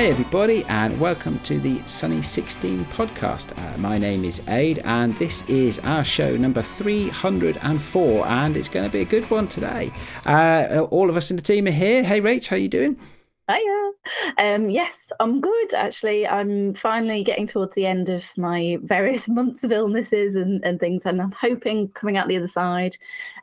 Hey, 0.00 0.08
everybody, 0.08 0.64
and 0.64 0.98
welcome 0.98 1.38
to 1.40 1.60
the 1.60 1.78
Sunny 1.86 2.22
16 2.22 2.86
podcast. 2.86 3.52
Uh, 3.58 3.76
my 3.76 3.98
name 3.98 4.24
is 4.24 4.40
Aid, 4.48 4.78
and 4.86 5.14
this 5.18 5.42
is 5.42 5.78
our 5.80 6.04
show 6.04 6.38
number 6.38 6.62
304, 6.62 8.26
and 8.26 8.56
it's 8.56 8.70
going 8.70 8.86
to 8.86 8.90
be 8.90 9.02
a 9.02 9.04
good 9.04 9.28
one 9.30 9.46
today. 9.46 9.92
Uh, 10.24 10.86
all 10.90 11.10
of 11.10 11.18
us 11.18 11.30
in 11.30 11.36
the 11.36 11.42
team 11.42 11.66
are 11.66 11.70
here. 11.70 12.02
Hey, 12.02 12.22
Rach, 12.22 12.48
how 12.48 12.56
you 12.56 12.70
doing? 12.70 12.98
Hiya. 13.46 13.79
Um, 14.38 14.70
yes, 14.70 15.12
I'm 15.20 15.40
good 15.40 15.74
actually. 15.74 16.26
I'm 16.26 16.74
finally 16.74 17.22
getting 17.22 17.46
towards 17.46 17.74
the 17.74 17.86
end 17.86 18.08
of 18.08 18.24
my 18.36 18.78
various 18.82 19.28
months 19.40 19.64
of 19.64 19.72
illnesses 19.72 20.36
and, 20.36 20.64
and 20.64 20.80
things, 20.80 21.06
and 21.06 21.20
I'm 21.20 21.32
hoping 21.32 21.88
coming 21.88 22.16
out 22.16 22.28
the 22.28 22.36
other 22.36 22.46
side. 22.46 22.96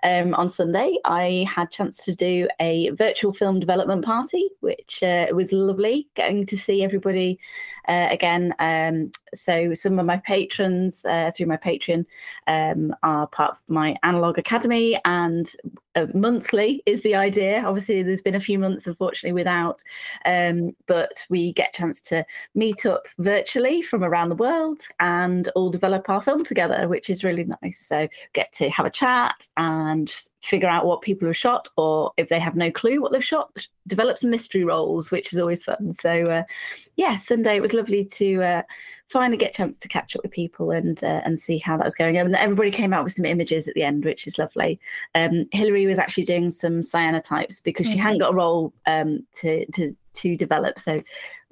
Um, 0.03 0.33
on 0.35 0.49
Sunday, 0.49 0.97
I 1.05 1.45
had 1.53 1.71
chance 1.71 2.03
to 2.05 2.15
do 2.15 2.47
a 2.59 2.89
virtual 2.91 3.33
film 3.33 3.59
development 3.59 4.05
party, 4.05 4.49
which 4.61 5.03
uh, 5.03 5.27
was 5.33 5.51
lovely. 5.51 6.07
Getting 6.15 6.45
to 6.47 6.57
see 6.57 6.83
everybody 6.83 7.39
uh, 7.87 8.07
again. 8.09 8.53
Um, 8.59 9.11
so 9.33 9.73
some 9.73 9.99
of 9.99 10.05
my 10.05 10.17
patrons 10.17 11.05
uh, 11.05 11.31
through 11.35 11.47
my 11.47 11.57
Patreon 11.57 12.05
um, 12.47 12.95
are 13.03 13.27
part 13.27 13.51
of 13.51 13.61
my 13.67 13.95
Analog 14.03 14.37
Academy, 14.37 14.99
and 15.05 15.51
uh, 15.95 16.07
monthly 16.13 16.83
is 16.85 17.01
the 17.03 17.15
idea. 17.15 17.63
Obviously, 17.65 18.03
there's 18.03 18.21
been 18.21 18.35
a 18.35 18.39
few 18.39 18.59
months, 18.59 18.87
unfortunately, 18.87 19.33
without, 19.33 19.81
um, 20.25 20.75
but 20.85 21.25
we 21.29 21.53
get 21.53 21.69
a 21.73 21.77
chance 21.77 22.01
to 22.01 22.25
meet 22.55 22.85
up 22.85 23.07
virtually 23.17 23.81
from 23.81 24.03
around 24.03 24.29
the 24.29 24.35
world 24.35 24.81
and 24.99 25.49
all 25.55 25.69
develop 25.69 26.09
our 26.09 26.21
film 26.21 26.43
together, 26.43 26.87
which 26.87 27.09
is 27.09 27.23
really 27.23 27.45
nice. 27.61 27.79
So 27.79 28.07
get 28.33 28.53
to 28.53 28.69
have 28.69 28.85
a 28.85 28.91
chat 28.91 29.47
and 29.57 30.13
figure 30.41 30.69
out 30.69 30.85
what 30.85 31.01
people 31.01 31.27
have 31.27 31.37
shot, 31.37 31.67
or 31.77 32.11
if 32.17 32.29
they 32.29 32.39
have 32.39 32.55
no 32.55 32.71
clue 32.71 33.01
what 33.01 33.11
they've 33.11 33.23
shot, 33.23 33.67
develop 33.87 34.17
some 34.17 34.29
mystery 34.29 34.63
rolls, 34.63 35.11
which 35.11 35.33
is 35.33 35.39
always 35.39 35.63
fun. 35.63 35.93
So, 35.93 36.25
uh, 36.25 36.43
yeah, 36.97 37.19
Sunday 37.19 37.55
it 37.55 37.61
was 37.61 37.73
lovely 37.73 38.03
to 38.03 38.43
uh, 38.43 38.61
finally 39.07 39.37
get 39.37 39.51
a 39.51 39.57
chance 39.57 39.77
to 39.77 39.87
catch 39.87 40.15
up 40.15 40.23
with 40.23 40.31
people 40.31 40.71
and 40.71 41.01
uh, 41.03 41.21
and 41.23 41.39
see 41.39 41.59
how 41.59 41.77
that 41.77 41.85
was 41.85 41.95
going. 41.95 42.17
And 42.17 42.35
everybody 42.35 42.71
came 42.71 42.91
out 42.91 43.03
with 43.03 43.13
some 43.13 43.25
images 43.25 43.67
at 43.67 43.75
the 43.75 43.83
end, 43.83 44.03
which 44.03 44.25
is 44.25 44.39
lovely. 44.39 44.79
Um, 45.13 45.45
Hillary 45.51 45.85
was 45.85 45.99
actually 45.99 46.25
doing 46.25 46.49
some 46.49 46.79
cyanotypes 46.79 47.63
because 47.63 47.85
mm-hmm. 47.85 47.93
she 47.93 47.99
hadn't 47.99 48.19
got 48.19 48.33
a 48.33 48.35
roll 48.35 48.73
um, 48.87 49.25
to 49.35 49.65
to 49.73 49.95
to 50.15 50.35
develop. 50.35 50.79
So 50.79 51.03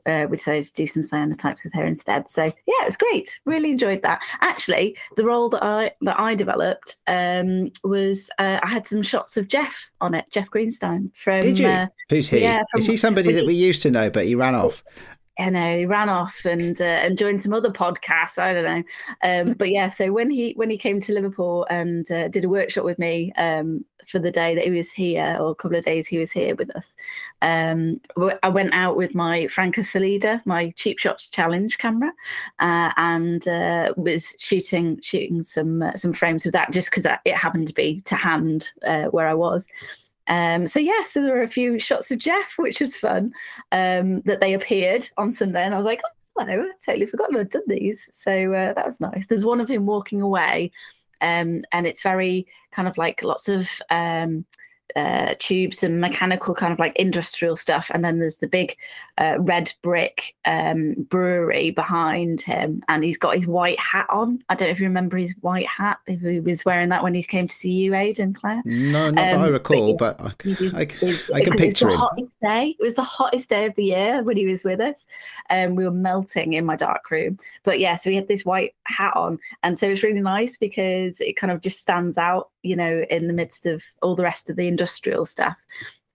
uh, 0.08 0.28
we 0.30 0.38
decided 0.38 0.66
to 0.66 0.74
do 0.74 0.88
some 0.88 1.02
cyanotypes 1.02 1.64
with 1.64 1.74
her 1.74 1.86
instead. 1.86 2.30
So 2.30 2.44
yeah, 2.44 2.82
it 2.82 2.86
was 2.86 2.98
great. 2.98 3.40
Really 3.46 3.72
enjoyed 3.72 4.02
that. 4.04 4.24
Actually, 4.42 4.98
the 5.16 5.26
roll 5.26 5.50
that 5.50 5.64
I 5.64 5.92
that 6.02 6.20
I 6.20 6.36
developed 6.36 6.98
um, 7.08 7.72
was 7.84 8.30
uh, 8.40 8.60
I 8.62 8.68
had 8.68 8.88
some 8.88 9.04
shots 9.04 9.38
of 9.38 9.48
Jeff 9.48 9.92
on 10.02 10.14
it, 10.14 10.26
Jeff 10.32 10.50
Greenstein 10.50 11.16
from. 11.16 11.42
Did 11.42 11.60
you? 11.60 11.68
Uh, 11.68 11.88
Who's 12.10 12.30
he? 12.30 12.42
Yeah, 12.42 12.64
from, 12.72 12.80
Is 12.80 12.88
he 12.88 12.98
somebody 12.98 13.32
that 13.34 13.46
we 13.46 13.54
used 13.54 13.82
to 13.84 13.92
know, 13.92 14.10
but 14.10 14.26
he 14.26 14.36
ran 14.36 14.56
off? 14.56 14.84
You 15.38 15.52
know, 15.52 15.78
he 15.78 15.86
ran 15.86 16.10
off 16.10 16.46
and 16.46 16.80
uh, 16.80 16.86
and 16.86 17.18
joined 17.18 17.42
some 17.42 17.54
other 17.54 17.72
podcasts. 17.72 18.38
I 18.38 18.54
don't 18.54 18.64
know, 18.64 18.84
um, 19.24 19.54
but 19.58 19.70
yeah. 19.70 19.90
So 19.90 20.12
when 20.12 20.30
he 20.30 20.54
when 20.54 20.70
he 20.70 20.78
came 20.78 21.00
to 21.02 21.14
Liverpool 21.14 21.68
and 21.70 22.10
uh, 22.12 22.28
did 22.30 22.46
a 22.46 22.50
workshop 22.50 22.86
with 22.86 23.00
me 23.00 23.34
um, 23.38 23.84
for 24.08 24.20
the 24.20 24.32
day 24.32 24.56
that 24.56 24.64
he 24.64 24.72
was 24.72 24.92
here, 24.92 25.38
or 25.40 25.52
a 25.52 25.56
couple 25.56 25.78
of 25.78 25.84
days 25.84 26.08
he 26.08 26.18
was 26.18 26.32
here 26.32 26.56
with 26.56 26.74
us, 26.76 26.96
um, 27.42 28.00
I 28.44 28.50
went 28.50 28.74
out 28.74 28.96
with 28.96 29.14
my 29.14 29.48
Franka 29.48 29.82
Solida, 29.82 30.46
my 30.46 30.72
cheap 30.72 31.00
shots 31.00 31.30
challenge 31.30 31.78
camera, 31.78 32.12
uh, 32.60 32.92
and 32.98 33.48
uh, 33.48 33.94
was 33.98 34.36
shooting 34.40 35.02
shooting 35.02 35.44
some 35.44 35.82
uh, 35.82 35.96
some 35.96 36.14
frames 36.14 36.46
with 36.46 36.54
that 36.54 36.72
just 36.72 36.90
because 36.90 37.06
it 37.26 37.36
happened 37.36 37.68
to 37.68 37.74
be 37.74 38.02
to 38.06 38.16
hand 38.16 38.72
uh, 38.86 39.06
where 39.06 39.28
I 39.28 39.34
was. 39.34 39.68
Um, 40.28 40.68
so 40.68 40.80
yeah, 40.80 41.04
so 41.04 41.22
there 41.22 41.34
were 41.34 41.44
a 41.44 41.48
few 41.48 41.80
shots 41.80 42.12
of 42.12 42.20
Jeff, 42.20 42.56
which 42.58 42.80
was 42.80 42.96
fun. 42.96 43.34
Um, 43.72 44.22
that 44.22 44.42
they 44.42 44.54
appeared 44.54 45.08
on 45.18 45.32
Sunday, 45.32 45.64
and 45.64 45.74
I 45.74 45.78
was 45.78 45.86
like, 45.86 46.02
oh, 46.06 46.46
hello, 46.46 46.64
I 46.64 46.72
totally 46.84 47.06
forgotten 47.06 47.38
I'd 47.38 47.50
done 47.50 47.64
these. 47.68 48.10
So 48.12 48.54
uh, 48.54 48.74
that 48.74 48.86
was 48.86 49.00
nice. 49.00 49.28
There's 49.28 49.46
one 49.46 49.62
of 49.62 49.70
him 49.70 49.86
walking 49.86 50.22
away, 50.22 50.72
um, 51.22 51.62
and 51.72 51.88
it's 51.88 52.02
very 52.02 52.48
kind 52.72 52.88
of 52.88 52.98
like 52.98 53.24
lots 53.24 53.48
of 53.48 53.70
um, 53.90 54.46
uh, 54.96 55.36
tubes 55.40 55.84
and 55.84 56.00
mechanical 56.00 56.54
kind 56.54 56.72
of 56.72 56.80
like 56.80 56.96
industrial 56.96 57.56
stuff. 57.56 57.92
And 57.94 58.04
then 58.04 58.20
there's 58.20 58.38
the 58.38 58.48
big 58.48 58.78
uh, 59.18 59.36
red 59.40 59.74
brick 59.82 60.36
um, 60.46 60.94
brewery 61.10 61.72
behind 61.72 62.42
him. 62.42 62.84
And 62.88 63.04
he's 63.04 63.18
got 63.18 63.36
his 63.36 63.48
white 63.48 63.80
hat 63.80 64.08
on. 64.10 64.44
I 64.50 64.56
don't 64.56 64.68
know 64.68 64.72
if 64.72 64.80
you 64.80 64.88
remember 64.88 65.18
his 65.18 65.36
white 65.42 65.68
hat, 65.68 66.00
if 66.08 66.22
he 66.22 66.40
was 66.40 66.64
wearing 66.66 66.90
that 66.90 67.04
when 67.04 67.14
he 67.14 67.24
came 67.24 67.48
to 67.48 67.54
see 67.54 67.72
you, 67.72 67.96
Aidan 67.96 68.34
Claire. 68.34 68.62
No, 68.66 69.10
not 69.10 69.34
um, 69.34 69.40
that 69.40 69.40
I 69.40 69.48
recall, 69.48 69.96
but, 69.96 70.18
but 70.18 70.36
I, 70.46 70.88
was, 71.02 71.30
I, 71.30 71.38
I, 71.38 71.42
can 71.42 71.56
picture 71.56 71.90
it. 71.90 71.98
Hottest 71.98 72.38
day. 72.42 72.76
It 72.80 72.84
was 72.84 72.96
the 72.96 73.04
hottest 73.04 73.50
day 73.50 73.66
of 73.66 73.76
the 73.76 73.86
year 73.86 74.24
when 74.24 74.38
he 74.38 74.46
was 74.46 74.64
with 74.64 74.80
us. 74.80 75.06
Um, 75.50 75.76
we 75.76 75.84
were 75.84 75.92
melting 75.92 76.54
in 76.54 76.66
my 76.66 76.76
dark 76.76 77.10
room. 77.12 77.38
But 77.64 77.80
yeah, 77.80 77.96
so 77.96 78.10
he 78.10 78.16
had 78.16 78.28
this 78.28 78.46
white 78.46 78.76
hat 78.86 79.16
on. 79.16 79.40
And 79.64 79.78
so 79.78 79.88
it's 79.88 80.04
really 80.04 80.22
nice 80.22 80.58
because 80.58 81.20
it 81.22 81.36
kind 81.36 81.52
of 81.52 81.62
just 81.62 81.80
stands 81.80 82.18
out, 82.18 82.50
you 82.64 82.76
know, 82.76 83.06
in 83.10 83.28
the 83.28 83.34
midst 83.34 83.66
of 83.66 83.84
all 84.02 84.16
the 84.16 84.24
rest 84.24 84.50
of 84.50 84.56
the 84.56 84.68
industrial 84.76 85.26
stuff. 85.26 85.56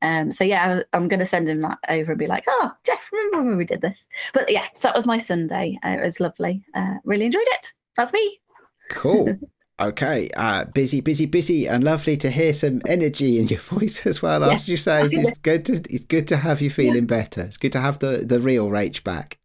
Um, 0.03 0.31
so 0.31 0.45
yeah, 0.45 0.83
I'm 0.93 1.09
going 1.09 1.21
to 1.21 1.27
send 1.27 1.49
him 1.49 1.61
that 1.63 1.79
over 1.89 2.13
and 2.13 2.19
be 2.19 2.27
like, 2.27 2.45
"Oh, 2.49 2.73
Jeff, 2.85 3.11
remember 3.13 3.49
when 3.49 3.57
we 3.57 3.65
did 3.65 3.81
this?" 3.81 4.07
But 4.33 4.51
yeah, 4.51 4.67
so 4.75 4.89
that 4.89 4.95
was 4.95 5.07
my 5.07 5.19
Sunday. 5.19 5.79
Uh, 5.85 5.91
it 5.91 6.05
was 6.05 6.21
lovely. 6.21 6.65
Uh, 6.75 6.95
really 7.05 7.27
enjoyed 7.27 7.43
it. 7.47 7.73
That's 7.97 8.13
me. 8.13 8.41
Cool. 8.91 9.39
Okay, 9.81 10.29
uh, 10.37 10.67
busy, 10.67 11.01
busy, 11.01 11.25
busy, 11.25 11.67
and 11.67 11.83
lovely 11.83 12.15
to 12.19 12.31
hear 12.31 12.53
some 12.53 12.83
energy 12.87 13.41
in 13.41 13.49
your 13.49 13.59
voice 13.73 14.05
as 14.05 14.21
well. 14.21 14.47
Yeah. 14.47 14.53
As 14.53 14.69
you 14.69 14.77
say, 14.77 15.07
it's 15.07 15.39
good 15.43 15.65
to 15.65 15.83
it's 15.89 16.05
good 16.05 16.29
to 16.29 16.37
have 16.37 16.61
you 16.61 16.69
feeling 16.69 17.05
yeah. 17.09 17.17
better. 17.23 17.41
It's 17.45 17.57
good 17.57 17.73
to 17.73 17.81
have 17.81 17.99
the 17.99 18.19
the 18.19 18.41
real 18.41 18.69
Rach 18.69 19.03
back. 19.03 19.39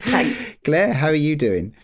Thanks. 0.00 0.58
Claire, 0.62 0.92
how 0.92 1.06
are 1.06 1.14
you 1.14 1.36
doing? 1.36 1.74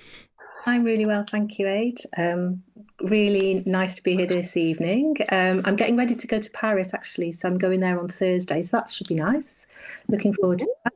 I'm 0.66 0.84
really 0.84 1.04
well, 1.06 1.25
thank 1.28 1.58
you, 1.58 1.69
Aid. 1.69 1.98
Um, 2.16 2.62
really 3.02 3.62
nice 3.66 3.94
to 3.97 4.02
be 4.02 4.14
here 4.16 4.26
this 4.26 4.56
evening. 4.56 5.16
Um, 5.30 5.62
I'm 5.64 5.76
getting 5.76 5.97
ready 5.97 6.14
to 6.14 6.26
go 6.26 6.38
to 6.38 6.50
Paris 6.50 6.94
actually, 6.94 7.32
so 7.32 7.48
I'm 7.48 7.58
going 7.58 7.80
there 7.80 8.00
on 8.00 8.08
Thursday, 8.08 8.62
so 8.62 8.78
that 8.78 8.88
should 8.88 9.08
be 9.08 9.16
nice. 9.16 9.66
Looking 10.08 10.32
forward 10.32 10.60
to 10.60 10.69
that. 10.84 10.94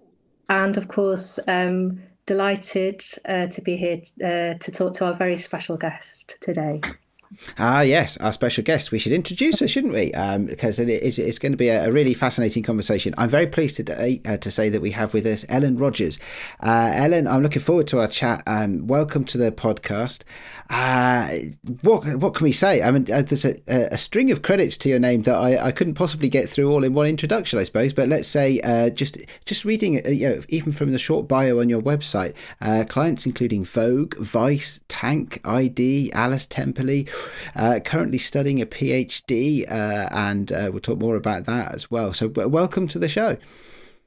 And 0.49 0.77
of 0.79 0.89
course, 0.89 1.39
um, 1.47 2.01
delighted 2.25 3.03
uh, 3.27 3.47
to 3.49 3.61
be 3.61 3.77
here 3.77 3.99
t- 3.99 4.25
uh, 4.25 4.55
to 4.55 4.73
talk 4.73 4.95
to 4.95 5.07
our 5.07 5.15
very 5.15 5.37
special 5.37 5.77
guest 5.77 6.39
today. 6.41 6.81
Ah, 7.59 7.83
yes, 7.83 8.17
our 8.19 8.33
special 8.33 8.65
guest. 8.65 8.91
We 8.91 8.99
should 8.99 9.13
introduce 9.13 9.61
her, 9.61 9.69
shouldn't 9.69 9.93
we? 9.93 10.13
Um, 10.15 10.47
because 10.47 10.79
it 10.79 10.89
is, 10.89 11.19
it's 11.19 11.39
going 11.39 11.53
to 11.53 11.59
be 11.59 11.69
a, 11.69 11.93
really 11.93 12.15
fascinating 12.15 12.63
conversation. 12.63 13.15
I'm 13.19 13.29
very 13.29 13.47
pleased 13.47 13.77
today 13.77 14.21
uh, 14.25 14.39
to 14.39 14.51
say 14.51 14.69
that 14.71 14.81
we 14.81 14.93
have 14.93 15.13
with 15.13 15.27
us 15.27 15.45
Ellen 15.49 15.77
Rogers. 15.77 16.19
Uh, 16.61 16.91
Ellen, 16.95 17.27
I'm 17.27 17.43
looking 17.43 17.61
forward 17.61 17.87
to 17.89 18.01
our 18.01 18.07
chat. 18.07 18.43
Um, 18.47 18.87
welcome 18.87 19.25
to 19.25 19.39
the 19.39 19.51
podcast. 19.51 20.23
Uh, 20.71 21.31
what 21.83 22.17
what 22.17 22.35
can 22.35 22.45
we 22.45 22.53
say? 22.53 22.83
I 22.83 22.91
mean, 22.91 23.11
uh, 23.11 23.23
there's 23.23 23.45
a, 23.45 23.57
a, 23.67 23.97
string 23.97 24.31
of 24.31 24.43
credits 24.43 24.77
to 24.79 24.89
your 24.91 24.99
name 24.99 25.23
that 25.23 25.35
I, 25.35 25.67
I 25.67 25.73
couldn't 25.73 25.95
possibly 25.95 26.29
get 26.29 26.49
through 26.49 26.71
all 26.71 26.85
in 26.85 26.93
one 26.93 27.07
introduction, 27.07 27.59
I 27.59 27.63
suppose. 27.63 27.95
But 27.95 28.09
let's 28.09 28.29
say 28.29 28.61
uh, 28.61 28.91
just 28.91 29.19
just 29.45 29.65
reading, 29.65 30.07
uh, 30.07 30.11
you 30.11 30.29
know, 30.29 30.43
even 30.49 30.73
from 30.73 30.93
the 30.93 30.99
short 30.99 31.27
bio 31.27 31.61
on 31.61 31.69
your 31.69 31.81
website, 31.83 32.35
clients 32.89 33.27
including 33.27 33.65
Vogue, 33.65 34.17
Vice, 34.17 34.81
Tank, 34.89 35.41
i-D, 35.45 36.13
Alice 36.13 36.47
Temperley 36.47 37.09
uh, 37.55 37.81
currently 37.85 38.19
studying 38.19 38.61
a 38.61 38.67
PhD, 38.67 39.71
uh, 39.71 40.09
and 40.11 40.53
uh, 40.53 40.71
we'll 40.73 40.81
talk 40.81 40.99
more 40.99 41.17
about 41.17 41.45
that 41.47 41.75
as 41.75 41.91
well. 41.91 42.13
So, 42.13 42.29
welcome 42.29 42.89
to 42.89 42.99
the 42.99 43.09
show. 43.09 43.37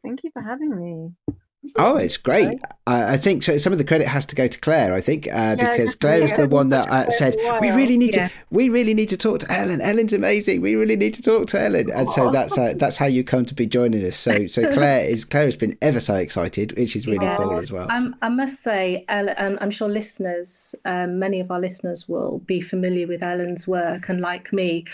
Thank 0.03 0.23
you 0.23 0.31
for 0.33 0.41
having 0.41 0.75
me. 0.75 1.35
Oh, 1.75 1.95
it's 1.95 2.17
great. 2.17 2.59
I, 2.88 3.13
I 3.13 3.17
think 3.17 3.44
so. 3.44 3.57
Some 3.57 3.72
of 3.72 3.77
the 3.77 3.85
credit 3.85 4.07
has 4.07 4.25
to 4.27 4.35
go 4.35 4.47
to 4.47 4.59
Claire, 4.59 4.95
I 4.95 5.01
think, 5.01 5.27
uh, 5.27 5.55
yeah, 5.57 5.72
because 5.72 5.95
Claire 5.95 6.22
is 6.22 6.33
the 6.33 6.47
one 6.47 6.69
that 6.69 6.89
uh, 6.89 7.09
said 7.11 7.35
we 7.61 7.69
really 7.69 7.97
need 7.97 8.16
yeah. 8.16 8.29
to. 8.29 8.33
We 8.49 8.69
really 8.69 8.95
need 8.95 9.09
to 9.09 9.17
talk 9.17 9.41
to 9.41 9.51
Ellen. 9.51 9.79
Ellen's 9.79 10.11
amazing. 10.11 10.61
We 10.61 10.75
really 10.75 10.95
need 10.95 11.13
to 11.16 11.21
talk 11.21 11.47
to 11.50 11.61
Ellen, 11.61 11.91
and 11.91 12.09
so 12.09 12.31
that's 12.31 12.57
uh, 12.57 12.73
that's 12.77 12.97
how 12.97 13.05
you 13.05 13.23
come 13.23 13.45
to 13.45 13.53
be 13.53 13.67
joining 13.67 14.03
us. 14.05 14.17
So, 14.17 14.47
so 14.47 14.68
Claire 14.74 15.07
is 15.07 15.24
Claire 15.24 15.45
has 15.45 15.56
been 15.56 15.77
ever 15.81 16.00
so 16.00 16.15
excited, 16.15 16.75
which 16.77 16.95
is 16.95 17.06
really 17.06 17.30
cool 17.36 17.59
as 17.59 17.71
well. 17.71 17.89
Um, 17.91 18.15
I 18.24 18.30
must 18.30 18.63
say, 18.63 19.06
Ellen, 19.07 19.36
um, 19.38 19.57
I'm 19.62 19.71
sure 19.71 19.88
listeners, 19.88 20.74
um, 20.86 21.19
many 21.19 21.39
of 21.39 21.51
our 21.51 21.59
listeners 21.59 22.09
will 22.09 22.39
be 22.39 22.62
familiar 22.62 23.06
with 23.06 23.21
Ellen's 23.21 23.68
work, 23.68 24.09
and 24.09 24.19
like 24.19 24.51
me, 24.51 24.86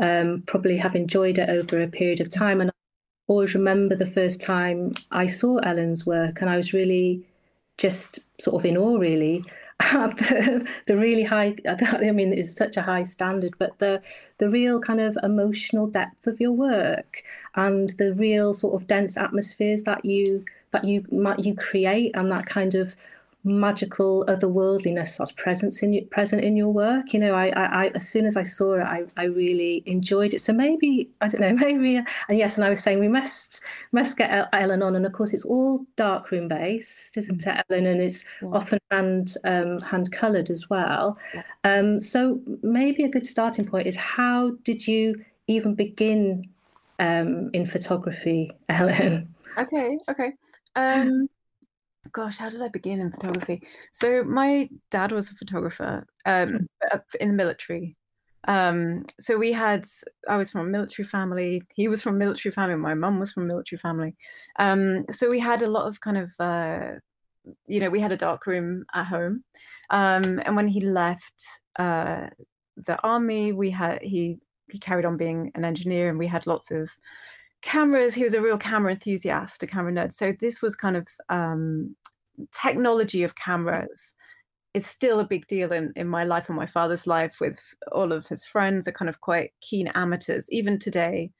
um, 0.00 0.42
probably 0.46 0.76
have 0.76 0.96
enjoyed 0.96 1.38
it 1.38 1.48
over 1.48 1.80
a 1.80 1.86
period 1.86 2.20
of 2.20 2.30
time. 2.30 2.60
And 2.60 2.70
always 3.28 3.54
remember 3.54 3.94
the 3.94 4.06
first 4.06 4.40
time 4.40 4.92
I 5.10 5.26
saw 5.26 5.58
Ellen's 5.58 6.06
work, 6.06 6.40
and 6.40 6.50
I 6.50 6.56
was 6.56 6.72
really 6.72 7.26
just 7.78 8.20
sort 8.40 8.60
of 8.60 8.66
in 8.66 8.76
awe, 8.76 8.96
really. 8.96 9.42
the, 9.92 10.66
the 10.86 10.96
really 10.96 11.22
high, 11.22 11.54
I 11.68 12.10
mean, 12.10 12.32
it's 12.32 12.56
such 12.56 12.76
a 12.76 12.82
high 12.82 13.02
standard, 13.02 13.54
but 13.58 13.78
the 13.78 14.00
the 14.38 14.48
real 14.48 14.80
kind 14.80 15.00
of 15.00 15.18
emotional 15.22 15.86
depth 15.86 16.26
of 16.26 16.40
your 16.40 16.52
work 16.52 17.22
and 17.56 17.90
the 17.98 18.14
real 18.14 18.54
sort 18.54 18.74
of 18.74 18.86
dense 18.86 19.16
atmospheres 19.18 19.82
that 19.82 20.04
you 20.04 20.44
that 20.70 20.84
you 20.84 21.04
you 21.38 21.54
create 21.54 22.12
and 22.14 22.32
that 22.32 22.46
kind 22.46 22.74
of 22.74 22.96
magical 23.46 24.24
otherworldliness 24.26 25.16
that's 25.16 25.32
present 25.32 25.82
in 25.82 25.92
you, 25.92 26.04
present 26.06 26.42
in 26.42 26.56
your 26.56 26.68
work. 26.68 27.12
You 27.12 27.20
know, 27.20 27.32
I, 27.32 27.48
I, 27.50 27.84
I, 27.84 27.86
as 27.94 28.08
soon 28.08 28.26
as 28.26 28.36
I 28.36 28.42
saw 28.42 28.74
it, 28.74 28.82
I, 28.82 29.04
I 29.16 29.24
really 29.24 29.84
enjoyed 29.86 30.34
it. 30.34 30.42
So 30.42 30.52
maybe 30.52 31.08
I 31.20 31.28
don't 31.28 31.40
know, 31.40 31.52
maybe 31.66 31.96
and 31.96 32.38
yes, 32.38 32.56
and 32.56 32.64
I 32.64 32.70
was 32.70 32.82
saying 32.82 32.98
we 32.98 33.08
must 33.08 33.60
must 33.92 34.18
get 34.18 34.48
Ellen 34.52 34.82
on, 34.82 34.96
and 34.96 35.06
of 35.06 35.12
course 35.12 35.32
it's 35.32 35.44
all 35.44 35.86
darkroom 35.96 36.48
based, 36.48 37.16
isn't 37.16 37.46
it, 37.46 37.64
Ellen? 37.70 37.86
And 37.86 38.00
it's 38.00 38.24
yeah. 38.42 38.48
often 38.48 38.78
hand 38.90 39.34
um, 39.44 39.80
hand 39.80 40.10
coloured 40.10 40.50
as 40.50 40.68
well. 40.68 41.16
Yeah. 41.32 41.42
Um, 41.64 42.00
so 42.00 42.40
maybe 42.62 43.04
a 43.04 43.08
good 43.08 43.26
starting 43.26 43.64
point 43.66 43.86
is 43.86 43.96
how 43.96 44.50
did 44.64 44.86
you 44.86 45.14
even 45.46 45.74
begin 45.74 46.48
um, 46.98 47.50
in 47.52 47.64
photography, 47.66 48.50
Ellen? 48.68 49.32
Okay, 49.56 49.98
okay. 50.10 50.32
Um, 50.74 51.28
gosh, 52.12 52.36
how 52.36 52.50
did 52.50 52.62
I 52.62 52.68
begin 52.68 53.00
in 53.00 53.10
photography? 53.10 53.62
So 53.92 54.24
my 54.24 54.68
dad 54.90 55.12
was 55.12 55.30
a 55.30 55.34
photographer 55.34 56.06
um, 56.24 56.68
hmm. 56.90 56.96
in 57.20 57.28
the 57.28 57.34
military. 57.34 57.96
Um, 58.48 59.04
so 59.18 59.36
we 59.36 59.52
had, 59.52 59.86
I 60.28 60.36
was 60.36 60.50
from 60.50 60.60
a 60.62 60.70
military 60.70 61.06
family. 61.06 61.62
He 61.74 61.88
was 61.88 62.00
from 62.00 62.14
a 62.14 62.18
military 62.18 62.52
family. 62.52 62.76
My 62.76 62.94
mum 62.94 63.18
was 63.18 63.32
from 63.32 63.44
a 63.44 63.46
military 63.46 63.78
family. 63.78 64.14
Um, 64.58 65.04
so 65.10 65.28
we 65.28 65.40
had 65.40 65.62
a 65.62 65.70
lot 65.70 65.86
of 65.86 66.00
kind 66.00 66.18
of, 66.18 66.32
uh, 66.38 66.98
you 67.66 67.80
know, 67.80 67.90
we 67.90 68.00
had 68.00 68.12
a 68.12 68.16
dark 68.16 68.46
room 68.46 68.84
at 68.94 69.06
home. 69.06 69.44
Um, 69.90 70.40
and 70.44 70.56
when 70.56 70.68
he 70.68 70.80
left 70.80 71.44
uh, 71.78 72.26
the 72.76 73.00
army, 73.02 73.52
we 73.52 73.70
had 73.70 74.02
he 74.02 74.38
he 74.68 74.78
carried 74.78 75.04
on 75.04 75.16
being 75.16 75.52
an 75.54 75.64
engineer, 75.64 76.08
and 76.08 76.18
we 76.18 76.26
had 76.26 76.46
lots 76.46 76.70
of 76.70 76.90
cameras. 77.62 78.14
He 78.14 78.24
was 78.24 78.34
a 78.34 78.40
real 78.40 78.58
camera 78.58 78.92
enthusiast, 78.92 79.62
a 79.62 79.66
camera 79.66 79.92
nerd. 79.92 80.12
So 80.12 80.32
this 80.40 80.62
was 80.62 80.76
kind 80.76 80.96
of 80.96 81.06
um, 81.28 81.96
technology 82.52 83.22
of 83.22 83.34
cameras 83.34 84.14
is 84.76 84.86
still 84.86 85.20
a 85.20 85.26
big 85.26 85.46
deal 85.46 85.72
in, 85.72 85.90
in 85.96 86.06
my 86.06 86.22
life 86.22 86.50
and 86.50 86.56
my 86.56 86.66
father's 86.66 87.06
life 87.06 87.40
with 87.40 87.58
all 87.92 88.12
of 88.12 88.26
his 88.28 88.44
friends 88.44 88.86
are 88.86 88.92
kind 88.92 89.08
of 89.08 89.22
quite 89.22 89.52
keen 89.62 89.88
amateurs 89.94 90.46
even 90.50 90.78
today 90.78 91.30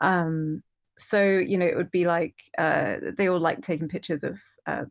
um, 0.00 0.62
so 0.96 1.22
you 1.22 1.58
know 1.58 1.66
it 1.66 1.76
would 1.76 1.90
be 1.90 2.06
like 2.06 2.34
uh, 2.56 2.96
they 3.18 3.28
all 3.28 3.38
like 3.38 3.60
taking 3.60 3.86
pictures 3.86 4.24
of 4.24 4.38
uh, 4.66 4.84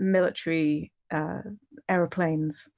military 0.00 0.90
uh, 1.12 1.42
aeroplanes 1.88 2.68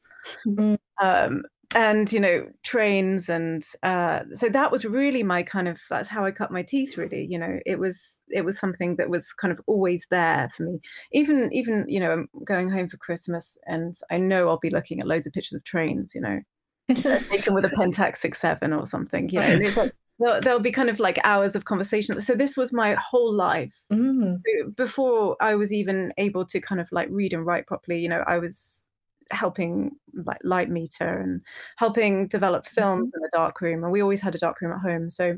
mm-hmm. 0.46 0.74
um, 1.02 1.42
and 1.74 2.12
you 2.12 2.20
know 2.20 2.46
trains 2.62 3.28
and 3.28 3.64
uh, 3.82 4.20
so 4.34 4.48
that 4.48 4.70
was 4.70 4.84
really 4.84 5.22
my 5.22 5.42
kind 5.42 5.68
of 5.68 5.80
that's 5.88 6.08
how 6.08 6.24
i 6.24 6.30
cut 6.30 6.50
my 6.50 6.62
teeth 6.62 6.96
really 6.96 7.26
you 7.28 7.38
know 7.38 7.58
it 7.66 7.78
was 7.78 8.20
it 8.28 8.44
was 8.44 8.58
something 8.58 8.96
that 8.96 9.10
was 9.10 9.32
kind 9.32 9.52
of 9.52 9.60
always 9.66 10.06
there 10.10 10.48
for 10.54 10.64
me. 10.64 10.80
Even 11.12 11.52
even 11.52 11.84
you 11.88 12.00
know 12.00 12.12
i'm 12.12 12.28
going 12.44 12.70
home 12.70 12.88
for 12.88 12.96
christmas 12.96 13.58
and 13.66 13.94
i 14.10 14.16
know 14.16 14.48
i'll 14.48 14.58
be 14.58 14.70
looking 14.70 15.00
at 15.00 15.06
loads 15.06 15.26
of 15.26 15.32
pictures 15.32 15.54
of 15.54 15.64
trains 15.64 16.12
you 16.14 16.20
know 16.20 16.40
taken 17.30 17.54
with 17.54 17.64
a 17.64 17.68
pentax 17.68 18.18
67 18.18 18.72
or 18.72 18.86
something 18.86 19.28
you 19.30 19.38
know 19.38 19.46
and 19.46 19.62
it's 19.62 19.76
like 19.78 19.92
there'll, 20.18 20.40
there'll, 20.40 20.60
be 20.60 20.70
kind 20.70 20.90
of 20.90 21.00
like 21.00 21.18
hours 21.24 21.56
of 21.56 21.64
conversation. 21.64 22.20
So 22.20 22.34
this 22.34 22.56
was 22.56 22.72
my 22.72 22.94
whole 22.94 23.32
life. 23.32 23.74
Mm. 23.90 24.40
before 24.76 25.36
i 25.40 25.54
was 25.54 25.72
even 25.72 26.12
able 26.18 26.44
to 26.46 26.60
kind 26.60 26.80
of 26.80 26.88
like 26.92 27.08
read 27.10 27.32
and 27.32 27.44
write 27.44 27.66
properly 27.66 27.98
you 27.98 28.08
know 28.08 28.22
i 28.26 28.38
was 28.38 28.86
helping 29.32 29.92
like 30.24 30.38
light 30.44 30.70
meter 30.70 31.18
and 31.18 31.40
helping 31.76 32.28
develop 32.28 32.66
films 32.66 33.08
mm-hmm. 33.08 33.16
in 33.16 33.22
the 33.22 33.30
dark 33.32 33.60
room 33.60 33.82
and 33.82 33.92
we 33.92 34.02
always 34.02 34.20
had 34.20 34.34
a 34.34 34.38
dark 34.38 34.60
room 34.60 34.72
at 34.72 34.80
home 34.80 35.08
so 35.10 35.36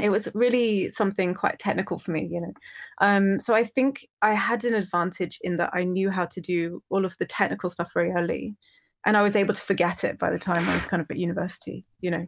it 0.00 0.08
was 0.08 0.28
really 0.34 0.88
something 0.88 1.34
quite 1.34 1.58
technical 1.58 1.98
for 1.98 2.12
me 2.12 2.28
you 2.30 2.40
know. 2.40 2.52
Um, 3.00 3.38
so 3.38 3.54
i 3.54 3.64
think 3.64 4.06
i 4.22 4.32
had 4.34 4.64
an 4.64 4.74
advantage 4.74 5.38
in 5.42 5.56
that 5.58 5.70
i 5.72 5.84
knew 5.84 6.10
how 6.10 6.26
to 6.26 6.40
do 6.40 6.82
all 6.90 7.04
of 7.04 7.16
the 7.18 7.26
technical 7.26 7.68
stuff 7.70 7.92
very 7.92 8.10
early 8.12 8.56
and 9.04 9.16
i 9.16 9.22
was 9.22 9.36
able 9.36 9.54
to 9.54 9.60
forget 9.60 10.04
it 10.04 10.18
by 10.18 10.30
the 10.30 10.38
time 10.38 10.68
i 10.68 10.74
was 10.74 10.86
kind 10.86 11.00
of 11.00 11.10
at 11.10 11.16
university 11.16 11.84
you 12.00 12.10
know. 12.10 12.24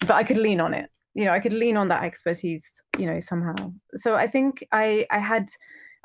But 0.00 0.12
i 0.12 0.24
could 0.24 0.38
lean 0.38 0.60
on 0.60 0.74
it 0.74 0.90
you 1.14 1.24
know 1.24 1.32
i 1.32 1.40
could 1.40 1.52
lean 1.52 1.76
on 1.76 1.88
that 1.88 2.04
expertise 2.04 2.82
you 2.98 3.06
know 3.06 3.20
somehow. 3.20 3.72
So 3.94 4.14
i 4.16 4.26
think 4.26 4.64
i 4.72 5.06
i 5.10 5.18
had 5.18 5.48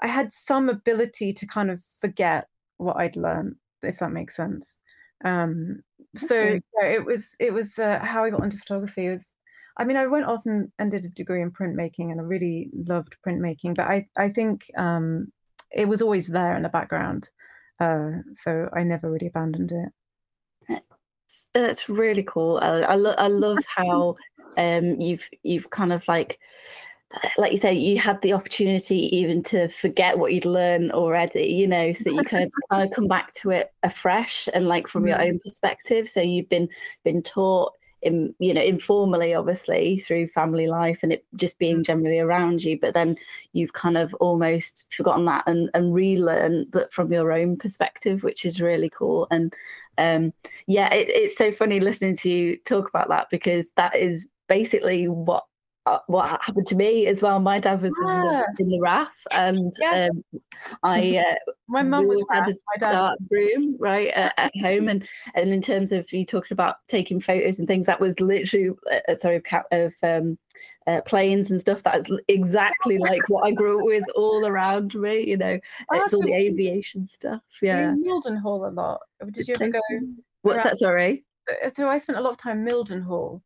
i 0.01 0.07
had 0.07 0.31
some 0.31 0.69
ability 0.69 1.33
to 1.33 1.45
kind 1.45 1.69
of 1.69 1.83
forget 1.99 2.47
what 2.77 2.97
i'd 2.97 3.15
learned 3.15 3.55
if 3.83 3.99
that 3.99 4.11
makes 4.11 4.35
sense. 4.35 4.79
Um, 5.23 5.81
so 6.15 6.35
okay. 6.35 6.61
yeah, 6.81 6.87
it 6.87 7.05
was 7.05 7.35
it 7.39 7.53
was 7.53 7.77
uh, 7.79 7.99
how 8.01 8.23
I 8.23 8.29
got 8.29 8.43
into 8.43 8.57
photography. 8.57 9.07
It 9.07 9.11
was 9.11 9.31
I 9.77 9.83
mean 9.83 9.97
I 9.97 10.07
went 10.07 10.25
off 10.25 10.45
and, 10.45 10.71
and 10.79 10.91
did 10.91 11.05
a 11.05 11.09
degree 11.09 11.41
in 11.41 11.51
printmaking 11.51 12.11
and 12.11 12.19
I 12.19 12.23
really 12.23 12.69
loved 12.73 13.15
printmaking, 13.25 13.75
but 13.75 13.85
I 13.85 14.07
I 14.17 14.29
think 14.29 14.65
um, 14.77 15.31
it 15.71 15.87
was 15.87 16.01
always 16.01 16.27
there 16.27 16.55
in 16.55 16.63
the 16.63 16.69
background, 16.69 17.29
uh, 17.79 18.09
so 18.33 18.69
I 18.73 18.83
never 18.83 19.09
really 19.09 19.27
abandoned 19.27 19.71
it. 19.71 19.89
That's 21.53 21.89
really 21.89 22.23
cool. 22.23 22.59
I, 22.61 22.81
I, 22.81 22.95
lo- 22.95 23.15
I 23.17 23.27
love 23.27 23.59
how 23.65 24.15
um, 24.57 24.99
you've 24.99 25.27
you've 25.43 25.69
kind 25.69 25.93
of 25.93 26.05
like 26.07 26.39
like 27.37 27.51
you 27.51 27.57
say, 27.57 27.73
you 27.73 27.99
had 27.99 28.21
the 28.21 28.33
opportunity 28.33 29.15
even 29.15 29.43
to 29.43 29.67
forget 29.67 30.17
what 30.17 30.33
you'd 30.33 30.45
learned 30.45 30.91
already, 30.91 31.45
you 31.45 31.67
know, 31.67 31.93
so 31.93 32.09
you 32.09 32.23
could 32.23 32.49
kind 32.69 32.89
of 32.89 32.95
come 32.95 33.07
back 33.07 33.33
to 33.33 33.49
it 33.51 33.71
afresh 33.83 34.47
and 34.53 34.67
like 34.67 34.87
from 34.87 35.07
your 35.07 35.21
own 35.21 35.39
perspective. 35.39 36.07
So 36.07 36.21
you've 36.21 36.49
been 36.49 36.69
been 37.03 37.21
taught 37.21 37.73
in 38.01 38.33
you 38.39 38.53
know 38.53 38.61
informally 38.61 39.33
obviously 39.33 39.99
through 39.99 40.27
family 40.27 40.67
life 40.67 40.99
and 41.03 41.13
it 41.13 41.25
just 41.35 41.59
being 41.59 41.77
mm. 41.77 41.85
generally 41.85 42.19
around 42.19 42.63
you 42.63 42.79
but 42.79 42.93
then 42.93 43.15
you've 43.53 43.73
kind 43.73 43.97
of 43.97 44.13
almost 44.15 44.85
forgotten 44.95 45.25
that 45.25 45.43
and 45.45 45.69
and 45.73 45.93
relearn 45.93 46.65
but 46.71 46.91
from 46.91 47.11
your 47.13 47.31
own 47.31 47.55
perspective 47.55 48.23
which 48.23 48.45
is 48.45 48.61
really 48.61 48.89
cool 48.89 49.27
and 49.29 49.53
um 49.99 50.33
yeah 50.65 50.91
it, 50.93 51.07
it's 51.09 51.37
so 51.37 51.51
funny 51.51 51.79
listening 51.79 52.15
to 52.15 52.29
you 52.29 52.57
talk 52.65 52.89
about 52.89 53.07
that 53.07 53.27
because 53.29 53.71
that 53.75 53.95
is 53.95 54.27
basically 54.47 55.07
what 55.07 55.43
uh, 55.85 55.99
what 56.07 56.27
happened 56.41 56.67
to 56.67 56.75
me 56.75 57.07
as 57.07 57.21
well. 57.21 57.39
My 57.39 57.59
dad 57.59 57.81
was 57.81 57.93
in, 58.01 58.07
the, 58.07 58.45
in 58.59 58.69
the 58.69 58.79
RAF, 58.79 59.15
and 59.31 59.73
yes. 59.79 60.11
um, 60.11 60.41
I 60.83 61.17
uh, 61.27 61.53
my 61.67 61.81
mum 61.81 62.07
was 62.07 62.27
had 62.31 62.49
a 62.49 62.79
dark 62.79 63.17
room 63.29 63.77
right 63.79 64.09
at, 64.09 64.33
at, 64.37 64.51
home, 64.61 64.87
and 64.87 65.07
and 65.33 65.51
in 65.51 65.61
terms 65.61 65.91
of 65.91 66.11
you 66.13 66.25
talking 66.25 66.53
about 66.53 66.75
taking 66.87 67.19
photos 67.19 67.57
and 67.57 67.67
things, 67.67 67.87
that 67.87 67.99
was 67.99 68.19
literally 68.19 68.71
uh, 68.91 69.15
sorry 69.15 69.37
of, 69.37 69.43
of 69.71 69.93
um, 70.03 70.37
uh, 70.85 71.01
planes 71.01 71.49
and 71.49 71.59
stuff. 71.59 71.81
That's 71.81 72.09
exactly 72.27 72.97
like 72.99 73.27
what 73.27 73.45
I 73.45 73.51
grew 73.51 73.79
up 73.79 73.85
with 73.85 74.03
all 74.15 74.45
around 74.45 74.93
me. 74.93 75.27
You 75.27 75.37
know, 75.37 75.59
it's 75.93 76.13
all 76.13 76.21
the 76.21 76.35
aviation 76.35 77.07
stuff. 77.07 77.41
Yeah, 77.61 77.93
Mildenhall 77.93 78.67
a 78.67 78.71
lot. 78.71 79.01
Did 79.31 79.47
you 79.47 79.55
ever 79.55 79.69
go? 79.69 79.79
What's 80.43 80.63
that? 80.63 80.77
Sorry. 80.77 81.23
So 81.73 81.89
I 81.89 81.97
spent 81.97 82.19
a 82.19 82.21
lot 82.21 82.31
of 82.31 82.37
time 82.37 82.63
Mildenhall 82.63 83.41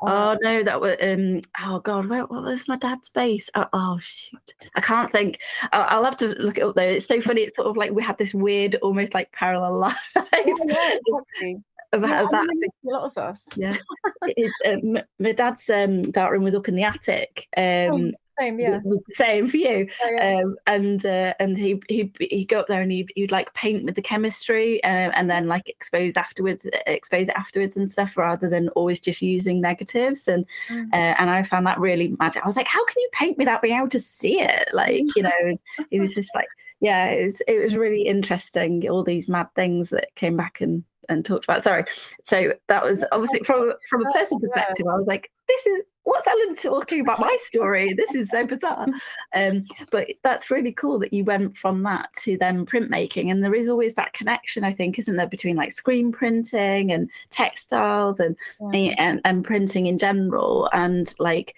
Oh 0.00 0.36
no, 0.40 0.62
that 0.62 0.80
was 0.80 0.96
um. 1.00 1.40
Oh 1.60 1.80
god, 1.80 2.08
where, 2.08 2.24
what 2.26 2.42
was 2.42 2.68
my 2.68 2.76
dad's 2.76 3.08
base? 3.08 3.50
Oh, 3.54 3.66
oh 3.72 3.98
shoot, 4.00 4.54
I 4.74 4.80
can't 4.80 5.10
think. 5.10 5.40
I'll, 5.72 5.98
I'll, 5.98 6.04
have 6.04 6.16
to 6.18 6.28
look 6.38 6.58
it 6.58 6.62
up 6.62 6.76
though. 6.76 6.82
It's 6.82 7.06
so 7.06 7.20
funny. 7.20 7.42
It's 7.42 7.56
sort 7.56 7.68
of 7.68 7.76
like 7.76 7.92
we 7.92 8.02
had 8.02 8.18
this 8.18 8.34
weird, 8.34 8.76
almost 8.76 9.14
like 9.14 9.32
parallel 9.32 9.78
life. 9.78 10.12
Oh, 10.16 10.26
yeah, 10.32 10.44
exactly. 10.46 11.62
Of, 11.92 12.02
yeah, 12.02 12.22
of 12.22 12.30
that. 12.30 12.46
A 12.46 12.88
lot 12.88 13.04
of 13.04 13.18
us. 13.18 13.48
Yeah, 13.56 13.76
um, 14.66 14.98
my 15.18 15.32
dad's 15.32 15.68
um, 15.68 16.10
dark 16.10 16.32
room 16.32 16.44
was 16.44 16.54
up 16.54 16.68
in 16.68 16.76
the 16.76 16.84
attic. 16.84 17.48
Oh, 17.56 17.94
um, 17.94 18.12
same, 18.40 18.58
yeah. 18.58 18.78
was 18.84 19.04
the 19.04 19.14
same 19.14 19.46
for 19.46 19.56
you. 19.56 19.88
Oh, 20.02 20.10
yeah. 20.10 20.40
um, 20.42 20.56
and 20.66 21.04
uh, 21.06 21.34
and 21.38 21.56
he 21.56 21.80
he 21.88 22.12
he'd 22.18 22.46
go 22.46 22.60
up 22.60 22.66
there 22.66 22.82
and 22.82 22.90
he'd, 22.90 23.10
he'd 23.14 23.32
like 23.32 23.52
paint 23.54 23.84
with 23.84 23.94
the 23.94 24.02
chemistry 24.02 24.82
uh, 24.84 25.10
and 25.14 25.30
then 25.30 25.46
like 25.46 25.68
expose 25.68 26.16
afterwards, 26.16 26.66
expose 26.86 27.28
it 27.28 27.34
afterwards 27.36 27.76
and 27.76 27.90
stuff, 27.90 28.16
rather 28.16 28.48
than 28.48 28.68
always 28.70 29.00
just 29.00 29.22
using 29.22 29.60
negatives. 29.60 30.28
And 30.28 30.46
mm. 30.68 30.86
uh, 30.92 31.14
and 31.18 31.30
I 31.30 31.42
found 31.42 31.66
that 31.66 31.78
really 31.78 32.14
magic. 32.18 32.42
I 32.42 32.46
was 32.46 32.56
like, 32.56 32.68
how 32.68 32.84
can 32.84 32.96
you 32.98 33.08
paint 33.12 33.38
without 33.38 33.62
being 33.62 33.76
able 33.76 33.88
to 33.88 34.00
see 34.00 34.40
it? 34.40 34.68
Like 34.72 35.04
you 35.16 35.22
know, 35.22 35.58
it 35.90 36.00
was 36.00 36.14
just 36.14 36.34
like 36.34 36.48
yeah, 36.80 37.06
it 37.06 37.24
was 37.24 37.42
it 37.46 37.62
was 37.62 37.76
really 37.76 38.02
interesting. 38.02 38.88
All 38.88 39.04
these 39.04 39.28
mad 39.28 39.48
things 39.54 39.90
that 39.90 40.14
came 40.14 40.36
back 40.36 40.60
and 40.60 40.84
and 41.08 41.24
talked 41.24 41.44
about. 41.44 41.62
Sorry. 41.62 41.84
So 42.24 42.54
that 42.68 42.82
was 42.82 43.04
obviously 43.12 43.40
from 43.40 43.72
from 43.88 44.06
a 44.06 44.10
personal 44.12 44.40
perspective. 44.40 44.86
I 44.90 44.96
was 44.96 45.08
like, 45.08 45.30
this 45.48 45.66
is 45.66 45.82
what's 46.04 46.26
Ellen 46.26 46.56
talking 46.56 47.00
about 47.00 47.20
my 47.20 47.36
story? 47.40 47.92
This 47.92 48.14
is 48.14 48.30
so 48.30 48.46
bizarre. 48.46 48.86
Um, 49.34 49.66
but 49.90 50.08
that's 50.22 50.50
really 50.50 50.72
cool 50.72 50.98
that 51.00 51.12
you 51.12 51.24
went 51.24 51.56
from 51.56 51.82
that 51.82 52.08
to 52.20 52.38
then 52.38 52.64
printmaking. 52.64 53.30
And 53.30 53.44
there 53.44 53.54
is 53.54 53.68
always 53.68 53.94
that 53.94 54.12
connection, 54.12 54.64
I 54.64 54.72
think, 54.72 54.98
isn't 54.98 55.16
there, 55.16 55.26
between 55.26 55.56
like 55.56 55.72
screen 55.72 56.10
printing 56.10 56.90
and 56.90 57.10
textiles 57.30 58.18
and 58.18 58.36
yeah. 58.72 58.94
and, 58.98 59.20
and 59.24 59.44
printing 59.44 59.86
in 59.86 59.98
general 59.98 60.68
and 60.72 61.14
like 61.18 61.54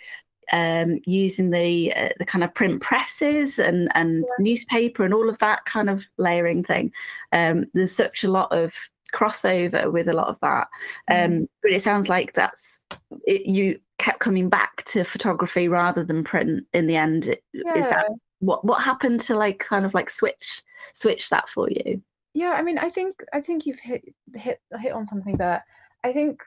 um, 0.51 0.99
using 1.07 1.51
the 1.51 1.93
uh, 1.95 2.09
the 2.19 2.25
kind 2.25 2.45
of 2.45 2.55
print 2.55 2.83
presses 2.83 3.59
and 3.59 3.91
and 3.95 4.25
yeah. 4.27 4.43
newspaper 4.43 5.05
and 5.05 5.15
all 5.15 5.29
of 5.29 5.39
that 5.39 5.65
kind 5.65 5.89
of 5.89 6.05
layering 6.19 6.65
thing. 6.65 6.93
Um, 7.33 7.67
there's 7.75 7.95
such 7.95 8.25
a 8.25 8.31
lot 8.31 8.53
of 8.53 8.75
crossover 9.15 9.93
with 9.93 10.09
a 10.09 10.15
lot 10.15 10.29
of 10.29 10.41
that. 10.41 10.69
Mm. 11.11 11.25
Um, 11.25 11.49
but 11.63 11.73
it 11.73 11.83
sounds 11.83 12.09
like 12.09 12.33
that's 12.33 12.81
it, 13.27 13.47
you 13.47 13.79
kept 13.99 14.21
coming 14.21 14.49
back 14.49 14.85
to 14.85 15.05
photography 15.05 15.69
rather 15.69 16.05
than 16.05 16.25
print 16.25 16.67
in 16.73 16.87
the 16.87 16.97
end. 16.97 17.37
Yeah. 17.53 17.79
Is 17.79 17.91
that 17.91 18.07
what 18.41 18.65
what 18.65 18.83
happened 18.83 19.21
to 19.21 19.37
like 19.37 19.59
kind 19.59 19.85
of 19.85 19.95
like 19.95 20.11
switch 20.11 20.63
switch 20.95 21.29
that 21.31 21.49
for 21.49 21.71
you? 21.71 22.03
yeah 22.35 22.51
i 22.51 22.63
mean 22.63 22.79
i 22.79 22.89
think 22.89 23.23
i 23.33 23.41
think 23.41 23.67
you've 23.67 23.81
hit 23.81 24.03
hit 24.35 24.61
hit 24.81 24.93
on 24.93 25.07
something 25.07 25.37
there 25.37 25.65
i 26.05 26.13
think 26.13 26.43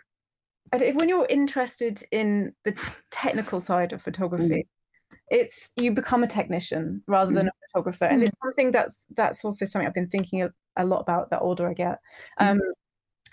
when 0.81 1.09
you're 1.09 1.27
interested 1.27 2.01
in 2.11 2.53
the 2.63 2.73
technical 3.11 3.59
side 3.59 3.93
of 3.93 4.01
photography 4.01 4.67
mm. 5.11 5.17
it's 5.29 5.71
you 5.75 5.91
become 5.91 6.23
a 6.23 6.27
technician 6.27 7.01
rather 7.07 7.33
than 7.33 7.45
mm. 7.45 7.49
a 7.49 7.67
photographer 7.67 8.05
and 8.05 8.21
mm. 8.21 8.27
it's 8.27 8.37
something 8.43 8.71
that's 8.71 8.99
that's 9.15 9.43
also 9.43 9.65
something 9.65 9.87
i've 9.87 9.93
been 9.93 10.09
thinking 10.09 10.41
a, 10.43 10.49
a 10.77 10.85
lot 10.85 10.99
about 10.99 11.29
the 11.29 11.39
older 11.39 11.69
i 11.69 11.73
get 11.73 11.99
mm. 12.39 12.51
um, 12.51 12.59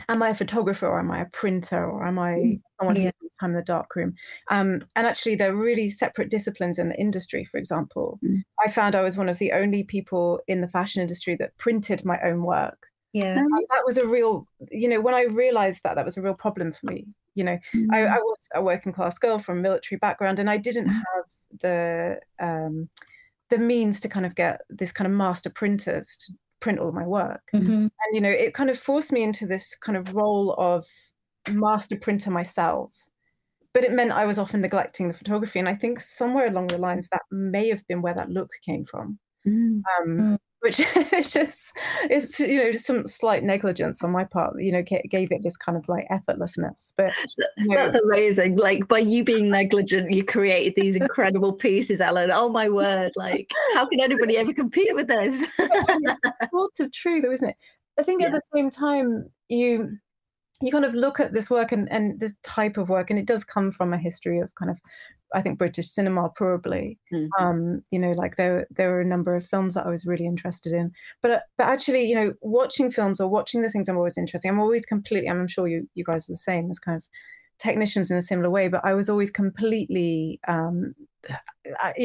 am 0.09 0.23
I 0.23 0.31
a 0.31 0.35
photographer 0.35 0.87
or 0.87 0.99
am 0.99 1.11
I 1.11 1.21
a 1.21 1.27
printer 1.27 1.85
or 1.85 2.07
am 2.07 2.19
I 2.19 2.59
someone 2.79 2.97
yeah. 2.97 3.05
who 3.05 3.11
spends 3.11 3.37
time 3.39 3.51
in 3.51 3.57
the 3.57 3.63
darkroom? 3.63 4.15
Um, 4.51 4.85
and 4.97 5.07
actually, 5.07 5.37
they're 5.37 5.55
really 5.55 5.91
separate 5.91 6.31
disciplines 6.31 6.79
in 6.79 6.89
the 6.89 7.01
industry. 7.01 7.45
For 7.45 7.59
example, 7.59 8.19
mm. 8.25 8.43
I 8.65 8.71
found 8.71 8.95
I 8.95 9.03
was 9.03 9.17
one 9.17 9.29
of 9.29 9.39
the 9.39 9.53
only 9.53 9.85
people 9.85 10.41
in 10.49 10.61
the 10.61 10.69
fashion 10.69 11.03
industry 11.03 11.37
that 11.37 11.57
printed 11.59 12.05
my 12.05 12.19
own 12.23 12.43
work. 12.43 12.87
Yeah, 13.13 13.39
and 13.39 13.51
that 13.71 13.83
was 13.85 13.99
a 13.99 14.07
real, 14.07 14.47
you 14.71 14.89
know, 14.89 15.01
when 15.01 15.15
I 15.15 15.25
realized 15.25 15.83
that, 15.83 15.97
that 15.97 16.05
was 16.05 16.17
a 16.17 16.23
real 16.23 16.35
problem 16.35 16.73
for 16.73 16.87
me. 16.87 17.07
You 17.35 17.45
know, 17.45 17.59
mm. 17.75 17.87
I, 17.93 18.05
I, 18.05 18.19
was 18.19 18.49
a 18.55 18.63
working 18.63 18.93
class 18.93 19.19
girl 19.19 19.39
from 19.39 19.59
a 19.59 19.63
military 19.63 19.99
background, 19.99 20.39
and 20.39 20.51
I 20.51 20.57
didn't 20.59 20.89
mm. 20.89 20.93
have 20.93 21.61
the 21.61 22.21
um, 22.41 22.89
the 23.51 23.59
means 23.59 24.01
to 24.01 24.09
kind 24.09 24.25
of 24.25 24.35
get 24.35 24.63
this 24.71 24.93
kind 24.93 25.07
of 25.07 25.13
master 25.13 25.51
printers 25.51 26.17
to 26.21 26.33
print 26.61 26.79
all 26.79 26.93
my 26.93 27.07
work. 27.07 27.43
Mm-hmm. 27.55 27.71
And, 27.71 27.91
you 28.13 28.21
know, 28.21 28.31
it 28.31 28.55
kind 28.55 28.71
of 28.71 28.79
forced 28.79 29.13
me 29.13 29.23
into 29.23 29.47
this 29.47 29.77
kind 29.77 29.99
of 29.99 30.15
role 30.15 30.55
of 30.55 30.87
master 31.51 31.97
printer 31.97 32.31
myself. 32.31 32.95
But 33.75 33.85
it 33.85 33.93
meant 33.93 34.13
I 34.13 34.25
was 34.25 34.39
often 34.39 34.63
neglecting 34.63 35.09
the 35.09 35.15
photography. 35.15 35.59
And 35.59 35.69
I 35.69 35.75
think 35.75 36.01
somewhere 36.01 36.47
along 36.47 36.69
the 36.69 36.79
lines, 36.79 37.09
that 37.13 37.23
may 37.31 37.69
have 37.69 37.87
been 37.89 38.01
where 38.01 38.15
that 38.15 38.31
look 38.31 38.51
came 38.65 38.85
from. 38.85 39.19
Mm. 39.47 39.83
Um, 40.01 40.07
mm 40.07 40.39
which 40.63 40.81
is 41.13 41.33
just 41.33 41.77
it's 42.05 42.39
you 42.39 42.63
know 42.63 42.73
some 42.73 43.07
slight 43.07 43.43
negligence 43.43 44.03
on 44.03 44.11
my 44.11 44.25
part 44.25 44.55
you 44.59 44.73
know 44.73 44.83
gave 44.83 45.33
it 45.33 45.43
this 45.43 45.57
kind 45.57 45.77
of 45.77 45.87
like 45.89 46.07
effortlessness 46.09 46.93
but 46.97 47.13
you 47.59 47.69
know, 47.69 47.77
that's 47.77 48.03
amazing 48.03 48.57
like 48.57 48.87
by 48.89 48.99
you 48.99 49.25
being 49.25 49.51
negligent 49.51 50.11
you 50.11 50.25
created 50.25 50.73
these 50.77 50.97
incredible 50.97 51.53
pieces 51.53 52.01
ellen. 52.01 52.31
Oh 52.31 52.49
my 52.49 52.69
word 52.69 53.13
like 53.17 53.51
how 53.75 53.87
can 53.87 54.01
anybody 54.01 54.37
ever 54.37 54.53
compete 54.53 54.95
with 54.95 55.09
this? 55.09 55.47
Sort 55.59 56.81
of 56.81 56.93
true 56.93 57.21
though 57.21 57.33
isn't 57.33 57.51
it? 57.51 57.57
I 57.99 58.03
think 58.03 58.21
yeah. 58.21 58.29
at 58.29 58.33
the 58.33 58.43
same 58.55 58.71
time 58.71 59.31
you 59.49 59.99
you 60.63 60.71
kind 60.71 60.85
of 60.85 60.95
look 60.95 61.19
at 61.19 61.33
this 61.33 61.51
work 61.51 61.73
and, 61.73 61.91
and 61.91 62.21
this 62.21 62.35
type 62.43 62.77
of 62.77 62.89
work, 62.89 63.11
and 63.11 63.19
it 63.19 63.27
does 63.27 63.43
come 63.43 63.71
from 63.71 63.93
a 63.93 63.99
history 63.99 64.39
of 64.39 64.55
kind 64.55 64.71
of, 64.71 64.81
I 65.35 65.43
think, 65.43 65.59
British 65.59 65.89
cinema 65.89 66.29
probably. 66.35 66.99
Mm-hmm. 67.13 67.45
Um, 67.45 67.83
you 67.91 67.99
know, 67.99 68.13
like 68.13 68.37
there 68.37 68.67
there 68.71 68.91
were 68.91 69.01
a 69.01 69.07
number 69.07 69.35
of 69.35 69.47
films 69.47 69.75
that 69.75 69.87
I 69.87 69.91
was 69.91 70.07
really 70.07 70.27
interested 70.27 70.73
in, 70.73 70.93
but 71.21 71.31
uh, 71.31 71.41
but 71.59 71.67
actually, 71.67 72.09
you 72.09 72.15
know, 72.15 72.35
watching 72.41 72.91
films 72.91 73.21
or 73.21 73.29
watching 73.29 73.63
the 73.63 73.71
things 73.71 73.89
I'm 73.89 73.97
always 73.97 74.19
interested. 74.19 74.49
In, 74.49 74.55
I'm 74.55 74.61
always 74.61 74.87
completely. 74.87 75.29
I'm 75.29 75.49
sure 75.49 75.69
you 75.69 75.89
you 75.95 76.05
guys 76.05 76.29
are 76.29 76.33
the 76.33 76.37
same 76.37 76.71
as 76.71 76.79
kind 76.79 76.97
of 76.97 77.05
technicians 77.59 78.11
in 78.11 78.17
a 78.17 78.23
similar 78.23 78.51
way, 78.51 78.69
but 78.69 78.85
I 78.85 78.95
was 78.95 79.09
always 79.09 79.31
completely 79.31 80.41
um, 80.49 80.95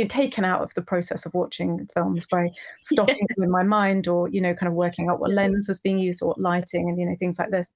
taken 0.07 0.45
out 0.45 0.61
of 0.61 0.73
the 0.75 0.83
process 0.83 1.25
of 1.25 1.33
watching 1.33 1.87
films 1.93 2.27
by 2.27 2.49
stopping 2.81 3.25
yeah. 3.37 3.43
in 3.43 3.51
my 3.51 3.63
mind 3.63 4.07
or 4.07 4.29
you 4.29 4.41
know 4.41 4.53
kind 4.53 4.67
of 4.67 4.73
working 4.75 5.09
out 5.09 5.19
what 5.19 5.31
lens 5.31 5.67
was 5.67 5.79
being 5.79 5.97
used 5.97 6.21
or 6.21 6.29
what 6.29 6.39
lighting 6.39 6.87
and 6.87 6.99
you 6.99 7.05
know 7.05 7.15
things 7.19 7.39
like 7.39 7.49
this 7.49 7.71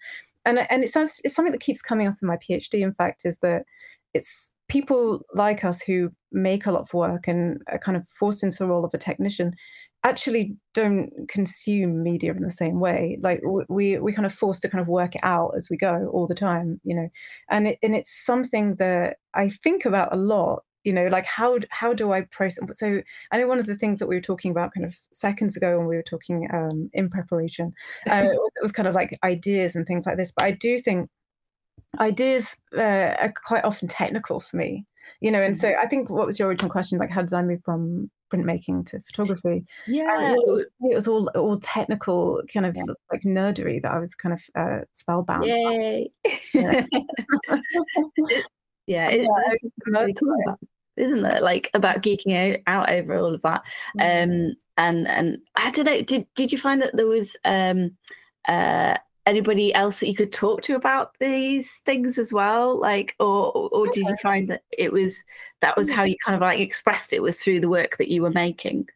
and 0.45 0.59
and 0.69 0.83
it 0.83 0.89
sounds 0.89 1.21
it's 1.23 1.35
something 1.35 1.51
that 1.51 1.61
keeps 1.61 1.81
coming 1.81 2.07
up 2.07 2.15
in 2.21 2.27
my 2.27 2.37
PhD. 2.37 2.81
In 2.81 2.93
fact, 2.93 3.25
is 3.25 3.37
that 3.39 3.65
it's 4.13 4.51
people 4.67 5.21
like 5.33 5.63
us 5.63 5.81
who 5.81 6.09
make 6.31 6.65
a 6.65 6.71
lot 6.71 6.81
of 6.81 6.93
work 6.93 7.27
and 7.27 7.61
are 7.67 7.79
kind 7.79 7.97
of 7.97 8.07
forced 8.07 8.43
into 8.43 8.57
the 8.57 8.67
role 8.67 8.85
of 8.85 8.93
a 8.93 8.97
technician 8.97 9.53
actually 10.03 10.55
don't 10.73 11.11
consume 11.27 12.01
media 12.01 12.33
in 12.33 12.41
the 12.41 12.51
same 12.51 12.79
way. 12.79 13.17
Like 13.21 13.41
we 13.69 13.99
we 13.99 14.13
kind 14.13 14.25
of 14.25 14.33
forced 14.33 14.61
to 14.63 14.69
kind 14.69 14.81
of 14.81 14.87
work 14.87 15.15
it 15.15 15.21
out 15.23 15.53
as 15.55 15.69
we 15.69 15.77
go 15.77 16.09
all 16.11 16.27
the 16.27 16.35
time 16.35 16.79
you 16.83 16.95
know? 16.95 17.09
And 17.49 17.67
it, 17.67 17.79
and 17.83 17.95
it's 17.95 18.25
something 18.25 18.75
that 18.75 19.17
i 19.33 19.49
think 19.49 19.85
about 19.85 20.13
a 20.13 20.17
lot 20.17 20.63
you 20.83 20.91
know? 20.91 21.07
Like 21.07 21.25
how 21.25 21.59
how 21.69 21.93
do 21.93 22.11
i 22.11 22.21
process 22.21 22.63
so 22.73 23.01
i 23.31 23.37
know 23.37 23.47
one 23.47 23.59
of 23.59 23.67
the 23.67 23.75
things 23.75 23.99
that 23.99 24.07
we 24.07 24.15
were 24.15 24.21
talking 24.21 24.51
about 24.51 24.73
kind 24.73 24.85
of 24.85 24.95
seconds 25.13 25.55
ago 25.55 25.77
when 25.77 25.87
we 25.87 25.95
were 25.95 26.03
talking 26.03 26.47
um, 26.51 26.89
in 26.93 27.09
preparation 27.09 27.73
uh, 28.09 28.15
it, 28.15 28.23
was, 28.29 28.51
it, 28.55 28.63
was, 28.63 28.71
kind 28.71 28.87
of 28.87 28.95
like 28.95 29.17
ideas 29.23 29.75
and 29.75 29.85
things 29.85 30.05
like 30.05 30.17
this 30.17 30.31
but 30.35 30.45
i 30.45 30.51
do 30.51 30.77
think 30.79 31.09
ideas 32.01 32.57
uh, 32.75 33.15
are 33.19 33.33
quite 33.45 33.63
often 33.63 33.87
technical 33.87 34.39
for 34.39 34.57
me 34.57 34.85
you 35.21 35.31
know 35.31 35.41
and 35.41 35.55
so 35.55 35.67
mm-hmm. 35.67 35.85
i 35.85 35.87
think 35.87 36.09
what 36.09 36.25
was 36.25 36.39
your 36.39 36.47
original 36.47 36.69
question 36.69 36.97
like 36.97 37.09
how 37.09 37.21
did 37.21 37.33
i 37.33 37.41
move 37.41 37.61
from 37.63 38.09
printmaking 38.33 38.85
to 38.85 38.99
photography 39.01 39.63
yeah 39.87 40.31
it 40.31 40.39
was, 40.47 40.65
it 40.81 40.95
was, 40.95 41.07
all 41.07 41.27
all 41.35 41.59
technical 41.59 42.41
kind 42.51 42.65
of 42.65 42.75
yeah. 42.75 42.83
like 43.11 43.21
nerdery 43.21 43.81
that 43.81 43.91
i 43.91 43.99
was 43.99 44.15
kind 44.15 44.33
of 44.33 44.41
uh, 44.55 44.79
spellbound 44.93 45.45
Yay. 45.45 46.09
yeah, 46.53 46.85
yeah, 48.87 49.09
it, 49.09 49.27
yeah 49.93 50.05
cool 50.17 50.57
isn't 50.97 51.25
it? 51.25 51.41
Like 51.41 51.69
about 51.73 52.01
geeking 52.01 52.35
out, 52.35 52.59
out 52.67 52.89
over 52.89 53.17
all 53.17 53.33
of 53.33 53.41
that. 53.41 53.63
Mm. 53.97 54.23
Um, 54.23 54.53
and 54.77 55.07
and 55.07 55.37
I 55.55 55.71
don't 55.71 55.85
know. 55.85 56.01
Did 56.01 56.27
did 56.35 56.51
you 56.51 56.57
find 56.57 56.81
that 56.81 56.95
there 56.95 57.07
was 57.07 57.35
um, 57.45 57.97
uh, 58.47 58.97
anybody 59.31 59.73
else 59.73 59.99
that 59.99 60.09
you 60.09 60.15
could 60.15 60.33
talk 60.33 60.61
to 60.63 60.75
about 60.75 61.15
these 61.19 61.79
things 61.85 62.17
as 62.17 62.31
well? 62.31 62.79
Like, 62.79 63.15
or 63.19 63.51
or 63.71 63.87
did 63.87 64.05
you 64.05 64.15
find 64.17 64.47
that 64.49 64.63
it 64.77 64.91
was 64.91 65.23
that 65.61 65.77
was 65.77 65.89
how 65.89 66.03
mm. 66.03 66.09
you 66.09 66.15
kind 66.23 66.35
of 66.35 66.41
like 66.41 66.59
expressed 66.59 67.13
it 67.13 67.21
was 67.21 67.39
through 67.39 67.61
the 67.61 67.69
work 67.69 67.97
that 67.97 68.09
you 68.09 68.21
were 68.21 68.31
making? 68.31 68.87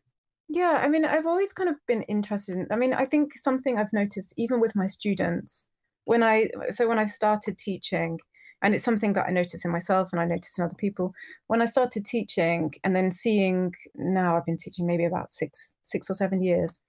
Yeah, 0.48 0.82
I 0.84 0.88
mean, 0.88 1.06
I've 1.06 1.26
always 1.26 1.54
kind 1.54 1.70
of 1.70 1.76
been 1.88 2.04
interested 2.04 2.56
in. 2.56 2.68
I 2.70 2.76
mean, 2.76 2.94
I 2.94 3.06
think 3.06 3.38
something 3.38 3.78
I've 3.80 3.94
noticed 3.94 4.34
even 4.38 4.60
with 4.60 4.76
my 4.76 4.88
students 4.88 5.68
when 6.04 6.22
I 6.22 6.50
so 6.70 6.88
when 6.88 7.00
I 7.00 7.08
started 7.08 7.58
teaching 7.58 8.20
and 8.62 8.74
it's 8.74 8.84
something 8.84 9.14
that 9.14 9.28
I 9.28 9.32
notice 9.32 9.66
in 9.66 9.72
myself 9.72 10.10
and 10.12 10.22
I 10.22 10.26
notice 10.26 10.58
in 10.58 10.66
other 10.66 10.76
people. 10.76 11.14
When 11.48 11.62
I 11.62 11.66
started 11.66 12.06
teaching 12.06 12.74
and 12.84 12.96
then 12.96 13.12
seeing 13.12 13.74
now 13.96 14.38
I've 14.38 14.46
been 14.46 14.58
teaching 14.58 14.86
maybe 14.86 15.06
about 15.06 15.32
six 15.32 15.74
six 15.84 16.10
or 16.10 16.14
seven 16.14 16.42
years, 16.44 16.80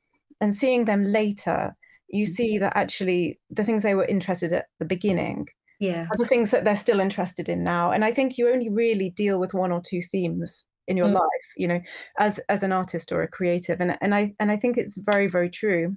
and 0.41 0.55
seeing 0.55 0.85
them 0.85 1.05
later, 1.05 1.77
you 2.09 2.25
mm-hmm. 2.25 2.33
see 2.33 2.59
that 2.59 2.77
actually 2.77 3.39
the 3.51 3.65
things 3.65 3.83
they 3.83 3.95
were 3.95 4.05
interested 4.05 4.53
at 4.53 4.67
the 4.79 4.87
beginning 4.87 5.49
yeah 5.81 6.07
are 6.11 6.17
the 6.17 6.27
things 6.27 6.51
that 6.51 6.65
they're 6.65 6.77
still 6.77 7.01
interested 7.01 7.49
in 7.49 7.63
now. 7.63 7.91
And 7.91 8.05
I 8.05 8.13
think 8.13 8.39
you 8.39 8.49
only 8.49 8.71
really 8.71 9.11
deal 9.11 9.39
with 9.39 9.55
one 9.55 9.73
or 9.73 9.83
two 9.85 10.01
themes 10.11 10.65
in 10.89 10.97
your 10.97 11.09
mm. 11.09 11.15
life, 11.15 11.49
you 11.57 11.69
know, 11.69 11.81
as 12.19 12.41
as 12.49 12.63
an 12.63 12.73
artist 12.73 13.13
or 13.13 13.23
a 13.23 13.29
creative. 13.29 13.81
And 13.81 13.99
and 14.01 14.15
I 14.15 14.35
and 14.41 14.51
I 14.51 14.57
think 14.57 14.77
it's 14.77 14.97
very, 14.97 15.27
very 15.27 15.51
true 15.51 15.97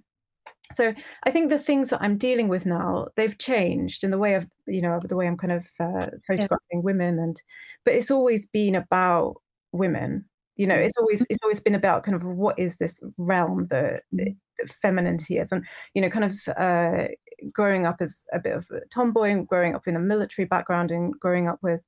so 0.75 0.94
I 1.24 1.32
think 1.32 1.50
the 1.50 1.60
things 1.60 1.89
that 1.89 2.01
I'm 2.01 2.18
dealing 2.18 2.48
with 2.48 2.66
now 2.66 3.08
they've 3.16 3.38
changed 3.38 4.04
in 4.04 4.12
the 4.12 4.18
way 4.18 4.36
of 4.36 4.48
you 4.68 4.82
know 4.82 5.00
the 5.04 5.16
way 5.16 5.28
I'm 5.28 5.38
kind 5.38 5.54
of 5.54 5.68
uh, 5.80 6.12
photographing 6.28 6.58
yeah. 6.74 6.80
women 6.82 7.20
and 7.20 7.42
but 7.86 7.96
it's 7.96 8.12
always 8.12 8.46
been 8.46 8.75
about 8.75 9.36
women 9.72 10.25
you 10.60 10.68
know 10.68 10.75
it's 10.75 10.98
always 10.98 11.25
it's 11.30 11.42
always 11.42 11.62
been 11.62 11.74
about 11.74 12.04
kind 12.04 12.16
of 12.16 12.24
what 12.24 12.60
is 12.60 12.75
this 12.78 13.00
realm 13.18 13.68
that, 13.70 14.04
that 14.12 14.36
femininity 14.82 15.38
is? 15.38 15.54
And 15.54 15.66
you 15.94 16.01
know 16.01 16.10
kind 16.10 16.25
of 16.25 16.36
uh, 16.58 17.08
growing 17.54 17.86
up 17.86 17.98
as 18.01 18.25
a 18.34 18.39
bit 18.39 18.58
of 18.58 18.68
a 18.70 18.82
tomboy 18.92 19.30
and 19.30 19.48
growing 19.48 19.74
up 19.74 19.88
in 19.88 19.96
a 19.96 20.01
military 20.01 20.46
background 20.46 20.92
and 20.92 21.18
growing 21.18 21.48
up 21.48 21.60
with 21.62 21.80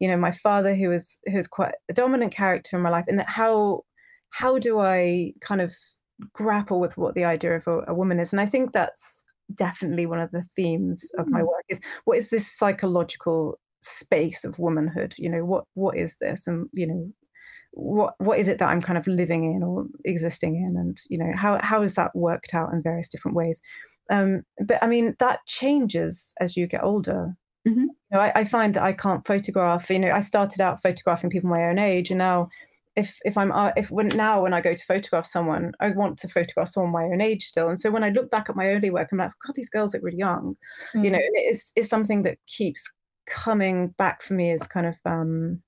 you 0.00 0.08
know 0.08 0.16
my 0.16 0.32
father 0.32 0.74
who 0.74 0.88
was 0.88 1.20
who 1.26 1.36
was 1.36 1.46
quite 1.46 1.74
a 1.88 1.92
dominant 1.92 2.32
character 2.32 2.76
in 2.76 2.82
my 2.82 2.90
life 2.90 3.04
and 3.06 3.22
how 3.22 3.84
how 4.30 4.58
do 4.58 4.80
I 4.80 5.32
kind 5.40 5.60
of 5.60 5.72
grapple 6.32 6.80
with 6.80 6.96
what 6.96 7.14
the 7.14 7.24
idea 7.24 7.54
of 7.54 7.68
a, 7.68 7.84
a, 7.86 7.94
woman 7.94 8.18
is? 8.18 8.32
And 8.32 8.40
i 8.40 8.46
think 8.46 8.72
that's 8.72 9.24
definitely 9.54 10.06
one 10.06 10.18
of 10.18 10.32
the 10.32 10.42
themes 10.42 11.08
of 11.16 11.28
my 11.28 11.42
mm. 11.42 11.46
work 11.46 11.64
is 11.68 11.80
what 12.06 12.18
is 12.18 12.30
this 12.30 12.50
psychological 12.50 13.60
space 13.80 14.44
of 14.44 14.58
womanhood? 14.58 15.14
You 15.16 15.30
know 15.30 15.44
what 15.44 15.64
what 15.74 15.96
is 15.96 16.16
this? 16.20 16.48
And 16.48 16.68
you 16.72 16.88
know 16.88 17.12
what 17.76 18.14
what 18.18 18.38
is 18.38 18.48
it 18.48 18.58
that 18.58 18.70
i'm 18.70 18.80
kind 18.80 18.96
of 18.96 19.06
living 19.06 19.52
in 19.54 19.62
or 19.62 19.84
existing 20.06 20.56
in 20.56 20.76
and 20.78 20.98
you 21.10 21.18
know 21.18 21.30
how 21.36 21.60
how 21.62 21.82
is 21.82 21.94
that 21.94 22.14
worked 22.14 22.54
out 22.54 22.72
in 22.72 22.82
various 22.82 23.08
different 23.08 23.36
ways 23.36 23.60
um 24.10 24.42
but 24.66 24.82
i 24.82 24.86
mean 24.86 25.14
that 25.18 25.40
changes 25.46 26.32
as 26.40 26.56
you 26.56 26.66
get 26.66 26.82
older 26.82 27.36
mm-hmm. 27.68 27.82
you 27.82 27.94
know, 28.10 28.20
I, 28.20 28.32
I 28.34 28.44
find 28.44 28.72
that 28.74 28.82
i 28.82 28.92
can't 28.92 29.26
photograph 29.26 29.90
you 29.90 29.98
know 29.98 30.10
i 30.10 30.20
started 30.20 30.60
out 30.60 30.80
photographing 30.80 31.28
people 31.28 31.50
my 31.50 31.64
own 31.64 31.78
age 31.78 32.10
and 32.10 32.18
now 32.18 32.48
if 32.96 33.18
if 33.26 33.36
I'm 33.36 33.52
uh, 33.52 33.72
if 33.76 33.90
when 33.90 34.08
now 34.08 34.42
when 34.42 34.54
I 34.54 34.62
go 34.62 34.74
to 34.74 34.84
photograph 34.86 35.26
someone, 35.26 35.72
I 35.80 35.90
want 35.90 36.18
to 36.20 36.28
photograph 36.28 36.70
someone 36.70 36.92
my 36.92 37.04
own 37.04 37.20
age 37.20 37.44
still. 37.44 37.68
And 37.68 37.78
so 37.78 37.90
when 37.90 38.02
I 38.02 38.08
look 38.08 38.30
back 38.30 38.48
at 38.48 38.56
my 38.56 38.68
early 38.68 38.88
work, 38.88 39.10
I'm 39.12 39.18
like, 39.18 39.32
God, 39.46 39.54
these 39.54 39.68
girls 39.68 39.92
look 39.92 40.02
really 40.02 40.16
young. 40.16 40.56
Mm-hmm. 40.94 41.04
You 41.04 41.10
know, 41.10 41.18
mm. 41.18 41.30
it's 41.34 41.72
it's 41.76 41.90
something 41.90 42.22
that 42.22 42.38
keeps 42.46 42.90
coming 43.26 43.88
back 43.98 44.22
for 44.22 44.32
me 44.32 44.50
as 44.50 44.66
kind 44.66 44.86
of 44.86 44.94
um 45.04 45.60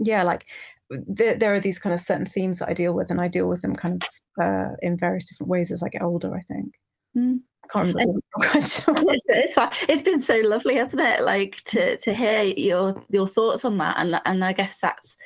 yeah, 0.00 0.22
like 0.22 0.46
there, 0.90 1.36
there 1.36 1.54
are 1.54 1.60
these 1.60 1.78
kind 1.78 1.94
of 1.94 2.00
certain 2.00 2.26
themes 2.26 2.58
that 2.58 2.68
I 2.68 2.74
deal 2.74 2.92
with, 2.92 3.10
and 3.10 3.20
I 3.20 3.28
deal 3.28 3.48
with 3.48 3.62
them 3.62 3.74
kind 3.74 4.02
of 4.02 4.44
uh, 4.44 4.74
in 4.80 4.96
various 4.96 5.28
different 5.28 5.50
ways 5.50 5.70
as 5.70 5.82
I 5.82 5.88
get 5.88 6.02
older. 6.02 6.34
I 6.34 6.42
think. 6.52 6.74
Mm. 7.16 7.40
I 7.64 7.68
can't 7.72 7.94
remember 7.94 8.20
it's, 8.54 8.82
it's, 8.86 9.56
it's 9.88 10.02
been 10.02 10.20
so 10.20 10.36
lovely, 10.36 10.76
hasn't 10.76 11.02
it? 11.02 11.22
Like 11.22 11.56
to 11.66 11.96
to 11.98 12.14
hear 12.14 12.42
your 12.42 13.02
your 13.10 13.26
thoughts 13.26 13.64
on 13.64 13.76
that, 13.78 13.96
and 13.98 14.20
and 14.24 14.44
I 14.44 14.52
guess 14.52 14.80
that's 14.80 15.16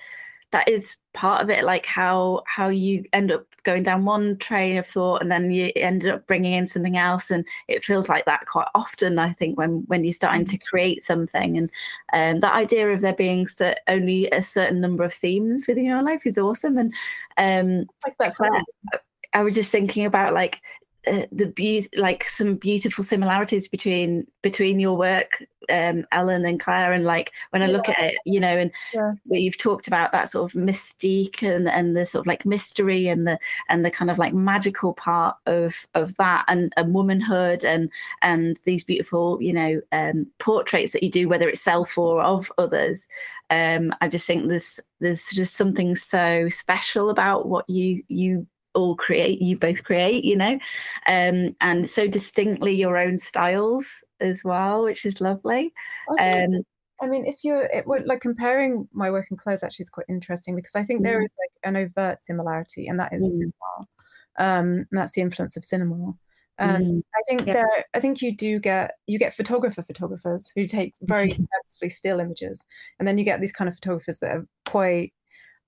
that 0.53 0.69
is 0.69 0.97
part 1.15 1.43
of 1.43 1.51
it 1.51 1.65
like 1.65 1.85
how 1.85 2.43
how 2.47 2.69
you 2.69 3.05
end 3.13 3.33
up 3.33 3.45
going 3.65 3.83
down 3.83 4.05
one 4.05 4.37
train 4.39 4.77
of 4.77 4.87
thought 4.87 5.23
and 5.23 5.31
then 5.31 5.51
you 5.51 5.71
ended 5.77 6.11
up 6.11 6.27
bringing 6.27 6.53
in 6.53 6.67
something 6.67 6.97
else. 6.97 7.31
And 7.31 7.47
it 7.69 7.85
feels 7.85 8.09
like 8.09 8.25
that 8.25 8.47
quite 8.47 8.69
often 8.75 9.19
i 9.19 9.33
think 9.33 9.59
when 9.59 9.85
when 9.87 10.05
you're 10.05 10.13
starting 10.13 10.45
to 10.47 10.59
create 10.59 11.03
something. 11.03 11.59
And 11.59 11.71
um, 12.13 12.41
that 12.41 12.55
idea 12.55 12.89
of 12.89 13.01
there 13.01 13.15
being 13.15 13.47
only 13.89 14.29
a 14.31 14.43
certain 14.43 14.81
number 14.81 15.05
of 15.05 15.13
themes 15.13 15.67
within 15.67 15.85
your 15.85 16.03
life 16.03 16.27
is 16.27 16.39
awesome. 16.39 16.79
And 16.79 16.95
um 17.39 17.87
like 18.07 18.17
that 18.19 19.01
I 19.35 19.43
was 19.43 19.55
just 19.55 19.73
thinking 19.73 20.05
about 20.05 20.35
like 20.35 20.61
uh, 21.07 21.27
the 21.33 21.47
be- 21.47 21.89
like 21.97 22.25
some 22.25 22.55
beautiful 22.55 23.03
similarities 23.03 23.67
between 23.67 24.27
between 24.43 24.79
your 24.79 24.97
work 24.97 25.45
um 25.71 26.05
ellen 26.13 26.45
and 26.45 26.61
claire 26.61 26.93
and 26.93 27.05
like 27.05 27.33
when 27.51 27.63
i 27.63 27.67
look 27.67 27.89
at 27.89 27.99
it 27.99 28.15
you 28.25 28.41
know 28.41 28.57
and 28.57 28.73
yeah. 28.93 29.13
you've 29.27 29.59
talked 29.59 29.87
about 29.87 30.13
that 30.13 30.29
sort 30.29 30.53
of 30.53 30.61
mystique 30.61 31.43
and 31.43 31.69
and 31.69 31.97
the 31.97 32.05
sort 32.05 32.23
of 32.23 32.27
like 32.27 32.45
mystery 32.45 33.09
and 33.09 33.27
the 33.27 33.39
and 33.69 33.85
the 33.85 33.91
kind 33.91 34.11
of 34.11 34.19
like 34.19 34.35
magical 34.35 34.93
part 34.95 35.37
of 35.47 35.87
of 35.95 36.17
that 36.17 36.45
and, 36.49 36.73
and 36.77 36.95
womanhood 36.95 37.65
and 37.65 37.91
and 38.23 38.59
these 38.65 38.85
beautiful 38.85 39.41
you 39.41 39.53
know 39.53 39.81
um 39.93 40.27
portraits 40.39 40.93
that 40.93 41.03
you 41.03 41.11
do 41.11 41.29
whether 41.29 41.49
it's 41.49 41.61
self 41.61 41.97
or 41.97 42.23
of 42.23 42.51
others 42.59 43.09
um 43.51 43.95
i 44.01 44.09
just 44.09 44.27
think 44.27 44.49
there's 44.49 44.81
there's 45.01 45.31
just 45.31 45.55
something 45.55 45.95
so 45.95 46.49
special 46.49 47.11
about 47.11 47.47
what 47.49 47.69
you 47.69 48.03
you 48.09 48.47
all 48.75 48.97
create 48.97 49.41
you 49.43 49.57
both 49.57 49.85
create 49.85 50.25
you 50.25 50.37
know 50.37 50.59
um 51.07 51.55
and 51.61 51.89
so 51.89 52.07
distinctly 52.07 52.75
your 52.75 52.97
own 52.97 53.19
styles 53.19 54.05
as 54.21 54.43
well 54.45 54.85
which 54.85 55.05
is 55.05 55.21
lovely 55.21 55.73
um 56.19 56.63
I 57.03 57.09
mean, 57.09 57.27
if 57.27 57.43
you're 57.43 57.65
it, 57.65 57.85
like 57.87 58.21
comparing 58.21 58.89
my 58.93 59.11
work 59.11 59.27
and 59.29 59.39
Claire's 59.39 59.65
actually 59.65 59.83
is 59.83 59.91
quite 59.91 60.07
interesting 60.09 60.55
because 60.55 60.77
I 60.77 60.85
think 60.85 61.01
mm. 61.01 61.05
there 61.05 61.21
is 61.21 61.31
like 61.39 61.51
an 61.65 61.77
overt 61.77 62.25
similarity, 62.25 62.87
and 62.87 62.99
that 63.01 63.13
is 63.13 63.25
mm. 63.25 63.37
cinema. 63.39 63.89
Um, 64.39 64.87
and 64.91 64.99
that's 65.01 65.13
the 65.13 65.21
influence 65.21 65.57
of 65.57 65.65
cinema. 65.65 66.13
And 66.59 66.87
mm. 66.87 67.03
I 67.15 67.23
think 67.29 67.47
yeah. 67.47 67.55
there, 67.55 67.85
I 67.93 67.99
think 67.99 68.23
you 68.23 68.35
do 68.35 68.61
get 68.61 68.93
you 69.09 69.19
get 69.19 69.35
photographer 69.35 69.83
photographers 69.83 70.53
who 70.55 70.69
take 70.69 70.95
very 71.03 71.31
intensely 71.31 71.89
still 71.89 72.21
images, 72.21 72.63
and 73.01 73.09
then 73.09 73.19
you 73.19 73.25
get 73.25 73.41
these 73.41 73.53
kind 73.53 73.69
of 73.69 73.75
photographers 73.75 74.21
that 74.21 74.31
are 74.31 74.47
quite 74.65 75.13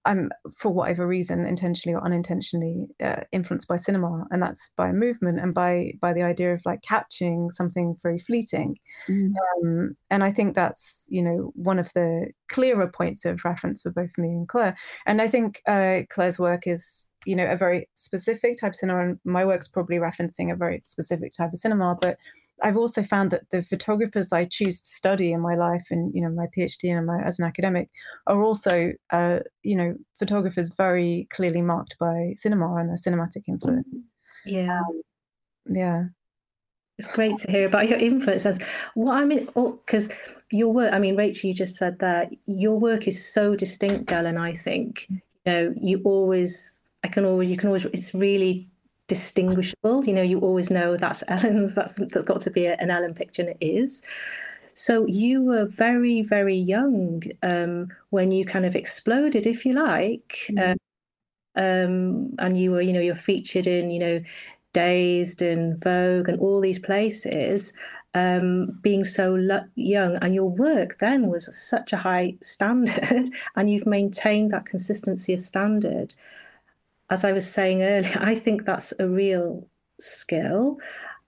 I'm 0.07 0.31
for 0.57 0.73
whatever 0.73 1.07
reason, 1.07 1.45
intentionally 1.47 1.95
or 1.95 2.05
unintentionally, 2.05 2.87
uh, 3.03 3.23
influenced 3.33 3.69
by 3.69 3.77
cinema, 3.77 4.27
and 4.31 4.43
that's 4.43 4.71
by 4.77 4.93
movement 4.93 5.41
and 5.41 5.55
by 5.55 5.93
by 6.01 6.13
the 6.13 6.23
idea 6.23 6.53
of 6.53 6.63
like 6.65 6.83
catching 6.83 7.51
something 7.51 7.97
very 8.03 8.19
fleeting. 8.19 8.77
Mm. 9.09 9.33
Um, 9.63 9.95
and 10.11 10.23
I 10.23 10.33
think 10.33 10.55
that's 10.55 11.07
you 11.09 11.23
know 11.23 11.53
one 11.55 11.79
of 11.79 11.93
the 11.95 12.31
clearer 12.49 12.89
points 12.89 13.25
of 13.25 13.45
reference 13.45 13.83
for 13.83 13.91
both 13.91 14.17
me 14.19 14.29
and 14.29 14.49
Claire. 14.49 14.77
And 15.07 15.23
I 15.23 15.29
think 15.29 15.63
uh, 15.67 16.01
Claire's 16.11 16.39
work 16.39 16.67
is 16.67 17.11
you 17.25 17.37
know 17.37 17.51
a 17.51 17.57
very 17.57 17.89
specific 17.95 18.59
type 18.61 18.73
of 18.73 18.77
cinema, 18.77 19.01
and 19.01 19.19
my 19.25 19.45
work's 19.45 19.69
probably 19.69 19.97
referencing 19.97 20.53
a 20.53 20.57
very 20.57 20.81
specific 20.83 21.33
type 21.33 21.53
of 21.53 21.59
cinema, 21.59 21.97
but 22.01 22.19
I've 22.63 22.77
also 22.77 23.03
found 23.03 23.31
that 23.31 23.51
the 23.51 23.63
photographers 23.63 24.33
I 24.33 24.45
choose 24.45 24.81
to 24.81 24.91
study 24.91 25.33
in 25.33 25.41
my 25.41 25.55
life 25.55 25.87
and 25.91 26.15
you 26.15 26.23
know 26.23 26.31
my 26.31 26.47
PhD 26.57 26.97
and 26.97 27.07
my 27.07 27.21
as 27.21 27.39
an 27.39 27.45
academic 27.45 27.91
are 28.27 28.43
also 28.43 28.93
uh, 29.11 29.41
you 29.63 29.77
know 29.77 29.95
photographers 30.19 30.71
very 30.77 31.27
clearly 31.31 31.63
marked 31.63 31.97
by 31.99 32.35
cinema 32.37 32.75
and 32.77 32.91
a 32.91 32.95
cinematic 32.95 33.43
influence. 33.49 34.05
Yeah, 34.47 34.79
um, 34.79 35.03
yeah. 35.67 36.05
It's 36.97 37.09
great 37.09 37.37
to 37.39 37.51
hear 37.51 37.67
about 37.67 37.89
your 37.89 37.99
influences. 37.99 38.61
What 38.95 39.17
I 39.17 39.25
mean, 39.25 39.47
because 39.47 40.11
oh, 40.11 40.41
your 40.53 40.73
work. 40.73 40.93
I 40.93 41.01
mean, 41.01 41.17
Rachel, 41.17 41.49
you 41.49 41.55
just 41.55 41.77
said 41.77 41.99
that 41.99 42.31
your 42.47 42.79
work 42.79 43.09
is 43.09 43.33
so 43.33 43.57
distinct, 43.57 44.13
Ellen. 44.13 44.39
I 44.39 44.55
think 44.55 45.07
you 45.09 45.21
know 45.47 45.75
you 45.77 46.01
always. 46.05 46.83
I 47.03 47.09
can 47.09 47.25
always. 47.25 47.51
You 47.51 47.57
can 47.57 47.69
always. 47.69 47.85
It's 47.87 48.15
really 48.15 48.71
distinguishable. 49.09 50.05
You 50.05 50.13
know, 50.13 50.23
you 50.23 50.41
always 50.41 50.71
know 50.71 50.97
that's 50.97 51.25
Ellen's. 51.29 51.75
That's 51.75 51.95
that's 51.95 52.25
got 52.25 52.41
to 52.43 52.51
be 52.51 52.67
an 52.67 52.91
Ellen 52.91 53.15
picture, 53.15 53.43
and 53.43 53.51
it 53.51 53.65
is. 53.65 54.03
So 54.75 55.07
you 55.07 55.41
were 55.43 55.67
very, 55.67 56.23
very 56.23 56.57
young 56.57 57.23
um, 57.45 57.89
when 58.11 58.33
you 58.33 58.45
kind 58.45 58.67
of 58.67 58.75
exploded, 58.75 59.47
if 59.47 59.65
you 59.65 59.73
like, 59.73 60.47
mm-hmm. 60.51 60.73
um, 60.73 60.77
um, 61.57 62.35
and 62.41 62.59
you 62.59 62.73
were, 62.73 62.81
you 62.81 62.93
know, 62.93 63.01
you're 63.01 63.15
featured 63.15 63.69
in, 63.69 63.93
you 63.93 64.01
know, 64.01 64.21
Dazed 64.73 65.43
and 65.43 65.81
Vogue 65.83 66.29
and 66.29 66.41
all 66.41 66.61
these 66.61 66.81
places. 66.81 67.73
Um, 68.17 68.79
being 68.81 69.03
so 69.03 69.35
lo- 69.35 69.65
young, 69.75 70.17
and 70.17 70.35
your 70.35 70.49
work 70.49 70.99
then 70.99 71.29
was 71.29 71.49
such 71.57 71.93
a 71.93 71.97
high 71.97 72.37
standard, 72.41 73.31
and 73.57 73.71
you've 73.71 73.87
maintained 73.87 74.51
that 74.53 74.67
consistency 74.67 75.33
of 75.33 75.41
standard 75.41 76.15
as 77.11 77.25
I 77.25 77.33
was 77.33 77.51
saying 77.51 77.83
earlier, 77.83 78.19
I 78.21 78.35
think 78.35 78.65
that's 78.65 78.93
a 78.99 79.09
real 79.09 79.69
skill. 80.01 80.79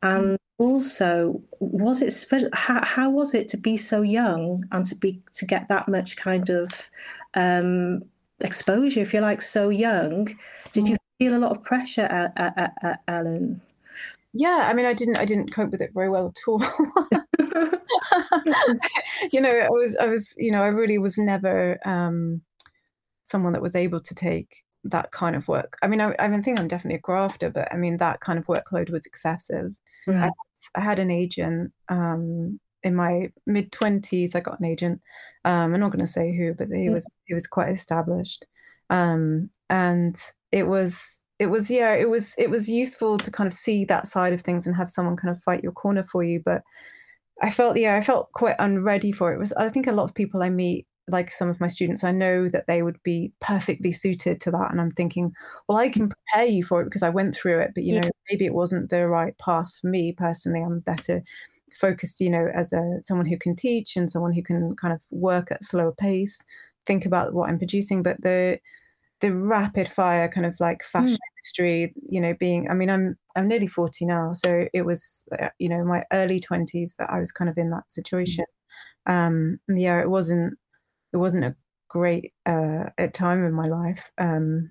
And 0.03 0.39
also, 0.59 1.43
was 1.61 2.03
it 2.03 2.49
how, 2.55 2.85
how 2.85 3.11
was 3.11 3.35
it 3.35 3.49
to 3.49 3.57
be 3.57 3.77
so 3.77 4.03
young 4.03 4.65
and 4.73 4.87
to 4.87 4.95
be 4.95 5.23
to 5.35 5.47
get 5.47 5.69
that 5.69 5.89
much 5.89 6.17
kind 6.17 6.49
of 6.49 6.91
um, 7.35 8.03
exposure, 8.41 9.01
if 9.01 9.13
you 9.13 9.21
like, 9.21 9.43
so 9.43 9.69
young? 9.69 10.35
Did 10.73 10.89
you 10.89 10.97
feel 11.19 11.37
a 11.37 11.41
lot 11.41 11.53
of 11.53 11.65
pressure, 11.65 12.33
Ellen? 13.09 13.61
Yeah, 14.33 14.69
I 14.69 14.75
mean, 14.75 14.87
I 14.87 14.93
didn't. 14.93 15.17
I 15.17 15.25
didn't 15.25 15.53
cope 15.53 15.71
with 15.71 15.81
it 15.81 15.93
very 15.95 16.11
well 16.11 16.27
at 16.27 16.37
all. 16.47 16.61
you 19.33 19.41
know, 19.41 19.51
I 19.51 19.71
was. 19.71 19.97
I 19.97 20.07
was. 20.07 20.35
You 20.37 20.53
know, 20.53 20.63
I 20.63 20.69
really 20.69 20.99
was 20.99 21.17
never 21.17 21.79
um, 21.87 22.43
someone 23.25 23.55
that 23.55 23.63
was 23.63 23.75
able 23.75 24.01
to 24.01 24.15
take 24.15 24.63
that 24.91 25.13
kind 25.13 25.37
of 25.37 25.49
work. 25.49 25.77
I 25.83 25.87
mean, 25.87 26.01
I, 26.01 26.15
I 26.19 26.41
think 26.41 26.59
I'm 26.59 26.69
definitely 26.69 26.97
a 26.97 27.01
grafter, 27.01 27.51
but 27.51 27.73
I 27.73 27.77
mean 27.77 27.97
that 27.99 28.21
kind 28.21 28.39
of 28.39 28.47
workload 28.47 28.91
was 28.91 29.07
excessive. 29.07 29.73
Right. 30.07 30.31
I, 30.77 30.81
I, 30.81 30.85
had 30.85 30.99
an 30.99 31.11
agent 31.11 31.73
um, 31.89 32.61
in 32.83 32.95
my 32.95 33.31
mid 33.47 33.73
twenties. 33.73 34.35
I 34.35 34.41
got 34.41 34.61
an 34.61 34.67
agent. 34.67 35.01
Um, 35.45 35.75
I'm 35.75 35.81
not 35.81 35.93
going 35.93 36.05
to 36.05 36.11
say 36.11 36.37
who, 36.37 36.55
but 36.55 36.69
he 36.69 36.89
was 36.91 37.11
he 37.27 37.35
was 37.35 37.47
quite 37.47 37.71
established, 37.71 38.45
um, 38.91 39.51
and 39.69 40.17
it 40.53 40.67
was 40.67 41.21
it 41.39 41.47
was 41.47 41.71
yeah 41.71 41.93
it 41.93 42.09
was 42.09 42.35
it 42.39 42.51
was 42.51 42.69
useful 42.69 43.19
to 43.19 43.31
kind 43.31 43.47
of 43.47 43.53
see 43.53 43.85
that 43.85 44.07
side 44.07 44.33
of 44.33 44.41
things 44.41 44.67
and 44.67 44.77
have 44.77 44.91
someone 44.91 45.17
kind 45.17 45.35
of 45.37 45.43
fight 45.43 45.63
your 45.63 45.73
corner 45.73 46.03
for 46.03 46.23
you, 46.23 46.43
but. 46.45 46.63
I 47.43 47.51
felt 47.51 47.77
yeah, 47.77 47.97
I 47.97 48.01
felt 48.01 48.33
quite 48.33 48.57
unready 48.59 49.13
for 49.13 49.31
it. 49.31 49.35
it 49.35 49.39
was 49.39 49.53
I 49.53 49.69
think 49.69 49.87
a 49.87 49.93
lot 49.93 50.05
of 50.05 50.15
people 50.15 50.43
I 50.43 50.49
meet 50.49 50.87
like 51.09 51.33
some 51.33 51.49
of 51.49 51.61
my 51.61 51.69
students, 51.69 52.05
I 52.05 52.13
know 52.13 52.49
that 52.49 52.67
they 52.67 52.83
would 52.83 53.03
be 53.03 53.33
perfectly 53.41 53.93
suited 53.93 54.41
to 54.41 54.51
that. 54.51 54.71
And 54.71 54.81
I'm 54.81 54.91
thinking, 54.91 55.33
well, 55.69 55.79
I 55.79 55.89
can 55.89 56.09
prepare 56.09 56.47
you 56.47 56.65
for 56.65 56.81
it 56.81 56.85
because 56.85 57.03
I 57.03 57.11
went 57.11 57.37
through 57.37 57.61
it, 57.61 57.73
but 57.75 57.85
you 57.85 58.01
know, 58.01 58.11
maybe 58.31 58.45
it 58.45 58.55
wasn't 58.55 58.91
the 58.91 59.07
right 59.07 59.37
path 59.39 59.73
for 59.81 59.89
me 59.89 60.13
personally. 60.13 60.63
I'm 60.63 60.81
better 60.81 61.23
focused, 61.73 62.21
you 62.21 62.31
know, 62.31 62.49
as 62.55 62.73
a 62.73 62.99
someone 63.01 63.27
who 63.27 63.39
can 63.39 63.55
teach 63.55 63.97
and 63.97 64.11
someone 64.11 64.33
who 64.33 64.43
can 64.43 64.75
kind 64.77 64.93
of 64.93 65.03
work 65.11 65.51
at 65.51 65.65
slower 65.65 65.93
pace, 65.93 66.45
think 66.87 67.07
about 67.07 67.35
what 67.35 67.49
I'm 67.49 67.59
producing. 67.59 68.03
But 68.03 68.21
the 68.23 68.59
the 69.21 69.35
rapid 69.35 69.89
fire 69.89 70.29
kind 70.29 70.47
of 70.47 70.59
like 70.61 70.83
fashion 70.85 71.17
mm. 71.17 71.39
industry, 71.39 71.95
you 72.09 72.21
know, 72.21 72.35
being 72.39 72.69
I 72.69 72.75
mean, 72.75 72.91
I'm 72.91 73.17
I'm 73.37 73.49
nearly 73.49 73.67
40 73.67 74.07
now. 74.07 74.33
So 74.35 74.67
it 74.73 74.83
was 74.83 75.25
uh, 75.41 75.49
you 75.59 75.69
know, 75.69 75.85
my 75.85 76.05
early 76.13 76.41
20s 76.41 76.97
that 76.97 77.11
I 77.11 77.21
was 77.21 77.33
kind 77.33 77.49
of 77.49 77.59
in 77.59 77.71
that 77.71 77.85
situation. 77.93 78.45
Mm. 79.09 79.13
Um 79.13 79.61
yeah, 79.77 80.01
it 80.01 80.11
wasn't 80.11 80.59
it 81.17 81.19
wasn't 81.19 81.45
a 81.45 81.57
great 81.89 82.33
uh, 82.45 82.85
time 83.15 83.45
in 83.45 83.55
my 83.55 83.67
life. 83.67 84.11
Um, 84.19 84.71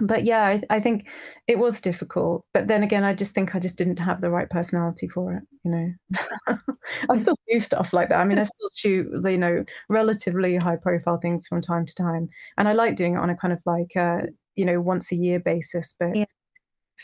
but 0.00 0.24
yeah, 0.24 0.46
I, 0.46 0.62
I, 0.70 0.80
think 0.80 1.08
it 1.46 1.58
was 1.58 1.80
difficult. 1.80 2.46
But 2.54 2.68
then 2.68 2.82
again, 2.82 3.04
I 3.04 3.12
just 3.14 3.34
think 3.34 3.54
I 3.54 3.58
just 3.58 3.76
didn't 3.76 3.98
have 3.98 4.20
the 4.20 4.30
right 4.30 4.48
personality 4.48 5.08
for 5.08 5.34
it. 5.34 5.42
You 5.64 5.70
know, 5.70 6.56
I 7.10 7.18
still 7.18 7.36
do 7.50 7.60
stuff 7.60 7.92
like 7.92 8.08
that. 8.08 8.20
I 8.20 8.24
mean, 8.24 8.38
I 8.38 8.44
still 8.44 8.70
shoot, 8.74 9.08
you 9.24 9.36
know, 9.38 9.64
relatively 9.90 10.56
high 10.56 10.76
profile 10.76 11.18
things 11.20 11.46
from 11.46 11.60
time 11.60 11.84
to 11.84 11.94
time, 11.94 12.28
and 12.56 12.68
I 12.68 12.72
like 12.72 12.96
doing 12.96 13.14
it 13.14 13.18
on 13.18 13.28
a 13.28 13.36
kind 13.36 13.52
of 13.52 13.60
like, 13.66 13.94
uh, 13.96 14.22
you 14.54 14.64
know, 14.64 14.80
once 14.80 15.12
a 15.12 15.16
year 15.16 15.40
basis. 15.40 15.94
But 15.98 16.16
yeah. 16.16 16.24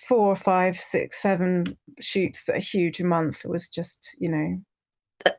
four, 0.08 0.36
five, 0.36 0.78
six, 0.78 1.20
seven 1.20 1.76
shoots 2.00 2.48
a 2.48 2.60
huge 2.60 3.02
month 3.02 3.44
was 3.44 3.68
just, 3.68 4.16
you 4.20 4.30
know, 4.30 4.58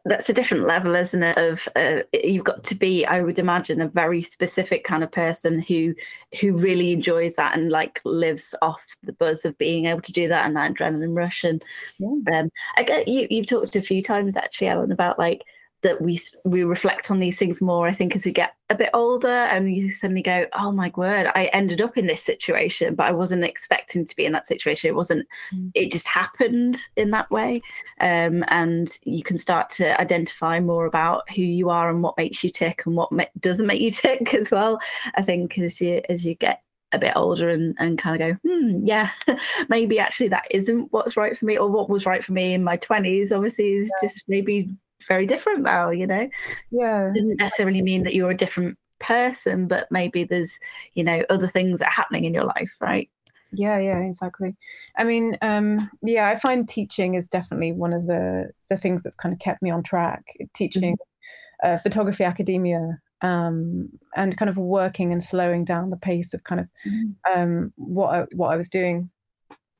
that's 0.06 0.30
a 0.30 0.34
different 0.34 0.66
level, 0.66 0.96
isn't 0.96 1.22
it? 1.22 1.38
Of 1.38 1.68
uh, 1.76 2.02
you've 2.14 2.44
got 2.44 2.64
to 2.66 2.76
be, 2.76 3.06
I 3.06 3.22
would 3.22 3.40
imagine, 3.40 3.82
a 3.82 3.88
very 3.88 4.22
specific 4.22 4.84
kind 4.84 5.04
of 5.04 5.12
person 5.12 5.60
who 5.62 5.94
who 6.42 6.54
really 6.54 6.92
enjoys 6.92 7.36
that 7.36 7.58
and 7.58 7.72
like 7.72 8.02
lives 8.04 8.56
off 8.62 8.82
the 9.04 9.14
buzz 9.14 9.46
of 9.46 9.58
being 9.58 9.86
able 9.86 10.02
to 10.02 10.12
do 10.12 10.28
that 10.28 10.46
and 10.46 10.56
that 10.56 10.74
adrenaline 10.74 11.16
rush. 11.16 11.44
And 11.44 11.64
yeah. 12.00 12.40
um, 12.40 12.50
I 12.78 12.84
get 12.84 13.08
you. 13.08 13.28
You've 13.30 13.48
talked 13.48 13.76
a 13.76 13.82
few 13.82 14.02
times 14.02 14.38
actually, 14.38 14.68
Ellen, 14.68 14.92
about 14.92 15.20
like 15.20 15.44
that 15.82 16.02
we 16.02 16.20
we 16.46 16.64
reflect 16.64 17.12
on 17.12 17.20
these 17.20 17.38
things 17.38 17.62
more. 17.62 17.88
I 17.88 17.94
think 17.94 18.16
as 18.16 18.26
we 18.26 18.32
get 18.32 18.56
a 18.70 18.76
bit 18.76 18.90
older, 18.94 19.30
and 19.30 19.76
you 19.76 19.90
suddenly 19.90 20.22
go, 20.22 20.46
"Oh 20.54 20.72
my 20.72 20.92
word, 20.96 21.28
I 21.36 21.46
ended 21.54 21.82
up 21.82 21.98
in 21.98 22.08
this 22.08 22.24
situation, 22.24 22.96
but 22.96 23.06
I 23.06 23.12
wasn't 23.12 23.44
expecting 23.44 24.06
to 24.06 24.16
be 24.16 24.26
in 24.26 24.32
that 24.32 24.48
situation. 24.48 24.90
It 24.90 24.96
wasn't. 24.96 25.28
Mm. 25.54 25.72
It 25.76 25.92
just 25.92 26.08
happened 26.08 26.80
in 26.96 27.12
that 27.12 27.30
way." 27.30 27.62
Um, 28.00 28.44
and 28.48 28.90
you 29.04 29.24
can 29.24 29.38
start 29.38 29.70
to 29.72 30.00
identify 30.00 30.60
more 30.60 30.86
about 30.86 31.30
who 31.30 31.44
you 31.44 31.70
are 31.70 31.90
and 31.90 32.02
what 32.02 32.18
makes 32.18 32.44
you 32.44 32.50
tick 32.50 32.86
and 32.86 32.96
what 32.96 33.12
ma- 33.12 33.26
doesn't 33.40 33.68
make 33.68 33.82
you 33.82 33.92
tick 33.92 34.34
as 34.34 34.52
well. 34.52 34.80
I 35.16 35.22
think 35.22 35.58
as 35.60 35.80
you 35.82 36.02
as 36.10 36.26
you 36.26 36.36
get 36.36 36.64
a 36.92 37.00
bit 37.00 37.14
older 37.16 37.50
and, 37.50 37.76
and 37.78 37.98
kind 37.98 38.22
of 38.22 38.28
go, 38.28 38.50
hmm, 38.50 38.86
yeah, 38.86 39.12
maybe 39.70 40.00
actually 40.00 40.30
that 40.30 40.48
isn't 40.50 40.92
what's 40.92 41.18
right 41.18 41.38
for 41.38 41.46
me, 41.46 41.58
or 41.58 41.70
what 41.70 41.90
was 41.90 42.06
right 42.06 42.24
for 42.24 42.34
me 42.34 42.54
in 42.54 42.64
my 42.64 42.78
20s, 42.78 43.36
obviously, 43.36 43.74
is 43.74 43.92
yeah. 44.02 44.08
just 44.08 44.24
maybe 44.28 44.70
very 45.08 45.26
different 45.26 45.63
now, 45.63 45.89
you 45.89 46.08
know? 46.08 46.30
Yeah. 46.72 47.10
It 47.10 47.15
doesn't 47.15 47.38
necessarily 47.38 47.82
mean 47.82 48.04
that 48.04 48.13
you're 48.13 48.32
a 48.32 48.38
different 48.38 48.78
person, 49.00 49.68
but 49.68 49.88
maybe 49.91 50.24
there's, 50.24 50.60
you 50.94 51.04
know, 51.04 51.24
other 51.30 51.48
things 51.48 51.80
that 51.80 51.88
are 51.88 51.91
happening 51.91 52.26
in 52.26 52.34
your 52.34 52.46
life, 52.46 52.76
right? 52.80 53.10
Yeah, 53.52 53.78
yeah, 53.80 54.00
exactly. 54.00 54.56
I 54.98 55.04
mean, 55.04 55.38
um, 55.41 55.89
yeah, 56.02 56.28
I 56.28 56.36
find 56.36 56.68
teaching 56.68 57.15
is 57.15 57.28
definitely 57.28 57.72
one 57.72 57.94
of 57.94 58.08
the 58.08 58.52
the 58.70 58.78
things 58.78 59.04
that 59.04 59.18
kind 59.18 59.34
of 59.34 59.39
kept 59.39 59.62
me 59.62 59.70
on 59.70 59.84
track. 59.84 60.26
Teaching 60.54 60.96
mm-hmm. 60.96 61.74
uh, 61.74 61.78
photography 61.78 62.24
academia 62.24 63.00
um, 63.22 63.89
and 64.15 64.38
kind 64.38 64.50
of 64.50 64.58
working 64.58 65.12
and 65.12 65.24
slowing 65.24 65.63
down 65.63 65.89
the 65.89 65.98
pace 65.98 66.34
of 66.34 66.44
kind 66.44 66.62
of 66.62 66.68
mm-hmm. 66.86 67.39
um, 67.39 67.74
what 67.78 68.13
I, 68.13 68.26
what 68.36 68.50
I 68.50 68.58
was 68.58 68.70
doing. 68.70 69.10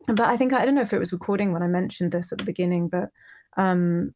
But 0.08 0.30
I 0.30 0.38
think 0.38 0.54
I 0.54 0.66
don't 0.66 0.76
know 0.76 0.82
if 0.82 0.94
it 0.94 1.00
was 1.00 1.12
recording 1.12 1.52
when 1.52 1.64
I 1.64 1.68
mentioned 1.68 2.12
this 2.12 2.32
at 2.32 2.38
the 2.38 2.44
beginning, 2.44 2.88
but 2.90 3.10
um, 3.58 4.14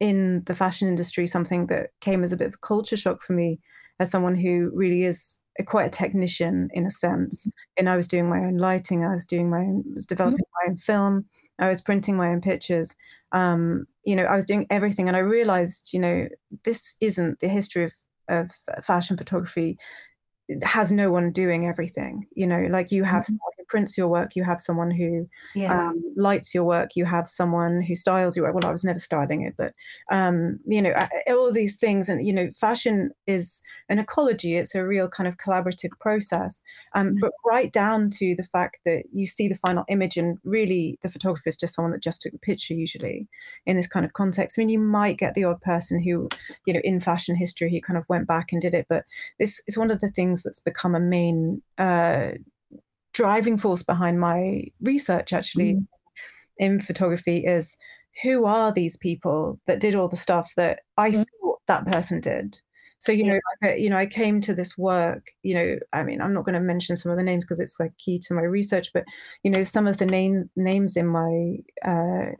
in 0.00 0.42
the 0.46 0.54
fashion 0.54 0.88
industry, 0.88 1.26
something 1.26 1.66
that 1.66 1.90
came 2.00 2.22
as 2.24 2.32
a 2.32 2.36
bit 2.36 2.48
of 2.48 2.54
a 2.54 2.66
culture 2.66 2.96
shock 2.96 3.22
for 3.22 3.32
me 3.32 3.60
as 4.00 4.10
someone 4.10 4.36
who 4.36 4.70
really 4.74 5.04
is 5.04 5.38
a, 5.58 5.64
quite 5.64 5.86
a 5.86 5.90
technician 5.90 6.68
in 6.72 6.86
a 6.86 6.90
sense. 6.90 7.42
Mm-hmm. 7.42 7.78
And 7.78 7.90
I 7.90 7.96
was 7.96 8.08
doing 8.08 8.28
my 8.28 8.38
own 8.38 8.56
lighting, 8.56 9.04
I 9.04 9.12
was 9.12 9.26
doing 9.26 9.50
my 9.50 9.60
own, 9.60 9.84
was 9.94 10.06
developing 10.06 10.38
mm-hmm. 10.38 10.66
my 10.66 10.70
own 10.70 10.76
film, 10.76 11.24
I 11.58 11.68
was 11.68 11.80
printing 11.80 12.16
my 12.16 12.28
own 12.28 12.40
pictures. 12.40 12.94
Um, 13.32 13.86
you 14.04 14.16
know, 14.16 14.24
I 14.24 14.36
was 14.36 14.44
doing 14.44 14.66
everything, 14.70 15.08
and 15.08 15.16
I 15.16 15.20
realized, 15.20 15.92
you 15.92 16.00
know, 16.00 16.28
this 16.64 16.96
isn't 17.00 17.40
the 17.40 17.48
history 17.48 17.84
of 17.84 17.92
of 18.28 18.50
fashion 18.82 19.16
photography 19.16 19.78
has 20.62 20.90
no 20.90 21.10
one 21.10 21.30
doing 21.30 21.66
everything 21.66 22.26
you 22.34 22.46
know 22.46 22.66
like 22.70 22.90
you 22.90 23.04
have 23.04 23.24
mm-hmm 23.24 23.36
prints 23.68 23.96
your 23.96 24.08
work, 24.08 24.34
you 24.34 24.42
have 24.42 24.60
someone 24.60 24.90
who 24.90 25.28
yeah. 25.54 25.88
um, 25.88 26.02
lights 26.16 26.54
your 26.54 26.64
work, 26.64 26.96
you 26.96 27.04
have 27.04 27.28
someone 27.28 27.82
who 27.82 27.94
styles 27.94 28.36
your 28.36 28.46
work. 28.46 28.54
Well, 28.54 28.66
I 28.66 28.72
was 28.72 28.84
never 28.84 28.98
styling 28.98 29.42
it, 29.42 29.54
but 29.56 29.74
um, 30.10 30.58
you 30.66 30.82
know, 30.82 30.92
all 31.28 31.52
these 31.52 31.76
things. 31.76 32.08
And 32.08 32.26
you 32.26 32.32
know, 32.32 32.50
fashion 32.58 33.10
is 33.26 33.62
an 33.88 33.98
ecology. 33.98 34.56
It's 34.56 34.74
a 34.74 34.84
real 34.84 35.08
kind 35.08 35.28
of 35.28 35.36
collaborative 35.36 35.90
process. 36.00 36.62
Um, 36.94 37.08
mm-hmm. 37.08 37.18
But 37.20 37.32
right 37.46 37.72
down 37.72 38.10
to 38.10 38.34
the 38.34 38.42
fact 38.42 38.78
that 38.84 39.04
you 39.12 39.26
see 39.26 39.48
the 39.48 39.54
final 39.54 39.84
image, 39.88 40.16
and 40.16 40.38
really, 40.42 40.98
the 41.02 41.08
photographer 41.08 41.48
is 41.48 41.56
just 41.56 41.74
someone 41.74 41.92
that 41.92 42.02
just 42.02 42.22
took 42.22 42.32
the 42.32 42.38
picture. 42.38 42.74
Usually, 42.74 43.28
in 43.66 43.76
this 43.76 43.86
kind 43.86 44.04
of 44.04 44.14
context, 44.14 44.58
I 44.58 44.62
mean, 44.62 44.70
you 44.70 44.80
might 44.80 45.18
get 45.18 45.34
the 45.34 45.44
odd 45.44 45.60
person 45.60 46.02
who, 46.02 46.28
you 46.66 46.72
know, 46.72 46.80
in 46.82 47.00
fashion 47.00 47.36
history, 47.36 47.70
he 47.70 47.80
kind 47.80 47.98
of 47.98 48.06
went 48.08 48.26
back 48.26 48.52
and 48.52 48.62
did 48.62 48.74
it. 48.74 48.86
But 48.88 49.04
this 49.38 49.60
is 49.66 49.76
one 49.76 49.90
of 49.90 50.00
the 50.00 50.08
things 50.08 50.37
that's 50.42 50.60
become 50.60 50.94
a 50.94 51.00
main 51.00 51.62
uh, 51.78 52.32
driving 53.12 53.56
force 53.56 53.82
behind 53.82 54.20
my 54.20 54.64
research 54.80 55.32
actually 55.32 55.74
mm. 55.74 55.86
in 56.58 56.80
photography 56.80 57.44
is 57.44 57.76
who 58.22 58.46
are 58.46 58.72
these 58.72 58.96
people 58.96 59.60
that 59.66 59.80
did 59.80 59.94
all 59.94 60.08
the 60.08 60.16
stuff 60.16 60.52
that 60.56 60.80
I 60.96 61.10
mm. 61.10 61.26
thought 61.40 61.60
that 61.66 61.86
person 61.86 62.20
did. 62.20 62.58
So 63.00 63.12
you 63.12 63.24
know, 63.26 63.38
like, 63.62 63.78
you 63.78 63.88
know, 63.90 63.96
I 63.96 64.06
came 64.06 64.40
to 64.40 64.54
this 64.54 64.76
work. 64.76 65.30
You 65.42 65.54
know, 65.54 65.78
I 65.92 66.02
mean, 66.02 66.20
I'm 66.20 66.34
not 66.34 66.44
going 66.44 66.54
to 66.54 66.60
mention 66.60 66.96
some 66.96 67.12
of 67.12 67.18
the 67.18 67.22
names 67.22 67.44
because 67.44 67.60
it's 67.60 67.78
like 67.78 67.96
key 67.96 68.18
to 68.20 68.34
my 68.34 68.42
research. 68.42 68.90
But 68.92 69.04
you 69.44 69.50
know, 69.50 69.62
some 69.62 69.86
of 69.86 69.98
the 69.98 70.06
name 70.06 70.50
names 70.56 70.96
in 70.96 71.06
my 71.06 71.58
uh, 71.84 72.32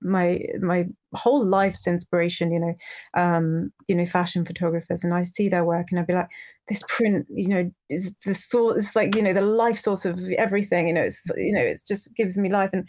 my 0.00 0.40
my 0.60 0.86
whole 1.14 1.44
life's 1.44 1.86
inspiration 1.86 2.52
you 2.52 2.60
know 2.60 2.74
um 3.20 3.72
you 3.88 3.94
know 3.94 4.06
fashion 4.06 4.44
photographers. 4.44 5.04
And 5.04 5.14
i 5.14 5.22
see 5.22 5.48
their 5.48 5.64
work 5.64 5.88
and 5.90 5.98
i'd 5.98 6.06
be 6.06 6.14
like 6.14 6.28
this 6.68 6.82
print 6.88 7.26
you 7.30 7.48
know 7.48 7.70
is 7.88 8.14
the 8.24 8.34
source 8.34 8.76
it's 8.76 8.96
like 8.96 9.14
you 9.14 9.22
know 9.22 9.32
the 9.32 9.40
life 9.40 9.78
source 9.78 10.04
of 10.04 10.22
everything 10.32 10.86
you 10.86 10.94
know 10.94 11.02
it's 11.02 11.24
you 11.36 11.52
know 11.52 11.62
it 11.62 11.80
just 11.86 12.14
gives 12.14 12.36
me 12.36 12.50
life. 12.50 12.70
And 12.72 12.88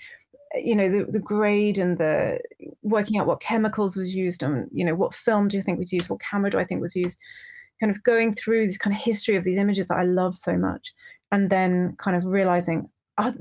you 0.55 0.75
know 0.75 0.89
the, 0.89 1.05
the 1.11 1.19
grade 1.19 1.77
and 1.77 1.99
the 1.99 2.39
working 2.81 3.19
out 3.19 3.27
what 3.27 3.39
chemicals 3.39 3.95
was 3.95 4.15
used 4.15 4.41
and 4.41 4.67
you 4.71 4.83
know 4.83 4.95
what 4.95 5.13
film 5.13 5.47
do 5.47 5.55
you 5.57 5.61
think 5.61 5.77
was 5.77 5.93
used 5.93 6.09
what 6.09 6.19
camera 6.19 6.49
do 6.49 6.57
i 6.57 6.65
think 6.65 6.81
was 6.81 6.95
used 6.95 7.19
kind 7.79 7.95
of 7.95 8.03
going 8.03 8.33
through 8.33 8.65
this 8.65 8.77
kind 8.77 8.95
of 8.95 9.01
history 9.01 9.35
of 9.35 9.43
these 9.43 9.57
images 9.57 9.87
that 9.87 9.97
i 9.97 10.03
love 10.03 10.35
so 10.35 10.57
much. 10.57 10.93
And 11.31 11.49
then 11.49 11.95
kind 11.99 12.17
of 12.17 12.25
realizing 12.25 12.89
oh, 13.17 13.33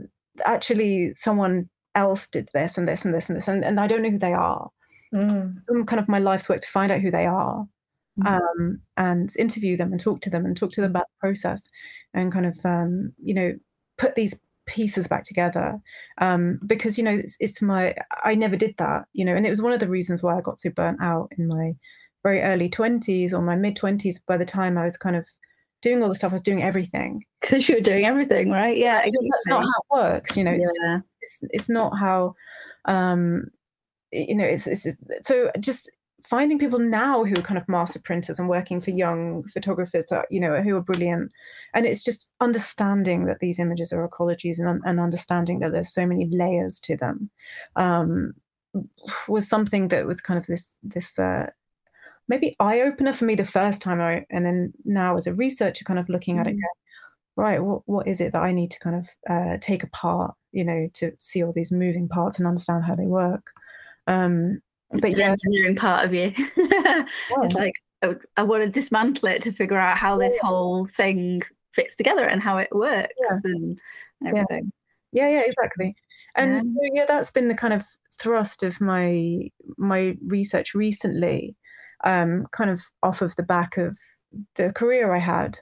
actually 0.45 1.15
someone 1.15 1.69
else 1.95 2.27
did 2.27 2.49
this 2.55 2.79
and 2.79 2.89
this 2.89 3.05
and 3.05 3.15
this 3.15 3.29
and 3.29 3.37
this 3.37 3.49
and, 3.49 3.65
and 3.65 3.81
i 3.81 3.87
don't 3.87 4.03
know 4.03 4.11
who 4.11 4.19
they 4.19 4.33
are 4.33 4.71
mm. 5.15 5.55
kind 5.87 6.01
of 6.01 6.09
my 6.09 6.19
life's 6.19 6.49
work 6.49 6.61
to 6.61 6.69
find 6.69 6.93
out 6.93 7.01
who 7.01 7.11
they 7.11 7.27
are 7.27 7.67
mm. 8.19 8.27
um, 8.27 8.81
and 8.97 9.35
interview 9.37 9.77
them 9.77 9.93
and 9.93 10.01
talk 10.01 10.21
to 10.21 10.31
them 10.31 10.45
and 10.45 10.57
talk 10.57 10.71
to 10.73 10.81
them 10.81 10.91
about 10.91 11.07
the 11.09 11.27
process 11.29 11.69
and 12.15 12.33
kind 12.33 12.47
of 12.47 12.59
um, 12.65 13.13
you 13.23 13.35
know 13.35 13.55
put 13.97 14.15
these 14.15 14.39
pieces 14.67 15.09
back 15.09 15.25
together 15.25 15.81
um, 16.21 16.59
because 16.67 16.99
you 16.99 17.05
know 17.05 17.15
it's, 17.15 17.37
it's, 17.41 17.63
my 17.63 17.95
i 18.23 18.35
never 18.35 18.55
did 18.55 18.75
that 18.79 19.05
you 19.13 19.25
know 19.25 19.35
and 19.35 19.47
it 19.47 19.51
was 19.51 19.63
one 19.63 19.73
of 19.73 19.81
the 19.81 19.89
reasons 19.89 20.23
why 20.23 20.37
i 20.37 20.41
got 20.41 20.61
so 20.61 20.71
burnt 20.71 21.01
out 21.01 21.33
in 21.39 21.49
my 21.49 21.73
very 22.23 22.43
early 22.43 22.69
20s 22.69 23.33
or 23.33 23.41
my 23.41 23.57
mid 23.57 23.77
20s 23.77 24.17
by 24.27 24.37
the 24.37 24.45
time 24.45 24.77
i 24.77 24.85
was 24.85 24.97
kind 24.97 25.17
of 25.17 25.27
doing 25.81 26.03
all 26.03 26.09
the 26.09 26.15
stuff 26.15 26.33
i 26.33 26.35
was 26.35 26.43
doing 26.43 26.63
everything 26.63 27.25
because 27.41 27.69
you 27.69 27.77
were 27.77 27.81
doing 27.81 28.05
everything 28.05 28.51
right 28.51 28.77
yeah 28.77 29.03
that's 29.03 29.49
not 29.49 29.63
how 29.63 29.69
it 29.69 30.03
works 30.03 30.37
you 30.37 30.45
know 30.45 30.53
yeah. 30.53 30.99
It's, 31.29 31.41
it's 31.51 31.69
not 31.69 31.99
how 31.99 32.35
um 32.87 33.45
you 34.13 34.35
know 34.35 34.45
it's, 34.45 34.67
it's, 34.67 34.87
it's 34.87 35.29
so 35.29 35.51
just 35.61 35.91
finding 36.23 36.59
people 36.59 36.79
now 36.79 37.25
who 37.25 37.39
are 37.39 37.43
kind 37.43 37.59
of 37.59 37.69
master 37.69 38.01
printers 38.01 38.39
and 38.39 38.49
working 38.49 38.81
for 38.81 38.91
young 38.91 39.43
photographers 39.45 40.07
that 40.07 40.27
you 40.31 40.41
know 40.41 40.61
who 40.61 40.77
are 40.77 40.81
brilliant 40.81 41.31
and 41.75 41.87
it's 41.87 42.05
just 42.05 42.29
understanding 42.41 43.27
that 43.27 43.39
these 43.41 43.59
images 43.59 43.93
are 43.93 44.09
ecologies 44.09 44.59
and, 44.59 44.81
and 44.85 44.99
understanding 44.99 45.61
that 45.61 45.73
there's 45.73 45.93
so 45.93 46.07
many 46.07 46.27
layers 46.27 46.81
to 46.81 46.97
them 46.97 47.31
um, 47.77 48.33
was 49.29 49.49
something 49.49 49.89
that 49.89 50.07
was 50.07 50.21
kind 50.21 50.39
of 50.39 50.47
this 50.47 50.77
this 50.83 51.19
uh, 51.19 51.47
maybe 52.27 52.57
eye 52.59 52.81
opener 52.81 53.13
for 53.13 53.25
me 53.25 53.35
the 53.35 53.45
first 53.45 53.81
time 53.81 54.01
I 54.01 54.27
and 54.31 54.45
then 54.45 54.73
now 54.85 55.17
as 55.17 55.27
a 55.27 55.35
researcher 55.35 55.85
kind 55.85 56.01
of 56.01 56.09
looking 56.09 56.39
at 56.39 56.49
it 56.49 56.57
mm. 56.57 56.61
right 57.37 57.63
what 57.63 57.83
what 57.87 58.09
is 58.09 58.21
it 58.21 58.33
that 58.33 58.43
I 58.43 58.53
need 58.53 58.73
to 58.73 58.79
kind 58.81 58.97
of 58.97 59.09
uh, 59.31 59.59
take 59.61 59.85
apart 59.85 60.35
you 60.53 60.65
know 60.65 60.89
to 60.95 61.13
see 61.19 61.43
all 61.43 61.53
these 61.53 61.73
moving 61.73 62.09
parts 62.09 62.39
and 62.39 62.47
understand 62.47 62.85
how 62.85 62.95
they 62.95 63.07
work 63.07 63.53
um, 64.09 64.63
but 64.91 65.17
yeah, 65.17 65.31
engineering 65.31 65.77
part 65.77 66.07
of 66.07 66.15
you. 66.15 66.33
yeah. 66.57 67.05
It's 67.43 67.55
like 67.55 67.75
I, 68.03 68.15
I, 68.37 68.43
want 68.43 68.65
to 68.65 68.71
dismantle 68.71 69.29
it 69.29 69.43
to 69.43 69.53
figure 69.53 69.79
out 69.79 69.99
how 69.99 70.17
this 70.19 70.39
whole 70.41 70.87
thing 70.87 71.43
fits 71.73 71.95
together 71.95 72.25
and 72.25 72.43
how 72.43 72.57
it 72.57 72.69
works 72.73 73.13
yeah. 73.21 73.39
and 73.45 73.79
everything. 74.27 74.73
Yeah. 75.13 75.29
yeah, 75.29 75.41
exactly. 75.41 75.95
And 76.35 76.55
yeah. 76.55 76.61
So, 76.63 76.91
yeah, 76.95 77.05
that's 77.07 77.31
been 77.31 77.49
the 77.49 77.55
kind 77.55 77.75
of 77.75 77.85
thrust 78.19 78.63
of 78.63 78.81
my 78.81 79.51
my 79.77 80.17
research 80.27 80.75
recently, 80.75 81.55
um, 82.05 82.47
kind 82.53 82.71
of 82.71 82.81
off 83.03 83.21
of 83.21 83.37
the 83.37 83.43
back 83.43 83.77
of 83.77 83.99
the 84.57 84.73
career 84.73 85.15
I 85.15 85.19
had 85.19 85.59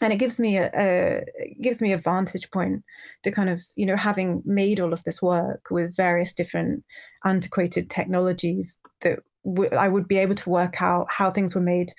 and 0.00 0.12
it 0.12 0.16
gives 0.16 0.38
me 0.38 0.56
a, 0.56 0.70
a 0.74 1.24
gives 1.60 1.82
me 1.82 1.92
a 1.92 1.98
vantage 1.98 2.50
point 2.50 2.82
to 3.22 3.30
kind 3.30 3.50
of 3.50 3.62
you 3.76 3.86
know 3.86 3.96
having 3.96 4.42
made 4.44 4.80
all 4.80 4.92
of 4.92 5.04
this 5.04 5.20
work 5.20 5.68
with 5.70 5.96
various 5.96 6.32
different 6.32 6.84
antiquated 7.24 7.90
technologies 7.90 8.78
that 9.00 9.20
w- 9.44 9.70
I 9.70 9.88
would 9.88 10.08
be 10.08 10.18
able 10.18 10.34
to 10.36 10.50
work 10.50 10.80
out 10.82 11.06
how 11.10 11.30
things 11.30 11.54
were 11.54 11.60
made 11.60 11.92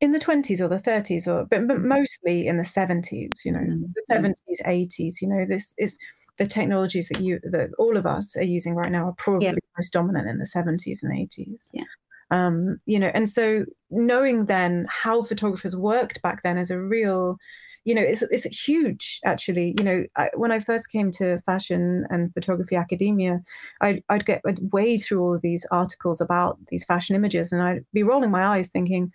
in 0.00 0.10
the 0.10 0.18
20s 0.18 0.60
or 0.60 0.68
the 0.68 0.76
30s 0.76 1.26
or 1.26 1.46
but, 1.46 1.66
but 1.66 1.80
mostly 1.80 2.46
in 2.46 2.58
the 2.58 2.64
70s 2.64 3.44
you 3.44 3.52
know 3.52 3.60
mm-hmm. 3.60 3.84
the 3.94 4.14
70s 4.14 4.66
80s 4.66 5.14
you 5.20 5.28
know 5.28 5.44
this 5.48 5.74
is 5.78 5.98
the 6.38 6.46
technologies 6.46 7.08
that 7.08 7.20
you 7.20 7.38
that 7.44 7.70
all 7.78 7.96
of 7.96 8.06
us 8.06 8.36
are 8.36 8.42
using 8.42 8.74
right 8.74 8.90
now 8.90 9.06
are 9.06 9.14
probably 9.16 9.46
yeah. 9.46 9.54
most 9.78 9.92
dominant 9.92 10.28
in 10.28 10.38
the 10.38 10.50
70s 10.54 11.02
and 11.02 11.12
80s 11.12 11.68
yeah 11.72 11.84
um, 12.32 12.78
you 12.86 12.98
know, 12.98 13.10
and 13.14 13.28
so 13.28 13.64
knowing 13.90 14.46
then 14.46 14.86
how 14.90 15.22
photographers 15.22 15.76
worked 15.76 16.22
back 16.22 16.42
then 16.42 16.58
is 16.58 16.70
a 16.70 16.80
real, 16.80 17.36
you 17.84 17.94
know, 17.94 18.00
it's 18.02 18.22
it's 18.22 18.44
huge 18.66 19.20
actually. 19.24 19.74
You 19.78 19.84
know, 19.84 20.04
I, 20.16 20.30
when 20.34 20.50
I 20.50 20.58
first 20.58 20.90
came 20.90 21.10
to 21.12 21.40
fashion 21.40 22.06
and 22.10 22.32
photography 22.32 22.74
academia, 22.76 23.40
I'd, 23.82 24.02
I'd 24.08 24.24
get 24.24 24.40
I'd 24.46 24.72
wade 24.72 25.02
through 25.02 25.20
all 25.22 25.34
of 25.34 25.42
these 25.42 25.66
articles 25.70 26.20
about 26.22 26.58
these 26.68 26.84
fashion 26.84 27.14
images, 27.16 27.52
and 27.52 27.62
I'd 27.62 27.84
be 27.92 28.02
rolling 28.02 28.30
my 28.30 28.46
eyes, 28.46 28.70
thinking, 28.70 29.12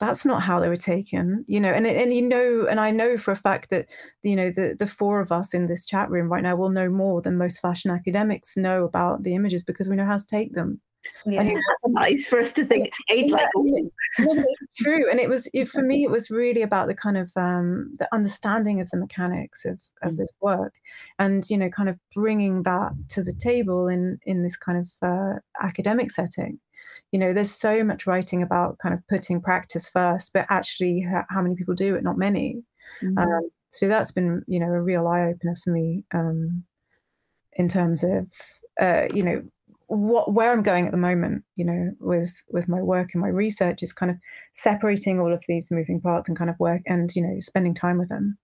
that's 0.00 0.24
not 0.24 0.42
how 0.42 0.60
they 0.60 0.68
were 0.68 0.76
taken 0.76 1.44
you 1.48 1.60
know 1.60 1.72
and 1.72 1.86
and 1.86 2.14
you 2.14 2.22
know 2.22 2.66
and 2.68 2.80
i 2.80 2.90
know 2.90 3.16
for 3.16 3.32
a 3.32 3.36
fact 3.36 3.70
that 3.70 3.86
you 4.22 4.36
know 4.36 4.50
the 4.50 4.76
the 4.78 4.86
four 4.86 5.20
of 5.20 5.32
us 5.32 5.54
in 5.54 5.66
this 5.66 5.86
chat 5.86 6.10
room 6.10 6.30
right 6.30 6.42
now 6.42 6.56
will 6.56 6.70
know 6.70 6.88
more 6.88 7.20
than 7.20 7.36
most 7.36 7.60
fashion 7.60 7.90
academics 7.90 8.56
know 8.56 8.84
about 8.84 9.22
the 9.22 9.34
images 9.34 9.62
because 9.62 9.88
we 9.88 9.96
know 9.96 10.06
how 10.06 10.18
to 10.18 10.26
take 10.26 10.54
them 10.54 10.80
Yeah, 11.26 11.42
and, 11.42 11.50
that's 11.56 11.84
nice 11.88 12.28
for 12.28 12.38
us 12.38 12.52
to 12.54 12.64
think. 12.64 12.92
Age 13.08 13.30
like 13.30 13.48
it's 13.54 14.60
true, 14.76 15.10
and 15.10 15.20
it 15.20 15.28
was 15.28 15.48
it, 15.52 15.68
for 15.68 15.82
me. 15.82 16.04
It 16.04 16.10
was 16.10 16.30
really 16.30 16.62
about 16.62 16.88
the 16.88 16.94
kind 16.94 17.16
of 17.16 17.30
um, 17.36 17.92
the 17.98 18.08
understanding 18.12 18.80
of 18.80 18.90
the 18.90 18.96
mechanics 18.96 19.64
of 19.64 19.80
of 20.02 20.16
this 20.16 20.32
work, 20.40 20.74
and 21.18 21.48
you 21.50 21.56
know, 21.56 21.68
kind 21.68 21.88
of 21.88 21.98
bringing 22.14 22.62
that 22.64 22.92
to 23.10 23.22
the 23.22 23.32
table 23.32 23.88
in 23.88 24.18
in 24.24 24.42
this 24.42 24.56
kind 24.56 24.78
of 24.78 24.90
uh, 25.02 25.38
academic 25.62 26.10
setting. 26.10 26.58
You 27.12 27.18
know, 27.18 27.32
there's 27.32 27.50
so 27.50 27.84
much 27.84 28.06
writing 28.06 28.42
about 28.42 28.78
kind 28.78 28.94
of 28.94 29.06
putting 29.08 29.40
practice 29.40 29.88
first, 29.88 30.32
but 30.32 30.46
actually, 30.50 31.06
how, 31.30 31.42
many 31.42 31.54
people 31.54 31.74
do 31.74 31.94
it? 31.94 32.04
Not 32.04 32.18
many. 32.18 32.62
Mm-hmm. 33.02 33.18
Um, 33.18 33.50
so 33.70 33.88
that's 33.88 34.12
been 34.12 34.42
you 34.46 34.58
know 34.58 34.68
a 34.68 34.80
real 34.80 35.06
eye 35.06 35.26
opener 35.26 35.56
for 35.62 35.70
me 35.70 36.04
um, 36.14 36.64
in 37.52 37.68
terms 37.68 38.02
of 38.02 38.26
uh, 38.80 39.06
you 39.12 39.22
know 39.22 39.42
what 39.88 40.32
where 40.32 40.52
I'm 40.52 40.62
going 40.62 40.86
at 40.86 40.92
the 40.92 40.98
moment, 40.98 41.44
you 41.56 41.64
know, 41.64 41.92
with 41.98 42.42
with 42.50 42.68
my 42.68 42.82
work 42.82 43.10
and 43.14 43.22
my 43.22 43.28
research 43.28 43.82
is 43.82 43.92
kind 43.92 44.10
of 44.10 44.18
separating 44.52 45.18
all 45.18 45.32
of 45.32 45.42
these 45.48 45.70
moving 45.70 46.00
parts 46.00 46.28
and 46.28 46.36
kind 46.36 46.50
of 46.50 46.58
work 46.58 46.82
and 46.86 47.10
you 47.14 47.22
know 47.22 47.40
spending 47.40 47.74
time 47.74 47.98
with 47.98 48.08
them. 48.08 48.38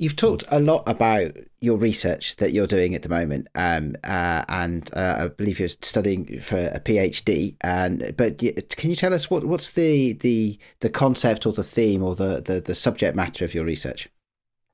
You've 0.00 0.16
talked 0.16 0.44
a 0.48 0.58
lot 0.58 0.82
about 0.86 1.32
your 1.60 1.76
research 1.76 2.36
that 2.36 2.52
you're 2.54 2.66
doing 2.66 2.94
at 2.94 3.02
the 3.02 3.10
moment, 3.10 3.48
um, 3.54 3.96
uh, 4.02 4.46
and 4.48 4.88
uh, 4.96 5.16
I 5.18 5.28
believe 5.28 5.58
you're 5.58 5.68
studying 5.68 6.40
for 6.40 6.56
a 6.56 6.80
PhD. 6.80 7.54
And 7.60 8.14
but 8.16 8.38
can 8.38 8.88
you 8.88 8.96
tell 8.96 9.12
us 9.12 9.28
what, 9.28 9.44
what's 9.44 9.72
the, 9.72 10.14
the 10.14 10.58
the 10.80 10.88
concept 10.88 11.44
or 11.44 11.52
the 11.52 11.62
theme 11.62 12.02
or 12.02 12.14
the, 12.14 12.40
the 12.40 12.62
the 12.62 12.74
subject 12.74 13.14
matter 13.14 13.44
of 13.44 13.52
your 13.52 13.66
research? 13.66 14.08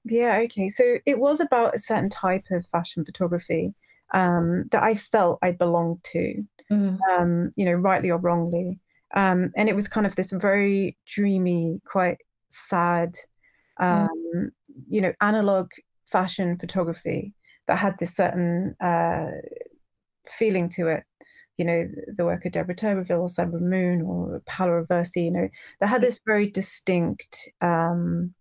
Yeah, 0.05 0.39
okay. 0.45 0.69
So 0.69 0.99
it 1.05 1.19
was 1.19 1.41
about 1.41 1.75
a 1.75 1.81
certain 1.81 2.09
type 2.09 2.45
of 2.53 2.65
fashion 2.65 3.05
photography 3.05 3.75
um, 4.15 4.67
that 4.71 4.85
I 4.85 4.95
felt 4.95 5.41
I 5.43 5.51
belonged 5.51 6.05
to, 6.13 6.45
mm. 6.71 6.99
um, 7.19 7.51
you 7.57 7.65
know, 7.65 7.73
rightly 7.73 8.13
or 8.13 8.19
wrongly. 8.19 8.79
Um, 9.13 9.51
and 9.57 9.69
it 9.69 9.75
was 9.75 9.89
kind 9.89 10.07
of 10.07 10.15
this 10.15 10.31
very 10.31 10.97
dreamy, 11.05 11.81
quite 11.85 12.19
sad, 12.49 13.17
mm. 13.81 14.09
Um, 14.09 14.51
you 14.89 15.01
know, 15.01 15.13
analog 15.21 15.71
fashion 16.07 16.59
photography 16.59 17.35
that 17.67 17.79
had 17.79 17.99
this 17.99 18.15
certain 18.15 18.75
uh, 18.81 19.31
feeling 20.27 20.69
to 20.71 20.89
it. 20.89 21.05
You 21.59 21.65
know, 21.65 21.89
the 22.15 22.25
work 22.25 22.45
of 22.45 22.53
Deborah 22.53 22.75
Turbeville 22.75 23.21
or 23.21 23.29
Sarah 23.29 23.49
Moon 23.49 24.03
or 24.03 24.43
Paolo 24.47 24.85
Roversi, 24.85 25.25
you 25.25 25.31
know, 25.31 25.49
that 25.81 25.89
had 25.89 26.03
this 26.03 26.21
very 26.27 26.51
distinct 26.51 27.49
um, 27.63 28.35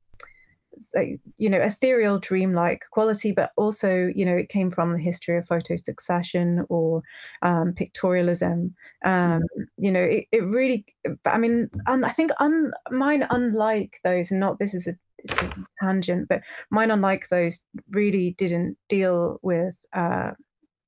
you 1.37 1.49
know 1.49 1.59
ethereal 1.59 2.19
dreamlike 2.19 2.83
quality 2.91 3.31
but 3.31 3.51
also 3.57 4.11
you 4.13 4.25
know 4.25 4.35
it 4.35 4.49
came 4.49 4.71
from 4.71 4.93
the 4.93 4.99
history 4.99 5.37
of 5.37 5.45
Photo-Secession 5.45 6.65
or 6.69 7.01
um, 7.41 7.73
pictorialism 7.73 8.73
um, 9.03 9.41
you 9.77 9.91
know 9.91 10.03
it, 10.03 10.25
it 10.31 10.43
really 10.43 10.85
i 11.25 11.37
mean 11.37 11.69
and 11.87 12.05
i 12.05 12.09
think 12.09 12.31
un, 12.39 12.71
mine 12.91 13.25
unlike 13.29 13.99
those 14.03 14.31
not 14.31 14.59
this 14.59 14.73
is 14.73 14.87
a, 14.87 14.95
a, 15.29 15.53
tangent 15.81 16.27
but 16.27 16.41
mine 16.69 16.91
unlike 16.91 17.27
those 17.29 17.61
really 17.91 18.35
didn't 18.37 18.77
deal 18.89 19.39
with 19.41 19.75
uh, 19.93 20.31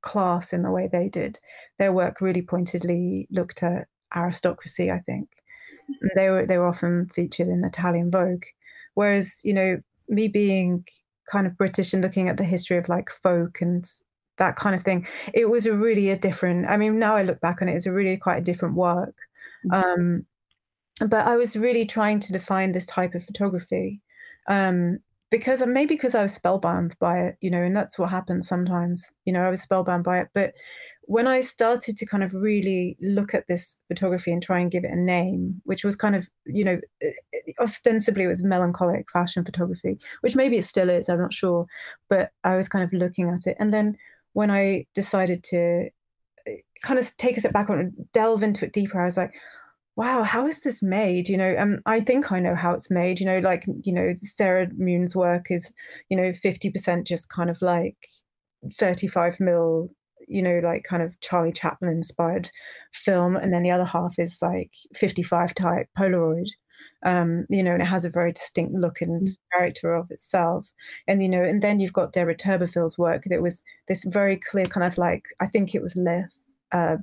class 0.01 0.53
in 0.53 0.63
the 0.63 0.71
way 0.71 0.87
they 0.91 1.09
did 1.09 1.39
their 1.79 1.91
work 1.91 2.21
really 2.21 2.41
pointedly 2.41 3.27
looked 3.31 3.63
at 3.63 3.87
aristocracy 4.15 4.91
i 4.91 4.99
think 4.99 5.27
they 6.15 6.29
were 6.29 6.45
they 6.45 6.57
were 6.57 6.67
often 6.67 7.07
featured 7.09 7.47
in 7.47 7.63
Italian 7.63 8.11
Vogue. 8.11 8.43
Whereas, 8.93 9.41
you 9.43 9.53
know, 9.53 9.79
me 10.09 10.27
being 10.27 10.85
kind 11.31 11.47
of 11.47 11.57
British 11.57 11.93
and 11.93 12.01
looking 12.01 12.29
at 12.29 12.37
the 12.37 12.43
history 12.43 12.77
of 12.77 12.89
like 12.89 13.09
folk 13.09 13.59
and 13.61 13.85
that 14.37 14.55
kind 14.55 14.75
of 14.75 14.83
thing, 14.83 15.07
it 15.33 15.49
was 15.49 15.65
a 15.65 15.73
really 15.73 16.09
a 16.09 16.17
different. 16.17 16.67
I 16.67 16.77
mean, 16.77 16.99
now 16.99 17.15
I 17.15 17.23
look 17.23 17.41
back 17.41 17.61
on 17.61 17.69
it, 17.69 17.75
it's 17.75 17.85
a 17.85 17.93
really 17.93 18.17
quite 18.17 18.37
a 18.37 18.43
different 18.43 18.75
work. 18.75 19.15
Mm-hmm. 19.65 19.73
Um, 19.73 20.25
but 21.07 21.27
I 21.27 21.35
was 21.35 21.55
really 21.55 21.85
trying 21.85 22.19
to 22.21 22.33
define 22.33 22.71
this 22.71 22.85
type 22.85 23.13
of 23.13 23.23
photography 23.23 24.01
um, 24.47 24.99
because 25.29 25.61
maybe 25.65 25.95
because 25.95 26.15
I 26.15 26.23
was 26.23 26.33
spellbound 26.33 26.95
by 26.99 27.19
it, 27.19 27.37
you 27.41 27.49
know, 27.49 27.61
and 27.61 27.75
that's 27.75 27.99
what 27.99 28.09
happens 28.09 28.47
sometimes. 28.47 29.11
You 29.25 29.33
know, 29.33 29.41
I 29.41 29.49
was 29.49 29.61
spellbound 29.61 30.03
by 30.03 30.19
it, 30.19 30.29
but 30.33 30.53
when 31.07 31.25
I 31.25 31.39
started 31.39 31.95
to 31.97 32.05
kind 32.05 32.21
of 32.21 32.33
really 32.33 32.97
look 33.01 33.33
at 33.33 33.47
this 33.47 33.77
photography 33.87 34.31
and 34.31 34.43
try 34.43 34.59
and 34.59 34.69
give 34.69 34.83
it 34.83 34.91
a 34.91 34.95
name, 34.95 35.61
which 35.63 35.85
was 35.85 35.95
kind 35.95 36.17
of, 36.17 36.27
you 36.45 36.65
know, 36.65 36.79
ostensibly 37.61 38.25
it 38.25 38.27
was 38.27 38.43
melancholic 38.43 39.09
fashion 39.11 39.45
photography, 39.45 39.97
which 40.19 40.35
maybe 40.35 40.57
it 40.57 40.65
still 40.65 40.89
is, 40.89 41.07
I'm 41.07 41.21
not 41.21 41.33
sure. 41.33 41.65
But 42.09 42.31
I 42.43 42.57
was 42.57 42.67
kind 42.67 42.83
of 42.83 42.91
looking 42.91 43.29
at 43.29 43.47
it. 43.47 43.55
And 43.57 43.73
then 43.73 43.97
when 44.33 44.51
I 44.51 44.85
decided 44.95 45.43
to 45.45 45.89
uh, 46.45 46.51
kind 46.83 46.99
of 46.99 47.15
take 47.15 47.37
a 47.37 47.39
step 47.39 47.53
back 47.53 47.69
and 47.69 47.93
delve 48.11 48.43
into 48.43 48.65
it 48.65 48.73
deeper, 48.73 49.01
I 49.01 49.05
was 49.05 49.15
like, 49.15 49.33
wow, 49.97 50.23
how 50.23 50.47
is 50.47 50.61
this 50.61 50.81
made? 50.83 51.27
You 51.27 51.37
know, 51.37 51.55
um, 51.57 51.79
I 51.85 51.99
think 51.99 52.31
I 52.31 52.39
know 52.39 52.55
how 52.55 52.73
it's 52.73 52.91
made. 52.91 53.19
You 53.19 53.25
know, 53.25 53.39
like, 53.39 53.65
you 53.81 53.91
know, 53.91 54.13
Sarah 54.15 54.67
Moon's 54.77 55.15
work 55.15 55.47
is, 55.49 55.71
you 56.09 56.15
know, 56.15 56.29
50% 56.29 57.03
just 57.03 57.29
kind 57.29 57.49
of 57.49 57.61
like 57.61 57.97
35 58.79 59.39
mil 59.39 59.89
you 60.27 60.41
know, 60.41 60.59
like 60.63 60.83
kind 60.83 61.01
of 61.01 61.19
Charlie 61.21 61.53
Chaplin 61.53 61.89
inspired 61.89 62.51
film, 62.93 63.35
and 63.35 63.53
then 63.53 63.63
the 63.63 63.71
other 63.71 63.85
half 63.85 64.15
is 64.17 64.39
like 64.41 64.73
55 64.93 65.55
type 65.55 65.87
Polaroid. 65.97 66.47
Um, 67.05 67.45
you 67.49 67.63
know, 67.63 67.73
and 67.73 67.81
it 67.81 67.85
has 67.85 68.05
a 68.05 68.09
very 68.09 68.33
distinct 68.33 68.73
look 68.73 69.01
and 69.01 69.27
mm. 69.27 69.37
character 69.53 69.93
of 69.93 70.11
itself. 70.11 70.69
And 71.07 71.23
you 71.23 71.29
know, 71.29 71.43
and 71.43 71.61
then 71.61 71.79
you've 71.79 71.93
got 71.93 72.11
Deborah 72.11 72.35
Turbeville's 72.35 72.97
work 72.97 73.23
that 73.29 73.41
was 73.41 73.61
this 73.87 74.03
very 74.03 74.35
clear 74.35 74.65
kind 74.65 74.85
of 74.85 74.97
like 74.97 75.25
I 75.39 75.47
think 75.47 75.73
it 75.73 75.81
was 75.81 75.95
Lith 75.95 76.39
uh, 76.71 76.97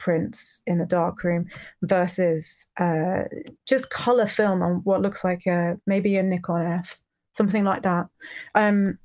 prints 0.00 0.62
in 0.66 0.80
a 0.80 0.86
dark 0.86 1.22
room 1.22 1.46
versus 1.82 2.66
uh, 2.78 3.22
just 3.66 3.90
color 3.90 4.26
film 4.26 4.62
on 4.62 4.80
what 4.84 5.02
looks 5.02 5.22
like 5.22 5.46
a 5.46 5.78
maybe 5.86 6.16
a 6.16 6.22
Nikon 6.22 6.62
F, 6.62 7.00
something 7.32 7.64
like 7.64 7.82
that. 7.82 8.08
Um, 8.56 8.98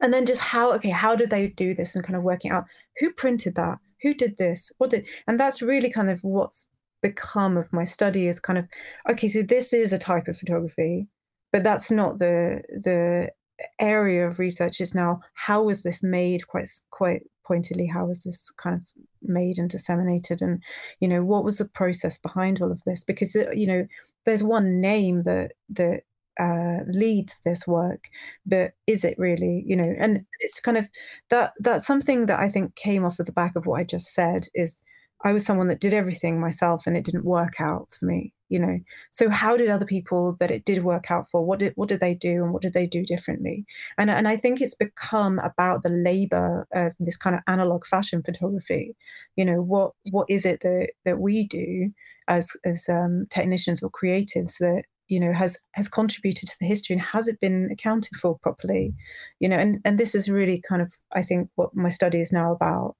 and 0.00 0.12
then 0.12 0.26
just 0.26 0.40
how 0.40 0.72
okay 0.72 0.90
how 0.90 1.14
did 1.14 1.30
they 1.30 1.46
do 1.46 1.74
this 1.74 1.94
and 1.94 2.04
kind 2.04 2.16
of 2.16 2.24
working 2.24 2.50
out? 2.50 2.64
Who 2.98 3.12
printed 3.12 3.54
that? 3.54 3.78
Who 4.02 4.14
did 4.14 4.36
this? 4.38 4.72
What 4.78 4.90
did 4.90 5.06
and 5.28 5.38
that's 5.38 5.62
really 5.62 5.90
kind 5.90 6.10
of 6.10 6.24
what's 6.24 6.66
become 7.04 7.58
of 7.58 7.70
my 7.70 7.84
study 7.84 8.26
is 8.26 8.40
kind 8.40 8.58
of 8.58 8.66
okay 9.10 9.28
so 9.28 9.42
this 9.42 9.74
is 9.74 9.92
a 9.92 9.98
type 9.98 10.26
of 10.26 10.38
photography 10.38 11.06
but 11.52 11.62
that's 11.62 11.90
not 11.90 12.18
the 12.18 12.62
the 12.82 13.30
area 13.78 14.26
of 14.26 14.38
research 14.38 14.80
is 14.80 14.94
now 14.94 15.20
how 15.34 15.62
was 15.62 15.82
this 15.82 16.02
made 16.02 16.46
quite 16.46 16.68
quite 16.90 17.22
pointedly 17.46 17.86
how 17.86 18.06
was 18.06 18.22
this 18.22 18.50
kind 18.52 18.76
of 18.76 18.88
made 19.22 19.58
and 19.58 19.70
disseminated 19.70 20.40
and 20.40 20.62
you 21.00 21.08
know 21.08 21.22
what 21.22 21.44
was 21.44 21.58
the 21.58 21.64
process 21.64 22.18
behind 22.18 22.60
all 22.60 22.72
of 22.72 22.82
this 22.84 23.04
because 23.04 23.34
uh, 23.36 23.50
you 23.52 23.66
know 23.66 23.86
there's 24.24 24.42
one 24.42 24.80
name 24.80 25.22
that 25.24 25.52
that 25.70 26.02
uh, 26.40 26.80
leads 26.88 27.40
this 27.44 27.66
work, 27.66 28.08
but 28.44 28.72
is 28.86 29.04
it 29.04 29.14
really? 29.18 29.62
You 29.66 29.76
know, 29.76 29.94
and 29.98 30.24
it's 30.40 30.60
kind 30.60 30.76
of 30.76 30.88
that 31.30 31.52
that's 31.60 31.86
something 31.86 32.26
that 32.26 32.40
I 32.40 32.48
think 32.48 32.74
came 32.74 33.04
off 33.04 33.18
of 33.18 33.26
the 33.26 33.32
back 33.32 33.56
of 33.56 33.66
what 33.66 33.80
I 33.80 33.84
just 33.84 34.12
said. 34.12 34.46
Is 34.54 34.80
I 35.24 35.32
was 35.32 35.44
someone 35.44 35.68
that 35.68 35.80
did 35.80 35.94
everything 35.94 36.40
myself, 36.40 36.86
and 36.86 36.96
it 36.96 37.04
didn't 37.04 37.24
work 37.24 37.60
out 37.60 37.88
for 37.98 38.06
me. 38.06 38.32
You 38.54 38.60
know, 38.60 38.78
so 39.10 39.30
how 39.30 39.56
did 39.56 39.68
other 39.68 39.84
people 39.86 40.36
that 40.38 40.50
it 40.52 40.64
did 40.64 40.84
work 40.84 41.10
out 41.10 41.28
for? 41.28 41.44
What 41.44 41.58
did 41.58 41.72
what 41.74 41.88
did 41.88 42.00
they 42.00 42.14
do, 42.14 42.44
and 42.44 42.52
what 42.52 42.62
did 42.62 42.72
they 42.72 42.86
do 42.86 43.04
differently? 43.04 43.64
And 43.98 44.10
and 44.10 44.28
I 44.28 44.36
think 44.36 44.60
it's 44.60 44.76
become 44.76 45.40
about 45.40 45.82
the 45.82 45.88
labor 45.90 46.66
of 46.72 46.94
this 47.00 47.16
kind 47.16 47.34
of 47.34 47.42
analog 47.48 47.84
fashion 47.84 48.22
photography. 48.22 48.94
You 49.36 49.44
know, 49.44 49.60
what 49.62 49.92
what 50.12 50.26
is 50.30 50.44
it 50.46 50.60
that 50.60 50.90
that 51.04 51.18
we 51.18 51.46
do 51.48 51.90
as 52.28 52.52
as 52.64 52.88
um, 52.88 53.26
technicians 53.30 53.82
or 53.82 53.90
creatives 53.90 54.58
that 54.58 54.84
you 55.08 55.20
know 55.20 55.32
has 55.32 55.58
has 55.72 55.88
contributed 55.88 56.48
to 56.48 56.56
the 56.60 56.66
history 56.66 56.94
and 56.94 57.02
has 57.02 57.28
it 57.28 57.40
been 57.40 57.68
accounted 57.70 58.16
for 58.16 58.38
properly 58.38 58.94
you 59.38 59.48
know 59.48 59.58
and 59.58 59.80
and 59.84 59.98
this 59.98 60.14
is 60.14 60.30
really 60.30 60.62
kind 60.66 60.80
of 60.80 60.90
i 61.12 61.22
think 61.22 61.50
what 61.56 61.74
my 61.74 61.90
study 61.90 62.20
is 62.20 62.32
now 62.32 62.52
about 62.52 62.96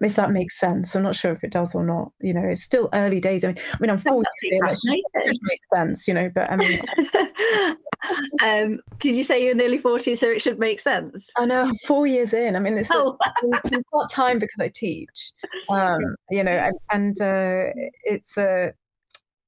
if 0.00 0.16
that 0.16 0.30
makes 0.30 0.58
sense. 0.58 0.94
I'm 0.94 1.02
not 1.02 1.16
sure 1.16 1.32
if 1.32 1.44
it 1.44 1.50
does 1.52 1.74
or 1.74 1.84
not 1.84 2.12
you 2.20 2.34
know 2.34 2.44
it's 2.44 2.62
still 2.62 2.88
early 2.92 3.20
days. 3.20 3.44
I 3.44 3.48
mean 3.48 3.58
i 3.72 3.76
mean 3.80 3.90
i'm 3.90 3.98
40 3.98 4.26
it 4.42 5.38
makes 5.42 5.66
sense 5.74 6.08
you 6.08 6.14
know 6.14 6.30
but 6.34 6.50
i 6.50 6.56
mean 6.56 6.80
um 8.44 8.80
did 8.98 9.16
you 9.16 9.24
say 9.24 9.42
you're 9.44 9.54
nearly 9.54 9.78
40 9.78 10.14
so 10.14 10.28
it 10.28 10.42
should 10.42 10.58
make 10.58 10.80
sense? 10.80 11.28
I 11.36 11.46
know 11.46 11.72
four 11.86 12.06
years 12.06 12.32
in. 12.32 12.56
I 12.56 12.58
mean 12.58 12.78
it's, 12.78 12.90
oh. 12.92 13.16
a, 13.52 13.82
part 13.92 14.10
time 14.10 14.38
because 14.38 14.60
i 14.60 14.68
teach. 14.68 15.32
Um 15.68 16.00
you 16.30 16.44
know 16.44 16.52
and, 16.52 16.76
and 16.90 17.20
uh 17.20 17.72
it's 18.04 18.36
a 18.36 18.72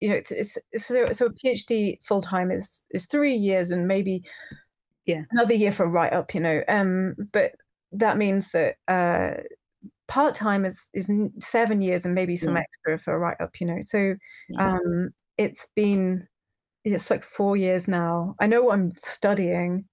you 0.00 0.08
know, 0.08 0.14
it's, 0.14 0.30
it's 0.70 0.86
so, 0.86 1.10
so 1.12 1.26
a 1.26 1.30
PhD 1.30 1.98
full 2.02 2.22
time 2.22 2.50
is 2.50 2.84
is 2.90 3.06
three 3.06 3.34
years 3.34 3.70
and 3.70 3.88
maybe 3.88 4.22
yeah. 5.06 5.22
another 5.32 5.54
year 5.54 5.72
for 5.72 5.84
a 5.84 5.88
write 5.88 6.12
up. 6.12 6.34
You 6.34 6.40
know, 6.40 6.62
um, 6.68 7.16
but 7.32 7.52
that 7.92 8.16
means 8.16 8.50
that 8.52 8.76
uh, 8.86 9.42
part 10.08 10.34
time 10.34 10.64
is 10.64 10.88
is 10.92 11.10
seven 11.38 11.80
years 11.80 12.04
and 12.04 12.14
maybe 12.14 12.36
some 12.36 12.56
yeah. 12.56 12.62
extra 12.62 12.98
for 12.98 13.14
a 13.14 13.18
write 13.18 13.40
up. 13.40 13.60
You 13.60 13.66
know, 13.68 13.78
so 13.80 14.16
yeah. 14.48 14.74
um, 14.74 15.10
it's 15.36 15.68
been 15.76 16.26
it's 16.84 17.10
like 17.10 17.22
four 17.22 17.56
years 17.56 17.86
now. 17.86 18.34
I 18.40 18.46
know 18.46 18.70
I'm 18.70 18.90
studying. 18.96 19.84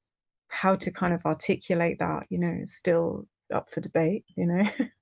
How 0.47 0.75
to 0.75 0.91
kind 0.91 1.13
of 1.13 1.25
articulate 1.25 1.99
that, 1.99 2.27
you 2.29 2.39
know, 2.39 2.55
is 2.61 2.73
still 2.75 3.27
up 3.53 3.69
for 3.69 3.81
debate. 3.81 4.25
You 4.35 4.47
know. 4.47 4.63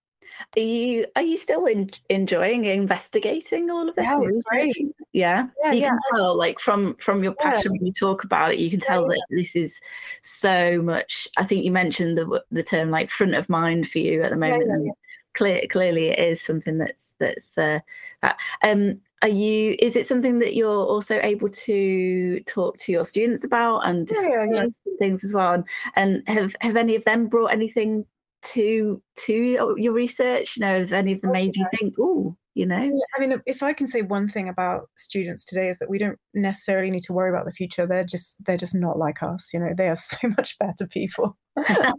Are 0.55 0.61
you 0.61 1.05
are 1.15 1.21
you 1.21 1.37
still 1.37 1.65
in, 1.65 1.89
enjoying 2.09 2.65
investigating 2.65 3.69
all 3.69 3.87
of 3.89 3.95
this? 3.95 4.05
Yeah, 4.05 4.19
great. 4.49 4.77
Yeah, 5.11 5.47
Yeah, 5.63 5.71
you 5.71 5.81
yeah. 5.81 5.87
can 5.89 5.97
tell, 6.11 6.37
like 6.37 6.59
from 6.59 6.95
from 6.95 7.23
your 7.23 7.35
Yeah. 7.39 7.51
passion 7.51 7.71
when 7.73 7.85
you 7.85 7.93
talk 7.93 8.23
about 8.23 8.53
it, 8.53 8.59
you 8.59 8.69
can 8.69 8.79
tell 8.79 9.07
that 9.07 9.25
this 9.29 9.55
is 9.55 9.81
so 10.21 10.81
much. 10.81 11.27
I 11.37 11.43
think 11.45 11.65
you 11.65 11.71
mentioned 11.71 12.17
the 12.17 12.43
the 12.51 12.63
term 12.63 12.89
like 12.91 13.09
front 13.09 13.35
of 13.35 13.49
mind 13.49 13.87
for 13.89 13.99
you 13.99 14.23
at 14.23 14.29
the 14.31 14.37
moment. 14.37 14.69
yeah, 14.69 14.77
yeah. 14.85 14.91
Clear, 15.33 15.61
clearly, 15.71 16.09
it 16.09 16.19
is 16.19 16.41
something 16.41 16.77
that's 16.77 17.15
that's. 17.19 17.57
Uh, 17.57 17.79
that. 18.21 18.37
Um, 18.61 19.01
are 19.23 19.29
you? 19.29 19.75
Is 19.79 19.95
it 19.95 20.05
something 20.05 20.37
that 20.39 20.53
you're 20.53 20.85
also 20.85 21.19
able 21.23 21.49
to 21.49 22.39
talk 22.41 22.77
to 22.79 22.91
your 22.91 23.03
students 23.05 23.43
about 23.43 23.79
and 23.87 24.07
Yeah, 24.11 24.27
yeah, 24.29 24.45
yeah. 24.53 24.61
and 24.61 24.75
things 24.99 25.23
as 25.23 25.33
well? 25.33 25.53
And, 25.53 25.65
and 25.95 26.21
have 26.27 26.55
have 26.61 26.75
any 26.75 26.95
of 26.95 27.03
them 27.05 27.27
brought 27.27 27.47
anything 27.51 28.05
to 28.43 29.01
to 29.25 29.33
your, 29.77 29.93
research? 29.93 30.57
You 30.57 30.61
know, 30.61 30.79
have 30.79 30.93
any 30.93 31.13
of 31.13 31.21
them 31.21 31.31
Oh, 31.31 31.33
made 31.33 31.55
you 31.55 31.65
think, 31.79 31.93
oh, 31.99 32.35
you 32.55 32.65
know? 32.65 32.81
Yeah, 32.81 32.91
I 33.17 33.19
mean, 33.19 33.41
if 33.45 33.63
I 33.63 33.73
can 33.73 33.87
say 33.87 34.01
one 34.01 34.27
thing 34.27 34.47
about 34.47 34.89
students 34.95 35.45
today 35.45 35.69
is 35.69 35.79
that 35.79 35.89
we 35.89 35.97
don't 35.97 36.19
necessarily 36.33 36.91
need 36.91 37.03
to 37.03 37.13
worry 37.13 37.29
about 37.29 37.45
the 37.45 37.51
future. 37.51 37.87
They're 37.87 38.03
just 38.03 38.35
they're 38.45 38.57
just 38.57 38.75
not 38.75 38.97
like 38.97 39.23
us. 39.23 39.49
You 39.53 39.59
know, 39.59 39.73
they 39.75 39.89
are 39.89 39.95
so 39.99 40.17
much 40.37 40.57
better 40.59 40.87
people. 40.87 41.37
they're, 41.55 41.93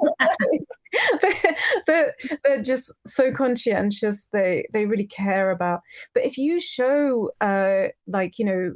they're, 1.87 2.15
they're 2.45 2.63
just 2.63 2.93
so 3.07 3.33
conscientious. 3.33 4.27
They 4.33 4.67
they 4.73 4.87
really 4.87 5.07
care 5.07 5.51
about. 5.51 5.81
But 6.13 6.25
if 6.25 6.39
you 6.39 6.61
show, 6.61 7.31
uh, 7.41 7.89
like 8.07 8.39
you 8.39 8.45
know, 8.45 8.75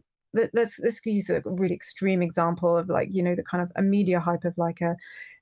let's 0.53 0.79
let's 0.81 1.01
use 1.05 1.31
a 1.31 1.43
really 1.45 1.75
extreme 1.75 2.23
example 2.23 2.77
of 2.77 2.89
like 2.89 3.09
you 3.11 3.23
know 3.23 3.35
the 3.35 3.43
kind 3.43 3.63
of 3.63 3.71
a 3.77 3.83
media 3.83 4.21
hype 4.21 4.45
of 4.45 4.57
like 4.59 4.81
a 4.81 4.97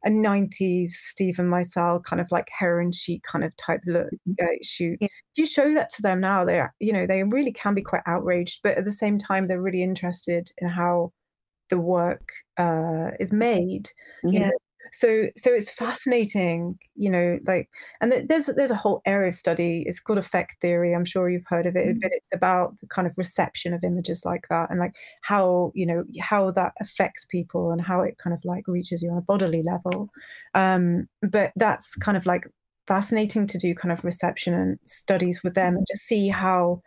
a 0.05 0.11
90s 0.11 0.91
Steven 0.91 1.49
Meisel 1.49 2.03
kind 2.05 2.21
of 2.21 2.31
like 2.31 2.49
heroin 2.51 2.93
chic 2.93 3.23
kind 3.23 3.45
of 3.45 3.57
type 3.57 3.81
look 3.87 4.13
uh, 4.43 4.47
shoot. 4.63 4.99
If 5.01 5.11
you 5.37 5.47
show 5.47 5.73
that 5.75 5.91
to 5.91 6.03
them 6.03 6.21
now, 6.21 6.45
they're 6.45 6.75
you 6.81 6.93
know 6.93 7.07
they 7.07 7.23
really 7.25 7.53
can 7.53 7.75
be 7.75 7.83
quite 7.83 8.03
outraged, 8.07 8.61
but 8.63 8.77
at 8.79 8.85
the 8.85 8.93
same 8.93 9.19
time 9.19 9.47
they're 9.47 9.61
really 9.63 9.83
interested 9.83 10.51
in 10.59 10.69
how 10.69 11.13
the 11.71 11.79
work 11.79 12.31
uh, 12.59 13.11
is 13.21 13.33
made. 13.33 13.91
you 14.31 14.41
Yeah. 14.41 14.47
know. 14.47 14.53
So 14.93 15.27
so 15.37 15.53
it's 15.53 15.71
fascinating, 15.71 16.79
you 16.95 17.11
know, 17.11 17.39
like 17.47 17.69
and 18.01 18.13
there's 18.29 18.47
there's 18.47 18.71
a 18.71 18.77
whole 18.77 19.03
area 19.07 19.29
of 19.29 19.35
study. 19.35 19.85
It's 19.87 20.01
called 20.01 20.19
affect 20.19 20.57
theory. 20.61 20.95
I'm 20.95 21.05
sure 21.05 21.29
you've 21.31 21.47
heard 21.47 21.67
of 21.67 21.77
it, 21.77 21.97
but 22.01 22.11
it's 22.13 22.29
about 22.35 22.79
the 22.81 22.87
kind 22.89 23.07
of 23.07 23.15
reception 23.19 23.75
of 23.75 23.85
images 23.85 24.23
like 24.25 24.47
that 24.51 24.71
and 24.71 24.79
like 24.81 24.95
how 25.23 25.73
you 25.75 25.87
know 25.87 26.05
how 26.21 26.51
that 26.53 26.73
affects 26.81 27.25
people 27.27 27.71
and 27.71 27.81
how 27.81 28.01
it 28.03 28.19
kind 28.19 28.35
of 28.35 28.41
like 28.45 28.67
reaches 28.69 29.03
you 29.03 29.11
on 29.11 29.19
a 29.19 29.23
bodily 29.23 29.63
level. 29.63 30.09
Um, 30.55 31.09
but 31.23 31.53
that's 31.57 31.95
kind 31.97 32.17
of 32.17 32.27
like 32.27 32.47
fascinating 32.87 33.47
to 33.49 33.59
do 33.59 33.75
kind 33.75 33.93
of 33.93 34.05
reception 34.05 34.55
and 34.55 34.79
studies 34.85 35.43
with 35.43 35.55
them 35.55 35.77
and 35.77 35.87
just 35.91 36.03
see 36.07 36.29
how 36.29 36.83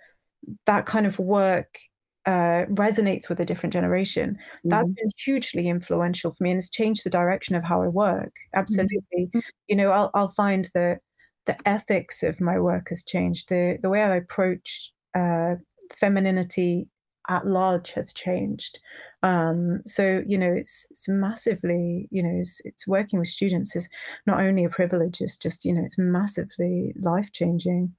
that 0.65 0.85
kind 0.85 1.05
of 1.05 1.19
work 1.19 1.79
uh, 2.25 2.65
resonates 2.69 3.29
with 3.29 3.39
a 3.39 3.45
different 3.45 3.73
generation. 3.73 4.37
That's 4.69 4.89
Mhm. 4.89 4.97
been 4.97 5.09
hugely 5.17 5.67
influential 5.67 6.31
for 6.31 6.43
me, 6.43 6.51
and 6.51 6.57
it's 6.59 6.69
changed 6.69 7.03
the 7.05 7.09
direction 7.09 7.55
of 7.55 7.63
how 7.63 7.81
I 7.81 7.87
work. 7.87 8.35
Absolutely, 8.53 9.31
you 9.67 9.75
know, 9.75 9.91
I'll 9.91 10.11
I'll 10.13 10.29
find 10.29 10.69
that 10.73 11.01
the 11.45 11.57
ethics 11.67 12.23
of 12.23 12.41
my 12.41 12.59
work 12.59 12.89
has 12.89 13.03
changed. 13.03 13.49
The 13.49 13.79
the 13.81 13.89
way 13.89 14.03
I 14.03 14.15
approach 14.17 14.91
uh, 15.15 15.55
femininity 15.95 16.89
at 17.29 17.45
large 17.45 17.91
has 17.91 18.13
changed. 18.13 18.79
Um, 19.23 19.81
so 19.85 20.23
you 20.27 20.37
know, 20.37 20.51
it's 20.53 20.87
it's 20.91 21.07
massively, 21.07 22.07
you 22.11 22.23
know, 22.23 22.39
it's, 22.41 22.61
it's 22.65 22.87
working 22.87 23.19
with 23.19 23.27
students 23.29 23.75
is 23.75 23.89
not 24.25 24.39
only 24.41 24.63
a 24.65 24.69
privilege, 24.69 25.21
it's 25.21 25.37
just 25.37 25.65
you 25.65 25.73
know, 25.73 25.83
it's 25.85 25.97
massively 25.97 26.93
life 26.99 27.31
changing. 27.31 27.95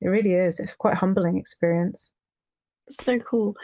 It 0.00 0.08
really 0.08 0.34
is. 0.34 0.60
It's 0.60 0.74
quite 0.76 0.94
a 0.94 0.98
humbling 0.98 1.38
experience. 1.38 2.12
So 2.90 3.18
cool. 3.18 3.56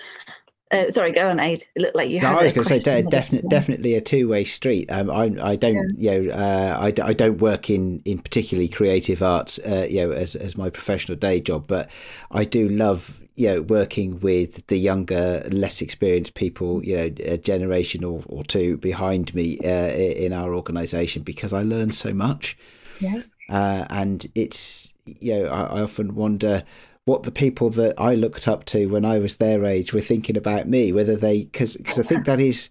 Uh, 0.72 0.90
sorry, 0.90 1.12
go 1.12 1.28
on, 1.28 1.38
Aid. 1.38 1.62
It 1.76 1.82
looked 1.82 1.94
like 1.94 2.10
you 2.10 2.20
No. 2.20 2.28
I 2.28 2.42
was 2.42 2.52
going 2.52 2.64
to 2.64 2.68
say 2.68 2.80
de- 2.80 3.08
definitely, 3.08 3.48
definitely 3.48 3.94
a 3.94 4.00
two-way 4.00 4.42
street. 4.42 4.90
Um, 4.90 5.12
I, 5.12 5.30
I 5.40 5.54
don't, 5.54 5.90
you 5.96 6.10
know, 6.10 6.32
uh, 6.32 6.76
I, 6.80 6.86
I 6.86 7.12
don't 7.12 7.38
work 7.38 7.70
in, 7.70 8.02
in 8.04 8.18
particularly 8.18 8.66
creative 8.66 9.22
arts, 9.22 9.60
uh, 9.60 9.86
you 9.88 10.04
know, 10.04 10.10
as, 10.10 10.34
as 10.34 10.56
my 10.56 10.68
professional 10.68 11.16
day 11.16 11.40
job, 11.40 11.68
but 11.68 11.88
I 12.32 12.44
do 12.44 12.68
love, 12.68 13.22
you 13.36 13.46
know, 13.46 13.62
working 13.62 14.18
with 14.18 14.66
the 14.66 14.76
younger, 14.76 15.46
less 15.52 15.80
experienced 15.80 16.34
people, 16.34 16.84
you 16.84 16.96
know, 16.96 17.14
a 17.20 17.38
generation 17.38 18.02
or, 18.02 18.24
or 18.26 18.42
two 18.42 18.76
behind 18.78 19.32
me 19.36 19.60
uh, 19.60 19.92
in 19.92 20.32
our 20.32 20.52
organisation 20.52 21.22
because 21.22 21.52
I 21.52 21.62
learn 21.62 21.92
so 21.92 22.12
much. 22.12 22.58
Yeah. 22.98 23.22
Uh, 23.48 23.86
and 23.88 24.26
it's, 24.34 24.94
you 25.04 25.38
know, 25.38 25.46
I, 25.46 25.78
I 25.78 25.82
often 25.82 26.16
wonder 26.16 26.64
what 27.06 27.22
the 27.22 27.32
people 27.32 27.70
that 27.70 27.94
I 27.98 28.14
looked 28.14 28.46
up 28.46 28.64
to 28.66 28.86
when 28.86 29.04
I 29.04 29.18
was 29.18 29.36
their 29.36 29.64
age 29.64 29.92
were 29.92 30.00
thinking 30.00 30.36
about 30.36 30.68
me, 30.68 30.92
whether 30.92 31.16
they, 31.16 31.44
because 31.44 31.76
because 31.76 31.98
I 31.98 32.02
think 32.02 32.26
that 32.26 32.40
is 32.40 32.68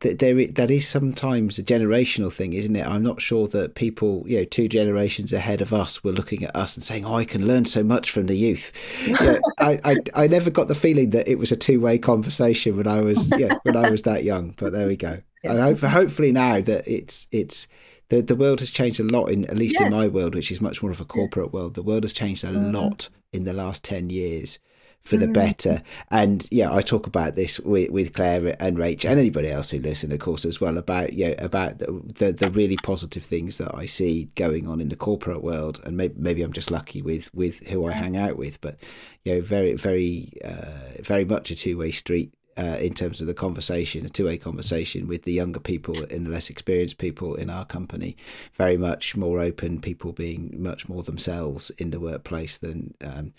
that 0.00 0.18
there 0.18 0.46
that 0.48 0.70
is 0.70 0.86
sometimes 0.86 1.58
a 1.58 1.62
generational 1.62 2.32
thing, 2.32 2.52
isn't 2.52 2.74
it? 2.74 2.84
I'm 2.84 3.04
not 3.04 3.22
sure 3.22 3.46
that 3.48 3.76
people, 3.76 4.24
you 4.26 4.38
know, 4.38 4.44
two 4.44 4.68
generations 4.68 5.32
ahead 5.32 5.60
of 5.60 5.72
us 5.72 6.02
were 6.02 6.10
looking 6.10 6.42
at 6.44 6.54
us 6.56 6.76
and 6.76 6.84
saying, 6.84 7.04
"Oh, 7.06 7.14
I 7.14 7.24
can 7.24 7.46
learn 7.46 7.64
so 7.64 7.84
much 7.84 8.10
from 8.10 8.26
the 8.26 8.36
youth." 8.36 8.72
You 9.06 9.14
know, 9.14 9.40
I, 9.60 9.80
I 9.84 9.96
I 10.14 10.26
never 10.26 10.50
got 10.50 10.66
the 10.66 10.74
feeling 10.74 11.10
that 11.10 11.28
it 11.28 11.38
was 11.38 11.52
a 11.52 11.56
two 11.56 11.80
way 11.80 11.98
conversation 11.98 12.76
when 12.76 12.88
I 12.88 13.00
was 13.00 13.28
yeah 13.38 13.54
when 13.62 13.76
I 13.76 13.90
was 13.90 14.02
that 14.02 14.24
young. 14.24 14.54
But 14.58 14.72
there 14.72 14.88
we 14.88 14.96
go. 14.96 15.22
I 15.48 15.56
hope 15.56 15.80
hopefully 15.80 16.32
now 16.32 16.60
that 16.60 16.86
it's 16.88 17.28
it's 17.30 17.68
the 18.12 18.22
the 18.22 18.36
world 18.36 18.60
has 18.60 18.70
changed 18.70 19.00
a 19.00 19.04
lot 19.04 19.26
in 19.26 19.44
at 19.46 19.56
least 19.58 19.76
Yeah. 19.78 19.86
in 19.86 19.92
my 19.92 20.06
world, 20.08 20.34
which 20.34 20.50
is 20.52 20.60
much 20.60 20.82
more 20.82 20.92
of 20.92 21.00
a 21.00 21.04
corporate 21.04 21.52
world. 21.52 21.74
The 21.74 21.82
world 21.82 22.04
has 22.04 22.12
changed 22.12 22.44
a 22.44 22.48
Mhm. 22.48 22.72
lot 22.74 23.08
in 23.32 23.44
the 23.44 23.52
last 23.52 23.82
ten 23.84 24.10
years 24.10 24.58
for 25.04 25.16
the 25.16 25.26
Mhm. 25.26 25.32
better. 25.32 25.82
And 26.12 26.46
yeah, 26.52 26.72
I 26.72 26.80
talk 26.80 27.08
about 27.08 27.34
this 27.34 27.58
with, 27.58 27.90
with 27.90 28.12
Claire 28.12 28.54
and 28.62 28.78
Rach 28.78 29.04
and 29.04 29.18
anybody 29.18 29.48
else 29.48 29.70
who 29.70 29.80
listen, 29.80 30.12
of 30.12 30.20
course, 30.20 30.44
as 30.44 30.60
well 30.60 30.78
about 30.78 31.12
you 31.14 31.28
know, 31.28 31.34
about 31.38 31.78
the, 31.80 31.86
the 32.20 32.32
the 32.32 32.50
really 32.50 32.76
positive 32.84 33.24
things 33.24 33.58
that 33.58 33.74
I 33.74 33.86
see 33.86 34.28
going 34.36 34.68
on 34.68 34.80
in 34.80 34.90
the 34.90 34.96
corporate 35.08 35.42
world. 35.42 35.80
And 35.84 35.96
maybe 35.96 36.14
maybe 36.18 36.42
I'm 36.42 36.52
just 36.52 36.70
lucky 36.70 37.02
with 37.02 37.34
with 37.34 37.66
who 37.66 37.86
I 37.86 37.92
hang 37.92 38.16
out 38.16 38.36
with, 38.38 38.60
but 38.60 38.76
you 39.24 39.34
know, 39.34 39.40
very 39.40 39.72
very 39.74 40.14
uh, 40.44 41.02
very 41.02 41.24
much 41.24 41.50
a 41.50 41.56
two 41.56 41.76
way 41.78 41.90
street. 41.90 42.30
Uh, 42.58 42.76
in 42.80 42.92
terms 42.92 43.20
of 43.20 43.26
the 43.26 43.34
conversation, 43.34 44.04
a 44.04 44.08
two-way 44.10 44.36
conversation 44.36 45.08
with 45.08 45.22
the 45.22 45.32
younger 45.32 45.60
people 45.60 45.96
and 46.10 46.26
the 46.26 46.30
less 46.30 46.50
experienced 46.50 46.98
people 46.98 47.34
in 47.34 47.48
our 47.48 47.64
company, 47.64 48.14
very 48.54 48.76
much 48.76 49.16
more 49.16 49.40
open. 49.40 49.80
People 49.80 50.12
being 50.12 50.50
much 50.62 50.88
more 50.88 51.02
themselves 51.02 51.70
in 51.78 51.90
the 51.90 52.00
workplace 52.00 52.58
than 52.58 52.94
um, 53.00 53.32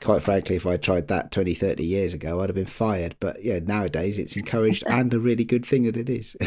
quite 0.00 0.22
frankly, 0.22 0.56
if 0.56 0.66
I 0.66 0.76
tried 0.76 1.08
that 1.08 1.30
20, 1.32 1.54
30 1.54 1.84
years 1.84 2.14
ago, 2.14 2.40
I'd 2.40 2.48
have 2.48 2.56
been 2.56 2.64
fired. 2.64 3.16
But 3.20 3.42
yeah, 3.44 3.58
nowadays 3.60 4.18
it's 4.18 4.36
encouraged 4.36 4.84
and 4.88 5.12
a 5.12 5.18
really 5.18 5.44
good 5.44 5.66
thing 5.66 5.84
that 5.84 5.96
it 5.96 6.08
is. 6.08 6.36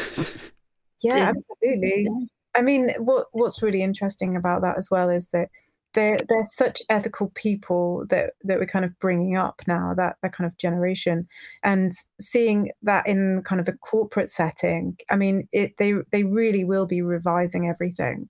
Yeah, 1.04 1.18
Yeah. 1.18 1.30
absolutely. 1.30 2.08
I 2.56 2.62
mean, 2.62 2.92
what 3.00 3.26
what's 3.32 3.64
really 3.64 3.82
interesting 3.82 4.36
about 4.36 4.62
that 4.62 4.78
as 4.78 4.90
well 4.92 5.10
is 5.10 5.30
that 5.30 5.50
they're 5.94 6.20
they're 6.30 6.46
such 6.46 6.82
ethical 6.90 7.32
people 7.36 8.06
that 8.10 8.32
that 8.44 8.60
we're 8.60 8.66
kind 8.66 8.86
of 8.86 8.98
bringing 9.00 9.36
up 9.36 9.62
now 9.68 9.94
that 9.96 10.18
that 10.22 10.34
kind 10.34 10.48
of 10.48 10.58
generation, 10.58 11.28
and 11.64 11.92
seeing 12.20 12.72
that 12.84 13.08
in 13.08 13.44
kind 13.46 13.62
of 13.62 13.68
a 13.68 13.74
corporate 13.74 14.30
setting. 14.30 14.98
I 15.10 15.16
mean, 15.16 15.48
it 15.52 15.74
they 15.78 15.94
they 16.12 16.24
really 16.24 16.64
will 16.64 16.86
be 16.86 17.02
revising 17.02 17.68
everything, 17.68 18.30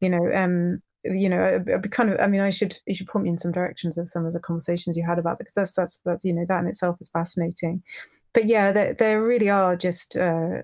you 0.00 0.08
know. 0.10 0.30
Um, 0.34 0.82
you 1.04 1.28
know, 1.28 1.62
I'd- 1.68 1.88
kind 1.90 2.10
of. 2.10 2.20
I 2.20 2.26
mean, 2.26 2.40
I 2.40 2.50
should 2.50 2.78
you 2.86 2.94
should 2.94 3.06
point 3.08 3.24
me 3.24 3.30
in 3.30 3.38
some 3.38 3.52
directions 3.52 3.96
of 3.98 4.08
some 4.08 4.26
of 4.26 4.32
the 4.32 4.40
conversations 4.40 4.96
you 4.96 5.06
had 5.06 5.18
about 5.18 5.38
because 5.38 5.54
that's 5.54 5.72
that's 5.74 6.00
that's 6.04 6.24
you 6.24 6.32
know 6.32 6.46
that 6.48 6.60
in 6.60 6.66
itself 6.68 6.96
is 7.00 7.08
fascinating. 7.10 7.82
But 8.34 8.46
yeah, 8.46 8.72
they 8.72 8.94
they 8.98 9.14
really 9.16 9.48
are 9.50 9.76
just. 9.76 10.16
Uh, 10.16 10.62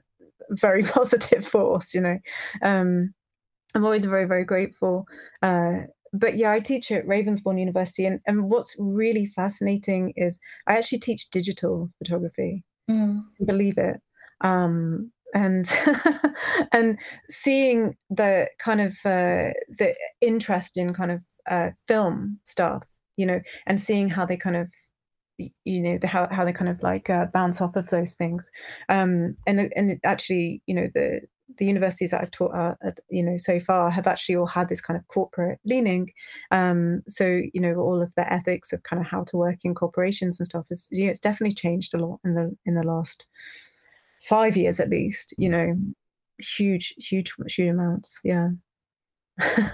very 0.50 0.82
positive 0.82 1.46
force, 1.46 1.94
you 1.94 2.00
know. 2.00 2.18
Um, 2.62 3.14
I'm 3.74 3.84
always 3.84 4.04
very, 4.04 4.26
very 4.26 4.44
grateful. 4.44 5.06
Uh, 5.40 5.82
but 6.12 6.36
yeah, 6.36 6.52
I 6.52 6.60
teach 6.60 6.90
at 6.92 7.06
Ravensbourne 7.06 7.58
University, 7.58 8.04
and, 8.04 8.20
and 8.26 8.50
what's 8.50 8.76
really 8.78 9.26
fascinating 9.26 10.12
is 10.16 10.38
I 10.66 10.76
actually 10.76 10.98
teach 10.98 11.30
digital 11.30 11.90
photography. 11.98 12.64
Mm. 12.90 13.22
Believe 13.44 13.78
it. 13.78 14.00
Um, 14.42 15.12
and 15.34 15.66
and 16.72 16.98
seeing 17.30 17.96
the 18.10 18.48
kind 18.58 18.80
of 18.80 18.92
uh, 19.04 19.56
the 19.78 19.94
interest 20.20 20.76
in 20.76 20.92
kind 20.92 21.12
of 21.12 21.24
uh, 21.50 21.70
film 21.88 22.40
stuff, 22.44 22.82
you 23.16 23.24
know, 23.24 23.40
and 23.66 23.80
seeing 23.80 24.10
how 24.10 24.26
they 24.26 24.36
kind 24.36 24.56
of 24.56 24.68
you 25.64 25.80
know 25.80 25.98
the, 25.98 26.06
how 26.06 26.28
how 26.30 26.44
they 26.44 26.52
kind 26.52 26.68
of 26.68 26.82
like 26.82 27.08
uh, 27.08 27.26
bounce 27.32 27.60
off 27.60 27.74
of 27.74 27.88
those 27.88 28.14
things 28.14 28.50
um 28.88 29.34
and 29.46 29.72
and 29.74 29.98
actually 30.04 30.62
you 30.66 30.74
know 30.74 30.88
the 30.94 31.20
the 31.58 31.66
universities 31.66 32.10
that 32.10 32.20
I've 32.22 32.30
taught 32.30 32.76
at, 32.82 32.98
you 33.10 33.22
know 33.22 33.36
so 33.36 33.60
far 33.60 33.90
have 33.90 34.06
actually 34.06 34.36
all 34.36 34.46
had 34.46 34.68
this 34.68 34.80
kind 34.80 34.98
of 34.98 35.06
corporate 35.08 35.58
leaning. 35.64 36.10
Um 36.50 37.02
so 37.08 37.24
you 37.52 37.60
know 37.60 37.74
all 37.76 38.02
of 38.02 38.14
the 38.16 38.30
ethics 38.32 38.72
of 38.72 38.82
kind 38.82 39.00
of 39.00 39.08
how 39.08 39.24
to 39.24 39.36
work 39.36 39.58
in 39.64 39.74
corporations 39.74 40.38
and 40.38 40.46
stuff 40.46 40.66
is 40.70 40.88
you 40.90 41.04
know, 41.06 41.10
it's 41.10 41.20
definitely 41.20 41.54
changed 41.54 41.94
a 41.94 41.98
lot 41.98 42.20
in 42.24 42.34
the 42.34 42.56
in 42.66 42.74
the 42.74 42.84
last 42.84 43.26
5 44.20 44.56
years 44.56 44.80
at 44.80 44.90
least 44.90 45.34
you 45.38 45.48
know 45.48 45.74
huge 46.38 46.94
huge 46.98 47.32
huge 47.48 47.68
amounts 47.68 48.18
yeah 48.24 48.48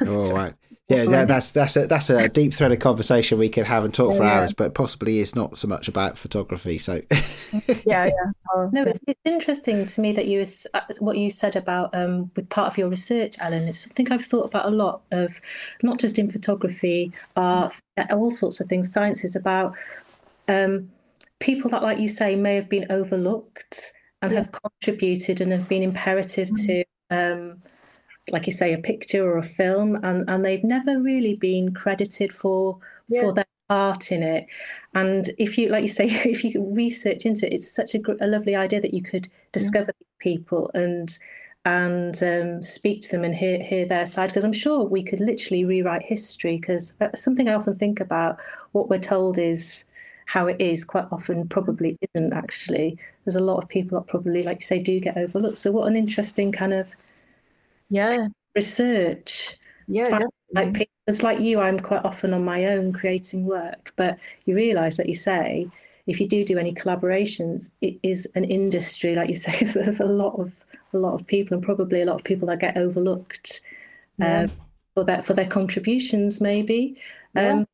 All 0.07 0.33
right. 0.35 0.55
Yeah, 0.89 1.05
that, 1.05 1.29
that's 1.29 1.51
that's 1.51 1.77
a 1.77 1.87
that's 1.87 2.09
a 2.09 2.29
deep 2.29 2.55
threaded 2.55 2.81
conversation 2.81 3.39
we 3.39 3.51
could 3.51 3.67
have 3.67 3.85
and 3.85 3.93
talk 3.93 4.17
for 4.17 4.25
Yeah. 4.25 4.39
hours, 4.39 4.55
but 4.55 4.73
possibly 4.73 5.19
is 5.19 5.37
not 5.37 5.59
so 5.59 5.69
much 5.69 5.87
about 5.87 6.17
photography. 6.17 6.79
So 6.79 7.03
yeah, 7.85 8.07
yeah. 8.07 8.11
Oh, 8.55 8.71
No, 8.73 8.85
it's, 8.85 8.99
it's 9.07 9.21
interesting 9.27 9.85
to 9.85 10.01
me 10.01 10.13
that 10.13 10.27
you 10.27 10.41
s- 10.41 10.67
uh, 10.73 10.81
what 11.01 11.19
you 11.19 11.29
said 11.29 11.57
about 11.57 11.95
um, 11.95 12.31
with 12.37 12.49
part 12.49 12.69
of 12.69 12.79
your 12.79 12.89
research, 12.89 13.35
Alan. 13.39 13.69
It's 13.69 13.81
something 13.81 14.11
I've 14.11 14.25
thought 14.25 14.47
about 14.47 14.65
a 14.65 14.71
lot 14.71 15.03
of, 15.11 15.39
not 15.83 15.99
just 15.99 16.19
in 16.19 16.31
photography, 16.31 17.13
art, 17.37 17.75
all 18.11 18.31
sorts 18.31 18.61
of 18.61 18.69
things, 18.69 18.91
sciences 18.91 19.37
about 19.37 19.75
um, 20.49 20.91
people 21.39 21.71
that, 21.71 21.83
like 21.83 21.99
you 21.99 22.09
say, 22.09 22.35
may 22.35 22.55
have 22.55 22.71
been 22.71 22.87
overlooked 22.91 23.93
and 24.23 24.33
have 24.33 24.51
contributed 24.53 25.43
and 25.43 25.53
have 25.53 25.69
been 25.69 25.83
imperative 25.83 26.51
to, 26.67 26.85
um, 27.11 27.63
like 28.33 28.47
you 28.47 28.53
say, 28.53 28.73
a 28.73 28.79
picture 28.79 29.25
or 29.31 29.39
a 29.39 29.43
film, 29.43 29.97
and 30.05 30.29
and 30.29 30.45
they've 30.45 30.65
never 30.65 30.99
really 31.01 31.35
been 31.35 31.75
credited 31.75 32.33
for 32.33 32.79
Yeah. 33.09 33.21
for 33.23 33.33
their 33.35 33.47
part 33.69 34.13
in 34.13 34.23
it. 34.23 34.47
And 34.95 35.31
if 35.39 35.59
you, 35.59 35.69
like 35.69 35.83
you 35.83 35.89
say, 35.89 36.07
if 36.31 36.45
you 36.45 36.73
research 36.75 37.27
into 37.27 37.47
it, 37.47 37.55
it's 37.55 37.71
such 37.71 37.95
a, 37.95 38.01
a 38.21 38.27
lovely 38.27 38.57
idea 38.57 38.81
that 38.81 38.95
you 38.95 39.03
could 39.03 39.29
discover 39.53 39.93
people 40.21 40.71
and 40.75 41.17
and 41.65 42.23
um, 42.23 42.63
speak 42.63 43.03
to 43.03 43.11
them 43.11 43.25
and 43.25 43.35
hear 43.35 43.63
hear 43.63 43.85
their 43.87 44.07
side. 44.07 44.29
Because 44.31 44.45
I'm 44.45 44.53
sure 44.53 44.85
we 44.85 45.03
could 45.03 45.21
literally 45.21 45.65
rewrite 45.65 46.03
history. 46.03 46.57
Because 46.57 46.95
something 47.15 47.49
I 47.49 47.55
often 47.55 47.75
think 47.77 48.01
about, 48.01 48.39
what 48.73 48.89
we're 48.89 48.99
told 48.99 49.39
is 49.39 49.85
how 50.27 50.47
it 50.47 50.61
is. 50.61 50.85
Quite 50.85 51.07
often, 51.13 51.49
probably 51.49 51.99
isn't 52.15 52.33
actually. 52.33 52.99
There's 53.25 53.37
a 53.37 53.41
lot 53.41 53.63
of 53.63 53.69
people 53.69 53.99
that 53.99 54.07
probably, 54.07 54.43
like 54.43 54.59
you 54.59 54.67
say, 54.67 54.79
do 54.79 55.01
get 55.01 55.17
overlooked. 55.17 55.57
So 55.57 55.73
what 55.73 55.89
an 55.89 55.97
interesting 55.97 56.53
kind 56.53 56.73
of 56.73 56.89
yeah, 57.91 58.29
research. 58.55 59.57
Yeah, 59.87 60.21
like 60.53 60.75
pe- 60.75 60.87
it's 61.07 61.23
like 61.23 61.41
you 61.41 61.61
i'm 61.61 61.79
quite 61.79 62.05
often 62.05 62.33
on 62.35 62.45
my 62.45 62.65
own 62.67 62.93
creating 62.93 63.45
work 63.45 63.93
but 63.97 64.19
you 64.47 64.55
realize 64.55 64.97
that 64.97 65.07
you 65.09 65.15
say 65.15 65.67
if 66.07 66.21
you 66.21 66.27
do 66.29 66.45
do 66.45 66.59
any 66.59 66.73
collaborations 66.73 67.73
it 67.83 67.99
is 68.03 68.27
an 68.35 68.45
industry 68.45 69.15
like 69.15 69.29
you 69.29 69.35
say 69.35 69.65
so 69.65 69.81
there's 69.81 70.01
a 70.01 70.07
lot 70.07 70.35
of 70.39 70.55
a 70.95 70.99
lot 70.99 71.13
of 71.15 71.27
people 71.27 71.55
and 71.55 71.63
probably 71.65 72.01
a 72.01 72.07
lot 72.07 72.17
of 72.17 72.25
people 72.25 72.49
that 72.49 72.61
get 72.61 72.77
overlooked 72.79 73.61
Yeah. 74.19 74.43
um, 74.45 74.53
for 74.95 75.05
that 75.05 75.25
for 75.25 75.35
their 75.35 75.47
contributions 75.47 76.41
maybe. 76.41 76.97
Yeah. 77.35 77.53
um 77.53 77.67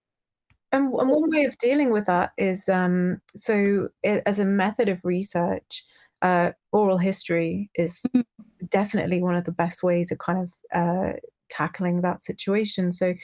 And, 0.72 0.92
and 0.94 1.10
one 1.10 1.30
way 1.30 1.44
of 1.44 1.56
dealing 1.58 1.90
with 1.90 2.06
that 2.06 2.32
is 2.36 2.68
um, 2.68 3.20
so 3.36 3.88
i 4.04 4.22
as 4.26 4.38
a 4.40 4.44
method 4.44 4.88
of 4.88 5.04
research, 5.04 5.84
uh, 6.22 6.52
oral 6.72 6.98
history 6.98 7.70
is 7.76 8.02
definitely 8.70 9.22
one 9.22 9.36
of 9.36 9.44
the 9.44 9.52
best 9.52 9.82
ways 9.82 10.10
of 10.10 10.18
kind 10.18 10.38
of 10.38 10.52
uh, 10.74 11.12
tackling 11.48 12.00
that 12.00 12.22
situation. 12.22 12.92
So 12.92 13.14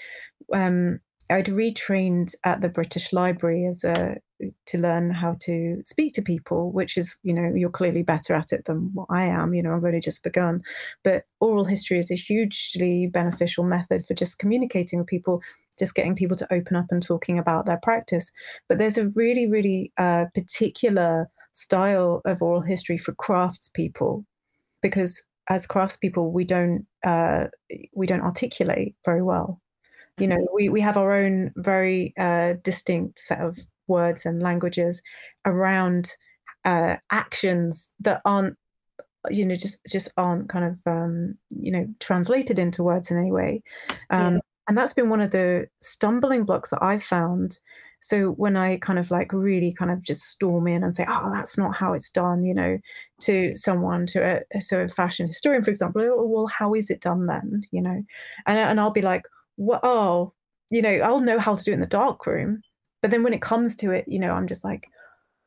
um, 0.52 1.00
I'd 1.28 1.46
retrained 1.46 2.34
at 2.44 2.60
the 2.60 2.68
British 2.68 3.12
Library 3.12 3.66
as 3.66 3.84
a 3.84 4.16
to 4.64 4.78
learn 4.78 5.10
how 5.10 5.36
to 5.38 5.82
speak 5.84 6.14
to 6.14 6.22
people, 6.22 6.72
which 6.72 6.96
is 6.96 7.16
you 7.22 7.34
know 7.34 7.52
you're 7.54 7.70
clearly 7.70 8.02
better 8.02 8.34
at 8.34 8.52
it 8.52 8.64
than 8.64 8.90
what 8.94 9.06
I 9.10 9.24
am. 9.24 9.54
You 9.54 9.62
know 9.62 9.74
I've 9.74 9.84
only 9.84 10.00
just 10.00 10.22
begun, 10.22 10.62
but 11.04 11.24
oral 11.40 11.64
history 11.64 11.98
is 11.98 12.10
a 12.10 12.14
hugely 12.14 13.06
beneficial 13.06 13.64
method 13.64 14.06
for 14.06 14.14
just 14.14 14.38
communicating 14.38 14.98
with 14.98 15.08
people 15.08 15.40
just 15.78 15.94
getting 15.94 16.14
people 16.14 16.36
to 16.36 16.52
open 16.52 16.76
up 16.76 16.86
and 16.90 17.02
talking 17.02 17.38
about 17.38 17.64
their 17.64 17.78
practice. 17.82 18.30
But 18.68 18.78
there's 18.78 18.98
a 18.98 19.08
really, 19.08 19.46
really 19.46 19.92
uh, 19.96 20.26
particular 20.34 21.30
style 21.52 22.20
of 22.24 22.42
oral 22.42 22.60
history 22.60 22.98
for 22.98 23.12
craftspeople, 23.14 24.24
because 24.82 25.22
as 25.50 25.66
craftspeople, 25.66 26.30
we 26.32 26.44
don't 26.44 26.86
uh, 27.04 27.48
we 27.92 28.06
don't 28.06 28.22
articulate 28.22 28.94
very 29.04 29.22
well. 29.22 29.60
You 30.18 30.26
know, 30.28 30.46
we 30.54 30.68
we 30.68 30.80
have 30.80 30.96
our 30.96 31.12
own 31.12 31.52
very 31.56 32.14
uh, 32.18 32.54
distinct 32.62 33.18
set 33.18 33.40
of 33.40 33.58
words 33.88 34.24
and 34.24 34.42
languages 34.42 35.02
around 35.44 36.10
uh, 36.64 36.96
actions 37.10 37.92
that 38.00 38.22
aren't 38.24 38.56
you 39.28 39.44
know 39.44 39.56
just 39.56 39.78
just 39.90 40.08
aren't 40.16 40.48
kind 40.48 40.64
of 40.64 40.78
um, 40.86 41.34
you 41.50 41.72
know 41.72 41.86
translated 41.98 42.58
into 42.58 42.82
words 42.82 43.10
in 43.10 43.18
any 43.18 43.32
way 43.32 43.62
um, 44.10 44.34
Yeah. 44.34 44.40
and 44.68 44.78
that's 44.78 44.94
been 44.94 45.10
one 45.10 45.20
of 45.20 45.30
the 45.30 45.68
stumbling 45.80 46.44
blocks 46.44 46.70
that 46.70 46.82
i've 46.82 47.02
found 47.02 47.58
so 48.00 48.30
when 48.32 48.56
i 48.56 48.76
kind 48.78 48.98
of 48.98 49.10
like 49.10 49.32
really 49.32 49.72
kind 49.72 49.90
of 49.90 50.02
just 50.02 50.22
storm 50.22 50.66
in 50.66 50.82
and 50.82 50.94
say 50.94 51.06
oh 51.08 51.30
that's 51.32 51.56
not 51.58 51.74
how 51.74 51.92
it's 51.92 52.10
done 52.10 52.44
you 52.44 52.54
know 52.54 52.78
to 53.20 53.54
someone 53.54 54.06
to 54.06 54.42
a 54.54 54.60
so 54.60 54.80
a 54.80 54.88
fashion 54.88 55.26
historian 55.26 55.62
for 55.62 55.70
example 55.70 56.02
oh, 56.02 56.26
well 56.26 56.46
how 56.46 56.74
is 56.74 56.90
it 56.90 57.00
done 57.00 57.26
then? 57.26 57.62
you 57.70 57.82
know? 57.82 58.02
And, 58.46 58.58
and 58.58 58.80
i'll 58.80 58.90
be 58.90 59.02
like 59.02 59.24
well 59.56 59.80
oh 59.82 60.32
you 60.70 60.82
know 60.82 60.90
i'll 60.90 61.20
know 61.20 61.38
how 61.38 61.54
to 61.54 61.62
do 61.62 61.70
it 61.72 61.74
in 61.74 61.80
the 61.80 61.86
dark 61.86 62.26
room. 62.26 62.62
But 63.02 63.10
then 63.10 63.22
when 63.22 63.32
it 63.32 63.42
comes 63.42 63.76
to 63.76 63.90
it 63.90 64.04
you 64.08 64.18
know 64.18 64.32
i'm 64.32 64.46
just 64.46 64.64
like 64.64 64.86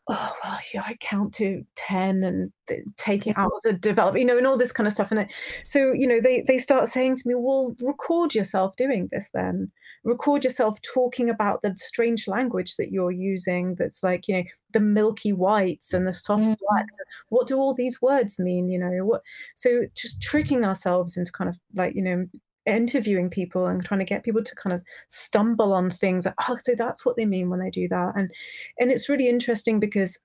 oh 0.07 0.35
well 0.43 0.59
yeah 0.73 0.83
i 0.85 0.95
count 0.99 1.33
to 1.33 1.63
10 1.75 2.23
and 2.23 2.51
take 2.97 3.25
out 3.37 3.51
the 3.63 3.71
develop 3.73 4.17
you 4.17 4.25
know 4.25 4.37
and 4.37 4.45
all 4.45 4.57
this 4.57 4.71
kind 4.73 4.85
of 4.87 4.93
stuff 4.93 5.11
and 5.11 5.21
it, 5.21 5.33
so 5.65 5.93
you 5.93 6.05
know 6.05 6.19
they 6.21 6.43
they 6.47 6.57
start 6.57 6.89
saying 6.89 7.15
to 7.15 7.23
me 7.27 7.35
well 7.35 7.73
record 7.81 8.35
yourself 8.35 8.75
doing 8.75 9.07
this 9.11 9.29
then. 9.33 9.71
Record 10.05 10.43
yourself 10.43 10.77
talking 10.81 11.29
about 11.29 11.61
the 11.61 11.73
strange 11.77 12.27
language 12.27 12.75
that 12.75 12.91
you're 12.91 13.11
using 13.11 13.75
that's 13.75 14.03
like 14.03 14.27
you 14.27 14.35
know 14.35 14.43
the 14.73 14.81
milky 14.81 15.31
whites 15.31 15.93
and 15.93 16.05
the 16.05 16.11
soft 16.11 16.43
Mhm. 16.43 16.57
blacks. 16.59 16.93
What 17.29 17.47
do 17.47 17.57
all 17.57 17.73
these 17.73 18.01
words 18.01 18.37
mean 18.37 18.69
you 18.69 18.77
know? 18.79 19.05
What 19.05 19.21
so 19.55 19.83
just 19.95 20.21
tricking 20.21 20.65
ourselves 20.65 21.15
into 21.15 21.31
kind 21.31 21.49
of 21.49 21.57
like 21.73 21.95
you 21.95 22.01
know 22.01 22.25
interviewing 22.65 23.29
people 23.29 23.67
and 23.67 23.83
trying 23.83 23.99
to 23.99 24.05
get 24.05 24.23
people 24.23 24.43
to 24.43 24.55
kind 24.55 24.73
of 24.73 24.81
stumble 25.09 25.73
on 25.73 25.89
things 25.89 26.25
oh 26.25 26.57
so 26.63 26.73
that's 26.77 27.05
what 27.05 27.17
they 27.17 27.25
mean 27.25 27.49
when 27.49 27.59
they 27.59 27.69
do 27.69 27.87
that 27.89 28.13
and 28.15 28.31
and 28.79 28.91
it's 28.91 29.09
really 29.09 29.27
interesting 29.27 29.79
because 29.79 30.17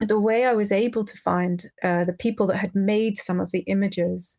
the 0.00 0.20
way 0.20 0.44
I 0.44 0.52
was 0.52 0.70
able 0.70 1.04
to 1.04 1.16
find 1.18 1.64
uh, 1.82 2.04
the 2.04 2.12
people 2.12 2.46
that 2.48 2.58
had 2.58 2.74
made 2.74 3.16
some 3.16 3.40
of 3.40 3.50
the 3.52 3.60
images 3.60 4.38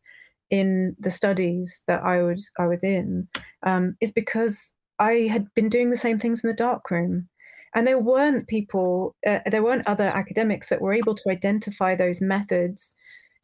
in 0.50 0.96
the 0.98 1.10
studies 1.10 1.82
that 1.86 2.02
I 2.02 2.22
was 2.22 2.50
I 2.58 2.66
was 2.66 2.82
in 2.82 3.28
um, 3.64 3.96
is 4.00 4.12
because 4.12 4.72
I 4.98 5.28
had 5.30 5.52
been 5.54 5.68
doing 5.68 5.90
the 5.90 5.96
same 5.96 6.18
things 6.18 6.42
in 6.42 6.48
the 6.48 6.56
darkroom, 6.56 7.28
and 7.74 7.86
there 7.86 7.98
weren't 7.98 8.46
people, 8.48 9.16
uh, 9.26 9.40
there 9.46 9.62
weren't 9.62 9.86
other 9.86 10.06
academics 10.06 10.68
that 10.68 10.80
were 10.80 10.94
able 10.94 11.14
to 11.14 11.30
identify 11.30 11.94
those 11.94 12.20
methods. 12.20 12.94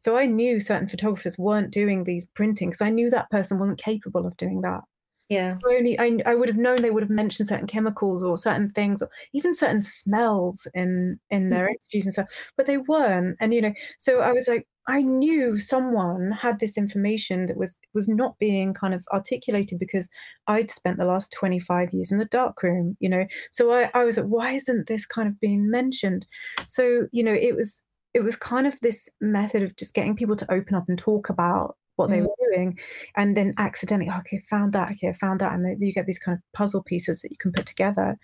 So 0.05 0.17
I 0.17 0.27
knew 0.27 0.59
certain 0.59 0.87
photographers 0.87 1.35
weren't 1.35 1.71
doing 1.71 2.03
these 2.03 2.25
printing 2.35 2.69
because 2.69 2.81
I 2.81 2.91
knew 2.91 3.09
that 3.09 3.31
person 3.31 3.57
wasn't 3.57 3.79
capable 3.79 4.27
of 4.27 4.37
doing 4.37 4.61
that. 4.61 4.81
yeah. 5.29 5.57
I 5.65 5.73
only 5.77 5.99
I, 5.99 6.19
I 6.27 6.35
would 6.35 6.47
have 6.47 6.59
known 6.59 6.83
they 6.83 6.91
would 6.91 7.01
have 7.01 7.09
mentioned 7.09 7.49
certain 7.49 7.65
chemicals 7.65 8.21
or 8.21 8.37
certain 8.37 8.69
things 8.69 9.01
or 9.01 9.09
even 9.33 9.55
certain 9.55 9.81
smells 9.81 10.67
in 10.75 11.19
in 11.31 11.45
mm. 11.45 11.49
their 11.49 11.67
interviews 11.67 12.05
and 12.05 12.13
stuff 12.13 12.27
but 12.55 12.67
they 12.67 12.77
weren't. 12.77 13.35
And 13.39 13.51
you 13.51 13.61
know 13.63 13.73
so 13.97 14.19
i 14.19 14.31
was 14.31 14.47
like 14.47 14.67
i 14.87 15.01
knew 15.01 15.57
someone 15.57 16.31
had 16.39 16.59
this 16.59 16.77
information 16.77 17.47
that 17.47 17.57
was 17.57 17.75
was 17.95 18.07
not 18.07 18.37
being 18.37 18.75
kind 18.75 18.93
of 18.93 19.03
articulated 19.11 19.79
because 19.79 20.07
i'd 20.45 20.69
spent 20.69 20.99
the 20.99 21.05
last 21.05 21.31
25 21.31 21.93
years 21.93 22.11
in 22.11 22.19
the 22.19 22.25
dark 22.25 22.61
room 22.61 22.95
you 22.99 23.09
know? 23.09 23.25
So 23.51 23.73
i, 23.73 23.89
I 23.95 24.03
was 24.03 24.17
like 24.17 24.27
why 24.27 24.51
isn't 24.51 24.85
this 24.85 25.07
kind 25.07 25.27
of 25.27 25.39
being 25.39 25.71
mentioned? 25.71 26.27
So 26.67 27.07
you 27.11 27.23
know 27.23 27.33
it 27.33 27.55
was 27.55 27.83
it 28.15 28.23
was 28.23 28.35
kind 28.37 28.65
of 28.67 28.79
this 28.81 29.09
method 29.21 29.61
of 29.63 29.75
just 29.75 29.93
getting 29.93 30.15
people 30.15 30.35
to 30.37 30.51
open 30.51 30.75
up 30.75 30.85
and 30.89 30.97
talk 30.97 31.29
about 31.29 31.77
what 31.97 32.09
they 32.09 32.19
Mm. 32.19 32.23
were 32.23 32.49
doing 32.51 32.79
and 33.15 33.37
then 33.37 33.53
accidentally 33.57 34.09
okay 34.19 34.39
found 34.49 34.73
that 34.73 34.91
okay 34.91 35.13
found 35.13 35.39
that 35.41 35.53
and 35.53 35.63
then 35.65 35.77
you 35.81 35.93
get 35.93 36.05
these 36.07 36.19
kind 36.19 36.37
of 36.37 36.41
puzzle 36.53 36.83
pieces 36.83 37.21
that 37.21 37.31
you 37.31 37.37
can 37.37 37.51
put 37.53 37.65
together 37.65 38.17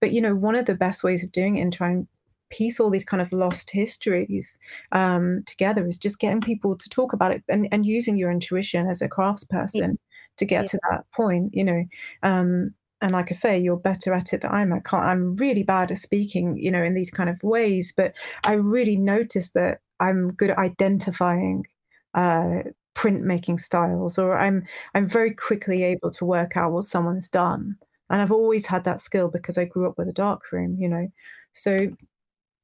but 0.00 0.12
you 0.12 0.20
know 0.20 0.34
one 0.34 0.54
of 0.54 0.66
the 0.66 0.74
best 0.74 1.04
ways 1.04 1.22
of 1.24 1.32
doing 1.32 1.56
it 1.56 1.62
and 1.62 1.72
trying 1.72 2.02
to 2.04 2.08
piece 2.50 2.80
all 2.80 2.88
these 2.90 3.04
kind 3.04 3.20
of 3.20 3.30
lost 3.32 3.70
histories 3.72 4.58
um, 4.92 5.42
together 5.44 5.86
is 5.86 5.98
just 5.98 6.18
getting 6.18 6.40
people 6.40 6.74
to 6.78 6.88
talk 6.88 7.12
about 7.12 7.30
it 7.32 7.42
and, 7.48 7.68
and 7.72 7.84
using 7.84 8.16
your 8.16 8.30
intuition 8.30 8.86
as 8.88 9.02
a 9.02 9.08
craftsperson 9.08 9.96
to 10.38 10.46
get 10.46 10.62
Yeah. 10.62 10.66
to 10.66 10.80
that 10.90 11.04
point 11.14 11.50
you 11.52 11.64
know 11.64 11.84
um, 12.22 12.74
and 13.00 13.12
like 13.12 13.28
I 13.30 13.34
say, 13.34 13.58
you're 13.58 13.76
better 13.76 14.12
at 14.12 14.32
it 14.32 14.42
than 14.42 14.50
I 14.50 14.62
am. 14.62 14.72
I 14.72 14.80
can't. 14.80 15.04
I'm 15.04 15.34
really 15.34 15.62
bad 15.62 15.90
at 15.90 15.98
speaking, 15.98 16.56
you 16.58 16.70
know, 16.70 16.82
in 16.82 16.94
these 16.94 17.10
kind 17.10 17.30
of 17.30 17.42
ways. 17.42 17.92
But 17.96 18.12
I 18.44 18.54
really 18.54 18.96
noticed 18.96 19.54
that 19.54 19.80
I'm 20.00 20.32
good 20.32 20.50
at 20.50 20.58
identifying 20.58 21.66
uh, 22.14 22.62
printmaking 22.96 23.60
styles, 23.60 24.18
or 24.18 24.38
I'm 24.38 24.64
I'm 24.94 25.08
very 25.08 25.32
quickly 25.32 25.84
able 25.84 26.10
to 26.10 26.24
work 26.24 26.56
out 26.56 26.72
what 26.72 26.84
someone's 26.84 27.28
done. 27.28 27.76
And 28.10 28.20
I've 28.20 28.32
always 28.32 28.66
had 28.66 28.84
that 28.84 29.00
skill 29.00 29.28
because 29.28 29.58
I 29.58 29.64
grew 29.64 29.88
up 29.88 29.98
with 29.98 30.08
a 30.08 30.12
dark 30.12 30.50
room, 30.50 30.76
you 30.78 30.88
know. 30.88 31.08
So 31.52 31.90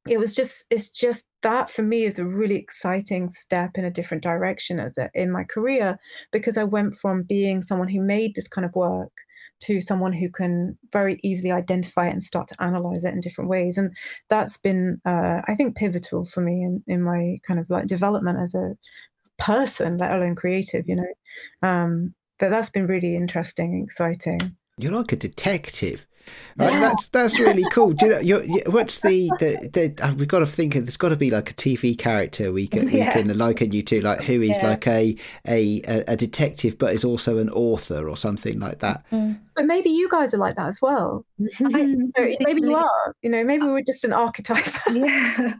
it 0.08 0.18
was 0.18 0.34
just 0.34 0.64
it's 0.70 0.90
just 0.90 1.24
that 1.42 1.70
for 1.70 1.82
me 1.82 2.04
is 2.04 2.18
a 2.18 2.26
really 2.26 2.56
exciting 2.56 3.30
step 3.30 3.72
in 3.76 3.84
a 3.84 3.90
different 3.90 4.22
direction 4.22 4.80
as 4.80 4.98
a, 4.98 5.10
in 5.14 5.30
my 5.30 5.44
career 5.44 5.98
because 6.32 6.58
I 6.58 6.64
went 6.64 6.96
from 6.96 7.22
being 7.22 7.62
someone 7.62 7.88
who 7.88 8.02
made 8.02 8.34
this 8.34 8.48
kind 8.48 8.64
of 8.64 8.74
work 8.74 9.12
to 9.64 9.80
someone 9.80 10.12
who 10.12 10.30
can 10.30 10.78
very 10.92 11.18
easily 11.22 11.50
identify 11.50 12.08
it 12.08 12.12
and 12.12 12.22
start 12.22 12.48
to 12.48 12.62
analyze 12.62 13.04
it 13.04 13.12
in 13.14 13.20
different 13.20 13.50
ways 13.50 13.76
and 13.76 13.94
that's 14.28 14.56
been 14.56 15.00
uh, 15.04 15.40
i 15.48 15.54
think 15.54 15.76
pivotal 15.76 16.24
for 16.24 16.40
me 16.40 16.62
in, 16.62 16.82
in 16.86 17.02
my 17.02 17.38
kind 17.46 17.60
of 17.60 17.68
like 17.70 17.86
development 17.86 18.38
as 18.38 18.54
a 18.54 18.76
person 19.38 19.98
let 19.98 20.12
alone 20.12 20.34
creative 20.34 20.84
you 20.88 20.96
know 20.96 21.68
um, 21.68 22.14
but 22.38 22.50
that's 22.50 22.70
been 22.70 22.86
really 22.86 23.16
interesting, 23.16 23.82
exciting. 23.82 24.56
You're 24.78 24.92
like 24.92 25.12
a 25.12 25.16
detective. 25.16 26.06
Right, 26.56 26.72
yeah. 26.72 26.80
that's 26.80 27.08
that's 27.08 27.38
really 27.38 27.64
cool. 27.70 27.92
Do 27.92 28.06
you 28.06 28.12
know, 28.12 28.18
you're, 28.20 28.44
you, 28.44 28.62
what's 28.66 29.00
the 29.00 29.30
the, 29.40 29.68
the 29.72 30.04
uh, 30.04 30.14
we've 30.14 30.28
got 30.28 30.38
to 30.38 30.46
think 30.46 30.74
of? 30.76 30.86
There's 30.86 30.96
got 30.96 31.08
to 31.08 31.16
be 31.16 31.30
like 31.30 31.50
a 31.50 31.54
TV 31.54 31.98
character 31.98 32.52
we 32.52 32.66
can 32.66 32.86
we 32.86 32.92
yeah. 32.98 33.12
can 33.12 33.36
liken 33.36 33.72
you 33.72 33.82
to, 33.82 34.00
like 34.00 34.20
who 34.22 34.40
is 34.40 34.56
yeah. 34.56 34.70
like 34.70 34.86
a, 34.86 35.16
a 35.46 35.82
a 36.06 36.16
detective 36.16 36.78
but 36.78 36.94
is 36.94 37.04
also 37.04 37.38
an 37.38 37.50
author 37.50 38.08
or 38.08 38.16
something 38.16 38.60
like 38.60 38.78
that. 38.78 39.04
Mm. 39.10 39.40
But 39.56 39.66
maybe 39.66 39.90
you 39.90 40.08
guys 40.08 40.32
are 40.32 40.38
like 40.38 40.56
that 40.56 40.68
as 40.68 40.80
well. 40.80 41.24
maybe 41.60 42.62
you 42.62 42.76
are. 42.76 43.16
You 43.22 43.30
know, 43.30 43.44
maybe 43.44 43.66
we're 43.66 43.82
just 43.82 44.04
an 44.04 44.12
archetype. 44.12 44.66
yeah. 44.92 45.54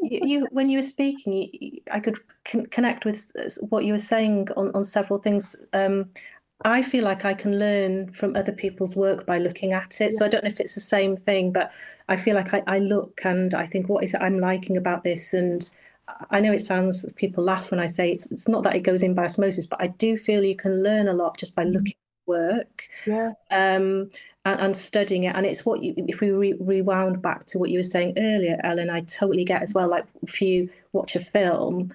You, 0.00 0.20
you, 0.22 0.48
when 0.50 0.70
you 0.70 0.78
were 0.78 0.82
speaking, 0.82 1.32
you, 1.52 1.80
I 1.90 2.00
could 2.00 2.18
con- 2.44 2.66
connect 2.66 3.04
with 3.04 3.32
what 3.68 3.84
you 3.84 3.92
were 3.92 3.98
saying 3.98 4.48
on 4.56 4.70
on 4.74 4.84
several 4.84 5.18
things. 5.18 5.56
Um, 5.72 6.10
I 6.64 6.82
feel 6.82 7.04
like 7.04 7.24
I 7.24 7.34
can 7.34 7.58
learn 7.58 8.12
from 8.12 8.34
other 8.34 8.52
people's 8.52 8.96
work 8.96 9.26
by 9.26 9.38
looking 9.38 9.72
at 9.72 10.00
it. 10.00 10.14
So 10.14 10.24
I 10.24 10.28
don't 10.28 10.42
know 10.42 10.48
if 10.48 10.60
it's 10.60 10.74
the 10.74 10.80
same 10.80 11.16
thing, 11.16 11.52
but 11.52 11.70
I 12.08 12.16
feel 12.16 12.34
like 12.34 12.54
I, 12.54 12.62
I 12.66 12.78
look 12.78 13.20
and 13.24 13.54
I 13.54 13.66
think, 13.66 13.88
what 13.88 14.04
is 14.04 14.14
it 14.14 14.22
I'm 14.22 14.38
liking 14.38 14.76
about 14.76 15.04
this? 15.04 15.34
And 15.34 15.68
I 16.30 16.40
know 16.40 16.52
it 16.52 16.60
sounds 16.60 17.04
people 17.16 17.44
laugh 17.44 17.70
when 17.70 17.80
I 17.80 17.86
say 17.86 18.10
it's 18.10 18.30
it's 18.30 18.48
not 18.48 18.62
that 18.62 18.76
it 18.76 18.80
goes 18.80 19.02
in 19.02 19.14
by 19.14 19.24
osmosis, 19.24 19.66
but 19.66 19.82
I 19.82 19.88
do 19.88 20.16
feel 20.16 20.44
you 20.44 20.56
can 20.56 20.82
learn 20.82 21.08
a 21.08 21.12
lot 21.12 21.36
just 21.36 21.54
by 21.54 21.64
mm-hmm. 21.64 21.72
looking 21.72 21.92
at 21.92 22.28
work. 22.28 22.88
Yeah. 23.06 23.32
Um, 23.50 24.08
and, 24.44 24.60
and, 24.60 24.76
studying 24.76 25.24
it. 25.24 25.34
And 25.34 25.44
it's 25.44 25.66
what 25.66 25.82
you, 25.82 25.92
if 25.96 26.20
we 26.20 26.30
re- 26.30 26.56
rewound 26.60 27.20
back 27.20 27.46
to 27.46 27.58
what 27.58 27.68
you 27.70 27.80
were 27.80 27.82
saying 27.82 28.14
earlier, 28.16 28.60
Ellen, 28.62 28.90
I 28.90 29.00
totally 29.00 29.44
get 29.44 29.60
as 29.60 29.74
well. 29.74 29.88
Like 29.88 30.06
if 30.22 30.40
you 30.40 30.70
watch 30.92 31.16
a 31.16 31.20
film, 31.20 31.92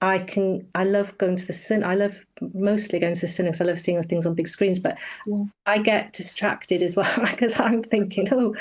I 0.00 0.18
can 0.18 0.66
I 0.74 0.84
love 0.84 1.16
going 1.18 1.36
to 1.36 1.46
the 1.46 1.52
cinema. 1.52 1.92
I 1.92 1.94
love 1.94 2.24
mostly 2.54 2.98
going 2.98 3.14
to 3.14 3.20
the 3.20 3.28
cinema 3.28 3.52
because 3.52 3.60
I 3.60 3.64
love 3.64 3.78
seeing 3.78 3.96
the 3.96 4.06
things 4.06 4.26
on 4.26 4.34
big 4.34 4.48
screens. 4.48 4.78
But 4.78 4.98
yeah. 5.26 5.44
I 5.64 5.78
get 5.78 6.12
distracted 6.12 6.82
as 6.82 6.96
well 6.96 7.10
because 7.30 7.58
I'm 7.58 7.82
thinking, 7.82 8.28
oh, 8.32 8.54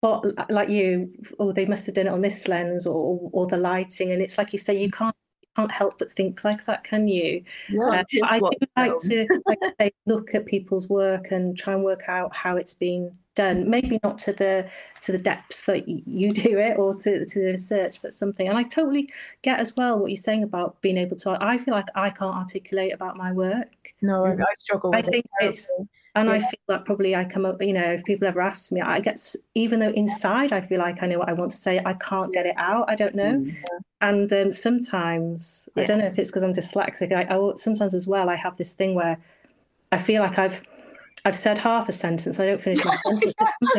what 0.00 0.50
like 0.50 0.68
you? 0.68 1.10
Oh, 1.38 1.52
they 1.52 1.64
must 1.64 1.86
have 1.86 1.94
done 1.94 2.06
it 2.06 2.12
on 2.12 2.20
this 2.20 2.46
lens 2.46 2.86
or 2.86 3.30
or 3.32 3.46
the 3.46 3.56
lighting. 3.56 4.12
And 4.12 4.20
it's 4.20 4.36
like 4.36 4.52
you 4.52 4.58
say, 4.58 4.78
you 4.78 4.88
mm. 4.88 4.92
can't 4.92 5.16
you 5.16 5.23
can't 5.56 5.70
help 5.70 5.98
but 5.98 6.10
think 6.10 6.44
like 6.44 6.64
that, 6.66 6.84
can 6.84 7.08
you? 7.08 7.44
Yeah, 7.68 7.84
uh, 7.84 7.90
I 7.92 8.04
do 8.08 8.20
like 8.76 8.98
to 9.00 9.26
like 9.46 9.58
say, 9.80 9.92
look 10.06 10.34
at 10.34 10.46
people's 10.46 10.88
work 10.88 11.30
and 11.30 11.56
try 11.56 11.74
and 11.74 11.84
work 11.84 12.04
out 12.08 12.34
how 12.34 12.56
it's 12.56 12.74
been 12.74 13.16
done. 13.34 13.68
Maybe 13.68 13.98
not 14.02 14.18
to 14.18 14.32
the 14.32 14.68
to 15.02 15.12
the 15.12 15.18
depths 15.18 15.62
that 15.66 15.88
you 15.88 16.30
do 16.30 16.58
it 16.58 16.78
or 16.78 16.94
to, 16.94 17.24
to 17.24 17.38
the 17.40 17.46
research 17.46 18.00
but 18.02 18.12
something. 18.12 18.48
And 18.48 18.56
i 18.56 18.62
totally 18.62 19.08
get 19.42 19.60
as 19.60 19.74
well 19.76 19.98
what 19.98 20.10
you're 20.10 20.16
saying 20.16 20.42
about 20.42 20.80
being 20.80 20.96
able 20.96 21.16
to 21.16 21.36
i 21.40 21.58
feel 21.58 21.74
like 21.74 21.88
i 21.94 22.10
can't 22.10 22.36
articulate 22.36 22.92
about 22.94 23.16
my 23.16 23.32
work. 23.32 23.68
No 24.02 24.24
i, 24.24 24.32
I 24.32 24.54
struggle 24.58 24.94
i 24.94 25.02
think 25.02 25.26
it 25.40 25.46
it's 25.46 25.70
and 26.14 26.28
yeah. 26.28 26.34
i 26.34 26.40
feel 26.40 26.60
that 26.68 26.84
probably 26.84 27.14
i 27.14 27.24
come 27.24 27.44
up 27.44 27.60
you 27.60 27.72
know 27.72 27.92
if 27.92 28.04
people 28.04 28.26
ever 28.26 28.40
ask 28.40 28.72
me 28.72 28.80
i 28.80 29.00
get 29.00 29.18
even 29.54 29.80
though 29.80 29.90
inside 29.90 30.52
i 30.52 30.60
feel 30.60 30.78
like 30.78 31.02
i 31.02 31.06
know 31.06 31.18
what 31.18 31.28
i 31.28 31.32
want 31.32 31.50
to 31.50 31.56
say 31.56 31.80
i 31.84 31.92
can't 31.94 32.32
get 32.32 32.46
it 32.46 32.54
out 32.56 32.88
i 32.88 32.94
don't 32.94 33.14
know 33.14 33.34
mm, 33.34 33.54
and 34.00 34.32
um, 34.32 34.52
sometimes 34.52 35.68
yeah. 35.76 35.82
i 35.82 35.86
don't 35.86 35.98
know 35.98 36.06
if 36.06 36.18
it's 36.18 36.30
because 36.30 36.42
i'm 36.42 36.52
dyslexic 36.52 37.12
I, 37.12 37.34
I 37.34 37.54
sometimes 37.56 37.94
as 37.94 38.06
well 38.06 38.28
i 38.28 38.36
have 38.36 38.56
this 38.56 38.74
thing 38.74 38.94
where 38.94 39.18
i 39.92 39.98
feel 39.98 40.22
like 40.22 40.38
i've 40.38 40.62
I've 41.26 41.36
said 41.36 41.58
half 41.58 41.88
a 41.88 41.92
sentence. 41.92 42.38
I 42.38 42.46
don't 42.46 42.60
finish 42.60 42.84
my 42.84 42.94
sentence 43.02 43.34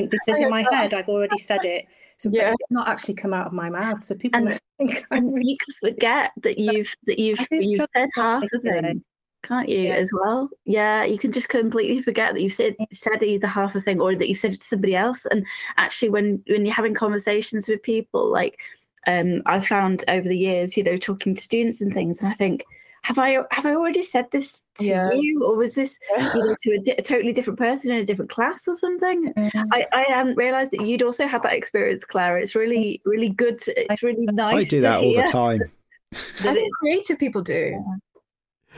because 0.09 0.39
in 0.39 0.49
my 0.49 0.65
head 0.71 0.93
I've 0.93 1.09
already 1.09 1.37
said 1.37 1.63
it. 1.63 1.85
So 2.17 2.29
yeah. 2.31 2.51
it's 2.51 2.71
not 2.71 2.87
actually 2.87 3.15
come 3.15 3.33
out 3.33 3.47
of 3.47 3.53
my 3.53 3.69
mouth. 3.69 4.03
So 4.03 4.15
people 4.15 4.47
and, 4.47 4.59
think 4.77 5.05
I'm 5.11 5.31
really... 5.31 5.51
you 5.51 5.57
forget 5.79 6.31
that 6.41 6.57
you've 6.59 6.93
that 7.05 7.19
you've 7.19 7.45
you've 7.51 7.85
said 7.95 8.09
half 8.15 8.43
of 8.43 8.65
it, 8.65 8.97
can't 9.45 9.69
you? 9.69 9.79
Yeah. 9.79 9.95
As 9.95 10.11
well, 10.13 10.49
yeah. 10.65 11.03
You 11.03 11.17
can 11.17 11.31
just 11.31 11.49
completely 11.49 12.01
forget 12.01 12.33
that 12.33 12.41
you 12.41 12.49
said 12.49 12.75
said 12.91 13.23
either 13.23 13.47
half 13.47 13.75
a 13.75 13.81
thing 13.81 14.01
or 14.01 14.15
that 14.15 14.27
you 14.27 14.35
said 14.35 14.53
it 14.53 14.61
to 14.61 14.67
somebody 14.67 14.95
else. 14.95 15.25
And 15.27 15.45
actually, 15.77 16.09
when 16.09 16.43
when 16.47 16.65
you're 16.65 16.75
having 16.75 16.93
conversations 16.93 17.67
with 17.67 17.83
people, 17.83 18.31
like 18.31 18.59
um, 19.07 19.41
I've 19.45 19.67
found 19.67 20.03
over 20.07 20.27
the 20.27 20.37
years, 20.37 20.75
you 20.75 20.83
know, 20.83 20.97
talking 20.97 21.35
to 21.35 21.41
students 21.41 21.81
and 21.81 21.93
things, 21.93 22.21
and 22.21 22.29
I 22.29 22.33
think 22.33 22.65
have 23.05 23.19
I 23.19 23.37
have 23.51 23.67
I 23.67 23.75
already 23.75 24.01
said 24.01 24.25
this 24.31 24.63
to 24.79 24.85
yeah. 24.85 25.09
you, 25.13 25.43
or 25.45 25.55
was 25.55 25.75
this 25.75 25.99
you 26.17 26.23
know, 26.23 26.55
to 26.63 26.71
a, 26.71 26.79
di- 26.79 26.95
a, 26.97 27.01
totally 27.03 27.33
different 27.33 27.59
person 27.59 27.91
in 27.91 27.97
a 27.97 28.05
different 28.05 28.31
class 28.31 28.67
or 28.67 28.73
something? 28.73 29.31
Mm-hmm. 29.31 29.63
I 29.71 29.85
I 29.93 30.19
um, 30.19 30.33
realised 30.33 30.71
that 30.71 30.81
you'd 30.81 31.03
also 31.03 31.27
had 31.27 31.43
that 31.43 31.53
experience, 31.53 32.03
Clara. 32.03 32.41
It's 32.41 32.55
really 32.55 33.01
really 33.05 33.29
good. 33.29 33.59
To, 33.59 33.91
it's 33.91 34.01
really 34.01 34.25
nice. 34.25 34.65
I 34.65 34.69
do 34.69 34.81
that 34.81 35.01
all 35.01 35.13
the 35.13 35.21
time. 35.31 35.61
I 36.13 36.53
think 36.53 36.73
creative 36.79 37.19
people 37.19 37.43
do. 37.43 37.79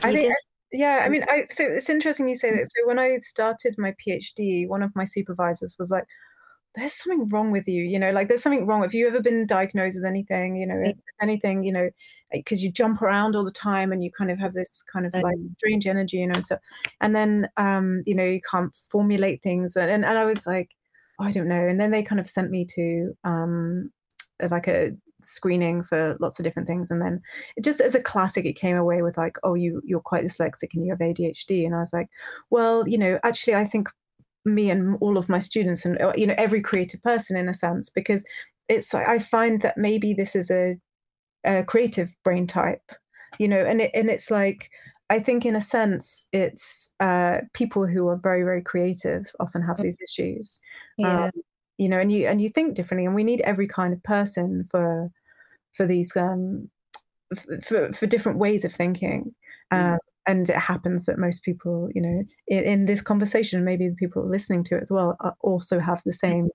I 0.02 0.12
think. 0.12 0.34
Yeah, 0.72 1.00
I 1.04 1.08
mean, 1.08 1.24
I 1.28 1.46
so 1.50 1.64
it's 1.64 1.88
interesting 1.88 2.28
you 2.28 2.36
say 2.36 2.50
that. 2.50 2.66
So 2.76 2.86
when 2.86 2.98
I 2.98 3.16
started 3.18 3.76
my 3.78 3.94
PhD, 4.06 4.68
one 4.68 4.82
of 4.82 4.94
my 4.94 5.04
supervisors 5.04 5.76
was 5.78 5.90
like, 5.90 6.04
"There's 6.76 6.94
something 6.94 7.28
wrong 7.28 7.52
with 7.52 7.68
you," 7.68 7.82
you 7.84 7.98
know, 7.98 8.12
like 8.12 8.28
there's 8.28 8.42
something 8.42 8.66
wrong. 8.66 8.82
Have 8.82 8.94
you 8.94 9.08
ever 9.08 9.20
been 9.22 9.46
diagnosed 9.46 9.98
with 9.98 10.06
anything, 10.06 10.56
you 10.56 10.66
know, 10.66 10.92
anything, 11.22 11.64
you 11.64 11.72
know, 11.72 11.90
because 12.32 12.64
you 12.64 12.72
jump 12.72 13.02
around 13.02 13.36
all 13.36 13.44
the 13.44 13.52
time 13.52 13.92
and 13.92 14.02
you 14.04 14.10
kind 14.12 14.30
of 14.30 14.38
have 14.40 14.54
this 14.54 14.82
kind 14.92 15.06
of 15.06 15.14
like 15.22 15.36
strange 15.58 15.86
energy, 15.86 16.18
you 16.18 16.26
know. 16.28 16.40
So, 16.40 16.58
and 17.00 17.16
then 17.16 17.48
um, 17.58 18.02
you 18.06 18.14
know 18.14 18.24
you 18.24 18.40
can't 18.50 18.74
formulate 18.90 19.42
things, 19.42 19.76
and 19.76 19.90
and, 19.90 20.04
and 20.04 20.18
I 20.18 20.24
was 20.26 20.46
like, 20.46 20.70
oh, 21.20 21.24
I 21.24 21.32
don't 21.32 21.48
know. 21.48 21.66
And 21.68 21.80
then 21.80 21.90
they 21.92 22.02
kind 22.02 22.20
of 22.20 22.28
sent 22.28 22.50
me 22.50 22.66
to 22.76 23.16
um, 23.24 23.92
like 24.50 24.68
a 24.68 24.92
screening 25.28 25.82
for 25.82 26.16
lots 26.20 26.38
of 26.38 26.44
different 26.44 26.68
things, 26.68 26.90
and 26.90 27.02
then 27.02 27.20
it 27.56 27.64
just 27.64 27.80
as 27.80 27.94
a 27.94 28.00
classic, 28.00 28.44
it 28.46 28.54
came 28.54 28.76
away 28.76 29.02
with 29.02 29.16
like, 29.16 29.36
oh, 29.42 29.54
you 29.54 29.82
you're 29.84 30.00
quite 30.00 30.24
dyslexic 30.24 30.74
and 30.74 30.84
you 30.84 30.90
have 30.90 31.00
ADHD, 31.00 31.64
and 31.66 31.74
I 31.74 31.80
was 31.80 31.92
like, 31.92 32.08
well, 32.50 32.86
you 32.88 32.98
know, 32.98 33.18
actually, 33.22 33.54
I 33.54 33.64
think 33.64 33.88
me 34.44 34.70
and 34.70 34.96
all 35.00 35.18
of 35.18 35.28
my 35.28 35.38
students 35.38 35.84
and 35.84 35.98
you 36.16 36.26
know 36.26 36.34
every 36.38 36.60
creative 36.60 37.02
person 37.02 37.36
in 37.36 37.48
a 37.48 37.54
sense 37.54 37.90
because 37.90 38.24
it's 38.68 38.94
like 38.94 39.06
I 39.06 39.18
find 39.18 39.62
that 39.62 39.76
maybe 39.76 40.14
this 40.14 40.34
is 40.34 40.50
a 40.50 40.76
a 41.44 41.62
creative 41.64 42.14
brain 42.24 42.46
type 42.46 42.92
you 43.38 43.48
know 43.48 43.64
and 43.64 43.80
it, 43.80 43.90
and 43.94 44.10
it's 44.10 44.30
like 44.30 44.70
i 45.10 45.18
think 45.18 45.46
in 45.46 45.54
a 45.54 45.60
sense 45.60 46.26
it's 46.32 46.90
uh, 47.00 47.38
people 47.52 47.86
who 47.86 48.08
are 48.08 48.16
very 48.16 48.42
very 48.42 48.62
creative 48.62 49.26
often 49.40 49.62
have 49.62 49.80
these 49.80 49.98
issues 50.02 50.60
yeah. 50.96 51.26
Um, 51.26 51.30
you 51.78 51.88
know 51.88 51.98
and 51.98 52.10
you 52.10 52.26
and 52.26 52.40
you 52.40 52.48
think 52.48 52.74
differently 52.74 53.06
and 53.06 53.14
we 53.14 53.24
need 53.24 53.40
every 53.42 53.68
kind 53.68 53.92
of 53.92 54.02
person 54.02 54.66
for 54.70 55.10
for 55.78 55.86
these 55.86 56.14
um 56.16 56.68
for 57.62 57.92
for 57.92 58.06
different 58.06 58.38
ways 58.38 58.64
of 58.64 58.72
thinking 58.72 59.34
um, 59.70 59.98
and 60.26 60.48
it 60.48 60.56
happens 60.56 61.06
that 61.06 61.18
most 61.18 61.42
people 61.42 61.88
you 61.94 62.02
know 62.02 62.24
in, 62.48 62.64
in, 62.64 62.84
this 62.86 63.02
conversation 63.02 63.64
maybe 63.64 63.88
the 63.88 63.94
people 63.94 64.28
listening 64.28 64.64
to 64.64 64.76
it 64.76 64.82
as 64.82 64.90
well 64.90 65.16
also 65.40 65.78
have 65.78 66.02
the 66.04 66.12
same 66.12 66.48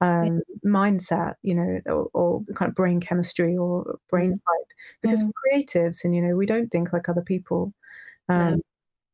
um, 0.00 0.42
mindset, 0.64 1.36
you 1.42 1.54
know, 1.54 1.80
or, 1.86 2.08
or, 2.12 2.44
kind 2.54 2.68
of 2.68 2.74
brain 2.74 3.00
chemistry 3.00 3.56
or 3.56 3.98
brain 4.10 4.32
type, 4.32 4.68
because 5.00 5.22
mm. 5.22 5.30
we're 5.30 5.58
creatives 5.58 6.04
and 6.04 6.14
you 6.14 6.20
know 6.20 6.36
we 6.36 6.44
don't 6.44 6.70
think 6.70 6.92
like 6.92 7.08
other 7.08 7.22
people. 7.22 7.72
Um, 8.28 8.60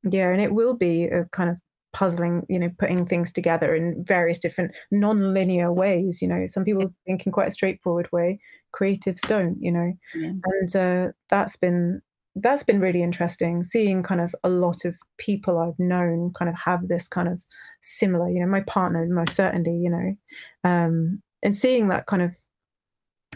yeah. 0.02 0.10
yeah, 0.10 0.28
and 0.30 0.40
it 0.40 0.52
will 0.52 0.74
be 0.74 1.04
a 1.04 1.26
kind 1.26 1.50
of 1.50 1.60
puzzling, 1.92 2.44
you 2.48 2.58
know, 2.58 2.70
putting 2.78 3.06
things 3.06 3.32
together 3.32 3.74
in 3.74 4.04
various 4.06 4.38
different 4.38 4.72
non-linear 4.90 5.72
ways. 5.72 6.20
You 6.22 6.28
know, 6.28 6.46
some 6.46 6.64
people 6.64 6.90
think 7.06 7.26
in 7.26 7.32
quite 7.32 7.48
a 7.48 7.52
straightforward 7.52 8.08
way, 8.12 8.40
creatives 8.74 9.20
don't. 9.26 9.56
You 9.60 9.72
know, 9.72 9.92
yeah. 10.14 10.32
and 10.44 10.76
uh, 10.76 11.12
that's 11.28 11.56
been 11.56 12.02
that's 12.36 12.62
been 12.62 12.80
really 12.80 13.02
interesting 13.02 13.62
seeing 13.62 14.02
kind 14.02 14.20
of 14.20 14.34
a 14.42 14.48
lot 14.48 14.84
of 14.84 14.96
people 15.18 15.58
I've 15.58 15.78
known 15.78 16.32
kind 16.32 16.48
of 16.48 16.54
have 16.64 16.88
this 16.88 17.08
kind 17.08 17.28
of 17.28 17.38
similar, 17.82 18.28
you 18.30 18.40
know, 18.40 18.46
my 18.46 18.62
partner 18.62 19.06
most 19.06 19.36
certainly, 19.36 19.76
you 19.76 19.90
know, 19.90 20.68
um, 20.68 21.22
and 21.42 21.54
seeing 21.54 21.88
that 21.88 22.06
kind 22.06 22.22
of, 22.22 22.34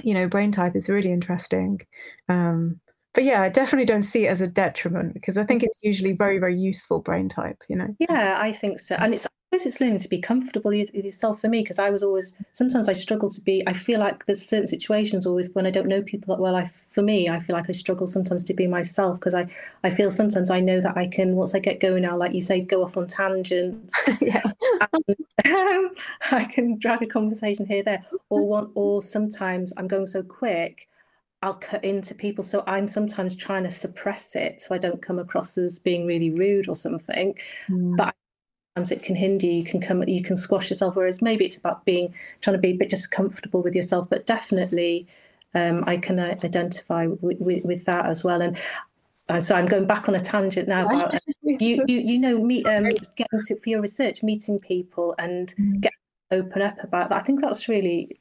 you 0.03 0.15
know, 0.15 0.29
brain 0.29 0.53
type 0.53 0.77
is 0.77 0.89
really 0.89 1.13
interesting. 1.13 1.81
Um, 2.29 2.81
but 3.17 3.25
yeah, 3.25 3.41
I 3.41 3.49
definitely 3.49 3.87
don't 3.87 4.03
see 4.03 4.27
it 4.27 4.29
as 4.29 4.43
a 4.43 4.47
detriment 4.47 5.15
because 5.15 5.39
I 5.39 5.45
think 5.45 5.63
it's 5.63 5.79
usually 5.81 6.13
very, 6.13 6.39
very 6.39 6.55
useful 6.55 6.99
brain 6.99 7.31
type, 7.31 7.65
you 7.67 7.75
know. 7.75 7.97
Yeah, 7.99 8.37
I 8.39 8.53
think 8.53 8.79
so. 8.79 8.95
And 8.97 9.15
it's 9.15 9.27
it's 9.53 9.81
learning 9.81 10.01
to 10.01 10.09
be 10.09 10.21
comfortable 10.21 10.71
with 10.71 10.93
yourself 10.93 11.41
for 11.41 11.49
me 11.49 11.63
because 11.63 11.79
I 11.79 11.89
was 11.89 12.03
always 12.03 12.35
sometimes 12.53 12.91
I 12.91 12.93
struggle 12.93 13.31
to 13.31 13.41
be 13.41 13.63
I 13.67 13.73
feel 13.73 13.99
like 13.99 14.27
there's 14.27 14.47
certain 14.47 14.67
situations 14.67 15.25
or 15.25 15.35
with 15.35 15.51
when 15.55 15.65
I 15.65 15.71
don't 15.71 15.87
know 15.87 16.03
people 16.03 16.37
that 16.37 16.43
well 16.43 16.55
I 16.55 16.67
for 16.67 17.01
me 17.01 17.31
I 17.31 17.41
feel 17.41 17.57
like 17.57 17.71
I 17.71 17.73
struggle 17.73 18.07
sometimes 18.07 18.45
to 18.45 18.55
be 18.55 18.67
myself 18.67 19.19
because 19.19 19.35
I 19.35 19.47
I 19.83 19.89
feel 19.89 20.11
sometimes 20.11 20.51
I 20.51 20.61
know 20.61 20.83
that 20.83 20.99
I 20.99 21.07
can 21.07 21.37
once 21.37 21.55
I 21.55 21.59
get 21.61 21.81
going 21.81 22.03
now 22.03 22.19
like 22.19 22.35
you 22.35 22.43
say 22.43 22.61
go 22.61 22.85
off 22.85 22.99
on 22.99 23.07
tangents 23.07 24.11
yeah 24.21 24.43
and, 24.93 25.17
um, 25.47 25.91
I 26.33 26.45
can 26.45 26.79
drag 26.79 27.03
a 27.03 27.07
conversation 27.07 27.65
here 27.65 27.83
there 27.83 28.05
or 28.29 28.47
one 28.47 28.71
or 28.75 29.01
sometimes 29.01 29.73
I'm 29.79 29.89
going 29.89 30.07
so 30.07 30.23
quick 30.23 30.87
I'll 31.47 31.55
cut 31.55 31.85
into 31.85 32.13
people. 32.13 32.43
So 32.43 32.65
I'm 32.67 32.89
sometimes 32.89 33.37
trying 33.37 33.63
to 33.63 33.71
suppress 33.71 34.35
it 34.35 34.61
so 34.61 34.75
I 34.75 34.79
don't 34.79 35.01
come 35.01 35.21
across 35.21 35.57
as 35.57 35.79
being 35.79 36.05
really 36.05 36.31
rude 36.31 36.69
or 36.69 36.75
something. 36.75 37.39
Mm. 37.69 37.97
But 37.97 38.17
sometimes 38.75 38.91
it 38.91 39.05
can 39.05 39.15
hinder 39.15 39.47
you, 39.47 39.53
you 39.53 39.65
can 39.65 39.81
come 39.81 40.03
you 40.09 40.25
can 40.25 40.35
squash 40.35 40.69
yourself. 40.69 40.97
Whereas 40.97 41.23
maybe 41.23 41.45
it's 41.45 41.57
about 41.57 41.85
being 41.85 42.13
trying 42.41 42.57
to 42.57 42.61
be 42.61 42.71
a 42.71 42.77
bit 42.77 42.91
just 42.91 43.13
comfortable 43.13 43.63
with 43.63 43.77
yourself. 43.77 44.11
But 44.11 44.27
definitely 44.27 45.07
um, 45.55 45.85
I 45.87 45.99
can 45.99 46.19
uh, 46.19 46.35
identify 46.43 47.07
with, 47.07 47.41
with, 47.41 47.65
with, 47.65 47.85
that 47.85 48.07
as 48.07 48.25
well. 48.25 48.43
And 48.43 48.59
uh, 49.29 49.39
so 49.39 49.55
I'm 49.55 49.67
going 49.67 49.87
back 49.87 50.09
on 50.09 50.17
a 50.17 50.21
tangent 50.21 50.69
now 50.69 50.85
about 50.85 51.15
you 51.43 51.85
you 51.87 51.99
you 51.99 52.19
know 52.19 52.43
meet 52.43 52.67
um 52.67 52.89
getting 53.15 53.41
to 53.47 53.57
for 53.57 53.69
your 53.69 53.81
research 53.81 54.23
meeting 54.23 54.59
people 54.59 55.15
and 55.19 55.55
mm. 55.55 55.81
get 55.81 55.93
open 56.33 56.61
up 56.61 56.83
about 56.83 57.09
that 57.09 57.21
i 57.21 57.23
think 57.23 57.41
that's 57.41 57.69
really 57.69 58.19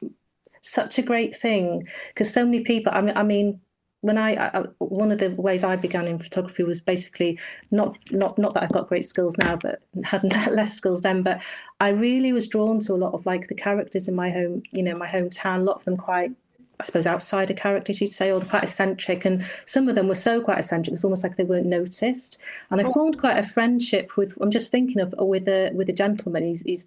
such 0.66 0.98
a 0.98 1.02
great 1.02 1.38
thing 1.38 1.88
because 2.10 2.34
so 2.34 2.44
many 2.44 2.62
people 2.62 2.92
I 2.96 3.02
mean, 3.02 3.18
I 3.18 3.24
mean 3.24 3.62
when 4.06 4.20
I, 4.20 4.36
I, 4.36 4.64
one 4.78 5.12
of 5.12 5.18
the 5.18 5.30
ways 5.30 5.64
I 5.64 5.76
began 5.76 6.06
in 6.06 6.20
photography 6.20 6.62
was 6.64 6.80
basically 6.80 7.40
not 7.72 7.98
not 8.12 8.38
not 8.38 8.54
that 8.54 8.62
I've 8.62 8.72
got 8.72 8.88
great 8.88 9.06
skills 9.06 9.36
now, 9.38 9.56
but 9.56 9.82
had 10.04 10.24
less 10.52 10.74
skills 10.74 11.02
then. 11.02 11.24
But 11.24 11.42
I 11.80 11.90
really 11.90 12.32
was 12.32 12.48
drawn 12.48 12.80
to 12.82 12.94
a 12.94 13.02
lot 13.04 13.14
of 13.14 13.26
like 13.26 13.48
the 13.48 13.56
characters 13.56 14.08
in 14.08 14.14
my 14.14 14.30
home, 14.30 14.62
you 14.72 14.84
know, 14.84 14.96
my 14.96 15.08
hometown. 15.08 15.58
A 15.58 15.64
lot 15.64 15.78
of 15.78 15.86
them 15.86 15.98
quite, 15.98 16.32
I 16.80 16.84
suppose, 16.84 17.08
outsider 17.08 17.56
characters, 17.56 18.00
you'd 18.00 18.14
say, 18.14 18.32
or 18.32 18.42
quite 18.42 18.64
eccentric. 18.64 19.26
And 19.26 19.44
some 19.66 19.90
of 19.90 19.96
them 19.96 20.08
were 20.08 20.14
so 20.14 20.40
quite 20.40 20.60
eccentric, 20.60 20.94
it's 20.94 21.04
almost 21.04 21.24
like 21.24 21.38
they 21.38 21.44
weren't 21.44 21.66
noticed. 21.66 22.38
And 22.70 22.80
I 22.80 22.84
oh. 22.84 22.94
formed 22.94 23.18
quite 23.18 23.40
a 23.40 23.48
friendship 23.48 24.16
with. 24.18 24.38
I'm 24.40 24.52
just 24.52 24.72
thinking 24.72 25.00
of 25.00 25.16
with 25.18 25.48
a 25.48 25.72
with 25.74 25.90
a 25.90 25.94
gentleman. 25.94 26.46
He's 26.46 26.62
he's 26.62 26.86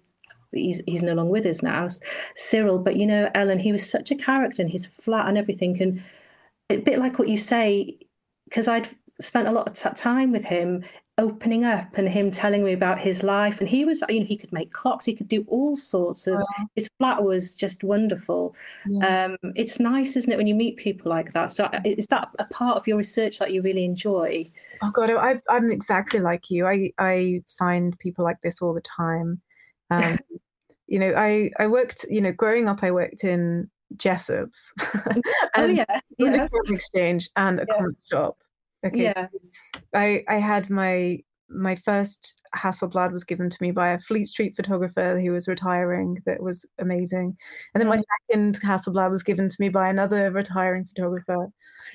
he's 0.51 0.81
he's 0.85 1.03
no 1.03 1.13
longer 1.13 1.31
with 1.31 1.45
us 1.45 1.61
now, 1.61 1.87
Cyril. 2.35 2.79
But 2.79 2.95
you 2.95 3.05
know, 3.05 3.29
Ellen, 3.35 3.59
he 3.59 3.71
was 3.71 3.89
such 3.89 4.11
a 4.11 4.15
character, 4.15 4.61
and 4.61 4.71
he's 4.71 4.85
flat 4.85 5.27
and 5.27 5.37
everything, 5.37 5.81
and 5.81 6.03
a 6.69 6.77
bit 6.77 6.99
like 6.99 7.19
what 7.19 7.29
you 7.29 7.37
say, 7.37 7.97
because 8.45 8.67
I'd 8.67 8.89
spent 9.21 9.47
a 9.47 9.51
lot 9.51 9.67
of 9.67 9.73
t- 9.75 10.01
time 10.01 10.31
with 10.31 10.45
him 10.45 10.83
opening 11.17 11.65
up 11.65 11.97
and 11.97 12.07
him 12.07 12.29
telling 12.29 12.63
me 12.63 12.71
about 12.71 12.97
his 12.97 13.23
life. 13.23 13.59
And 13.59 13.67
he 13.67 13.83
was 13.83 14.01
you 14.07 14.21
know 14.21 14.25
he 14.25 14.37
could 14.37 14.53
make 14.53 14.71
clocks. 14.71 15.05
He 15.05 15.15
could 15.15 15.27
do 15.27 15.45
all 15.47 15.75
sorts 15.75 16.27
of 16.27 16.41
his 16.75 16.89
flat 16.97 17.23
was 17.23 17.55
just 17.55 17.83
wonderful. 17.83 18.55
Yeah. 18.87 19.25
um, 19.25 19.53
it's 19.55 19.79
nice 19.79 20.15
isn't 20.15 20.31
it 20.31 20.37
when 20.37 20.47
you 20.47 20.55
meet 20.55 20.77
people 20.77 21.09
like 21.09 21.33
that? 21.33 21.51
So 21.51 21.65
uh, 21.65 21.81
is 21.83 22.07
that 22.07 22.29
a 22.39 22.45
part 22.45 22.77
of 22.77 22.87
your 22.87 22.97
research 22.97 23.39
that 23.39 23.51
you 23.51 23.61
really 23.61 23.83
enjoy? 23.83 24.49
Oh 24.81 24.91
god 24.91 25.09
I, 25.11 25.41
i'm 25.49 25.71
exactly 25.71 26.21
like 26.21 26.49
you. 26.49 26.65
I 26.65 26.91
i 26.97 27.43
find 27.47 27.99
people 27.99 28.23
like 28.23 28.41
this 28.41 28.61
all 28.61 28.73
the 28.73 28.81
time 28.81 29.41
um, 29.89 30.17
you 30.87 30.99
know 30.99 31.13
i 31.15 31.51
i 31.59 31.67
worked 31.67 32.05
you 32.09 32.21
know 32.21 32.31
growing 32.31 32.67
up 32.67 32.83
i 32.83 32.91
worked 32.91 33.23
in 33.23 33.69
Jessops 33.97 34.69
oh, 35.55 35.65
yeah. 35.65 35.83
yeah. 36.17 36.45
a 36.45 36.73
exchange 36.73 37.29
and 37.35 37.59
a 37.59 37.65
yeah. 37.67 37.75
comic 37.75 37.95
shop. 38.09 38.37
Okay, 38.85 39.03
yeah. 39.03 39.13
So 39.13 39.27
I 39.93 40.23
I 40.27 40.35
had 40.35 40.69
my 40.69 41.19
my 41.49 41.75
first 41.75 42.35
Hasselblad 42.55 43.11
was 43.11 43.23
given 43.23 43.49
to 43.49 43.57
me 43.61 43.71
by 43.71 43.89
a 43.89 43.99
Fleet 43.99 44.25
Street 44.25 44.55
photographer 44.55 45.19
who 45.19 45.31
was 45.31 45.47
retiring. 45.47 46.21
That 46.25 46.41
was 46.41 46.65
amazing. 46.79 47.35
And 47.73 47.81
then 47.81 47.87
my 47.87 47.99
second 48.29 48.59
Hasselblad 48.61 49.11
was 49.11 49.23
given 49.23 49.49
to 49.49 49.57
me 49.59 49.69
by 49.69 49.89
another 49.89 50.31
retiring 50.31 50.85
photographer. 50.85 51.47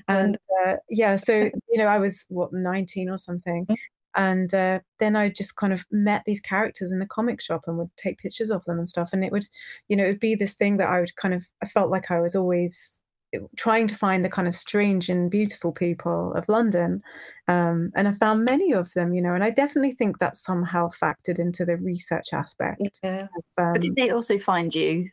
And 0.09 0.37
uh, 0.67 0.75
yeah, 0.89 1.17
so 1.17 1.35
you 1.69 1.79
know, 1.79 1.87
I 1.87 1.99
was 1.99 2.25
what 2.29 2.53
nineteen 2.53 3.09
or 3.09 3.19
something, 3.19 3.67
mm 3.67 3.77
and 4.17 4.53
uh, 4.55 4.81
then 4.99 5.17
I 5.17 5.29
just 5.29 5.57
kind 5.57 5.73
of 5.73 5.85
met 5.91 6.23
these 6.25 6.41
characters 6.41 6.93
in 6.93 6.99
the 6.99 7.07
comic 7.07 7.41
shop 7.41 7.63
and 7.67 7.79
would 7.79 7.91
take 7.97 8.19
pictures 8.19 8.51
of 8.51 8.65
them 8.65 8.79
and 8.79 8.89
stuff. 8.89 9.11
And 9.13 9.25
it 9.25 9.33
would, 9.33 9.47
you 9.89 9.97
know, 9.97 10.05
it 10.05 10.09
would 10.09 10.21
be 10.21 10.35
this 10.35 10.55
thing 10.55 10.77
that 10.77 10.89
I 10.89 11.01
would 11.01 11.15
kind 11.17 11.35
of, 11.35 11.45
I 11.63 11.67
felt 11.67 11.91
like 11.91 12.11
I 12.11 12.21
was 12.21 12.37
always 12.37 13.01
eh, 13.35 13.39
trying 13.57 13.87
to 13.89 13.95
find 13.95 14.25
the 14.25 14.31
kind 14.31 14.47
of 14.47 14.57
strange 14.57 15.09
and 15.09 15.31
beautiful 15.31 15.73
people 15.73 16.33
of 16.35 16.49
London. 16.49 17.03
Um, 17.49 17.91
and 17.95 18.09
I 18.09 18.13
found 18.13 18.45
many 18.45 18.73
of 18.73 18.93
them, 18.95 19.15
you 19.15 19.21
know, 19.21 19.35
and 19.35 19.45
I 19.45 19.51
definitely 19.51 19.93
think 19.93 20.19
that 20.19 20.37
somehow 20.37 20.91
factored 20.91 21.39
into 21.39 21.65
the 21.65 21.77
research 21.77 22.29
aspect. 22.33 23.01
Yeah. 23.03 23.27
Um, 23.59 23.73
but 23.75 23.81
did 23.81 23.97
they 23.97 24.11
also 24.11 24.39
find 24.39 24.75
you 24.75 25.07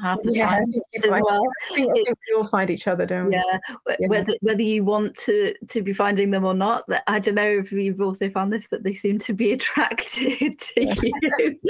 half 0.00 0.22
the 0.22 0.32
yeah, 0.32 0.46
time 0.46 0.64
as 0.96 1.10
well. 1.10 1.42
I 1.70 1.74
think, 1.74 1.90
I 1.90 1.94
think 1.94 2.08
we 2.08 2.36
all 2.36 2.46
find 2.46 2.70
each 2.70 2.86
other, 2.86 3.06
don't 3.06 3.26
we? 3.26 3.34
Yeah. 3.34 3.58
yeah. 3.98 4.08
Whether 4.08 4.34
whether 4.40 4.62
you 4.62 4.84
want 4.84 5.16
to 5.16 5.54
to 5.68 5.82
be 5.82 5.92
finding 5.92 6.30
them 6.30 6.44
or 6.44 6.54
not, 6.54 6.84
I 7.06 7.18
don't 7.18 7.34
know 7.34 7.48
if 7.48 7.72
you've 7.72 8.00
also 8.00 8.30
found 8.30 8.52
this, 8.52 8.68
but 8.68 8.82
they 8.82 8.94
seem 8.94 9.18
to 9.20 9.32
be 9.32 9.52
attracted 9.58 10.58
to 10.58 10.84
you. 10.84 11.60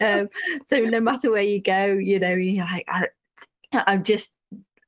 um, 0.00 0.28
so 0.66 0.78
no 0.78 1.00
matter 1.00 1.30
where 1.30 1.42
you 1.42 1.60
go, 1.60 1.86
you 1.86 2.18
know, 2.18 2.34
you're 2.34 2.64
like, 2.64 2.84
I, 2.88 3.06
I'm 3.72 4.04
just 4.04 4.32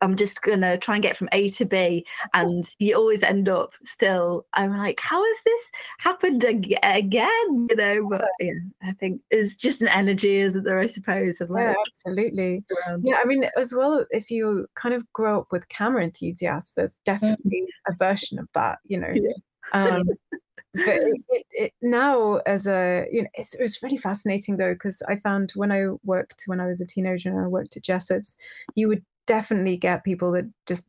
I'm 0.00 0.16
just 0.16 0.42
gonna 0.42 0.78
try 0.78 0.96
and 0.96 1.02
get 1.02 1.16
from 1.16 1.28
A 1.32 1.48
to 1.50 1.64
B, 1.64 2.06
and 2.34 2.64
you 2.78 2.94
always 2.94 3.22
end 3.22 3.48
up 3.48 3.74
still. 3.84 4.46
I'm 4.54 4.76
like, 4.76 5.00
how 5.00 5.22
has 5.22 5.36
this 5.44 5.70
happened 5.98 6.44
ag- 6.44 6.78
again? 6.82 7.66
You 7.70 7.76
know, 7.76 8.08
but 8.08 8.28
yeah, 8.40 8.52
I 8.82 8.92
think 8.92 9.20
it's 9.30 9.54
just 9.54 9.82
an 9.82 9.88
energy, 9.88 10.36
isn't 10.36 10.64
there? 10.64 10.78
I 10.78 10.86
suppose 10.86 11.40
of 11.40 11.50
like, 11.50 11.64
yeah, 11.64 11.74
absolutely. 11.86 12.64
Yeah, 13.02 13.16
I 13.22 13.26
mean, 13.26 13.48
as 13.56 13.74
well, 13.74 14.04
if 14.10 14.30
you 14.30 14.66
kind 14.74 14.94
of 14.94 15.10
grow 15.12 15.40
up 15.40 15.48
with 15.50 15.68
camera 15.68 16.04
enthusiasts, 16.04 16.72
there's 16.74 16.94
mm. 16.94 17.04
definitely 17.04 17.62
mm-hmm. 17.62 17.92
a 17.92 17.96
version 17.96 18.38
of 18.38 18.48
that. 18.54 18.78
You 18.84 18.98
know. 18.98 19.12
Yeah. 19.14 19.32
Um, 19.72 20.04
but 20.76 20.88
it, 20.88 21.20
it, 21.30 21.46
it, 21.50 21.72
now 21.80 22.36
as 22.46 22.66
a 22.66 23.06
you 23.10 23.22
know 23.22 23.28
it's, 23.34 23.54
it 23.54 23.62
was 23.62 23.82
really 23.82 23.96
fascinating 23.96 24.56
though 24.56 24.74
because 24.74 25.02
i 25.08 25.16
found 25.16 25.50
when 25.54 25.72
i 25.72 25.86
worked 26.04 26.42
when 26.46 26.60
i 26.60 26.66
was 26.66 26.80
a 26.80 26.86
teenager 26.86 27.30
and 27.30 27.40
i 27.40 27.46
worked 27.46 27.76
at 27.76 27.82
Jessops 27.82 28.34
you 28.74 28.88
would 28.88 29.02
definitely 29.26 29.76
get 29.76 30.04
people 30.04 30.32
that 30.32 30.50
just 30.66 30.84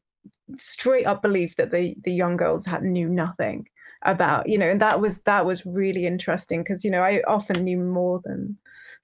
straight 0.55 1.05
up 1.05 1.21
believe 1.21 1.55
that 1.57 1.71
the 1.71 1.95
the 2.03 2.13
young 2.13 2.37
girls 2.37 2.65
had 2.65 2.83
knew 2.83 3.09
nothing 3.09 3.67
about 4.03 4.47
you 4.47 4.57
know 4.57 4.69
and 4.69 4.81
that 4.81 5.01
was 5.01 5.21
that 5.21 5.45
was 5.45 5.65
really 5.65 6.05
interesting 6.05 6.61
because 6.61 6.85
you 6.85 6.91
know 6.91 7.03
I 7.03 7.21
often 7.27 7.63
knew 7.63 7.77
more 7.77 8.21
than 8.23 8.57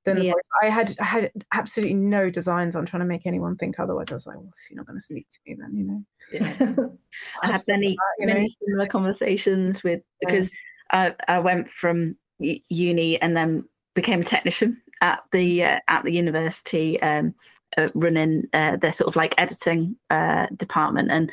than 0.06 0.22
yeah. 0.22 0.34
I 0.62 0.70
had 0.70 0.96
I 1.00 1.06
had 1.06 1.32
absolutely 1.54 1.96
no 1.96 2.30
designs 2.30 2.76
on 2.76 2.86
trying 2.86 3.02
to 3.02 3.08
make 3.08 3.26
anyone 3.26 3.56
think 3.56 3.80
otherwise. 3.80 4.08
I 4.12 4.16
was 4.16 4.28
like, 4.28 4.38
well, 4.38 4.54
if 4.58 4.70
you're 4.70 4.78
not 4.78 4.86
going 4.86 5.00
to 5.00 5.04
speak 5.04 5.28
to 5.30 5.40
me, 5.46 5.56
then 5.60 5.76
you 5.76 5.84
know. 5.86 6.04
Yeah. 6.32 6.88
I 7.44 7.52
had 7.52 7.64
many 7.68 7.96
that, 8.20 8.26
many 8.26 8.42
know? 8.42 8.48
similar 8.66 8.88
conversations 8.88 9.84
with 9.84 10.02
because 10.20 10.50
I, 10.92 11.16
I 11.28 11.40
went 11.40 11.70
from 11.70 12.18
uni 12.40 13.22
and 13.22 13.38
then 13.38 13.64
became 13.94 14.22
a 14.22 14.26
technician 14.26 14.82
at 15.04 15.20
the 15.34 15.64
uh, 15.64 15.80
at 15.90 16.04
the 16.04 16.12
university 16.12 17.00
um, 17.04 17.36
uh, 17.78 17.90
running 17.94 18.48
uh, 18.54 18.78
their 18.78 18.92
sort 18.92 19.10
of 19.10 19.16
like 19.16 19.36
editing 19.38 19.96
uh, 20.10 20.48
department 20.56 21.12
and 21.12 21.32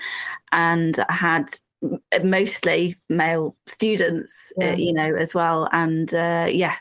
and 0.53 0.99
I 1.09 1.15
had 1.15 1.55
mostly 2.23 2.97
male 3.09 3.57
students 3.67 4.53
uh, 4.61 4.67
yeah. 4.67 4.75
you 4.75 4.93
know 4.93 5.15
as 5.15 5.35
well 5.35 5.69
and 5.73 6.13
uh, 6.15 6.49
yeah 6.51 6.77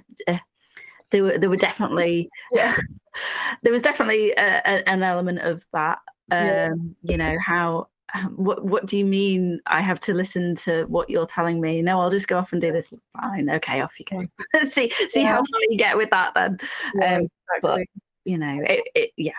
there 1.12 1.24
were 1.24 1.38
there 1.38 1.50
were 1.50 1.56
definitely 1.56 2.30
yeah 2.52 2.76
there 3.64 3.72
was 3.72 3.84
definitely 3.84 4.32
a, 4.32 4.62
a, 4.66 4.90
an 4.90 5.04
element 5.04 5.40
of 5.40 5.64
that 5.72 6.00
um, 6.32 6.40
yeah. 6.42 6.76
you 7.04 7.18
know 7.18 7.38
how 7.40 7.88
what 8.36 8.66
what 8.66 8.86
do 8.86 8.98
you 8.98 9.06
mean 9.06 9.60
I 9.68 9.82
have 9.82 10.00
to 10.02 10.14
listen 10.14 10.56
to 10.56 10.86
what 10.86 11.10
you're 11.10 11.26
telling 11.26 11.62
me? 11.62 11.82
No, 11.82 12.00
I'll 12.00 12.10
just 12.10 12.28
go 12.28 12.38
off 12.38 12.54
and 12.54 12.62
do 12.62 12.72
this. 12.72 12.94
Fine, 13.14 13.50
okay, 13.50 13.82
off 13.82 14.00
you 14.00 14.06
go. 14.06 14.26
see 14.66 14.92
see 15.10 15.22
yeah. 15.22 15.30
how 15.30 15.38
far 15.38 15.60
you 15.70 15.78
get 15.78 15.98
with 15.98 16.10
that 16.10 16.34
then. 16.34 16.60
Yeah, 16.96 17.16
um, 17.16 17.22
exactly. 17.22 17.30
But 17.62 17.82
you 18.26 18.38
know, 18.38 18.60
it, 18.64 18.88
it 18.96 19.12
yeah. 19.18 19.34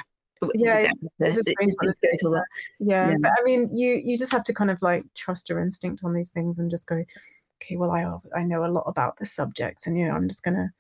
Yeah, 0.55 0.91
it's, 1.19 1.51
yeah, 2.81 3.11
yeah, 3.11 3.15
but 3.21 3.31
I 3.39 3.43
mean, 3.45 3.69
you 3.77 4.01
you 4.03 4.17
just 4.17 4.33
have 4.33 4.45
to 4.45 4.55
kind 4.55 4.71
of 4.71 4.81
like 4.81 5.05
trust 5.15 5.51
your 5.51 5.61
instinct 5.61 6.03
on 6.03 6.15
these 6.15 6.31
things 6.31 6.59
and 6.59 6.71
just 6.71 6.87
go, 6.87 7.05
okay, 7.63 7.77
well, 7.77 7.91
I 7.91 8.07
I 8.35 8.43
know 8.43 8.65
a 8.65 8.73
lot 8.73 8.85
about 8.87 9.19
the 9.19 9.27
subjects, 9.27 9.87
and 9.87 9.99
you 9.99 10.09
know, 10.09 10.15
I'm 10.15 10.29
just 10.29 10.43
gonna 10.43 10.73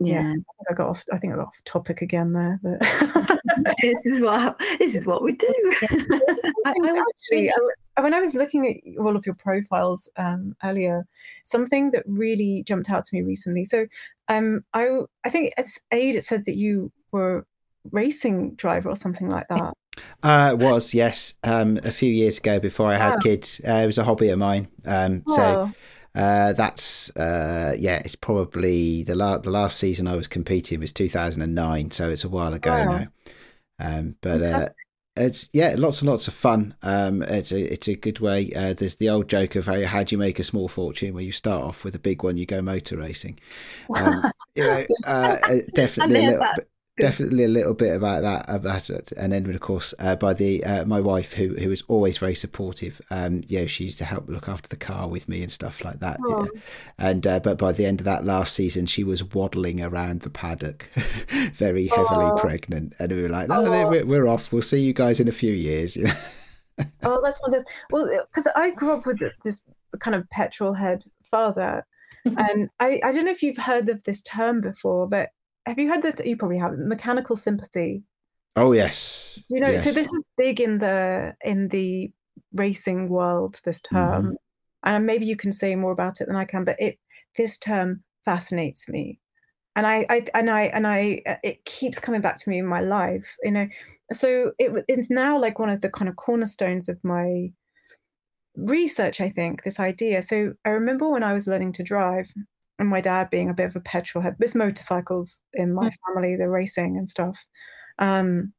yeah, 0.00 0.22
yeah 0.22 0.34
I, 0.34 0.72
I 0.72 0.74
got 0.74 0.88
off. 0.88 1.04
I 1.12 1.18
think 1.18 1.32
I 1.32 1.36
got 1.36 1.48
off 1.48 1.60
topic 1.64 2.02
again 2.02 2.32
there, 2.32 2.60
but 2.62 2.80
this 3.82 4.06
is 4.06 4.22
what 4.22 4.60
this 4.78 4.94
is 4.94 5.06
what 5.06 5.22
we 5.22 5.32
do. 5.32 5.52
I, 5.82 5.86
I 6.66 6.72
was 6.74 7.06
actually 7.14 7.52
when 7.98 8.14
I 8.14 8.20
was 8.20 8.34
looking 8.34 8.66
at 8.66 9.00
all 9.00 9.16
of 9.16 9.26
your 9.26 9.34
profiles 9.34 10.08
um, 10.16 10.54
earlier, 10.62 11.06
something 11.44 11.90
that 11.92 12.04
really 12.06 12.62
jumped 12.66 12.90
out 12.90 13.04
to 13.04 13.14
me 13.14 13.22
recently. 13.22 13.64
So, 13.64 13.86
um, 14.28 14.64
I 14.74 15.00
I 15.24 15.30
think 15.30 15.52
as 15.56 15.78
Aid 15.92 16.16
it 16.16 16.24
said 16.24 16.44
that 16.44 16.56
you 16.56 16.92
were 17.12 17.46
racing 17.90 18.54
driver 18.54 18.88
or 18.88 18.96
something 18.96 19.28
like 19.28 19.48
that. 19.48 19.74
Uh, 20.22 20.50
it 20.52 20.58
was 20.58 20.94
yes, 20.94 21.34
um, 21.42 21.78
a 21.82 21.90
few 21.90 22.10
years 22.12 22.38
ago 22.38 22.60
before 22.60 22.86
I 22.92 22.96
had 22.96 23.18
kids. 23.20 23.60
Uh, 23.66 23.72
it 23.72 23.86
was 23.86 23.98
a 23.98 24.04
hobby 24.04 24.28
of 24.28 24.38
mine. 24.38 24.68
Um, 24.86 25.24
oh. 25.28 25.34
So 25.34 25.72
uh, 26.14 26.52
that's 26.52 27.14
uh, 27.16 27.74
yeah, 27.78 28.00
it's 28.04 28.16
probably 28.16 29.02
the 29.02 29.14
last 29.14 29.42
the 29.42 29.50
last 29.50 29.78
season 29.78 30.08
I 30.08 30.16
was 30.16 30.26
competing 30.26 30.80
was 30.80 30.92
2009, 30.92 31.90
so 31.90 32.10
it's 32.10 32.24
a 32.24 32.28
while 32.28 32.54
ago 32.54 32.70
wow. 32.70 32.98
now. 32.98 33.06
Um, 33.80 34.16
but 34.20 34.42
uh, 34.42 34.66
it's 35.16 35.48
yeah, 35.52 35.74
lots 35.76 36.00
and 36.00 36.10
lots 36.10 36.28
of 36.28 36.34
fun. 36.34 36.74
Um, 36.82 37.22
it's 37.22 37.52
a 37.52 37.72
it's 37.72 37.88
a 37.88 37.94
good 37.94 38.20
way. 38.20 38.50
Uh, 38.54 38.74
there's 38.74 38.96
the 38.96 39.10
old 39.10 39.28
joke 39.28 39.54
of 39.56 39.66
how, 39.66 39.84
how 39.84 40.02
do 40.02 40.14
you 40.14 40.18
make 40.18 40.38
a 40.38 40.44
small 40.44 40.68
fortune, 40.68 41.14
where 41.14 41.24
you 41.24 41.32
start 41.32 41.62
off 41.62 41.84
with 41.84 41.94
a 41.94 42.00
big 42.00 42.22
one, 42.22 42.36
you 42.36 42.46
go 42.46 42.62
motor 42.62 42.96
racing. 42.96 43.38
Um, 43.94 44.22
you 44.54 44.64
know, 44.64 44.84
uh, 45.04 45.36
definitely 45.74 46.24
a 46.24 46.30
little 46.30 46.46
bit 46.56 46.68
definitely 47.00 47.44
a 47.44 47.48
little 47.48 47.74
bit 47.74 47.94
about 47.94 48.22
that 48.22 48.44
about 48.48 48.90
it 48.90 49.12
and 49.12 49.32
then 49.32 49.48
of 49.48 49.60
course 49.60 49.94
uh, 49.98 50.16
by 50.16 50.34
the 50.34 50.64
uh, 50.64 50.84
my 50.84 51.00
wife 51.00 51.32
who 51.34 51.54
who 51.56 51.68
was 51.68 51.82
always 51.88 52.18
very 52.18 52.34
supportive 52.34 53.00
um 53.10 53.42
you 53.46 53.60
know 53.60 53.66
she 53.66 53.84
used 53.84 53.98
to 53.98 54.04
help 54.04 54.28
look 54.28 54.48
after 54.48 54.68
the 54.68 54.76
car 54.76 55.08
with 55.08 55.28
me 55.28 55.42
and 55.42 55.50
stuff 55.50 55.84
like 55.84 56.00
that 56.00 56.18
yeah. 56.28 56.44
and 56.98 57.26
uh, 57.26 57.40
but 57.40 57.58
by 57.58 57.72
the 57.72 57.86
end 57.86 58.00
of 58.00 58.04
that 58.04 58.24
last 58.24 58.54
season 58.54 58.86
she 58.86 59.04
was 59.04 59.22
waddling 59.22 59.82
around 59.82 60.20
the 60.22 60.30
paddock 60.30 60.88
very 61.52 61.86
heavily 61.86 62.26
Aww. 62.26 62.40
pregnant 62.40 62.94
and 62.98 63.12
we 63.12 63.22
were 63.22 63.28
like 63.28 63.48
no 63.48 63.88
we're, 63.88 64.04
we're 64.04 64.28
off 64.28 64.52
we'll 64.52 64.62
see 64.62 64.80
you 64.80 64.92
guys 64.92 65.20
in 65.20 65.28
a 65.28 65.32
few 65.32 65.52
years 65.52 65.96
you 65.96 66.04
know? 66.78 66.84
oh 67.04 67.20
that's 67.22 67.38
fantastic 67.38 67.68
well 67.90 68.08
because 68.26 68.48
i 68.54 68.70
grew 68.70 68.92
up 68.92 69.06
with 69.06 69.18
this 69.44 69.62
kind 70.00 70.14
of 70.14 70.28
petrol 70.30 70.74
head 70.74 71.04
father 71.24 71.84
and 72.36 72.68
I, 72.80 73.00
I 73.04 73.12
don't 73.12 73.24
know 73.24 73.30
if 73.30 73.42
you've 73.42 73.58
heard 73.58 73.88
of 73.88 74.04
this 74.04 74.22
term 74.22 74.60
before, 74.60 75.08
but 75.08 75.30
have 75.68 75.78
you 75.78 75.88
heard 75.88 76.02
that? 76.02 76.26
You 76.26 76.36
probably 76.36 76.58
have 76.58 76.78
mechanical 76.78 77.36
sympathy. 77.36 78.02
Oh 78.56 78.72
yes. 78.72 79.40
You 79.48 79.60
know, 79.60 79.70
yes. 79.70 79.84
so 79.84 79.92
this 79.92 80.12
is 80.12 80.24
big 80.36 80.60
in 80.60 80.78
the 80.78 81.34
in 81.44 81.68
the 81.68 82.10
racing 82.52 83.08
world. 83.08 83.60
This 83.64 83.80
term, 83.80 84.24
mm-hmm. 84.24 84.34
and 84.84 85.06
maybe 85.06 85.26
you 85.26 85.36
can 85.36 85.52
say 85.52 85.74
more 85.76 85.92
about 85.92 86.20
it 86.20 86.26
than 86.26 86.36
I 86.36 86.44
can. 86.44 86.64
But 86.64 86.76
it 86.80 86.98
this 87.36 87.56
term 87.56 88.02
fascinates 88.24 88.88
me, 88.88 89.20
and 89.76 89.86
I, 89.86 90.06
I 90.10 90.24
and 90.34 90.50
I 90.50 90.62
and 90.62 90.86
I 90.86 91.22
it 91.44 91.64
keeps 91.64 91.98
coming 92.00 92.20
back 92.20 92.38
to 92.40 92.50
me 92.50 92.58
in 92.58 92.66
my 92.66 92.80
life. 92.80 93.36
You 93.42 93.52
know, 93.52 93.68
so 94.12 94.52
it, 94.58 94.84
it's 94.88 95.10
now 95.10 95.40
like 95.40 95.58
one 95.58 95.70
of 95.70 95.80
the 95.80 95.90
kind 95.90 96.08
of 96.08 96.16
cornerstones 96.16 96.88
of 96.88 96.98
my 97.04 97.52
research. 98.56 99.20
I 99.20 99.28
think 99.28 99.62
this 99.62 99.78
idea. 99.78 100.22
So 100.22 100.54
I 100.64 100.70
remember 100.70 101.08
when 101.08 101.22
I 101.22 101.32
was 101.32 101.46
learning 101.46 101.74
to 101.74 101.82
drive, 101.82 102.32
and 102.78 102.88
my 102.88 103.00
dad 103.00 103.30
being 103.30 103.50
a 103.50 103.54
bit 103.54 103.66
of 103.66 103.76
a 103.76 103.80
petrol 103.80 104.22
head. 104.22 104.36
There's 104.38 104.54
motorcycles 104.54 105.40
in 105.54 105.74
my 105.74 105.88
mm-hmm. 105.88 106.14
family, 106.14 106.36
the 106.36 106.48
racing 106.48 106.96
and 106.96 107.08
stuff. 107.08 107.44
Um, 107.98 108.52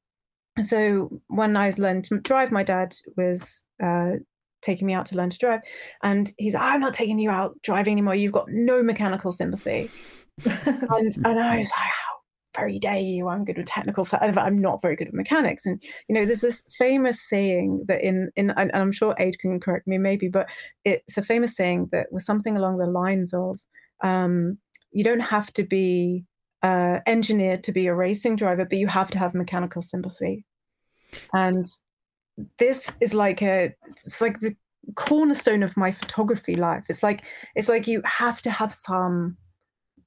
so 0.62 1.22
when 1.28 1.56
I 1.56 1.72
learned 1.78 2.06
to 2.06 2.20
drive, 2.20 2.52
my 2.52 2.64
dad 2.64 2.96
was 3.16 3.66
uh, 3.82 4.14
taking 4.62 4.88
me 4.88 4.94
out 4.94 5.06
to 5.08 5.16
learn 5.16 5.30
to 5.30 5.38
drive, 5.38 5.62
and 6.04 6.32
he's, 6.38 6.54
like, 6.54 6.64
"I'm 6.64 6.82
not 6.82 6.94
taking 6.94 7.20
you 7.20 7.30
out 7.30 7.58
driving 7.64 7.94
anymore. 7.94 8.16
You've 8.16 8.34
got 8.34 8.50
no 8.50 8.84
mechanical 8.84 9.32
sympathy." 9.32 9.90
and, 10.46 11.16
and 11.24 11.40
I 11.40 11.60
was 11.60 11.72
like, 11.72 11.90
"How 11.90 12.16
very 12.56 12.80
dare 12.80 13.00
you? 13.00 13.30
I'm 13.30 13.46
good 13.46 13.58
with 13.58 13.68
technical 13.68 14.04
stuff. 14.04 14.22
I'm 14.22 14.58
not 14.58 14.82
very 14.82 14.98
good 14.98 15.08
at 15.08 15.14
mechanics." 15.14 15.66
And 15.66 15.82
you 16.10 16.16
know, 16.16 16.26
there's 16.26 16.42
this 16.42 16.64
famous 16.78 17.26
saying 17.28 17.86
that 17.88 18.02
in 18.02 18.32
in, 18.36 18.52
and 18.52 18.72
I'm 18.74 18.92
sure 18.92 19.16
Aid 19.18 19.40
can 19.40 19.60
correct 19.62 19.88
me 19.88 19.98
maybe, 19.98 20.28
but 20.28 20.48
it's 20.84 21.18
a 21.18 21.22
famous 21.22 21.56
saying 21.56 21.90
that 21.94 22.08
was 22.12 22.26
something 22.26 22.58
along 22.58 22.80
the 22.80 22.86
lines 22.86 23.34
of, 23.34 23.60
um, 24.02 24.58
"You 24.92 25.04
don't 25.04 25.20
have 25.20 25.52
to 25.54 25.64
be." 25.64 26.26
Uh, 26.62 27.00
engineered 27.08 27.64
to 27.64 27.72
be 27.72 27.88
a 27.88 27.96
racing 27.96 28.36
driver, 28.36 28.66
but 28.66 28.78
you 28.78 28.86
have 28.86 29.10
to 29.10 29.18
have 29.18 29.34
mechanical 29.34 29.82
sympathy. 29.82 30.44
And 31.34 31.66
this 32.58 32.92
is 33.00 33.14
like 33.14 33.42
a 33.42 33.74
it's 34.04 34.22
like 34.22 34.40
the 34.40 34.56
cornerstone 34.96 35.64
of 35.64 35.78
my 35.78 35.92
photography 35.92 36.56
life. 36.56 36.86
It's 36.90 37.04
like 37.04 37.24
it's 37.56 37.70
like 37.70 37.88
you 37.88 38.02
have 38.06 38.42
to 38.42 38.52
have 38.52 38.74
some 38.74 39.38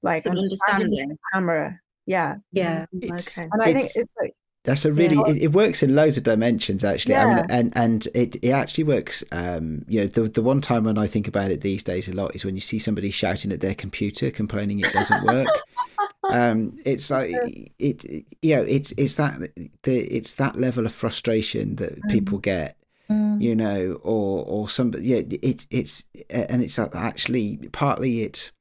like 0.03 0.24
some 0.24 0.36
understanding 0.36 1.16
camera. 1.32 1.78
Yeah. 2.07 2.36
Yeah. 2.53 2.86
It's, 2.93 3.38
okay. 3.38 3.49
And 3.53 3.62
i 3.62 3.72
think 3.72 3.90
it's 3.95 4.14
like 4.20 4.34
that's 4.64 4.84
a 4.84 4.92
really 4.92 5.16
it, 5.26 5.44
it, 5.44 5.52
works 5.52 5.82
in 5.82 5.94
loads 5.94 6.16
of 6.16 6.22
dimensions 6.22 6.84
actually 6.84 7.14
yeah. 7.14 7.26
I 7.26 7.34
mean, 7.34 7.44
and 7.50 7.72
and 7.76 8.08
it, 8.14 8.36
it 8.36 8.50
actually 8.50 8.84
works 8.84 9.24
um 9.32 9.84
you 9.88 10.00
know 10.00 10.06
the, 10.06 10.22
the 10.22 10.42
one 10.42 10.60
time 10.60 10.84
when 10.84 10.98
i 10.98 11.06
think 11.06 11.26
about 11.26 11.50
it 11.50 11.62
these 11.62 11.82
days 11.82 12.08
a 12.08 12.12
lot 12.12 12.34
is 12.34 12.44
when 12.44 12.54
you 12.54 12.60
see 12.60 12.78
somebody 12.78 13.10
shouting 13.10 13.50
at 13.50 13.60
their 13.60 13.74
computer 13.74 14.30
complaining 14.30 14.78
it 14.80 14.92
doesn't 14.92 15.24
work 15.24 15.48
um, 16.30 16.76
it's 16.84 17.10
like 17.10 17.30
it, 17.78 18.04
it, 18.04 18.24
you 18.42 18.56
know, 18.56 18.62
it's 18.62 18.92
it's 18.96 19.16
that 19.16 19.38
the 19.82 19.98
it's 19.98 20.34
that 20.34 20.56
level 20.56 20.86
of 20.86 20.92
frustration 20.92 21.76
that 21.76 22.00
mm. 22.00 22.10
people 22.10 22.38
get, 22.38 22.76
mm. 23.10 23.40
you 23.40 23.54
know, 23.54 24.00
or 24.02 24.44
or 24.44 24.68
somebody. 24.68 25.06
yeah, 25.06 25.22
it 25.42 25.66
it's 25.70 26.04
and 26.30 26.62
it's 26.62 26.78
actually 26.78 27.58
partly 27.72 28.22
it's. 28.22 28.52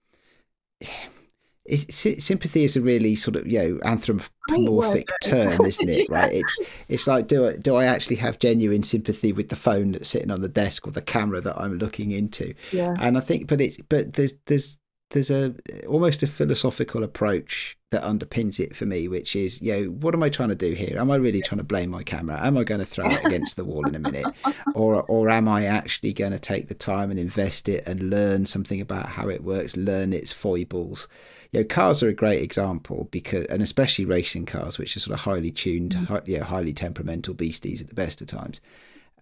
Sympathy 1.70 2.64
is 2.64 2.76
a 2.76 2.82
really 2.82 3.16
sort 3.16 3.36
of 3.36 3.48
you 3.48 3.60
know 3.60 3.80
anthropomorphic 3.84 5.08
term, 5.24 5.62
isn't 5.66 5.90
it? 5.90 6.08
yeah. 6.10 6.16
Right? 6.16 6.34
It's 6.34 6.60
it's 6.88 7.08
like 7.08 7.28
do 7.28 7.48
I 7.48 7.58
do 7.58 7.76
I 7.76 7.86
actually 7.86 8.16
have 8.18 8.40
genuine 8.40 8.84
sympathy 8.84 9.32
with 9.32 9.50
the 9.50 9.56
phone 9.56 9.92
that's 9.92 10.10
sitting 10.10 10.32
on 10.32 10.42
the 10.42 10.50
desk 10.50 10.88
or 10.88 10.92
the 10.92 11.02
camera 11.02 11.40
that 11.42 11.60
I'm 11.60 11.78
looking 11.78 12.12
into? 12.12 12.54
Yeah. 12.72 12.96
And 13.00 13.18
I 13.18 13.22
think, 13.22 13.48
but 13.48 13.62
it's 13.62 13.78
but 13.90 14.14
there's 14.14 14.34
there's 14.48 14.80
there's 15.12 15.30
a 15.30 15.54
almost 15.88 16.24
a 16.24 16.28
philosophical 16.28 17.04
approach 17.04 17.78
that 17.92 18.04
underpins 18.04 18.60
it 18.60 18.76
for 18.76 18.86
me, 18.86 19.08
which 19.08 19.36
is, 19.36 19.62
you 19.62 19.74
know, 19.74 19.84
what 19.90 20.14
am 20.14 20.24
I 20.24 20.30
trying 20.30 20.50
to 20.50 20.56
do 20.56 20.72
here? 20.74 20.98
Am 20.98 21.12
I 21.12 21.18
really 21.18 21.42
trying 21.42 21.58
to 21.58 21.66
blame 21.66 21.90
my 21.90 22.04
camera? 22.04 22.40
Am 22.42 22.58
I 22.58 22.64
going 22.64 22.80
to 22.80 22.86
throw 22.86 23.10
it 23.10 23.26
against 23.26 23.58
the 23.58 23.66
wall 23.66 23.86
in 23.86 23.96
a 23.96 24.00
minute, 24.00 24.26
or 24.74 25.04
or 25.04 25.30
am 25.30 25.48
I 25.48 25.66
actually 25.66 26.14
going 26.14 26.32
to 26.32 26.40
take 26.40 26.70
the 26.70 26.74
time 26.74 27.12
and 27.12 27.20
invest 27.20 27.70
it 27.70 27.86
and 27.86 28.10
learn 28.10 28.46
something 28.46 28.82
about 28.82 29.08
how 29.10 29.30
it 29.30 29.44
works, 29.44 29.78
learn 29.78 30.14
its 30.14 30.32
foibles? 30.32 31.08
You 31.52 31.62
know, 31.62 31.66
cars 31.66 32.02
are 32.02 32.10
a 32.10 32.14
great 32.14 32.42
example 32.42 33.10
because, 33.12 33.46
and 33.46 33.62
especially 33.62 34.06
racing 34.06 34.46
cars, 34.46 34.78
which 34.78 34.96
are 34.96 35.02
sort 35.02 35.16
of 35.16 35.26
highly 35.26 35.52
tuned, 35.52 35.96
mm-hmm. 35.96 36.06
high, 36.06 36.22
you 36.26 36.40
know, 36.40 36.46
highly 36.46 36.74
temperamental 36.74 37.34
beasties 37.34 37.82
at 37.82 37.90
the 37.90 37.96
best 37.96 38.22
of 38.22 38.28
times. 38.28 38.62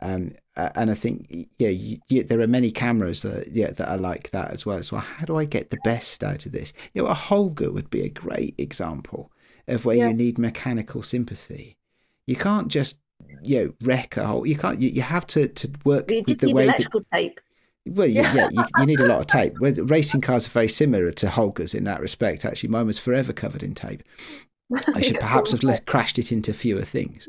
Um, 0.02 0.36
and 0.56 0.92
I 0.92 0.94
think 0.94 1.50
yeah, 1.58 1.70
you, 1.70 2.00
you, 2.08 2.24
there 2.24 2.40
are 2.40 2.48
many 2.48 2.72
cameras 2.72 3.22
that 3.24 3.50
yeah 3.52 3.72
that 3.72 3.90
are 3.90 3.98
like 3.98 4.32
that 4.32 4.52
as 4.52 4.66
well. 4.66 4.82
So 4.82 4.98
how 4.98 5.26
do 5.26 5.36
I 5.36 5.46
get 5.46 5.72
the 5.72 5.80
best 5.84 6.24
out 6.24 6.46
of 6.46 6.52
this? 6.52 6.74
You 6.94 7.04
know, 7.04 7.10
a 7.10 7.14
Holga 7.14 7.74
would 7.74 7.90
be 7.90 8.02
a 8.02 8.10
great 8.10 8.56
example 8.58 9.32
of 9.68 9.86
where 9.86 9.98
yeah. 9.98 10.08
you 10.08 10.14
need 10.14 10.38
mechanical 10.38 11.04
sympathy. 11.04 11.78
You 12.28 12.36
can't 12.36 12.70
just 12.70 13.00
you 13.42 13.66
know 13.66 13.74
wreck 13.82 14.16
a 14.18 14.26
whole. 14.26 14.46
You 14.46 14.56
can't. 14.56 14.82
You, 14.82 14.90
you 14.90 15.02
have 15.02 15.28
to 15.28 15.48
to 15.48 15.72
work 15.84 16.12
you 16.12 16.24
with 16.26 16.40
the 16.40 16.54
way 16.54 16.64
electrical 16.64 17.02
that, 17.02 17.18
tape. 17.18 17.40
Well, 17.90 18.08
yeah, 18.08 18.34
yeah 18.34 18.50
you, 18.52 18.64
you, 18.78 18.86
need 18.86 19.00
a 19.00 19.08
lot 19.08 19.20
of 19.20 19.28
tape. 19.28 19.54
Racing 19.60 20.22
cars 20.22 20.48
are 20.48 20.52
very 20.52 20.68
similar 20.68 21.12
to 21.12 21.28
Holga's 21.28 21.74
in 21.74 21.84
that 21.86 22.02
respect. 22.02 22.46
Actually, 22.46 22.70
mine 22.70 22.88
was 22.88 23.00
forever 23.00 23.34
covered 23.34 23.64
in 23.64 23.76
tape. 23.76 24.04
I 24.94 25.02
should 25.02 25.20
perhaps 25.20 25.52
have 25.52 25.86
crashed 25.86 26.20
it 26.20 26.32
into 26.32 26.54
fewer 26.54 26.84
things. 26.84 27.28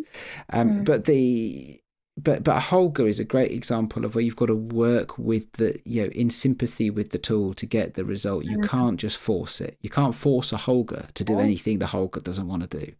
Um, 0.50 0.70
mm. 0.70 0.84
But 0.84 1.06
the 1.06 1.80
but 2.16 2.44
but 2.44 2.56
a 2.56 2.60
Holga 2.60 3.08
is 3.08 3.20
a 3.20 3.24
great 3.24 3.52
example 3.52 4.04
of 4.04 4.14
where 4.14 4.22
you've 4.22 4.36
got 4.36 4.46
to 4.46 4.54
work 4.54 5.18
with 5.18 5.52
the 5.52 5.80
you 5.84 6.02
know 6.02 6.08
in 6.08 6.30
sympathy 6.30 6.90
with 6.90 7.10
the 7.10 7.18
tool 7.18 7.54
to 7.54 7.66
get 7.66 7.94
the 7.94 8.04
result. 8.04 8.44
You 8.44 8.58
mm-hmm. 8.58 8.68
can't 8.68 9.00
just 9.00 9.16
force 9.16 9.60
it. 9.60 9.78
You 9.80 9.90
can't 9.90 10.14
force 10.14 10.52
a 10.52 10.56
Holga 10.56 11.10
to 11.12 11.24
do 11.24 11.38
anything 11.38 11.78
the 11.78 11.86
Holga 11.86 12.22
doesn't 12.22 12.48
want 12.48 12.68
to 12.68 12.78
do. 12.78 12.92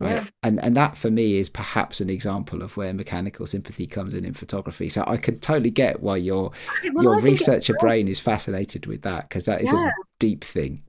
Right. 0.00 0.10
Yeah. 0.10 0.24
And 0.42 0.62
and 0.64 0.76
that 0.76 0.96
for 0.96 1.10
me 1.10 1.36
is 1.36 1.48
perhaps 1.48 2.00
an 2.00 2.10
example 2.10 2.62
of 2.62 2.76
where 2.76 2.92
mechanical 2.92 3.46
sympathy 3.46 3.86
comes 3.86 4.12
in 4.14 4.24
in 4.24 4.34
photography. 4.34 4.88
So 4.88 5.04
I 5.06 5.16
can 5.16 5.38
totally 5.38 5.70
get 5.70 6.02
why 6.02 6.16
your 6.16 6.50
well, 6.92 7.04
your 7.04 7.20
researcher 7.20 7.74
brain 7.78 8.08
is 8.08 8.18
fascinated 8.18 8.86
with 8.86 9.02
that 9.02 9.28
because 9.28 9.44
that 9.44 9.62
is 9.62 9.72
yeah. 9.72 9.86
a 9.86 9.90
deep 10.18 10.42
thing 10.42 10.82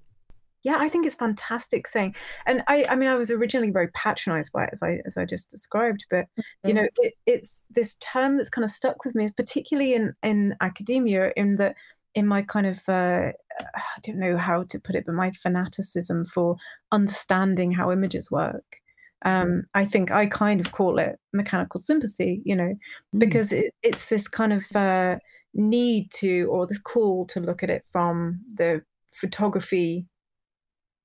yeah 0.66 0.78
i 0.80 0.90
think 0.90 1.06
it's 1.06 1.16
fantastic 1.16 1.88
saying 1.88 2.14
and 2.46 2.62
i 2.68 2.86
i 2.90 2.96
mean 2.96 3.08
i 3.08 3.16
was 3.16 3.32
originally 3.32 3.72
very 3.72 3.88
patronized 3.90 4.52
by 4.52 4.64
it 4.64 4.70
as 4.74 4.84
i 4.84 5.00
as 5.06 5.16
i 5.16 5.24
just 5.24 5.50
described 5.50 6.06
but 6.10 6.26
mm-hmm. 6.38 6.68
you 6.68 6.74
know 6.74 6.88
it, 6.98 7.14
it's 7.26 7.64
this 7.70 7.96
term 7.96 8.36
that's 8.36 8.50
kind 8.50 8.66
of 8.66 8.72
stuck 8.72 9.06
with 9.06 9.16
me 9.16 9.30
particularly 9.38 9.94
in 9.94 10.14
in 10.24 10.56
academia 10.60 11.32
in 11.38 11.56
that 11.56 11.76
in 12.16 12.28
my 12.28 12.42
kind 12.42 12.66
of 12.66 12.80
uh, 12.90 13.32
i 13.76 14.00
don't 14.04 14.20
know 14.20 14.36
how 14.36 14.64
to 14.64 14.80
put 14.80 14.96
it 14.96 15.06
but 15.06 15.16
my 15.16 15.32
fanaticism 15.32 16.26
for 16.26 16.58
understanding 16.92 17.72
how 17.72 17.92
images 17.92 18.30
work 18.30 18.82
um, 19.24 19.64
I 19.74 19.86
think 19.86 20.12
I 20.12 20.28
kind 20.28 20.60
of 20.60 20.72
call 20.72 21.00
it 21.00 21.18
mechanical 21.34 21.80
sympathy, 21.80 22.42
you 22.46 22.56
know, 22.56 22.74
mm. 22.74 23.20
because 23.20 23.52
it, 23.52 23.74
it's 23.82 24.10
this 24.10 24.28
kind 24.28 24.54
of 24.54 24.64
uh, 24.76 25.18
need 25.54 26.12
to, 26.16 26.48
or 26.52 26.68
this 26.68 26.80
call 26.80 27.26
to 27.28 27.40
look 27.40 27.64
at 27.64 27.70
it 27.70 27.84
from 27.92 28.40
the 28.54 28.82
photography 29.14 30.06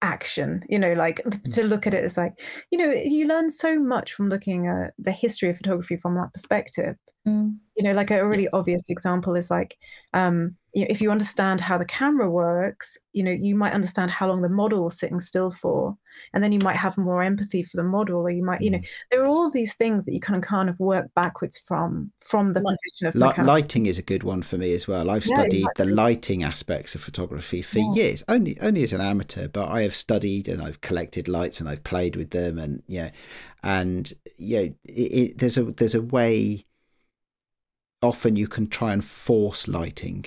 action 0.03 0.63
you 0.69 0.79
know 0.79 0.95
like 0.95 1.21
mm. 1.25 1.55
to 1.55 1.63
look 1.63 1.87
at 1.87 1.93
it 1.93 2.03
as 2.05 2.17
like 2.17 2.33
you 2.71 2.79
know 2.79 2.91
you 2.91 3.27
learn 3.27 3.51
so 3.51 3.79
much 3.79 4.13
from 4.13 4.29
looking 4.29 4.67
at 4.67 4.95
the 4.99 5.13
history 5.13 5.51
of 5.51 5.57
photography 5.57 5.97
from 5.97 6.15
that 6.15 6.33
perspective 6.33 6.97
mm. 7.29 7.55
You 7.81 7.89
know 7.89 7.93
like 7.93 8.11
a 8.11 8.27
really 8.27 8.47
obvious 8.53 8.91
example 8.91 9.35
is 9.35 9.51
like 9.51 9.79
um 10.13 10.55
you 10.73 10.83
know, 10.83 10.87
if 10.89 11.01
you 11.01 11.11
understand 11.11 11.61
how 11.61 11.77
the 11.77 11.85
camera 11.85 12.31
works, 12.31 12.97
you 13.13 13.25
know, 13.25 13.33
you 13.33 13.57
might 13.57 13.73
understand 13.73 14.11
how 14.11 14.29
long 14.29 14.41
the 14.41 14.49
model 14.49 14.85
was 14.85 14.99
sitting 14.99 15.19
still 15.19 15.51
for, 15.51 15.97
and 16.33 16.45
then 16.45 16.53
you 16.53 16.61
might 16.61 16.77
have 16.77 16.97
more 16.97 17.23
empathy 17.23 17.63
for 17.63 17.77
the 17.77 17.83
model, 17.83 18.21
or 18.21 18.31
you 18.31 18.45
might, 18.45 18.61
you 18.61 18.71
know, 18.71 18.79
mm. 18.79 18.87
there 19.11 19.23
are 19.23 19.27
all 19.27 19.51
these 19.51 19.75
things 19.75 20.05
that 20.05 20.15
you 20.15 20.21
can 20.21 20.41
kind 20.41 20.69
of 20.69 20.79
work 20.79 21.11
backwards 21.15 21.59
from 21.59 22.13
from 22.21 22.53
the 22.53 22.61
position 22.61 23.09
of 23.09 23.17
L- 23.17 23.45
lighting 23.45 23.87
is 23.87 23.99
a 23.99 24.03
good 24.03 24.23
one 24.23 24.43
for 24.43 24.59
me 24.59 24.73
as 24.73 24.87
well. 24.87 25.11
I've 25.11 25.27
yeah, 25.27 25.35
studied 25.35 25.61
exactly. 25.61 25.87
the 25.87 25.93
lighting 25.93 26.43
aspects 26.45 26.95
of 26.95 27.03
photography 27.03 27.63
for 27.63 27.79
yeah. 27.79 27.93
years, 27.95 28.23
only 28.29 28.57
only 28.61 28.85
as 28.85 28.93
an 28.93 29.01
amateur, 29.01 29.49
but 29.49 29.69
I 29.69 29.83
have 29.83 29.97
studied 29.97 30.47
and 30.47 30.63
I've 30.63 30.81
collected 30.81 31.27
lights 31.27 31.59
and 31.59 31.69
I've 31.69 31.83
played 31.83 32.15
with 32.15 32.31
them, 32.31 32.59
and 32.61 32.83
yeah, 32.87 33.11
and 33.65 34.13
yeah, 34.39 34.61
it, 34.61 34.75
it, 34.85 35.39
there's 35.39 35.59
a 35.59 35.65
there's 35.65 35.97
a 35.97 36.03
way. 36.03 36.65
Often 38.03 38.37
you 38.37 38.49
can 38.49 38.67
try 38.67 38.93
and 38.93 39.05
force 39.05 39.69
lighting 39.69 40.27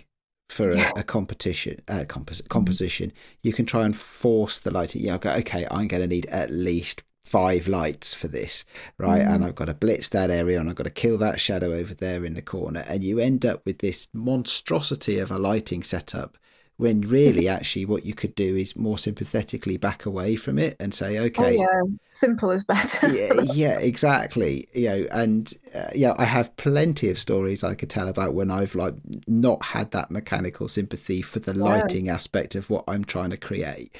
for 0.53 0.71
a, 0.71 0.91
a 0.97 1.03
competition 1.03 1.81
uh, 1.87 2.03
compos- 2.07 2.41
mm-hmm. 2.41 2.47
composition 2.47 3.11
you 3.41 3.51
can 3.51 3.65
try 3.65 3.85
and 3.85 3.97
force 3.97 4.59
the 4.59 4.71
lighting 4.71 5.03
know 5.03 5.17
go 5.17 5.31
okay 5.31 5.65
i'm 5.71 5.87
going 5.87 6.01
to 6.01 6.07
need 6.07 6.25
at 6.27 6.51
least 6.51 7.03
five 7.25 7.67
lights 7.67 8.13
for 8.13 8.27
this 8.27 8.63
right 8.97 9.21
mm. 9.21 9.27
and 9.27 9.35
mm-hmm. 9.35 9.45
i've 9.45 9.55
got 9.55 9.65
to 9.65 9.73
blitz 9.73 10.09
that 10.09 10.29
area 10.29 10.59
and 10.59 10.69
i've 10.69 10.75
got 10.75 10.83
to 10.83 10.91
kill 10.91 11.17
that 11.17 11.39
shadow 11.39 11.73
over 11.73 11.93
there 11.93 12.23
in 12.23 12.33
the 12.33 12.41
corner 12.41 12.85
and 12.87 13.03
you 13.03 13.17
end 13.17 13.45
up 13.45 13.65
with 13.65 13.79
this 13.79 14.07
monstrosity 14.13 15.17
of 15.17 15.31
a 15.31 15.39
lighting 15.39 15.81
setup 15.81 16.37
when 16.77 17.01
really 17.01 17.47
actually 17.49 17.85
what 17.85 18.05
you 18.05 18.13
could 18.13 18.35
do 18.35 18.55
is 18.55 18.75
more 18.75 18.97
sympathetically 18.97 19.77
back 19.77 20.05
away 20.05 20.35
from 20.35 20.57
it 20.59 20.75
and 20.79 20.93
say 20.93 21.17
Oh 21.37 21.47
okay 21.47 21.57
yeah, 21.57 21.81
simple 22.07 22.51
is 22.51 22.63
better. 22.63 23.07
yeah, 23.07 23.33
yeah 23.33 23.79
exactly 23.79 24.65
you 24.73 24.87
know 24.87 25.05
and 25.11 25.53
uh, 25.75 25.89
yeah 25.93 26.13
i 26.17 26.23
have 26.25 26.55
plenty 26.55 27.09
of 27.09 27.19
stories 27.19 27.63
i 27.63 27.75
could 27.75 27.89
tell 27.89 28.07
about 28.07 28.33
when 28.33 28.49
i've 28.49 28.75
like 28.75 28.93
not 29.27 29.61
had 29.63 29.91
that 29.91 30.09
mechanical 30.09 30.67
sympathy 30.69 31.21
for 31.21 31.39
the 31.39 31.53
Yeah. 31.61 31.63
lighting 31.63 32.07
aspect 32.07 32.55
of 32.55 32.69
what 32.69 32.83
i'm 32.87 33.03
trying 33.03 33.29
to 33.29 33.37
create 33.37 33.93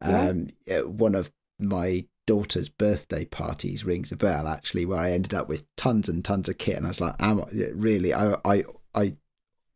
um 0.00 0.48
uh, 0.70 0.86
one 0.88 1.14
of 1.16 1.32
my 1.58 2.04
daughter's 2.26 2.68
birthday 2.68 3.24
parties 3.24 3.84
rings 3.84 4.12
a 4.12 4.16
bell 4.16 4.46
actually 4.46 4.86
where 4.86 4.98
i 5.00 5.10
ended 5.10 5.34
up 5.34 5.48
with 5.48 5.64
tons 5.76 6.08
and 6.08 6.24
tons 6.24 6.48
of 6.48 6.56
kit 6.58 6.76
and 6.76 6.86
i 6.86 6.90
was 6.90 7.00
like 7.00 7.14
am 7.20 7.40
I, 7.40 7.44
really 7.74 8.14
i 8.14 8.36
i 8.44 8.64
i 8.94 9.14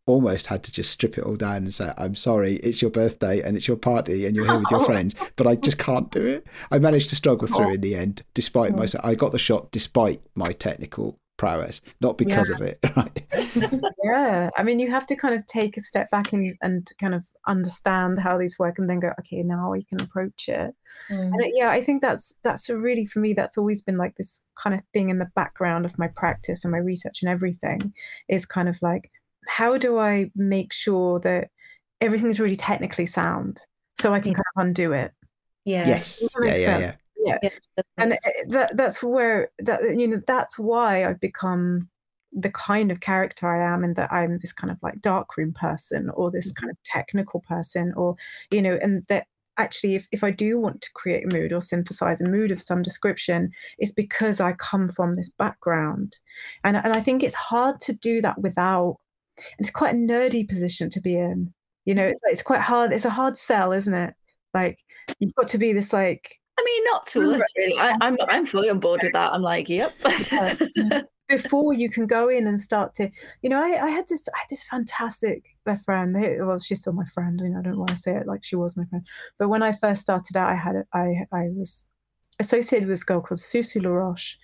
almost 0.09 0.47
had 0.47 0.63
to 0.65 0.73
just 0.73 0.91
strip 0.91 1.19
it 1.19 1.25
all 1.25 1.37
down 1.37 1.59
and 1.59 1.75
say 1.75 1.93
i'm 1.99 2.15
sorry 2.15 2.55
it's 2.57 2.81
your 2.83 2.91
birthday 2.91 3.41
and 3.43 3.57
it's 3.57 3.69
your 3.69 3.77
party 3.77 4.25
and 4.27 4.35
you're 4.35 4.47
here 4.47 4.59
with 4.59 4.71
your 4.71 4.81
Oh. 4.85 4.85
friends 4.85 5.15
but 5.37 5.47
i 5.47 5.55
just 5.55 5.79
can't 5.79 6.11
do 6.11 6.25
it 6.27 6.47
i 6.71 6.79
managed 6.79 7.11
to 7.11 7.17
struggle 7.17 7.47
through 7.47 7.75
in 7.75 7.81
the 7.83 7.95
end 7.95 8.23
despite 8.35 8.73
Mm. 8.73 8.79
myself 8.79 9.05
i 9.05 9.15
got 9.15 9.33
the 9.33 9.39
shot 9.39 9.71
despite 9.71 10.21
my 10.35 10.53
technical 10.53 11.19
prowess 11.37 11.81
not 12.01 12.19
because 12.19 12.49
Yeah. 12.49 12.57
of 12.57 12.63
it 12.63 12.79
right 12.97 13.23
yeah 14.05 14.51
i 14.57 14.63
mean 14.63 14.79
you 14.79 14.91
have 14.91 15.07
to 15.07 15.17
kind 15.17 15.35
of 15.35 15.47
take 15.47 15.77
a 15.77 15.83
step 15.83 16.11
back 16.11 16.33
and, 16.33 16.57
and 16.63 16.89
kind 17.01 17.15
of 17.15 17.27
understand 17.47 18.19
how 18.19 18.39
these 18.39 18.59
work 18.59 18.79
and 18.79 18.89
then 18.91 19.01
go 19.01 19.13
okay 19.21 19.43
now 19.43 19.71
we 19.71 19.85
can 19.85 20.01
approach 20.01 20.49
it 20.49 20.75
Mm. 21.11 21.21
and 21.33 21.41
uh, 21.43 21.47
yeah 21.53 21.71
i 21.71 21.81
think 21.81 22.03
that's 22.03 22.35
that's 22.43 22.69
a 22.69 22.77
really 22.77 23.07
for 23.07 23.21
me 23.21 23.33
that's 23.33 23.57
always 23.57 23.81
been 23.81 23.97
like 23.97 24.17
this 24.17 24.43
kind 24.63 24.75
of 24.75 24.81
thing 24.93 25.09
in 25.11 25.19
the 25.19 25.31
background 25.35 25.87
of 25.87 25.97
my 25.99 26.09
practice 26.09 26.65
and 26.65 26.73
my 26.73 26.79
research 26.79 27.23
and 27.23 27.31
everything 27.31 27.95
is 28.29 28.45
kind 28.45 28.69
of 28.69 28.79
like 28.83 29.11
how 29.49 29.77
do 29.79 29.99
i 29.99 30.31
make 30.37 30.73
sure 30.73 31.19
that 31.21 31.49
everything's 32.01 32.39
really 32.39 32.57
technically 32.57 33.07
sound 33.07 33.61
so 34.01 34.15
i 34.15 34.21
can 34.21 34.35
kind 34.35 34.45
of 34.57 34.63
undo 34.67 34.93
it? 34.93 35.13
Yeah. 35.65 35.89
yes. 35.89 36.21
Does 36.21 36.31
yeah 36.45 36.55
yeah 36.55 36.79
yeah. 36.79 36.95
Yeah. 37.25 37.39
Yeah, 37.43 37.51
and 37.99 38.13
that's- 38.13 38.27
uh, 38.27 38.51
that 38.53 38.77
that's 38.77 39.03
where 39.03 39.51
that 39.59 39.81
you 39.99 40.07
know 40.09 40.21
that's 40.27 40.59
why 40.59 41.05
I've 41.05 41.21
become 41.21 41.89
the 42.33 42.51
kind 42.51 42.91
of 42.93 43.01
character 43.01 43.49
I 43.49 43.75
am, 43.75 43.83
and 43.85 43.97
that 43.97 44.13
I'm 44.13 44.39
this 44.39 44.53
kind 44.53 44.71
of 44.71 44.79
like 44.83 45.01
darkroom 45.01 45.53
person 45.53 46.11
or 46.11 46.31
this 46.31 46.53
kind 46.53 46.71
of 46.71 46.77
technical 46.85 47.41
person, 47.41 47.93
or 47.97 48.15
you 48.51 48.63
know, 48.63 48.79
and 48.81 49.05
that 49.09 49.27
actually, 49.59 49.97
if 49.97 50.07
if 50.13 50.23
I 50.23 50.31
do 50.31 50.59
want 50.61 50.81
to 50.83 50.91
create 50.95 51.25
a 51.25 51.33
mood 51.35 51.53
or 51.53 51.61
synthesize 51.61 52.21
a 52.21 52.29
mood 52.29 52.51
of 52.53 52.63
some 52.63 52.83
description, 52.83 53.51
it's 53.79 53.93
because 53.93 54.41
I 54.41 54.53
come 54.53 54.89
from 54.89 55.17
this 55.17 55.31
background, 55.31 56.19
and 56.65 56.77
and 56.77 56.93
I 56.93 57.01
think 57.01 57.23
it's 57.23 57.35
hard 57.35 57.81
to 57.81 57.93
do 57.93 58.23
that 58.23 58.39
without. 58.41 58.97
It's 59.59 59.71
quite 59.71 59.95
a 59.95 59.99
nerdy 59.99 60.49
position 60.49 60.91
to 60.91 61.01
be 61.01 61.17
in. 61.17 61.53
You 61.85 61.95
know, 61.95 62.07
it's 62.07 62.21
it's 62.25 62.43
quite 62.43 62.61
hard. 62.61 62.93
It's 62.93 63.05
a 63.05 63.11
hard 63.11 63.37
sell, 63.37 63.73
isn't 63.73 63.95
it? 63.95 64.15
Like 64.55 64.79
you've 65.19 65.35
got 65.35 65.49
to 65.49 65.59
be 65.59 65.73
this 65.73 65.93
like 65.93 66.39
I 66.59 66.65
mean, 66.65 66.85
not 66.85 67.07
to 67.09 67.33
us 67.33 67.43
really. 67.57 67.79
I, 67.79 67.97
I'm 68.01 68.17
I'm 68.29 68.47
fully 68.47 68.69
on 68.71 68.81
board 68.81 69.01
with 69.03 69.13
that. 69.13 69.33
I'm 69.33 69.43
like, 69.43 69.69
yep. 69.69 69.95
before 71.29 71.75
you 71.75 71.91
can 71.91 72.07
go 72.07 72.29
in 72.29 72.47
and 72.47 72.61
start 72.61 72.95
to 72.95 73.11
you 73.43 73.51
know 73.51 73.63
I, 73.63 73.87
I 73.87 73.91
had 73.91 74.09
this 74.09 74.27
I 74.29 74.39
had 74.39 74.49
this 74.51 74.63
fantastic 74.63 75.45
best 75.65 75.85
friend 75.85 76.17
well 76.41 76.59
she's 76.59 76.81
still 76.81 76.95
my 76.95 77.05
friend 77.05 77.39
you 77.43 77.51
know 77.51 77.59
I 77.59 77.63
don't 77.63 77.79
want 77.79 77.91
to 77.91 77.97
say 77.97 78.17
it 78.17 78.27
like 78.27 78.43
she 78.43 78.57
was 78.57 78.77
my 78.77 78.85
friend 78.87 79.07
but 79.39 79.49
when 79.49 79.63
I 79.63 79.73
first 79.73 80.01
started 80.01 80.37
out 80.37 80.49
I 80.49 80.57
had 80.57 80.77
I 80.95 81.27
I 81.31 81.49
was 81.55 81.87
associated 82.41 82.89
with 82.89 82.97
this 82.97 83.05
girl 83.05 83.21
called 83.21 83.41
Susu 83.41 83.83
LaRoche 83.83 84.37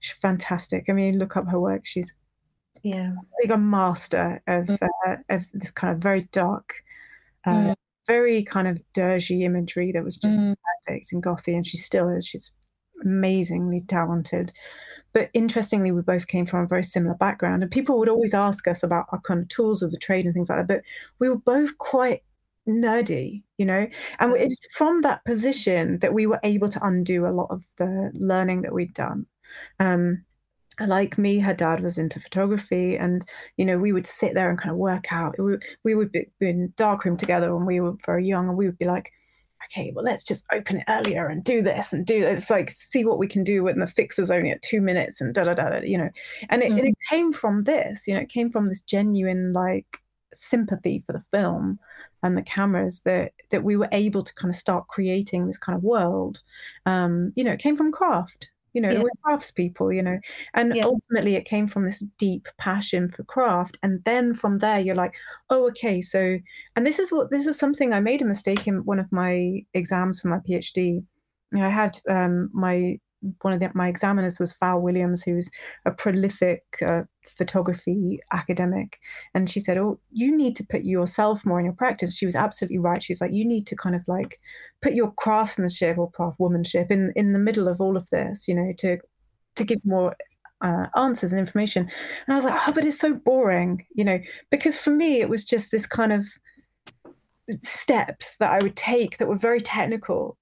she's 0.00 0.16
fantastic 0.16 0.84
I 0.88 0.92
mean 0.92 1.18
look 1.18 1.36
up 1.36 1.48
her 1.48 1.60
work 1.60 1.82
she's 1.84 2.14
yeah. 2.82 3.12
like 3.42 3.50
a 3.52 3.58
master 3.58 4.42
of 4.46 4.66
Mm. 4.66 4.88
uh, 5.06 5.16
of 5.28 5.46
this 5.52 5.70
kind 5.70 5.94
of 5.94 6.02
very 6.02 6.22
dark 6.32 6.82
uh, 7.46 7.50
Mm. 7.52 7.74
very 8.06 8.42
kind 8.44 8.68
of 8.68 8.82
dirgy 8.94 9.42
imagery 9.42 9.92
that 9.92 10.04
was 10.04 10.16
just 10.16 10.36
Mm. 10.36 10.54
perfect 10.86 11.12
and 11.12 11.22
gothy 11.22 11.54
and 11.54 11.66
she 11.66 11.76
still 11.76 12.08
is 12.08 12.26
she's 12.26 12.52
amazingly 13.02 13.80
talented 13.82 14.52
but 15.12 15.30
interestingly 15.32 15.90
we 15.92 16.02
both 16.02 16.26
came 16.26 16.46
from 16.46 16.60
a 16.64 16.66
very 16.66 16.82
similar 16.84 17.14
background 17.14 17.62
and 17.62 17.72
people 17.72 17.98
would 17.98 18.08
always 18.08 18.34
ask 18.34 18.66
us 18.68 18.82
about 18.82 19.06
our 19.12 19.20
kind 19.20 19.40
of 19.40 19.48
tools 19.48 19.82
of 19.82 19.90
the 19.90 19.96
trade 19.98 20.24
and 20.24 20.34
things 20.34 20.48
like 20.50 20.58
that 20.58 20.68
but 20.68 20.82
we 21.18 21.28
were 21.28 21.38
both 21.38 21.76
quite 21.78 22.22
nerdy 22.68 23.42
you 23.56 23.64
know 23.64 23.86
and 24.18 24.36
it 24.36 24.46
was 24.48 24.60
from 24.74 25.00
that 25.00 25.24
position 25.24 25.98
that 26.00 26.12
we 26.12 26.26
were 26.26 26.40
able 26.44 26.68
to 26.68 26.84
undo 26.86 27.26
a 27.26 27.32
lot 27.32 27.46
of 27.50 27.64
the 27.78 28.10
learning 28.14 28.62
that 28.62 28.74
we'd 28.74 28.92
done 28.94 29.24
um 29.80 30.22
like 30.86 31.18
me, 31.18 31.38
her 31.40 31.54
dad 31.54 31.82
was 31.82 31.98
into 31.98 32.20
photography, 32.20 32.96
and 32.96 33.24
you 33.56 33.64
know 33.64 33.78
we 33.78 33.92
would 33.92 34.06
sit 34.06 34.34
there 34.34 34.48
and 34.48 34.58
kind 34.58 34.70
of 34.70 34.76
work 34.76 35.12
out. 35.12 35.36
We, 35.38 35.56
we 35.84 35.94
would 35.94 36.12
be 36.12 36.26
in 36.40 36.72
darkroom 36.76 37.16
together 37.16 37.54
when 37.54 37.66
we 37.66 37.80
were 37.80 37.94
very 38.06 38.26
young, 38.26 38.48
and 38.48 38.56
we 38.56 38.66
would 38.66 38.78
be 38.78 38.86
like, 38.86 39.10
"Okay, 39.66 39.92
well, 39.94 40.04
let's 40.04 40.24
just 40.24 40.44
open 40.52 40.78
it 40.78 40.84
earlier 40.88 41.26
and 41.26 41.42
do 41.42 41.62
this 41.62 41.92
and 41.92 42.06
do 42.06 42.20
this. 42.20 42.50
Like, 42.50 42.70
see 42.70 43.04
what 43.04 43.18
we 43.18 43.26
can 43.26 43.44
do 43.44 43.64
when 43.64 43.80
the 43.80 43.86
fix 43.86 44.18
is 44.18 44.30
only 44.30 44.50
at 44.50 44.62
two 44.62 44.80
minutes 44.80 45.20
and 45.20 45.34
da 45.34 45.44
da 45.44 45.54
da." 45.54 45.70
da 45.70 45.80
you 45.82 45.98
know, 45.98 46.10
and 46.50 46.62
it, 46.62 46.70
and 46.70 46.80
it 46.80 46.94
came 47.10 47.32
from 47.32 47.64
this. 47.64 48.06
You 48.06 48.14
know, 48.14 48.20
it 48.20 48.28
came 48.28 48.50
from 48.50 48.68
this 48.68 48.80
genuine 48.80 49.52
like 49.52 50.00
sympathy 50.34 51.02
for 51.06 51.12
the 51.12 51.24
film 51.32 51.78
and 52.22 52.36
the 52.36 52.42
cameras 52.42 53.02
that 53.04 53.32
that 53.50 53.64
we 53.64 53.76
were 53.76 53.88
able 53.92 54.22
to 54.22 54.34
kind 54.34 54.52
of 54.52 54.58
start 54.58 54.88
creating 54.88 55.46
this 55.46 55.58
kind 55.58 55.76
of 55.76 55.82
world. 55.82 56.40
Um, 56.86 57.32
you 57.36 57.44
know, 57.44 57.52
it 57.52 57.60
came 57.60 57.76
from 57.76 57.92
craft 57.92 58.50
you 58.72 58.80
know 58.80 58.94
Yeah. 58.94 59.00
we're 59.00 59.10
craftspeople 59.26 59.94
you 59.94 60.02
know 60.02 60.18
and 60.54 60.74
Yeah. 60.74 60.84
ultimately 60.84 61.34
it 61.34 61.44
came 61.44 61.66
from 61.66 61.84
this 61.84 62.00
deep 62.18 62.46
passion 62.58 63.08
for 63.10 63.24
craft 63.24 63.78
and 63.82 64.02
then 64.04 64.34
from 64.34 64.58
there 64.58 64.78
you're 64.78 64.94
like 64.94 65.14
oh 65.50 65.66
okay 65.68 66.00
so 66.00 66.38
and 66.76 66.86
this 66.86 66.98
is 66.98 67.10
what 67.10 67.30
this 67.30 67.46
is 67.46 67.58
something 67.58 67.92
i 67.92 68.00
made 68.00 68.22
a 68.22 68.26
mistake 68.26 68.66
in 68.66 68.84
one 68.84 68.98
of 68.98 69.10
my 69.12 69.60
exams 69.74 70.20
for 70.20 70.28
my 70.28 70.38
phd 70.48 70.76
you 71.52 71.58
know, 71.58 71.66
i 71.66 71.70
had 71.70 71.98
um 72.08 72.50
my 72.52 72.98
one 73.42 73.52
of 73.52 73.60
the, 73.60 73.70
my 73.74 73.88
examiners 73.88 74.38
was 74.38 74.54
Val 74.60 74.80
Williams, 74.80 75.22
who's 75.22 75.50
a 75.84 75.90
prolific 75.90 76.62
uh, 76.86 77.02
photography 77.26 78.20
academic, 78.32 79.00
and 79.34 79.50
she 79.50 79.60
said, 79.60 79.78
"Oh, 79.78 79.98
you 80.10 80.36
need 80.36 80.54
to 80.56 80.64
put 80.64 80.84
yourself 80.84 81.44
more 81.44 81.58
in 81.58 81.64
your 81.64 81.74
practice." 81.74 82.16
She 82.16 82.26
was 82.26 82.36
absolutely 82.36 82.78
right. 82.78 83.02
She 83.02 83.12
was 83.12 83.20
like, 83.20 83.32
"You 83.32 83.44
need 83.44 83.66
to 83.68 83.76
kind 83.76 83.96
of 83.96 84.02
like 84.06 84.40
put 84.82 84.94
your 84.94 85.12
craftsmanship 85.12 85.98
or 85.98 86.10
craftswomanship 86.10 86.90
in 86.90 87.12
in 87.16 87.32
the 87.32 87.38
middle 87.38 87.68
of 87.68 87.80
all 87.80 87.96
of 87.96 88.08
this, 88.10 88.46
you 88.46 88.54
know, 88.54 88.72
to 88.78 88.98
to 89.56 89.64
give 89.64 89.84
more 89.84 90.14
uh, 90.60 90.86
answers 90.96 91.32
and 91.32 91.40
information." 91.40 91.82
And 92.26 92.32
I 92.32 92.36
was 92.36 92.44
like, 92.44 92.60
"Oh, 92.68 92.72
but 92.72 92.84
it's 92.84 92.98
so 92.98 93.14
boring," 93.14 93.84
you 93.94 94.04
know, 94.04 94.20
because 94.50 94.76
for 94.76 94.90
me 94.90 95.20
it 95.20 95.28
was 95.28 95.44
just 95.44 95.70
this 95.70 95.86
kind 95.86 96.12
of 96.12 96.26
steps 97.62 98.36
that 98.38 98.52
I 98.52 98.58
would 98.60 98.76
take 98.76 99.18
that 99.18 99.28
were 99.28 99.36
very 99.36 99.60
technical. 99.60 100.36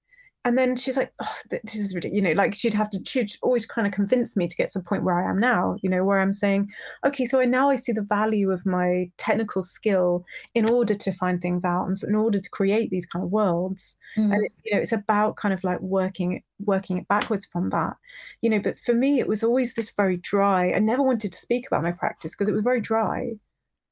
And 0.47 0.57
then 0.57 0.77
she's 0.77 0.95
like, 0.95 1.11
oh, 1.21 1.35
this 1.51 1.75
is 1.75 1.93
ridiculous. 1.93 2.15
You 2.15 2.21
know, 2.21 2.41
like 2.41 2.55
she'd 2.55 2.73
have 2.73 2.89
to, 2.91 3.03
she'd 3.05 3.33
always 3.41 3.65
kind 3.65 3.85
of 3.85 3.91
convince 3.91 4.37
me 4.37 4.47
to 4.47 4.55
get 4.55 4.69
to 4.69 4.79
the 4.79 4.83
point 4.85 5.03
where 5.03 5.19
I 5.19 5.29
am 5.29 5.37
now, 5.41 5.75
you 5.81 5.89
know, 5.89 6.05
where 6.05 6.21
I'm 6.21 6.31
saying, 6.31 6.71
okay, 7.05 7.25
so 7.25 7.41
I 7.41 7.45
now 7.45 7.69
I 7.69 7.75
see 7.75 7.91
the 7.91 8.01
value 8.01 8.49
of 8.49 8.65
my 8.65 9.11
technical 9.17 9.61
skill 9.61 10.23
in 10.55 10.65
order 10.65 10.93
to 10.93 11.11
find 11.11 11.41
things 11.41 11.65
out 11.65 11.87
and 11.87 12.01
in 12.01 12.15
order 12.15 12.39
to 12.39 12.49
create 12.49 12.91
these 12.91 13.05
kind 13.05 13.25
of 13.25 13.29
worlds. 13.29 13.97
Mm. 14.17 14.35
And 14.35 14.45
it's, 14.45 14.61
you 14.63 14.73
know, 14.73 14.79
it's 14.79 14.93
about 14.93 15.35
kind 15.35 15.53
of 15.53 15.61
like 15.65 15.81
working, 15.81 16.41
working 16.63 16.97
it 16.97 17.09
backwards 17.09 17.45
from 17.45 17.69
that, 17.71 17.97
you 18.41 18.49
know, 18.49 18.59
but 18.59 18.79
for 18.79 18.93
me, 18.93 19.19
it 19.19 19.27
was 19.27 19.43
always 19.43 19.73
this 19.73 19.91
very 19.97 20.15
dry. 20.15 20.71
I 20.71 20.79
never 20.79 21.03
wanted 21.03 21.33
to 21.33 21.37
speak 21.37 21.67
about 21.67 21.83
my 21.83 21.91
practice 21.91 22.31
because 22.31 22.47
it 22.47 22.53
was 22.53 22.63
very 22.63 22.79
dry. 22.79 23.33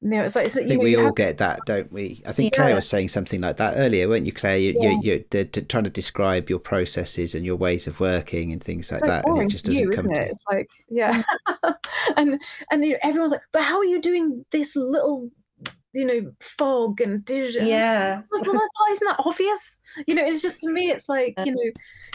You 0.01 0.09
know, 0.09 0.23
it's 0.23 0.35
like, 0.35 0.45
it's, 0.45 0.55
like, 0.55 0.63
you 0.63 0.69
think 0.69 0.79
know, 0.81 0.83
we 0.83 0.91
you 0.91 0.97
all 0.99 1.05
have 1.05 1.15
to- 1.15 1.21
get 1.21 1.37
that, 1.39 1.59
don't 1.65 1.91
we? 1.91 2.21
I 2.27 2.31
think 2.31 2.53
Yeah. 2.53 2.61
Claire 2.63 2.75
was 2.75 2.87
saying 2.87 3.07
something 3.07 3.41
like 3.41 3.57
that 3.57 3.75
earlier, 3.77 4.07
weren't 4.07 4.25
you, 4.25 4.33
Claire? 4.33 4.57
You, 4.57 4.75
Yeah. 4.79 4.89
you, 4.91 4.99
you're 5.01 5.19
they're 5.31 5.45
trying 5.45 5.85
to 5.85 5.89
describe 5.89 6.49
your 6.49 6.59
processes 6.59 7.33
and 7.33 7.45
your 7.45 7.55
ways 7.55 7.87
of 7.87 7.99
working 7.99 8.51
and 8.51 8.63
things 8.63 8.91
like 8.91 9.01
it's 9.01 9.07
that, 9.07 9.27
and 9.27 9.41
it 9.41 9.49
just 9.49 9.65
doesn't 9.65 9.81
you, 9.81 9.89
come 9.89 10.05
isn't 10.05 10.15
to 10.15 10.21
it? 10.21 10.31
It's 10.31 10.43
like, 10.51 10.67
yeah, 10.89 11.23
mm. 11.47 11.75
and 12.17 12.41
and 12.69 12.85
you 12.85 12.91
know, 12.91 12.97
everyone's 13.03 13.31
like, 13.31 13.41
but 13.51 13.63
how 13.63 13.77
are 13.77 13.85
you 13.85 13.99
doing 13.99 14.45
this 14.51 14.75
little, 14.75 15.29
you 15.93 16.05
know, 16.05 16.31
fog 16.39 17.01
and 17.01 17.25
digital? 17.25 17.67
Yeah. 17.67 18.21
Like, 18.31 18.45
well, 18.45 18.53
that, 18.53 18.69
isn't 18.91 19.07
that 19.07 19.21
obvious? 19.25 19.79
You 20.05 20.15
know, 20.15 20.25
it's 20.25 20.41
just 20.43 20.59
to 20.59 20.69
me, 20.69 20.91
it's 20.91 21.09
like, 21.09 21.33
you 21.45 21.53
know, 21.55 21.71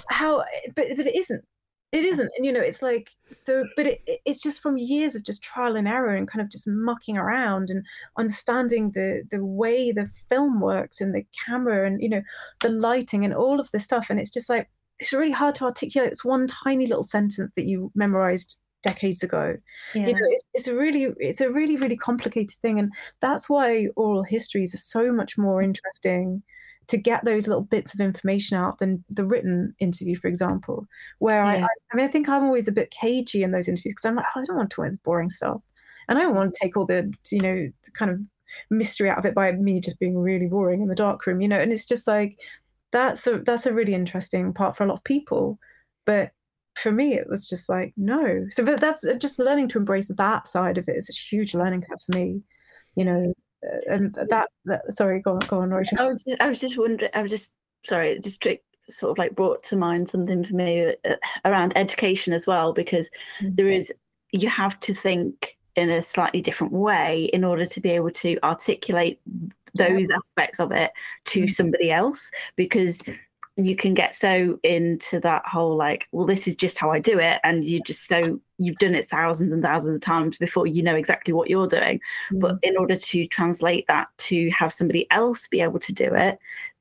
how, 0.09 0.45
but 0.77 0.87
but 0.97 1.07
it 1.09 1.17
isn't. 1.17 1.45
It 1.93 2.05
isn't, 2.05 2.31
and 2.37 2.47
you 2.47 2.53
know, 2.53 2.61
it's 2.61 2.83
like 2.83 3.11
so. 3.33 3.65
But 3.77 3.87
it, 3.87 4.03
it- 4.07 4.21
it's 4.25 4.43
just 4.43 4.61
from 4.63 4.79
years 4.79 5.17
of 5.17 5.25
just 5.25 5.43
trial 5.43 5.75
and 5.77 5.89
error 5.89 6.15
and 6.15 6.29
kind 6.29 6.41
of 6.41 6.51
just 6.51 6.69
mucking 6.69 7.19
around 7.19 7.69
and 7.71 7.85
understanding 8.17 8.93
the 8.93 9.25
the 9.31 9.45
way 9.45 9.91
the 9.91 10.07
film 10.29 10.61
works 10.61 11.01
and 11.01 11.15
the 11.15 11.27
camera 11.47 11.87
and 11.87 12.01
you 12.01 12.09
know 12.09 12.23
the 12.61 12.69
lighting 12.69 13.25
and 13.25 13.35
all 13.35 13.59
of 13.59 13.71
this 13.73 13.85
stuff. 13.85 14.09
And 14.11 14.21
it's 14.21 14.31
just 14.31 14.49
like 14.49 14.69
it's 15.01 15.13
really 15.13 15.33
hard 15.33 15.55
to 15.57 15.65
articulate. 15.65 16.11
It's 16.13 16.25
one 16.25 16.47
tiny 16.47 16.87
little 16.87 17.03
sentence 17.03 17.53
that 17.53 17.67
you 17.67 17.91
memorized 17.95 18.57
decades 18.83 19.23
ago 19.23 19.57
Yeah. 19.95 20.07
you 20.07 20.15
know 20.15 20.27
it's, 20.31 20.45
it's 20.55 20.67
a 20.69 20.75
really 20.75 21.13
it's 21.19 21.43
a 21.43 21.51
really 21.51 21.77
really 21.77 21.99
complicated 21.99 22.57
thing 22.63 22.79
and 22.79 22.91
that's 23.21 23.47
why 23.47 23.89
oral 23.95 24.23
histories 24.23 24.73
are 24.73 24.79
so 24.79 25.13
much 25.13 25.37
more 25.37 25.61
interesting 25.61 26.43
to 26.91 26.99
get 26.99 27.25
those 27.25 27.47
little 27.47 27.63
bits 27.63 27.95
of 27.95 28.01
information 28.01 28.57
out 28.57 28.79
than 28.79 29.05
the 29.09 29.25
written 29.25 29.75
interview 29.79 30.17
for 30.17 30.29
example 30.29 30.87
where 31.19 31.43
I, 31.45 31.57
Yeah. 31.57 31.65
I 31.65 31.69
i 31.93 31.97
mean 31.97 32.07
i 32.07 32.11
think 32.11 32.29
i'm 32.29 32.45
always 32.45 32.69
a 32.69 32.73
bit 32.73 32.91
cagey 32.91 33.43
in 33.43 33.53
those 33.53 33.69
interviews 33.69 33.95
because 33.95 34.05
i'm 34.05 34.17
like 34.17 34.27
oh, 34.37 34.41
i 34.41 34.45
don't 34.45 34.57
want 34.57 34.71
to 34.71 34.77
talk 34.77 34.87
this 34.87 34.97
boring 34.97 35.31
stuff 35.31 35.61
and 36.09 36.19
i 36.19 36.23
don't 36.23 36.35
want 36.35 36.53
to 36.53 36.61
take 36.61 36.77
all 36.77 36.87
the 36.87 37.13
you 37.31 37.41
know 37.41 37.69
the 37.85 37.91
kind 37.93 38.11
of 38.11 38.21
mystery 38.71 39.11
out 39.11 39.19
of 39.19 39.25
it 39.25 39.35
by 39.35 39.53
me 39.53 39.81
just 39.81 39.99
being 39.99 40.19
really 40.19 40.47
boring 40.47 40.83
in 40.83 40.89
the 40.89 40.95
dark 40.95 41.27
room, 41.27 41.41
you 41.41 41.49
know. 41.49 41.59
And 41.59 41.73
it's 41.73 41.85
just 41.85 42.07
like 42.07 42.39
that's 42.93 43.27
a 43.27 43.39
that's 43.41 43.67
a 43.67 43.73
really 43.73 43.95
interesting 43.95 44.53
part 44.53 44.77
for 44.77 44.85
a 44.85 44.87
lot 44.87 44.99
of 44.99 45.05
people, 45.05 45.59
but 46.07 46.33
for 46.77 46.93
me 46.93 47.15
it 47.15 47.29
was 47.29 47.49
just 47.49 47.69
like 47.69 47.93
no. 47.97 48.47
So 48.51 48.65
but 48.65 48.81
that's 48.81 49.07
just 49.19 49.39
learning 49.39 49.69
to 49.69 49.79
embrace 49.79 50.09
that 50.09 50.49
side 50.49 50.79
of 50.79 50.89
it 50.89 50.97
is 50.97 51.09
a 51.09 51.13
huge 51.13 51.55
learning 51.55 51.83
curve 51.83 52.01
for 52.07 52.19
me, 52.19 52.43
you 52.97 53.05
know. 53.05 53.35
Uh, 53.65 53.95
and 53.95 54.15
that, 54.15 54.49
that 54.65 54.83
sorry, 54.93 55.21
go 55.21 55.33
on, 55.33 55.41
go 55.41 55.61
on, 55.61 55.71
Rachel. 55.71 55.99
I 56.01 56.07
was 56.07 56.25
just, 56.25 56.41
I 56.41 56.49
was 56.49 56.61
just 56.61 56.79
wondering. 56.79 57.11
I 57.15 57.23
was 57.23 57.31
just 57.31 57.53
sorry, 57.85 58.19
just 58.21 58.41
trick 58.41 58.63
sort 58.89 59.13
of 59.13 59.19
like 59.19 59.35
brought 59.35 59.63
to 59.65 59.77
mind 59.77 60.09
something 60.09 60.45
for 60.45 60.55
me 60.55 60.93
uh, 61.05 61.15
around 61.45 61.73
education 61.77 62.33
as 62.33 62.47
well 62.47 62.73
because 62.73 63.11
mm-hmm. 63.41 63.55
there 63.55 63.69
is 63.69 63.93
you 64.33 64.49
have 64.49 64.79
to 64.81 64.95
think 64.95 65.57
in 65.77 65.91
a 65.91 66.03
slightly 66.03 66.41
different 66.41 66.73
way 66.73 67.31
in 67.33 67.45
order 67.45 67.67
to 67.67 67.81
be 67.81 67.91
able 67.91 68.11
to 68.11 68.39
articulate 68.43 69.21
those 69.75 70.09
yeah. 70.11 70.17
aspects 70.17 70.61
of 70.61 70.73
it 70.73 70.91
to 71.25 71.43
mm-hmm. 71.43 71.49
somebody 71.49 71.91
else 71.91 72.31
because 72.57 73.03
you 73.57 73.77
can 73.77 73.95
get 73.95 74.15
so 74.15 74.59
into 74.63 75.21
that 75.21 75.43
whole 75.47 75.77
like 75.77 76.09
well 76.13 76.27
this 76.27 76.49
is 76.49 76.57
just 76.57 76.79
how 76.79 76.91
i 76.91 76.99
do 76.99 77.19
it 77.19 77.41
and 77.45 77.65
you 77.65 77.81
just 77.87 78.07
so 78.07 78.41
you've 78.61 78.77
done 78.77 78.95
it 78.95 79.07
thousands 79.07 79.53
and 79.53 79.63
thousands 79.63 79.97
of 79.97 80.01
times 80.01 80.39
before 80.39 80.67
you 80.67 80.83
know 80.83 80.95
exactly 80.95 81.33
what 81.33 81.49
you're 81.49 81.67
doing 81.67 81.99
mm-hmm. 81.99 82.39
but 82.39 82.59
in 82.63 82.77
order 82.77 82.97
to 82.97 83.27
translate 83.27 83.87
that 83.89 84.09
to 84.19 84.51
have 84.51 84.73
somebody 84.73 85.11
else 85.11 85.49
be 85.49 85.61
able 85.61 85.79
to 85.79 85.93
do 85.93 86.15
it 86.15 86.39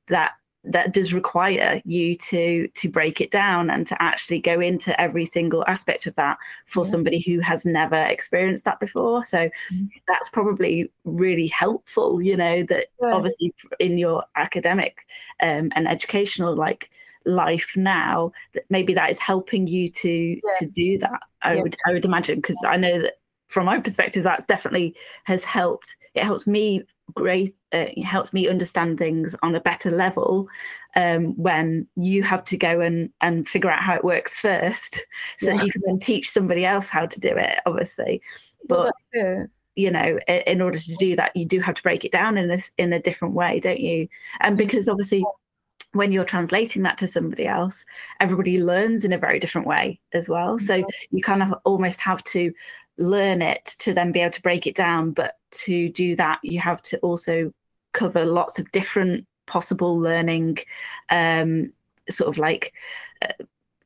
that 0.07 0.33
that 0.69 0.93
does 0.93 1.13
require 1.13 1.81
you 1.83 2.15
to 2.15 2.67
to 2.69 2.89
break 2.89 3.19
it 3.19 3.31
down 3.31 3.69
and 3.69 3.87
to 3.87 4.01
actually 4.01 4.39
go 4.39 4.59
into 4.59 4.99
every 5.01 5.25
single 5.25 5.63
aspect 5.67 6.05
of 6.07 6.15
that 6.15 6.37
for 6.67 6.85
yeah. 6.85 6.91
somebody 6.91 7.19
who 7.19 7.39
has 7.39 7.65
never 7.65 7.95
experienced 7.95 8.65
that 8.65 8.79
before 8.79 9.23
so 9.23 9.37
mm-hmm. 9.37 9.85
that's 10.07 10.29
probably 10.29 10.89
really 11.05 11.47
helpful 11.47 12.21
you 12.21 12.37
know 12.37 12.63
that 12.63 12.87
yeah. 13.01 13.13
obviously 13.13 13.53
in 13.79 13.97
your 13.97 14.23
academic 14.35 15.07
um, 15.41 15.71
and 15.75 15.87
educational 15.87 16.55
like 16.55 16.89
life 17.25 17.73
now 17.75 18.31
that 18.53 18.63
maybe 18.69 18.93
that 18.93 19.09
is 19.09 19.19
helping 19.19 19.67
you 19.67 19.89
to 19.89 20.09
yeah. 20.09 20.39
to 20.59 20.67
do 20.67 20.97
that 20.97 21.19
i 21.41 21.55
would 21.55 21.75
i 21.87 21.91
would 21.91 22.05
imagine 22.05 22.35
because 22.35 22.57
i 22.67 22.77
know 22.77 23.01
that 23.01 23.19
from 23.49 23.65
my 23.65 23.79
perspective 23.79 24.23
that's 24.23 24.45
definitely 24.45 24.95
has 25.25 25.43
helped 25.43 25.95
it 26.13 26.23
helps 26.23 26.47
me 26.47 26.83
great 27.15 27.55
uh, 27.73 27.85
it 27.95 28.03
helps 28.03 28.33
me 28.33 28.47
understand 28.47 28.97
things 28.97 29.35
on 29.43 29.55
a 29.55 29.61
better 29.61 29.91
level 29.91 30.47
um, 30.95 31.35
when 31.37 31.87
you 31.95 32.23
have 32.23 32.43
to 32.43 32.57
go 32.57 32.81
and 32.81 33.09
and 33.21 33.47
figure 33.47 33.69
out 33.69 33.83
how 33.83 33.95
it 33.95 34.03
works 34.03 34.39
first 34.39 35.05
so 35.37 35.47
yeah. 35.47 35.57
that 35.57 35.65
you 35.65 35.71
can 35.71 35.81
then 35.85 35.99
teach 35.99 36.29
somebody 36.29 36.65
else 36.65 36.89
how 36.89 37.05
to 37.05 37.19
do 37.19 37.29
it 37.29 37.59
obviously 37.65 38.21
but 38.67 38.93
you 39.75 39.89
know 39.91 40.19
in 40.27 40.61
order 40.61 40.77
to 40.77 40.95
do 40.95 41.15
that 41.15 41.35
you 41.35 41.45
do 41.45 41.59
have 41.59 41.75
to 41.75 41.83
break 41.83 42.03
it 42.03 42.11
down 42.11 42.37
in 42.37 42.47
this 42.47 42.71
in 42.77 42.91
a 42.93 43.01
different 43.01 43.33
way 43.33 43.59
don't 43.59 43.79
you 43.79 44.07
and 44.41 44.57
mm-hmm. 44.57 44.65
because 44.65 44.89
obviously 44.89 45.23
when 45.93 46.11
you're 46.11 46.25
translating 46.25 46.83
that 46.83 46.97
to 46.99 47.07
somebody 47.07 47.47
else, 47.47 47.85
everybody 48.19 48.61
learns 48.61 49.03
in 49.03 49.13
a 49.13 49.17
very 49.17 49.39
different 49.39 49.67
way 49.67 49.99
as 50.13 50.29
well. 50.29 50.57
So 50.57 50.83
you 51.09 51.23
kind 51.23 51.41
of 51.41 51.53
almost 51.65 51.99
have 52.01 52.23
to 52.25 52.53
learn 52.99 53.41
it 53.41 53.65
to 53.79 53.93
then 53.93 54.11
be 54.11 54.19
able 54.19 54.33
to 54.33 54.41
break 54.41 54.67
it 54.67 54.75
down. 54.75 55.11
But 55.11 55.37
to 55.51 55.89
do 55.89 56.15
that, 56.17 56.39
you 56.43 56.59
have 56.59 56.81
to 56.83 56.99
also 56.99 57.51
cover 57.93 58.25
lots 58.25 58.59
of 58.59 58.71
different 58.71 59.25
possible 59.47 59.97
learning, 59.97 60.59
um, 61.09 61.73
sort 62.09 62.29
of 62.29 62.37
like, 62.37 62.73
uh, 63.21 63.43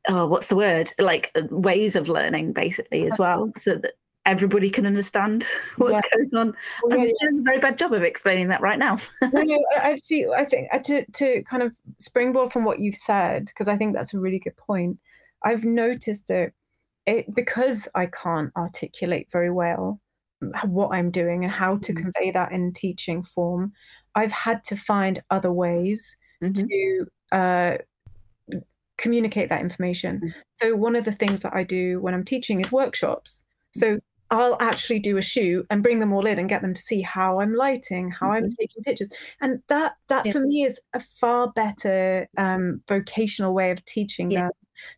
oh, 0.10 0.28
what's 0.28 0.48
the 0.48 0.56
word? 0.56 0.92
Like 1.00 1.32
uh, 1.36 1.44
ways 1.50 1.96
of 1.96 2.10
learning, 2.10 2.54
basically, 2.54 3.08
as 3.08 3.18
well, 3.18 3.52
so 3.58 3.76
that 3.76 3.94
everybody 4.26 4.70
can 4.70 4.86
understand 4.86 5.50
what's 5.78 5.94
yeah. 5.94 6.18
going 6.18 6.36
on. 6.36 6.54
Well, 6.84 7.00
I'm 7.00 7.14
doing 7.20 7.40
a 7.40 7.44
very 7.44 7.60
bad 7.60 7.78
job 7.78 7.94
of 7.94 8.04
explaining 8.04 8.50
that 8.50 8.62
right 8.62 8.80
now. 8.80 8.98
no, 9.22 9.42
no, 9.42 9.64
actually, 9.76 10.28
I 10.28 10.44
think 10.44 10.68
uh, 10.74 10.80
to 10.80 11.06
to 11.06 11.44
kind 11.44 11.64
of 11.64 11.76
springboard 12.00 12.52
from 12.52 12.66
what 12.66 12.80
you've 12.80 12.98
said, 12.98 13.46
because 13.46 13.68
I 13.68 13.78
think 13.78 13.96
that's 13.96 14.14
a 14.14 14.20
really 14.20 14.40
good 14.40 14.58
point. 14.58 15.00
I've 15.44 15.66
noticed 15.66 16.30
it 16.30 16.54
it 17.06 17.34
because 17.34 17.88
I 17.96 18.08
can't 18.08 18.52
articulate 18.56 19.30
very 19.32 19.52
well 19.52 20.00
what 20.66 20.94
I'm 20.94 21.12
doing 21.12 21.44
and 21.44 21.52
how 21.52 21.78
to 21.78 21.94
mm-hmm. 21.94 22.04
convey 22.04 22.32
that 22.32 22.52
in 22.52 22.74
teaching 22.74 23.24
form, 23.24 23.74
I've 24.16 24.32
had 24.32 24.64
to 24.66 24.76
find 24.76 25.22
other 25.30 25.52
ways 25.52 26.16
mm-hmm. 26.44 26.68
to 26.68 27.08
uh, 27.32 27.78
communicate 28.98 29.50
that 29.50 29.62
information. 29.62 30.18
Mm-hmm. 30.18 30.28
So 30.62 30.76
one 30.76 30.96
of 30.96 31.06
the 31.06 31.12
things 31.12 31.42
that 31.42 31.54
I 31.54 31.64
do 31.64 32.00
when 32.02 32.14
I'm 32.14 32.24
teaching 32.24 32.62
is 32.62 32.72
workshops. 32.72 33.44
So 33.76 34.00
I'll 34.30 34.58
actually 34.60 35.00
do 35.00 35.18
a 35.18 35.22
shoot 35.22 35.66
and 35.70 35.84
bring 35.84 36.00
them 36.00 36.12
all 36.12 36.26
in 36.26 36.40
and 36.40 36.50
get 36.50 36.62
them 36.62 36.74
to 36.74 36.82
see 36.82 37.02
how 37.02 37.40
I'm 37.40 37.56
lighting, 37.56 38.10
how 38.12 38.32
I'm 38.32 38.44
mm-hmm. 38.44 38.50
taking 38.60 38.84
pictures, 38.84 39.10
and 39.42 39.62
that 39.68 39.94
that 40.08 40.26
yeah. 40.26 40.32
for 40.32 40.40
me 40.40 40.64
is 40.64 40.82
a 40.94 41.00
far 41.00 41.52
better 41.52 42.28
um, 42.38 42.82
vocational 42.88 43.54
way 43.54 43.70
of 43.70 43.86
teaching 43.86 44.32
yeah. 44.32 44.44
them 44.44 44.52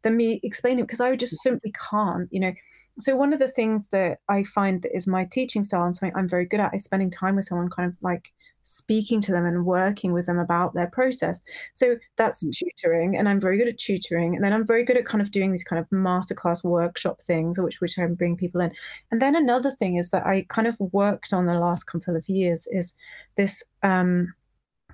than 0.04 0.18
me 0.18 0.40
explaining 0.44 0.86
because 0.86 1.02
I 1.02 1.16
just 1.16 1.42
simply 1.42 1.74
can't, 1.90 2.28
you 2.32 2.40
know. 2.40 2.54
So 2.98 3.16
one 3.18 3.34
of 3.34 3.40
the 3.40 3.50
things 3.50 3.90
that 3.90 4.20
I 4.30 4.44
find 4.44 4.82
that 4.82 4.96
is 4.96 5.06
my 5.06 5.26
teaching 5.26 5.66
style 5.66 5.84
and 5.84 5.94
something 5.94 6.16
I'm 6.16 6.30
very 6.30 6.46
good 6.46 6.62
at 6.62 6.74
is 6.74 6.86
spending 6.86 7.12
time 7.12 7.36
with 7.36 7.46
someone, 7.46 7.70
kind 7.70 7.90
of 7.90 7.98
like 8.02 8.32
speaking 8.66 9.22
to 9.22 9.32
them 9.32 9.46
and 9.46 9.66
working 9.66 10.12
with 10.12 10.26
them 10.26 10.40
about 10.40 10.74
their 10.74 10.88
process. 10.88 11.42
So 11.74 11.98
that's 12.18 12.44
mm. 12.44 12.52
tutoring, 12.52 13.16
and 13.16 13.30
I'm 13.30 13.40
very 13.40 13.58
good 13.58 13.68
at 13.68 13.78
tutoring. 13.78 14.36
And 14.36 14.44
then 14.44 14.54
I'm 14.54 14.66
very 14.66 14.84
good 14.84 14.98
at 14.98 15.06
kind 15.06 15.22
of 15.22 15.32
doing 15.32 15.52
these 15.52 15.64
kind 15.64 15.80
of 15.80 15.90
masterclass 15.90 16.64
workshop 16.64 17.22
things, 17.22 17.58
which 17.58 17.80
which 17.80 17.98
I 17.98 18.06
bring 18.08 18.36
people 18.36 18.62
in. 18.62 18.72
And 19.12 19.22
then 19.22 19.36
another 19.36 19.72
thing 19.72 19.96
is 19.96 20.10
that 20.10 20.26
I 20.26 20.46
kind 20.50 20.68
of 20.68 20.76
worked 20.80 21.32
on 21.32 21.46
the 21.46 21.60
last 21.60 21.86
couple 21.86 22.16
of 22.16 22.28
years 22.28 22.68
is 22.72 22.94
this 23.38 23.64
um, 23.84 24.34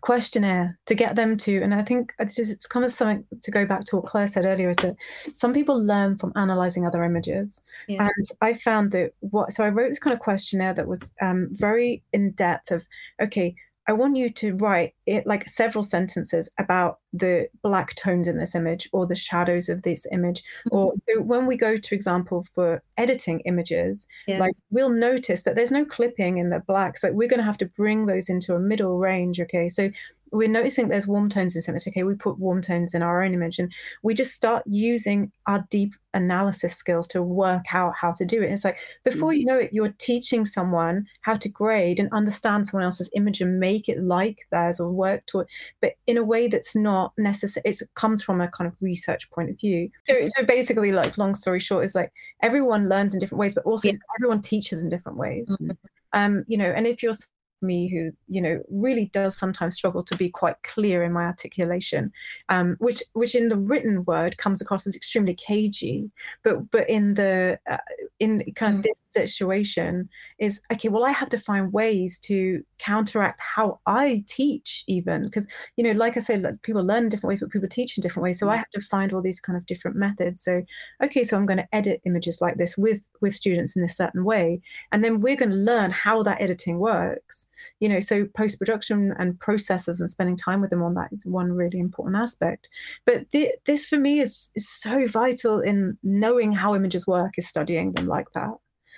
questionnaire 0.01 0.77
to 0.85 0.95
get 0.95 1.15
them 1.15 1.37
to 1.37 1.61
and 1.61 1.73
i 1.73 1.81
think 1.81 2.13
it's 2.19 2.35
just 2.35 2.51
it's 2.51 2.65
kind 2.65 2.83
of 2.83 2.91
something 2.91 3.23
to 3.41 3.51
go 3.51 3.65
back 3.65 3.85
to 3.85 3.95
what 3.95 4.05
claire 4.05 4.27
said 4.27 4.45
earlier 4.45 4.69
is 4.69 4.75
that 4.77 4.95
some 5.33 5.53
people 5.53 5.79
learn 5.79 6.17
from 6.17 6.33
analyzing 6.35 6.85
other 6.85 7.03
images 7.03 7.61
yeah. 7.87 8.03
and 8.03 8.27
i 8.41 8.51
found 8.51 8.91
that 8.91 9.13
what 9.19 9.53
so 9.53 9.63
i 9.63 9.69
wrote 9.69 9.89
this 9.89 9.99
kind 9.99 10.13
of 10.13 10.19
questionnaire 10.19 10.73
that 10.73 10.87
was 10.87 11.13
um, 11.21 11.47
very 11.51 12.01
in 12.13 12.31
depth 12.31 12.71
of 12.71 12.85
okay 13.21 13.55
I 13.91 13.93
want 13.93 14.15
you 14.15 14.29
to 14.29 14.55
write 14.55 14.93
it 15.05 15.27
like 15.27 15.49
several 15.49 15.83
sentences 15.83 16.49
about 16.57 16.99
the 17.11 17.49
black 17.61 17.93
tones 17.95 18.25
in 18.25 18.37
this 18.37 18.55
image 18.55 18.87
or 18.93 19.05
the 19.05 19.15
shadows 19.15 19.67
of 19.67 19.81
this 19.81 20.05
image. 20.13 20.41
Mm-hmm. 20.67 20.77
Or 20.77 20.93
so 21.09 21.19
when 21.19 21.45
we 21.45 21.57
go 21.57 21.75
to 21.75 21.95
example 21.95 22.45
for 22.55 22.81
editing 22.97 23.41
images, 23.41 24.07
yeah. 24.27 24.39
like 24.39 24.53
we'll 24.69 24.91
notice 24.91 25.43
that 25.43 25.55
there's 25.55 25.73
no 25.73 25.83
clipping 25.83 26.37
in 26.37 26.51
the 26.51 26.61
blacks. 26.65 27.03
Like 27.03 27.11
we're 27.11 27.27
going 27.27 27.41
to 27.41 27.45
have 27.45 27.57
to 27.57 27.65
bring 27.65 28.05
those 28.05 28.29
into 28.29 28.55
a 28.55 28.59
middle 28.59 28.97
range. 28.97 29.41
Okay, 29.41 29.67
so 29.67 29.89
we're 30.32 30.47
noticing 30.47 30.88
there's 30.88 31.07
warm 31.07 31.29
tones 31.29 31.55
in 31.55 31.61
something. 31.61 31.91
Okay, 31.91 32.03
we 32.03 32.15
put 32.15 32.39
warm 32.39 32.61
tones 32.61 32.93
in 32.93 33.03
our 33.03 33.21
own 33.21 33.34
image, 33.34 33.59
and 33.59 33.71
we 34.01 34.13
just 34.13 34.34
start 34.34 34.63
using 34.65 35.32
our 35.45 35.65
deep 35.69 35.93
analysis 36.13 36.75
skills 36.75 37.07
to 37.07 37.21
work 37.21 37.73
out 37.73 37.93
how 37.99 38.11
to 38.11 38.25
do 38.25 38.41
it. 38.41 38.51
It's 38.51 38.63
like 38.63 38.77
before 39.03 39.32
mm. 39.32 39.39
you 39.39 39.45
know 39.45 39.57
it, 39.57 39.69
you're 39.73 39.93
teaching 39.97 40.45
someone 40.45 41.05
how 41.21 41.36
to 41.36 41.49
grade 41.49 41.99
and 41.99 42.11
understand 42.11 42.67
someone 42.67 42.86
else's 42.86 43.09
image 43.15 43.41
and 43.41 43.59
make 43.59 43.89
it 43.89 44.01
like 44.01 44.39
theirs 44.51 44.79
or 44.79 44.91
work 44.91 45.25
to 45.27 45.41
it, 45.41 45.47
but 45.82 45.93
in 46.07 46.17
a 46.17 46.23
way 46.23 46.47
that's 46.47 46.75
not 46.75 47.13
necessary. 47.17 47.63
It 47.65 47.82
comes 47.95 48.23
from 48.23 48.41
a 48.41 48.47
kind 48.47 48.67
of 48.67 48.75
research 48.82 49.29
point 49.32 49.49
of 49.49 49.59
view. 49.59 49.89
So, 50.03 50.15
so 50.27 50.45
basically, 50.45 50.91
like 50.91 51.17
long 51.17 51.36
story 51.36 51.59
short, 51.59 51.86
is 51.86 51.95
like 51.95 52.11
everyone 52.41 52.89
learns 52.89 53.13
in 53.13 53.19
different 53.19 53.39
ways, 53.39 53.53
but 53.53 53.65
also 53.65 53.89
yeah. 53.89 53.95
everyone 54.17 54.41
teaches 54.41 54.82
in 54.82 54.89
different 54.89 55.17
ways. 55.17 55.49
Mm-hmm. 55.61 55.71
Um, 56.13 56.43
you 56.47 56.57
know, 56.57 56.71
and 56.71 56.88
if 56.88 57.01
you're 57.03 57.13
me 57.62 57.88
who 57.88 58.09
you 58.28 58.41
know 58.41 58.62
really 58.70 59.09
does 59.14 59.38
sometimes 59.38 59.76
struggle 59.76 60.03
to 60.03 60.16
be 60.16 60.30
quite 60.30 60.55
clear 60.64 61.03
in 61.03 61.14
my 61.14 61.24
articulation 61.24 62.12
um, 62.49 62.76
which 62.80 63.03
which 63.14 63.36
in 63.36 63.49
the 63.49 63.57
written 63.57 64.03
word 64.05 64.38
comes 64.38 64.62
across 64.62 64.88
as 64.88 64.95
extremely 64.95 65.34
cagey 65.34 66.09
but 66.43 66.70
but 66.72 66.89
in 66.89 67.14
the 67.16 67.59
uh, 67.70 67.78
in 68.20 68.43
kind 68.55 68.76
of 68.76 68.82
mm. 68.82 68.84
this 68.84 69.01
situation 69.12 70.09
is 70.39 70.62
okay 70.72 70.89
well 70.89 71.05
i 71.05 71.12
have 71.12 71.30
to 71.30 71.38
find 71.38 71.74
ways 71.74 72.20
to 72.20 72.64
counteract 72.80 73.39
how 73.39 73.80
i 73.86 74.24
teach 74.28 74.84
even 74.88 75.24
because 75.24 75.47
you 75.76 75.84
know 75.84 75.91
like 75.91 76.18
i 76.18 76.20
said 76.20 76.41
like, 76.41 76.62
people 76.62 76.84
learn 76.84 77.03
in 77.03 77.09
different 77.09 77.30
ways 77.30 77.39
but 77.39 77.49
people 77.49 77.70
teach 77.70 77.97
in 77.97 78.01
different 78.01 78.24
ways 78.24 78.39
so 78.39 78.49
i 78.49 78.55
mm. 78.55 78.57
have 78.57 78.70
to 78.70 78.82
find 78.82 79.14
all 79.14 79.22
these 79.22 79.39
kind 79.39 79.57
of 79.57 79.66
different 79.66 79.95
methods 79.95 80.43
so 80.43 80.62
okay 81.03 81.24
so 81.24 81.38
i'm 81.38 81.45
going 81.45 81.57
to 81.57 81.76
edit 81.76 82.01
images 82.05 82.41
like 82.41 82.57
this 82.57 82.78
with 82.78 83.07
with 83.22 83.36
students 83.36 83.76
in 83.76 83.84
a 83.84 83.89
certain 83.89 84.24
way 84.24 84.62
and 84.91 85.03
then 85.03 85.22
we're 85.22 85.36
going 85.36 85.49
to 85.51 85.55
learn 85.55 85.91
how 85.91 86.24
that 86.24 86.41
editing 86.41 86.80
works 86.80 87.47
you 87.80 87.89
know 87.89 87.99
so 87.99 88.26
post 88.36 88.59
production 88.59 89.14
and 89.18 89.39
processes 89.39 89.99
and 89.99 90.09
spending 90.09 90.36
time 90.36 90.62
with 90.62 90.70
them 90.70 90.84
on 90.84 90.93
that 90.95 91.09
is 91.12 91.26
one 91.26 91.51
really 91.51 91.80
important 91.80 92.18
aspect. 92.18 92.70
But 93.05 93.30
the, 93.32 93.51
this 93.66 93.86
for 93.88 93.97
me 93.97 94.20
is, 94.20 94.49
is 94.55 94.70
so 94.70 95.07
vital 95.07 95.59
in 95.59 95.97
knowing 96.03 96.51
how 96.51 96.76
images 96.76 97.07
work 97.07 97.34
is 97.38 97.47
studying 97.47 97.93
them 97.93 98.07
like 98.07 98.32
that. 98.34 98.51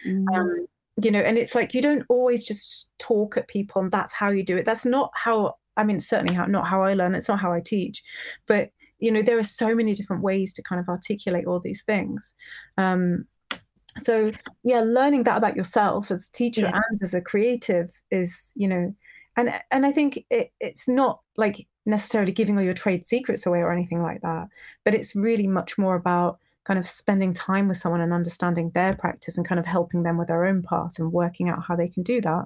Mm. 0.05 0.25
um, 0.35 0.67
you 1.01 1.09
know 1.09 1.21
and 1.21 1.37
it's 1.37 1.55
like 1.55 1.73
you 1.73 1.81
don't 1.81 2.03
always 2.09 2.45
just 2.45 2.91
talk 2.99 3.37
at 3.37 3.47
people 3.47 3.81
and 3.81 3.91
that's 3.91 4.13
how 4.13 4.29
you 4.29 4.43
do 4.43 4.57
it. 4.57 4.65
That's 4.65 4.85
not 4.85 5.11
how 5.15 5.55
i 5.75 5.83
mean 5.83 5.99
certainly 5.99 6.35
how 6.35 6.45
not 6.45 6.67
how 6.67 6.83
i 6.83 6.93
learn 6.93 7.15
it's 7.15 7.29
not 7.29 7.39
how 7.39 7.53
i 7.53 7.61
teach. 7.61 8.03
But 8.47 8.69
you 8.99 9.11
know 9.11 9.21
there 9.21 9.39
are 9.39 9.43
so 9.43 9.75
many 9.75 9.93
different 9.93 10.23
ways 10.23 10.53
to 10.53 10.63
kind 10.63 10.79
of 10.79 10.87
articulate 10.87 11.45
all 11.45 11.59
these 11.59 11.83
things. 11.83 12.33
Um, 12.77 13.25
so 13.97 14.31
yeah 14.63 14.81
learning 14.81 15.23
that 15.23 15.37
about 15.37 15.55
yourself 15.55 16.11
as 16.11 16.27
a 16.27 16.31
teacher 16.31 16.61
Yeah. 16.61 16.81
and 16.89 16.99
as 17.01 17.13
a 17.13 17.21
creative 17.21 18.01
is 18.11 18.51
you 18.55 18.67
know 18.67 18.93
and 19.37 19.53
and 19.71 19.85
i 19.85 19.91
think 19.91 20.25
it, 20.29 20.51
it's 20.59 20.87
not 20.87 21.21
like 21.37 21.67
necessarily 21.85 22.31
giving 22.31 22.57
all 22.57 22.63
your 22.63 22.73
trade 22.73 23.05
secrets 23.05 23.45
away 23.45 23.59
or 23.59 23.71
anything 23.71 24.01
like 24.01 24.21
that 24.21 24.47
but 24.85 24.95
it's 24.95 25.15
really 25.15 25.47
much 25.47 25.77
more 25.77 25.95
about 25.95 26.39
kind 26.63 26.79
of 26.79 26.87
spending 26.87 27.33
time 27.33 27.67
with 27.67 27.75
someone 27.77 27.99
and 27.99 28.13
understanding 28.13 28.71
their 28.73 28.95
practice 28.95 29.37
and 29.37 29.45
kind 29.47 29.59
of 29.59 29.65
helping 29.65 30.03
them 30.03 30.17
with 30.17 30.29
their 30.29 30.45
own 30.45 30.61
path 30.61 30.97
and 30.97 31.11
working 31.11 31.49
out 31.49 31.63
how 31.67 31.75
they 31.75 31.89
can 31.89 32.03
do 32.03 32.21
that 32.21 32.45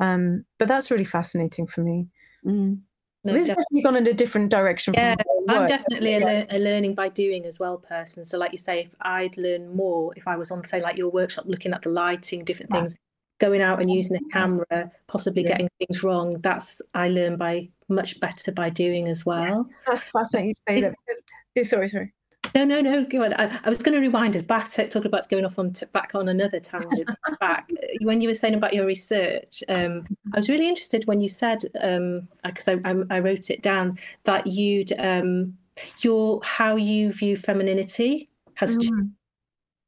um 0.00 0.44
but 0.58 0.68
that's 0.68 0.90
really 0.90 1.04
fascinating 1.04 1.66
for 1.66 1.80
me 1.82 2.06
Mm. 2.46 2.80
No, 3.24 3.34
it's 3.34 3.46
def- 3.46 3.56
definitely 3.56 3.82
gone 3.82 3.96
in 3.96 4.06
a 4.06 4.12
different 4.12 4.50
direction 4.50 4.92
Yeah, 4.94 5.14
I'm 5.48 5.66
definitely 5.66 6.14
a, 6.14 6.46
a 6.50 6.58
learning 6.58 6.94
by 6.94 7.08
doing 7.08 7.46
as 7.46 7.58
well 7.58 7.78
person. 7.78 8.24
So, 8.24 8.38
like 8.38 8.52
you 8.52 8.58
say, 8.58 8.80
if 8.82 8.94
I'd 9.00 9.36
learn 9.38 9.74
more, 9.74 10.12
if 10.16 10.28
I 10.28 10.36
was 10.36 10.50
on, 10.50 10.62
say, 10.64 10.80
like 10.80 10.96
your 10.96 11.10
workshop, 11.10 11.44
looking 11.46 11.72
at 11.72 11.82
the 11.82 11.88
lighting, 11.88 12.44
different 12.44 12.70
Yeah. 12.72 12.80
things, 12.80 12.96
going 13.38 13.62
out 13.62 13.80
and 13.80 13.90
using 13.90 14.16
a 14.18 14.32
camera, 14.32 14.90
possibly 15.06 15.42
Yeah. 15.42 15.48
getting 15.48 15.68
things 15.78 16.02
wrong, 16.02 16.30
that's 16.40 16.82
I 16.92 17.08
learn 17.08 17.36
by 17.36 17.70
much 17.88 18.20
better 18.20 18.52
by 18.52 18.70
doing 18.70 19.08
as 19.08 19.24
well. 19.24 19.68
that's 19.86 20.10
fascinating 20.10 20.48
you 20.48 20.54
say 20.68 20.80
that 20.82 20.94
because, 21.06 21.22
oh, 21.58 21.62
sorry 21.62 21.88
sorry 21.88 22.12
No, 22.54 22.64
no, 22.64 22.80
no. 22.80 23.04
Go 23.04 23.24
on. 23.24 23.34
I, 23.34 23.58
I 23.64 23.68
was 23.68 23.78
going 23.78 23.94
to 23.94 24.00
rewind 24.00 24.36
us 24.36 24.42
back 24.42 24.70
to 24.72 24.88
talk 24.88 25.04
about 25.04 25.28
going 25.28 25.44
off 25.44 25.58
on 25.58 25.72
to, 25.74 25.86
back 25.86 26.14
on 26.14 26.28
another 26.28 26.60
tangent. 26.60 27.10
back 27.40 27.68
when 28.00 28.20
you 28.20 28.28
were 28.28 28.34
saying 28.34 28.54
about 28.54 28.74
your 28.74 28.86
research, 28.86 29.64
um, 29.68 30.04
I 30.32 30.36
was 30.36 30.48
really 30.48 30.68
interested 30.68 31.06
when 31.06 31.20
you 31.20 31.28
said 31.28 31.62
because 32.44 32.68
I, 32.68 32.78
I, 32.84 32.94
I 33.10 33.18
wrote 33.18 33.50
it 33.50 33.62
down 33.62 33.98
that 34.24 34.46
you'd 34.46 34.92
um, 35.00 35.56
your 36.00 36.40
how 36.44 36.76
you 36.76 37.12
view 37.12 37.36
femininity 37.36 38.28
has. 38.54 38.76
changed. 38.76 38.92
Mm. 38.92 39.10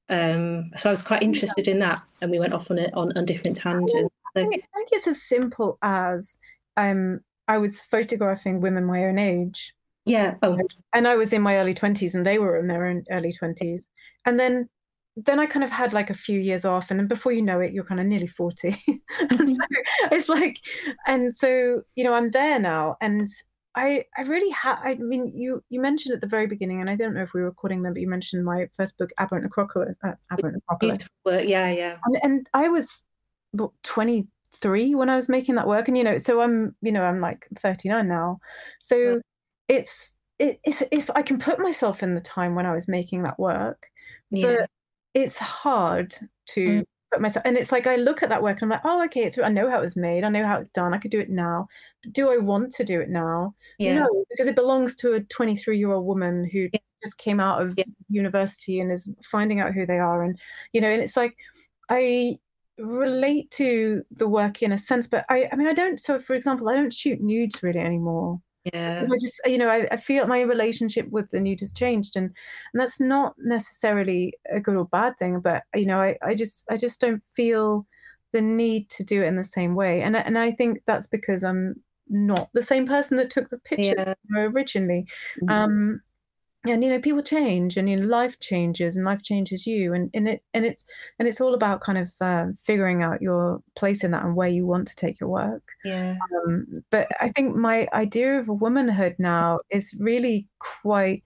Um, 0.08 0.70
so 0.76 0.88
I 0.88 0.92
was 0.92 1.02
quite 1.02 1.22
interested 1.22 1.66
in 1.66 1.80
that, 1.80 2.00
and 2.20 2.30
we 2.30 2.38
went 2.38 2.52
off 2.52 2.70
on 2.70 2.78
it 2.78 2.94
on, 2.94 3.16
on 3.16 3.24
different 3.24 3.56
tangents. 3.56 4.14
I 4.36 4.40
think, 4.40 4.54
I 4.54 4.58
think 4.76 4.88
it's 4.92 5.08
as 5.08 5.22
simple 5.22 5.78
as 5.82 6.38
um, 6.76 7.20
I 7.48 7.58
was 7.58 7.80
photographing 7.80 8.60
women 8.60 8.84
my 8.84 9.04
own 9.04 9.18
age, 9.18 9.74
Yeah. 10.06 10.34
Oh, 10.42 10.58
and 10.94 11.06
I 11.06 11.16
was 11.16 11.32
in 11.32 11.42
my 11.42 11.56
early 11.56 11.74
twenties, 11.74 12.14
and 12.14 12.24
they 12.24 12.38
were 12.38 12.56
in 12.56 12.68
their 12.68 12.86
own 12.86 13.04
early 13.10 13.32
twenties, 13.32 13.88
and 14.24 14.38
then 14.38 14.68
then 15.16 15.40
I 15.40 15.46
kind 15.46 15.64
of 15.64 15.70
had 15.70 15.92
like 15.92 16.10
a 16.10 16.14
few 16.14 16.38
years 16.38 16.64
off, 16.64 16.90
and 16.90 17.00
then 17.00 17.08
before 17.08 17.32
you 17.32 17.42
know 17.42 17.60
it, 17.60 17.72
you're 17.72 17.84
kind 17.84 18.00
of 18.00 18.06
nearly 18.06 18.26
forty. 18.26 18.80
and 19.20 19.48
so 19.48 19.62
it's 20.12 20.28
like, 20.28 20.58
and 21.06 21.34
so 21.34 21.82
you 21.96 22.04
know, 22.04 22.14
I'm 22.14 22.30
there 22.30 22.58
now, 22.58 22.96
and 23.00 23.26
I 23.74 24.04
I 24.16 24.22
really 24.22 24.50
have. 24.50 24.78
I 24.82 24.94
mean, 24.94 25.32
you 25.34 25.62
you 25.70 25.80
mentioned 25.80 26.14
at 26.14 26.20
the 26.20 26.26
very 26.26 26.46
beginning, 26.46 26.80
and 26.80 26.88
I 26.88 26.96
don't 26.96 27.14
know 27.14 27.22
if 27.22 27.34
we 27.34 27.40
were 27.40 27.48
recording 27.48 27.82
them, 27.82 27.94
but 27.94 28.00
you 28.00 28.08
mentioned 28.08 28.44
my 28.44 28.68
first 28.76 28.96
book, 28.98 29.10
Aberrant 29.18 29.44
Necropolis. 29.44 29.96
Uh, 30.04 30.12
Aberrant 30.30 30.62
beautiful 30.80 31.08
work. 31.24 31.44
Yeah, 31.46 31.70
yeah. 31.70 31.96
and, 32.04 32.18
and 32.22 32.46
I 32.54 32.68
was 32.68 33.04
what, 33.52 33.70
23 33.82 34.94
when 34.94 35.10
I 35.10 35.16
was 35.16 35.28
making 35.28 35.56
that 35.56 35.66
work, 35.66 35.88
and 35.88 35.96
you 35.96 36.04
know, 36.04 36.16
so 36.16 36.40
I'm, 36.42 36.76
you 36.80 36.92
know, 36.92 37.02
I'm 37.02 37.20
like 37.20 37.46
39 37.58 38.06
now, 38.06 38.38
so. 38.80 39.20
It's 39.68 40.16
it, 40.38 40.60
it's 40.64 40.82
it's 40.92 41.10
I 41.10 41.22
can 41.22 41.38
put 41.38 41.58
myself 41.58 42.02
in 42.02 42.14
the 42.14 42.20
time 42.20 42.54
when 42.54 42.66
I 42.66 42.74
was 42.74 42.88
making 42.88 43.22
that 43.22 43.38
work, 43.38 43.86
Yeah. 44.30 44.56
but 44.58 44.70
it's 45.14 45.38
hard 45.38 46.14
to 46.50 46.80
Mm. 46.82 46.84
put 47.12 47.20
myself, 47.22 47.44
and 47.46 47.56
it's 47.56 47.72
like 47.72 47.86
I 47.86 47.96
look 47.96 48.22
at 48.22 48.28
that 48.30 48.42
work 48.42 48.60
and 48.62 48.64
I'm 48.72 48.76
like, 48.76 48.84
oh, 48.84 49.04
okay, 49.06 49.24
it's 49.24 49.38
I 49.38 49.48
know 49.48 49.70
how 49.70 49.78
it 49.78 49.82
was 49.82 49.96
made, 49.96 50.24
I 50.24 50.28
know 50.28 50.46
how 50.46 50.58
it's 50.60 50.70
done, 50.72 50.92
I 50.94 50.98
could 50.98 51.10
do 51.10 51.20
it 51.20 51.30
now, 51.30 51.68
but 52.02 52.12
do 52.12 52.30
I 52.30 52.36
want 52.38 52.72
to 52.72 52.84
do 52.84 53.00
it 53.00 53.08
now? 53.10 53.54
yeah. 53.78 53.94
No, 53.94 54.24
because 54.30 54.46
it 54.48 54.54
belongs 54.56 54.94
to 54.96 55.14
a 55.14 55.20
23 55.20 55.78
year 55.78 55.92
old 55.92 56.06
woman 56.06 56.44
who 56.52 56.68
Yeah. 56.72 56.80
just 57.04 57.18
came 57.18 57.40
out 57.40 57.62
of 57.62 57.74
Yeah. 57.78 57.84
university 58.08 58.80
and 58.80 58.90
is 58.92 59.10
finding 59.24 59.60
out 59.60 59.72
who 59.74 59.86
they 59.86 59.98
are. 59.98 60.22
And, 60.22 60.38
you 60.72 60.80
know, 60.80 60.88
and 60.90 61.00
it's 61.02 61.16
like, 61.16 61.36
I 61.90 62.38
relate 62.78 63.50
to 63.52 64.04
the 64.10 64.28
work 64.28 64.62
in 64.62 64.72
a 64.72 64.78
sense, 64.78 65.06
but 65.06 65.24
I, 65.30 65.48
I 65.52 65.56
mean, 65.56 65.66
I 65.68 65.72
don't, 65.72 65.98
so 66.00 66.18
for 66.18 66.34
example, 66.34 66.68
I 66.68 66.74
don't 66.74 66.92
shoot 66.92 67.20
nudes 67.20 67.62
really 67.62 67.80
anymore. 67.80 68.40
Yeah. 68.72 68.94
Because 69.00 69.10
I 69.12 69.18
just, 69.20 69.40
you 69.44 69.58
know, 69.58 69.68
I, 69.68 69.86
I 69.92 69.96
feel 69.96 70.26
my 70.26 70.40
relationship 70.40 71.08
with 71.10 71.30
the 71.30 71.40
nude 71.40 71.60
has 71.60 71.72
changed, 71.72 72.16
and 72.16 72.26
and 72.72 72.80
that's 72.80 72.98
not 73.00 73.34
necessarily 73.38 74.32
a 74.50 74.60
good 74.60 74.76
or 74.76 74.86
bad 74.86 75.18
thing, 75.18 75.40
but 75.40 75.64
you 75.74 75.86
know, 75.86 76.00
I, 76.00 76.16
I 76.22 76.34
just, 76.34 76.64
I 76.70 76.76
just 76.76 77.00
don't 77.00 77.22
feel 77.34 77.86
the 78.32 78.40
need 78.40 78.88
to 78.90 79.04
do 79.04 79.22
it 79.22 79.26
in 79.26 79.36
the 79.36 79.44
same 79.44 79.74
way, 79.74 80.00
and 80.02 80.16
I- 80.16 80.20
and 80.20 80.38
I 80.38 80.52
think 80.52 80.82
that's 80.86 81.06
because 81.06 81.44
I'm 81.44 81.82
not 82.08 82.50
the 82.54 82.62
same 82.62 82.86
person 82.86 83.16
that 83.18 83.30
took 83.30 83.50
the 83.50 83.58
picture 83.58 83.94
Yeah. 83.94 84.14
originally. 84.36 85.06
Mhm. 85.42 85.48
Um, 85.52 86.00
and 86.74 86.84
you 86.84 86.90
know, 86.90 87.00
people 87.00 87.22
change, 87.22 87.76
and 87.76 87.88
you 87.88 87.96
know, 87.96 88.06
life 88.06 88.38
changes, 88.40 88.96
and 88.96 89.04
life 89.04 89.22
changes 89.22 89.66
you, 89.66 89.94
and, 89.94 90.10
and 90.14 90.28
it 90.28 90.42
and 90.54 90.64
it's 90.64 90.84
and 91.18 91.28
it's 91.28 91.40
all 91.40 91.54
about 91.54 91.80
kind 91.80 91.98
of 91.98 92.12
um, 92.20 92.54
figuring 92.62 93.02
out 93.02 93.22
your 93.22 93.62
place 93.74 94.04
in 94.04 94.10
that 94.12 94.24
and 94.24 94.36
where 94.36 94.48
you 94.48 94.66
want 94.66 94.88
to 94.88 94.96
take 94.96 95.20
your 95.20 95.28
work. 95.28 95.72
Yeah. 95.84 96.16
Um, 96.46 96.84
but 96.90 97.08
I 97.20 97.30
think 97.30 97.56
my 97.56 97.88
idea 97.92 98.38
of 98.38 98.48
womanhood 98.48 99.16
now 99.18 99.60
is 99.70 99.94
really 99.98 100.46
quite, 100.58 101.22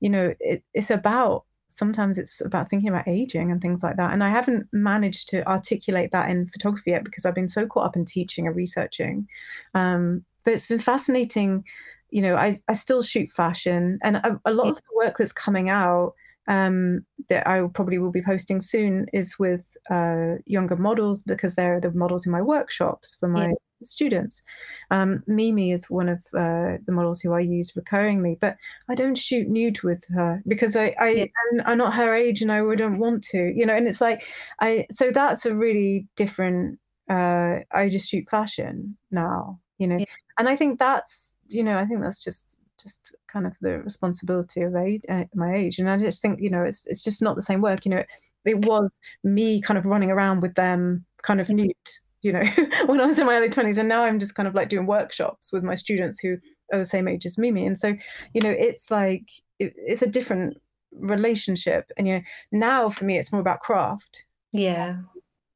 you 0.00 0.10
know, 0.10 0.34
it, 0.40 0.62
it's 0.74 0.90
about 0.90 1.44
sometimes 1.70 2.18
it's 2.18 2.40
about 2.40 2.68
thinking 2.68 2.88
about 2.88 3.08
aging 3.08 3.50
and 3.50 3.62
things 3.62 3.82
like 3.82 3.96
that. 3.96 4.12
And 4.12 4.22
I 4.22 4.28
haven't 4.28 4.66
managed 4.72 5.28
to 5.28 5.46
articulate 5.48 6.10
that 6.12 6.28
in 6.28 6.46
photography 6.46 6.90
yet 6.90 7.04
because 7.04 7.24
I've 7.24 7.34
been 7.34 7.48
so 7.48 7.66
caught 7.66 7.86
up 7.86 7.96
in 7.96 8.04
teaching 8.04 8.46
and 8.46 8.56
researching. 8.56 9.28
Um, 9.74 10.24
but 10.44 10.54
it's 10.54 10.66
been 10.66 10.80
fascinating. 10.80 11.64
You 12.10 12.22
know, 12.22 12.36
I, 12.36 12.54
I 12.68 12.72
still 12.74 13.02
shoot 13.02 13.30
fashion, 13.30 13.98
and 14.02 14.16
a, 14.16 14.40
a 14.44 14.52
lot 14.52 14.68
of 14.68 14.76
the 14.76 14.96
work 14.96 15.18
that's 15.18 15.32
coming 15.32 15.68
out 15.68 16.14
um, 16.48 17.04
that 17.28 17.46
I 17.46 17.62
probably 17.72 17.98
will 17.98 18.10
be 18.10 18.22
posting 18.22 18.60
soon 18.60 19.06
is 19.12 19.38
with 19.38 19.76
uh, 19.90 20.36
younger 20.46 20.76
models 20.76 21.22
because 21.22 21.54
they're 21.54 21.80
the 21.80 21.92
models 21.92 22.26
in 22.26 22.32
my 22.32 22.42
workshops 22.42 23.16
for 23.20 23.28
my 23.28 23.48
Yeah. 23.48 23.54
students. 23.82 24.42
Um, 24.90 25.22
Mimi 25.26 25.70
is 25.72 25.88
one 25.88 26.08
of 26.08 26.18
uh, 26.34 26.78
the 26.84 26.92
models 26.92 27.20
who 27.20 27.32
I 27.32 27.40
use 27.40 27.72
recurringly, 27.72 28.38
but 28.40 28.56
I 28.88 28.94
don't 28.94 29.16
shoot 29.16 29.48
nude 29.48 29.82
with 29.82 30.04
her 30.08 30.42
because 30.46 30.76
I, 30.76 30.94
I 30.98 31.08
Yeah. 31.08 31.26
I'm 31.66 31.78
not 31.78 31.94
her 31.94 32.14
age 32.14 32.42
and 32.42 32.50
I 32.52 32.62
wouldn't 32.62 32.98
want 32.98 33.22
to, 33.30 33.52
you 33.54 33.64
know. 33.64 33.74
And 33.76 33.86
it's 33.88 34.00
like 34.00 34.26
I 34.60 34.86
so 34.90 35.10
that's 35.12 35.46
a 35.46 35.54
really 35.54 36.06
different. 36.16 36.78
Uh, 37.08 37.60
I 37.72 37.88
just 37.88 38.08
shoot 38.08 38.28
fashion 38.30 38.96
now, 39.10 39.60
you 39.78 39.86
know, 39.88 39.98
Yeah. 39.98 40.04
and 40.38 40.48
I 40.48 40.56
think 40.56 40.78
that's 40.78 41.34
you 41.50 41.64
know 41.64 41.78
I 41.78 41.84
think 41.84 42.00
that's 42.00 42.22
just 42.22 42.58
just 42.80 43.14
kind 43.28 43.46
of 43.46 43.52
the 43.60 43.78
responsibility 43.80 44.62
of 44.62 44.74
age, 44.74 45.02
uh, 45.08 45.24
my 45.34 45.54
age, 45.54 45.78
and 45.78 45.90
I 45.90 45.98
just 45.98 46.22
think 46.22 46.40
you 46.40 46.50
know 46.50 46.62
it's 46.62 46.86
it's 46.86 47.02
just 47.02 47.22
not 47.22 47.36
the 47.36 47.42
same 47.42 47.60
work, 47.60 47.84
you 47.84 47.90
know. 47.90 48.04
It 48.44 48.64
was 48.64 48.92
me 49.22 49.60
kind 49.60 49.76
of 49.76 49.84
running 49.84 50.10
around 50.10 50.40
with 50.40 50.54
them, 50.54 51.04
kind 51.22 51.42
of 51.42 51.50
nude, 51.50 51.74
you 52.22 52.32
know, 52.32 52.42
when 52.86 53.00
I 53.00 53.04
was 53.04 53.18
in 53.18 53.26
my 53.26 53.36
early 53.36 53.50
twenties, 53.50 53.78
and 53.78 53.88
now 53.88 54.04
I'm 54.04 54.18
just 54.18 54.34
kind 54.34 54.48
of 54.48 54.54
like 54.54 54.68
doing 54.68 54.86
workshops 54.86 55.52
with 55.52 55.62
my 55.62 55.74
students 55.74 56.20
who 56.20 56.38
are 56.72 56.78
the 56.78 56.86
same 56.86 57.08
age 57.08 57.26
as 57.26 57.38
Mimi, 57.38 57.66
and 57.66 57.78
so 57.78 57.94
you 58.34 58.40
know 58.40 58.50
it's 58.50 58.90
like 58.90 59.30
it, 59.58 59.74
it's 59.76 60.02
a 60.02 60.06
different 60.06 60.56
relationship, 60.92 61.90
and 61.96 62.06
you 62.06 62.14
know 62.14 62.22
now 62.52 62.88
for 62.88 63.04
me 63.04 63.18
it's 63.18 63.32
more 63.32 63.40
about 63.40 63.60
craft. 63.60 64.24
Yeah. 64.52 64.96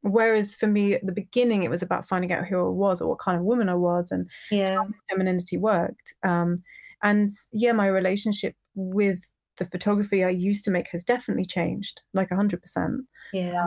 Whereas 0.04 0.54
for 0.54 0.66
me 0.66 0.94
at 0.94 1.04
the 1.06 1.12
beginning, 1.12 1.62
it 1.62 1.70
was 1.70 1.82
about 1.82 2.06
finding 2.06 2.32
out 2.32 2.46
who 2.46 2.58
I 2.58 2.68
was 2.68 3.00
or 3.00 3.08
what 3.08 3.18
kind 3.18 3.38
of 3.38 3.44
woman 3.44 3.68
I 3.70 3.74
was 3.74 4.10
and 4.10 4.28
Yeah. 4.50 4.76
how 4.76 4.88
femininity 5.10 5.56
worked. 5.56 6.12
Um, 6.22 6.62
and 7.02 7.30
yeah, 7.52 7.72
my 7.72 7.86
relationship 7.86 8.54
with 8.74 9.18
the 9.56 9.64
photography 9.66 10.24
I 10.24 10.28
used 10.30 10.64
to 10.66 10.70
make 10.70 10.88
has 10.88 11.04
definitely 11.04 11.46
changed, 11.46 12.00
like 12.12 12.30
hundred 12.30 12.60
percent. 12.60 13.02
Yeah. 13.32 13.64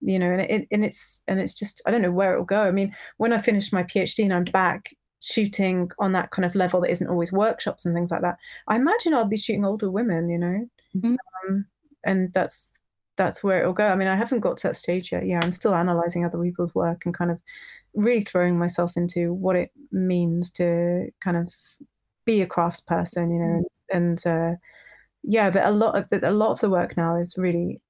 You 0.00 0.18
know, 0.18 0.30
and 0.32 0.40
it 0.42 0.68
and 0.70 0.84
it's 0.84 1.22
and 1.28 1.40
it's 1.40 1.54
just 1.54 1.82
I 1.86 1.90
don't 1.90 2.02
know 2.02 2.12
where 2.12 2.32
it'll 2.32 2.44
go. 2.44 2.62
I 2.68 2.70
mean, 2.70 2.94
when 3.18 3.32
I 3.32 3.38
finished 3.38 3.72
my 3.72 3.82
PhD 3.82 4.24
and 4.24 4.32
I'm 4.32 4.44
back 4.44 4.94
shooting 5.22 5.90
on 5.98 6.12
that 6.12 6.30
kind 6.30 6.46
of 6.46 6.54
level 6.54 6.80
that 6.80 6.90
isn't 6.90 7.08
always 7.08 7.32
workshops 7.32 7.84
and 7.84 7.94
things 7.94 8.10
like 8.10 8.22
that, 8.22 8.36
I 8.68 8.76
imagine 8.76 9.12
I'll 9.14 9.26
be 9.26 9.36
shooting 9.36 9.64
older 9.64 9.90
women. 9.90 10.28
You 10.30 10.38
know, 10.38 10.66
Mhm. 10.96 11.16
um, 11.48 11.66
and 12.04 12.32
that's 12.32 12.72
that's 13.20 13.44
where 13.44 13.60
it'll 13.60 13.74
go. 13.74 13.88
I 13.88 13.94
mean, 13.96 14.08
I 14.08 14.16
haven't 14.16 14.40
got 14.40 14.56
to 14.58 14.68
that 14.68 14.76
stage 14.76 15.12
yet. 15.12 15.26
Yeah, 15.26 15.40
I'm 15.42 15.52
still 15.52 15.74
analyzing 15.74 16.24
other 16.24 16.42
people's 16.42 16.74
work 16.74 17.02
and 17.04 17.14
kind 17.14 17.30
of 17.30 17.38
really 17.94 18.22
throwing 18.22 18.58
myself 18.58 18.96
into 18.96 19.34
what 19.34 19.56
it 19.56 19.70
means 19.92 20.50
to 20.52 21.08
kind 21.20 21.36
of 21.36 21.52
be 22.24 22.40
a 22.40 22.46
craftsperson, 22.46 23.30
you 23.32 23.38
know, 23.38 23.62
and, 23.90 24.24
and 24.24 24.26
uh, 24.26 24.56
yeah, 25.22 25.50
but 25.50 25.64
a 25.66 25.70
lot 25.70 25.96
of 25.96 26.22
a 26.22 26.30
lot 26.32 26.52
of 26.52 26.60
the 26.60 26.70
work 26.70 26.96
now 26.96 27.16
is 27.16 27.34
really 27.36 27.80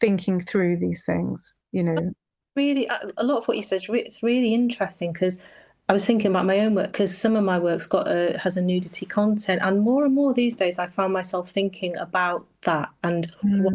thinking 0.00 0.40
through 0.40 0.78
these 0.78 1.04
things, 1.04 1.60
you 1.72 1.82
know. 1.82 2.12
really 2.56 2.86
a 2.86 3.10
a 3.16 3.24
lot 3.24 3.38
of 3.38 3.48
what 3.48 3.56
you 3.56 3.62
said 3.62 3.80
it's 3.88 4.22
really 4.22 4.54
interesting 4.54 5.12
because 5.12 5.42
I 5.88 5.92
was 5.92 6.06
thinking 6.06 6.30
about 6.30 6.46
my 6.46 6.60
own 6.60 6.74
work 6.74 6.92
because 6.92 7.16
some 7.16 7.34
of 7.36 7.42
my 7.44 7.58
work's 7.58 7.86
got 7.86 8.06
a 8.08 8.38
has 8.38 8.56
a 8.56 8.62
nudity 8.62 9.06
content 9.06 9.60
and 9.62 9.80
more 9.80 10.04
and 10.04 10.14
more 10.14 10.32
these 10.32 10.56
days 10.56 10.78
I 10.78 10.86
find 10.86 11.12
myself 11.12 11.50
thinking 11.50 11.96
about 11.96 12.46
that 12.62 12.90
and 13.02 13.30
Mm. 13.44 13.64
what 13.64 13.74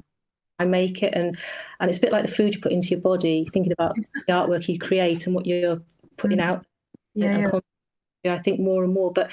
I 0.59 0.65
make 0.65 1.03
it 1.03 1.13
and 1.13 1.37
and 1.79 1.89
it's 1.89 1.97
a 1.97 2.01
bit 2.01 2.11
like 2.11 2.25
the 2.25 2.31
food 2.31 2.55
you 2.55 2.61
put 2.61 2.71
into 2.71 2.87
your 2.89 3.01
body 3.01 3.45
thinking 3.51 3.71
about 3.73 3.95
the 3.95 4.33
artwork 4.33 4.67
you 4.67 4.79
create 4.79 5.25
and 5.27 5.35
what 5.35 5.45
you're 5.45 5.81
putting 6.17 6.37
Mm. 6.39 6.43
out 6.43 6.65
Yeah, 7.13 7.49
yeah. 8.23 8.33
I 8.35 8.39
think 8.39 8.59
more 8.59 8.83
and 8.83 8.93
more 8.93 9.11
but 9.11 9.29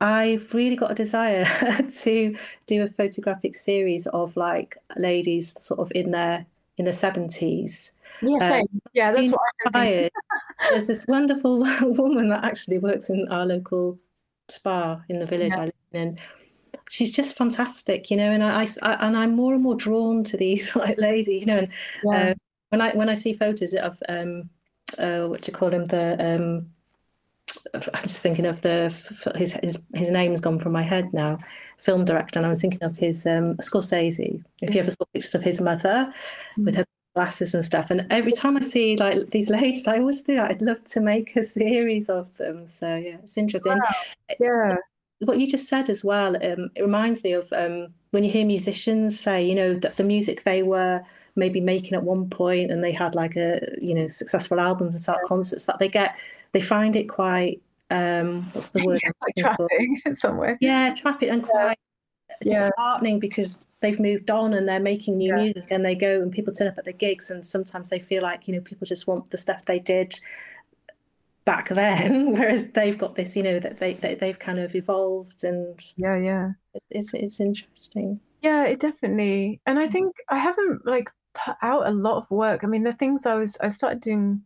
I've 0.00 0.52
really 0.52 0.76
got 0.76 0.90
a 0.90 0.94
desire 0.94 1.44
to 2.02 2.36
do 2.66 2.82
a 2.82 2.88
photographic 2.88 3.54
series 3.54 4.06
of 4.08 4.36
like 4.36 4.76
ladies 4.96 5.58
sort 5.62 5.80
of 5.80 5.90
in 5.94 6.10
their 6.10 6.46
in 6.76 6.84
the 6.84 6.90
70s. 6.90 7.92
Yeah, 8.20 8.48
same. 8.48 8.66
yeah, 8.94 9.12
that's 9.12 9.28
what 9.30 9.40
I 9.40 9.86
Inspired. 9.86 10.12
There's 10.70 10.86
this 10.88 11.06
wonderful 11.06 11.58
woman 11.82 12.28
that 12.30 12.44
actually 12.44 12.78
works 12.78 13.10
in 13.10 13.28
our 13.28 13.46
local 13.46 13.98
spa 14.48 15.00
in 15.08 15.18
the 15.20 15.26
village 15.26 15.52
Yeah. 15.54 15.60
I 15.60 15.64
live 15.66 15.72
in. 15.92 16.18
She's 16.96 17.12
just 17.12 17.36
fantastic, 17.36 18.08
you 18.10 18.16
know. 18.16 18.30
And 18.30 18.42
I, 18.44 18.62
I- 18.62 18.66
I- 18.92 19.06
and 19.06 19.16
I'm 19.16 19.34
more 19.34 19.52
and 19.54 19.62
more 19.62 19.74
drawn 19.74 20.22
to 20.24 20.36
these 20.36 20.74
like 20.82 20.96
ladies, 20.98 21.42
you 21.42 21.46
know. 21.46 21.58
And 21.58 21.68
Yeah. 22.04 22.30
uh, 22.30 22.34
when 22.70 22.80
I 22.80 22.90
when 22.94 23.08
I 23.08 23.14
see 23.14 23.32
photos 23.32 23.74
of 23.74 24.00
um, 24.08 24.48
uh, 24.98 25.22
what 25.26 25.42
do 25.42 25.50
you 25.50 25.58
call 25.58 25.70
him? 25.74 25.84
The 25.86 26.04
um, 26.36 26.70
I'm 27.74 28.02
just 28.04 28.22
thinking 28.22 28.46
of 28.46 28.60
the 28.62 28.92
his 29.36 29.54
his 29.62 29.78
his 29.94 30.10
name's 30.10 30.40
gone 30.40 30.58
from 30.58 30.72
my 30.72 30.82
head 30.82 31.12
now. 31.12 31.38
Film 31.78 32.04
director, 32.04 32.38
and 32.38 32.46
I 32.46 32.50
was 32.50 32.60
thinking 32.60 32.82
of 32.82 32.96
his 32.96 33.26
um, 33.26 33.56
Scorsese. 33.56 34.42
If 34.62 34.74
you 34.74 34.80
ever 34.80 34.90
saw 34.90 35.04
pictures 35.12 35.34
of 35.34 35.42
his 35.42 35.60
mother 35.60 36.12
with 36.56 36.76
her 36.76 36.84
glasses 37.14 37.54
and 37.54 37.64
stuff, 37.64 37.90
and 37.90 38.06
every 38.10 38.32
time 38.32 38.56
I 38.56 38.60
see 38.60 38.96
like 38.96 39.30
these 39.30 39.50
ladies, 39.50 39.86
I 39.88 39.98
always 39.98 40.20
think 40.22 40.38
I'd 40.40 40.62
love 40.62 40.82
to 40.94 41.00
make 41.00 41.34
a 41.36 41.42
series 41.42 42.08
of 42.08 42.34
them. 42.38 42.66
So 42.66 42.94
yeah, 42.96 43.16
it's 43.24 43.36
interesting. 43.36 43.78
yeah. 44.40 44.76
What 45.20 45.38
you 45.38 45.46
just 45.48 45.68
said 45.68 45.88
as 45.88 46.04
well, 46.04 46.36
um, 46.36 46.70
it 46.74 46.82
reminds 46.82 47.22
me 47.24 47.32
of 47.32 47.50
um, 47.52 47.88
when 48.10 48.24
you 48.24 48.30
hear 48.30 48.44
musicians 48.44 49.18
say, 49.18 49.44
you 49.44 49.54
know, 49.54 49.74
that 49.74 49.96
the 49.96 50.04
music 50.04 50.44
they 50.44 50.62
were 50.62 51.00
maybe 51.36 51.60
making 51.60 51.94
at 51.94 52.02
one 52.02 52.28
point, 52.28 52.70
and 52.70 52.82
they 52.82 52.92
had 52.92 53.14
like 53.14 53.36
a 53.36 53.60
you 53.80 53.94
know 53.94 54.08
successful 54.08 54.60
albums 54.60 54.94
and 54.94 55.02
start 55.02 55.22
concerts 55.24 55.64
that 55.66 55.78
they 55.78 55.88
get, 55.88 56.16
they 56.52 56.60
find 56.60 56.96
it 56.96 57.08
quite 57.08 57.62
um, 57.90 58.50
what's 58.52 58.70
the 58.70 58.80
word? 58.84 59.00
I'm 59.06 59.12
Like 59.22 59.36
trapping 59.36 60.00
in 60.06 60.14
some 60.14 60.36
way. 60.36 60.56
Yeah, 60.60 60.92
trapping 60.94 61.30
and 61.30 61.42
quite 61.42 61.78
Yeah. 62.42 62.68
disheartening 62.68 63.20
because 63.20 63.56
they've 63.80 64.00
moved 64.00 64.30
on 64.30 64.54
and 64.54 64.68
they're 64.68 64.80
making 64.80 65.18
new 65.18 65.30
Yeah. 65.30 65.42
music 65.44 65.64
and 65.70 65.84
they 65.84 65.94
go 65.94 66.14
and 66.16 66.32
people 66.32 66.52
turn 66.52 66.68
up 66.68 66.78
at 66.78 66.84
the 66.84 66.92
gigs 66.92 67.30
and 67.30 67.44
sometimes 67.44 67.90
they 67.90 67.98
feel 67.98 68.22
like 68.22 68.48
you 68.48 68.54
know 68.54 68.60
people 68.60 68.86
just 68.86 69.06
want 69.06 69.30
the 69.30 69.36
stuff 69.36 69.64
they 69.66 69.78
did 69.78 70.18
back 71.44 71.68
then 71.68 72.32
whereas 72.36 72.70
they've 72.70 72.96
got 72.98 73.14
this 73.16 73.36
you 73.36 73.42
know 73.42 73.58
that 73.60 73.78
they, 73.78 73.94
they 73.94 74.14
they've 74.14 74.38
kind 74.38 74.58
of 74.58 74.74
evolved 74.74 75.44
and 75.44 75.78
Yeah, 75.96 76.16
yeah. 76.16 76.50
it's 76.90 77.12
it's 77.14 77.40
interesting 77.40 78.20
Yeah, 78.42 78.64
it 78.64 78.80
definitely. 78.80 79.60
And 79.66 79.78
I 79.78 79.86
think 79.88 80.14
I 80.28 80.38
haven't 80.38 80.86
like 80.86 81.08
put 81.34 81.56
out 81.62 81.86
a 81.86 81.90
lot 81.90 82.18
of 82.18 82.30
work. 82.30 82.62
I 82.62 82.66
mean, 82.66 82.84
the 82.84 82.92
things 82.92 83.26
I 83.26 83.34
was 83.34 83.56
I 83.60 83.68
started 83.68 84.00
doing 84.00 84.42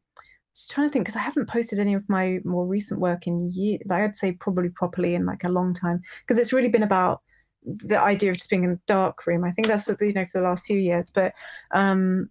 just 0.55 0.71
trying 0.71 0.89
to 0.89 0.93
think 0.93 1.05
because 1.05 1.17
I 1.17 1.21
haven't 1.21 1.49
posted 1.49 1.79
any 1.79 1.95
of 1.95 2.09
my 2.09 2.39
more 2.45 2.65
recent 2.67 3.01
work 3.01 3.27
in 3.27 3.51
years. 3.53 3.83
Like 3.87 4.03
I'd 4.03 4.17
say 4.17 4.33
probably 4.33 4.69
properly 4.71 5.15
in 5.15 5.27
like 5.27 5.45
a 5.45 5.49
long 5.53 5.75
time 5.75 6.03
because 6.23 6.39
it's 6.39 6.53
really 6.53 6.69
been 6.69 6.83
about 6.85 7.23
the 7.65 8.01
idea 8.01 8.31
of 8.31 8.37
just 8.39 8.51
being 8.51 8.65
in 8.65 8.71
the 8.71 8.81
dark 8.87 9.27
room. 9.27 9.45
I 9.45 9.51
think 9.53 9.67
that's 9.67 9.89
you 10.01 10.13
know 10.13 10.27
for 10.27 10.41
the 10.41 10.49
last 10.49 10.67
few 10.67 10.79
years. 10.79 11.11
But 11.11 11.33
um 11.73 12.31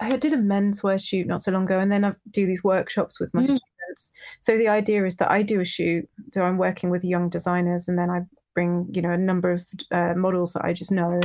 I 0.00 0.16
did 0.16 0.32
a 0.32 0.36
menswear 0.36 1.02
shoot 1.02 1.26
not 1.26 1.40
so 1.40 1.52
long 1.52 1.64
ago, 1.64 1.78
and 1.80 1.90
then 1.90 2.04
I 2.04 2.12
do 2.30 2.46
these 2.46 2.62
workshops 2.62 3.18
with 3.18 3.32
my 3.34 3.42
Mm. 3.42 3.58
Students. 3.88 4.12
So 4.40 4.56
the 4.56 4.68
idea 4.68 5.04
is 5.04 5.16
that 5.16 5.30
I 5.30 5.42
do 5.42 5.60
a 5.60 5.64
shoot, 5.64 6.08
so 6.32 6.42
I'm 6.42 6.58
working 6.58 6.90
with 6.90 7.04
young 7.04 7.28
designers, 7.28 7.88
and 7.88 7.98
then 7.98 8.10
I 8.10 8.20
bring 8.54 8.88
you 8.92 9.02
know 9.02 9.10
a 9.10 9.18
number 9.18 9.52
of 9.52 9.66
uh, 9.90 10.14
models 10.14 10.52
that 10.52 10.64
I 10.64 10.72
just 10.72 10.92
know. 10.92 11.20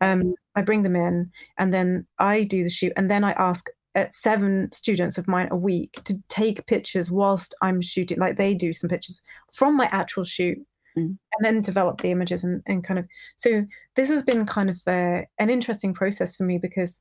Um, 0.00 0.34
I 0.54 0.62
bring 0.62 0.82
them 0.82 0.96
in, 0.96 1.30
and 1.58 1.72
then 1.72 2.06
I 2.18 2.44
do 2.44 2.62
the 2.64 2.70
shoot, 2.70 2.92
and 2.96 3.10
then 3.10 3.24
I 3.24 3.32
ask 3.32 3.66
uh, 3.94 4.06
seven 4.10 4.70
students 4.72 5.18
of 5.18 5.28
mine 5.28 5.48
a 5.50 5.56
week 5.56 6.00
to 6.04 6.14
take 6.28 6.66
pictures 6.66 7.10
whilst 7.10 7.54
I'm 7.62 7.80
shooting. 7.80 8.18
Like 8.18 8.36
they 8.36 8.54
do 8.54 8.72
some 8.72 8.90
pictures 8.90 9.20
from 9.52 9.76
my 9.76 9.88
actual 9.92 10.24
shoot, 10.24 10.58
Mm. 10.96 11.18
and 11.32 11.42
then 11.42 11.60
develop 11.60 12.00
the 12.00 12.12
images 12.12 12.44
and, 12.44 12.62
and 12.66 12.84
kind 12.84 13.00
of. 13.00 13.06
So 13.34 13.66
this 13.96 14.08
has 14.10 14.22
been 14.22 14.46
kind 14.46 14.70
of 14.70 14.80
uh, 14.86 15.22
an 15.40 15.50
interesting 15.50 15.92
process 15.92 16.36
for 16.36 16.44
me 16.44 16.56
because 16.56 17.00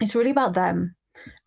it's 0.00 0.16
really 0.16 0.30
about 0.30 0.54
them 0.54 0.96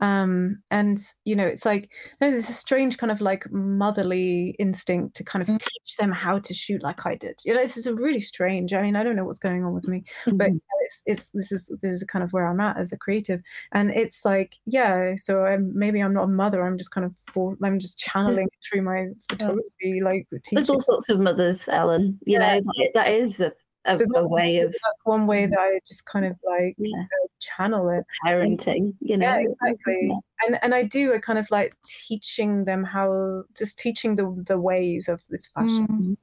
um 0.01 0.57
and 0.71 0.99
you 1.25 1.35
know 1.35 1.45
it's 1.45 1.65
like 1.65 1.89
no, 2.21 2.29
there's 2.31 2.49
a 2.49 2.53
strange 2.53 2.97
kind 2.97 3.11
of 3.11 3.21
like 3.21 3.49
motherly 3.51 4.55
instinct 4.59 5.15
to 5.15 5.23
kind 5.23 5.41
of 5.41 5.47
Mm. 5.49 5.59
teach 5.59 5.95
them 5.97 6.11
how 6.11 6.37
to 6.39 6.53
shoot 6.53 6.83
like 6.83 7.05
i 7.05 7.15
did 7.15 7.39
you 7.43 7.53
know 7.53 7.61
this 7.61 7.75
is 7.77 7.87
a 7.87 7.95
really 7.95 8.19
strange 8.19 8.73
i 8.73 8.81
mean 8.81 8.95
i 8.95 9.03
don't 9.03 9.15
know 9.15 9.25
what's 9.25 9.39
going 9.39 9.63
on 9.63 9.73
with 9.73 9.87
me 9.87 10.03
but 10.33 10.49
it's 10.81 11.03
it's 11.05 11.31
this 11.31 11.51
is 11.51 11.71
this 11.81 11.93
is 11.93 12.03
kind 12.03 12.23
of 12.23 12.31
where 12.33 12.45
i'm 12.47 12.59
at 12.59 12.77
as 12.77 12.91
a 12.91 12.97
creative 12.97 13.41
and 13.71 13.89
it's 13.91 14.23
like 14.25 14.55
yeah 14.65 15.15
so 15.17 15.45
I'm, 15.45 15.71
maybe 15.77 15.99
i'm 16.01 16.13
not 16.13 16.25
a 16.25 16.27
mother 16.27 16.63
i'm 16.65 16.77
just 16.77 16.91
kind 16.91 17.05
of 17.05 17.15
for 17.31 17.57
i'm 17.63 17.79
just 17.79 17.97
channeling 18.05 18.47
through 18.69 18.83
my 18.83 19.07
photography 19.29 20.01
like 20.01 20.27
There's 20.51 20.69
all 20.69 20.81
sorts 20.81 21.09
of 21.09 21.19
mothers, 21.19 21.67
Ellen. 21.69 22.19
You 22.25 22.39
Yeah. 22.39 22.55
know, 22.55 22.61
that- 22.61 22.91
that 22.95 23.07
is 23.09 23.41
a, 23.41 23.51
a, 23.85 23.97
So 23.97 24.06
a 24.15 24.27
way 24.27 24.60
of 24.60 24.72
that's 24.72 24.99
one 25.03 25.26
way 25.26 25.45
that 25.45 25.57
i 25.57 25.80
just 25.88 26.06
kind 26.06 26.26
of 26.26 26.35
like 26.43 26.76
yeah, 26.77 26.99
uh, 26.99 27.27
channel 27.39 27.89
it 27.89 28.06
parenting. 28.26 28.93
You 28.99 29.18
know, 29.18 29.26
yeah. 29.26 29.43
Exactly 29.47 30.11
and 30.45 30.60
and 30.61 30.76
i 30.76 30.84
do 30.84 31.14
a 31.14 31.19
kind 31.19 31.39
of 31.39 31.49
like 31.51 31.76
teaching 31.85 32.65
them 32.65 32.84
how 32.84 33.43
just 33.57 33.80
teaching 33.80 34.15
the 34.15 34.43
the 34.47 34.60
ways 34.60 35.07
of 35.07 35.23
this 35.30 35.47
fashion. 35.47 35.88
Mm. 35.88 36.18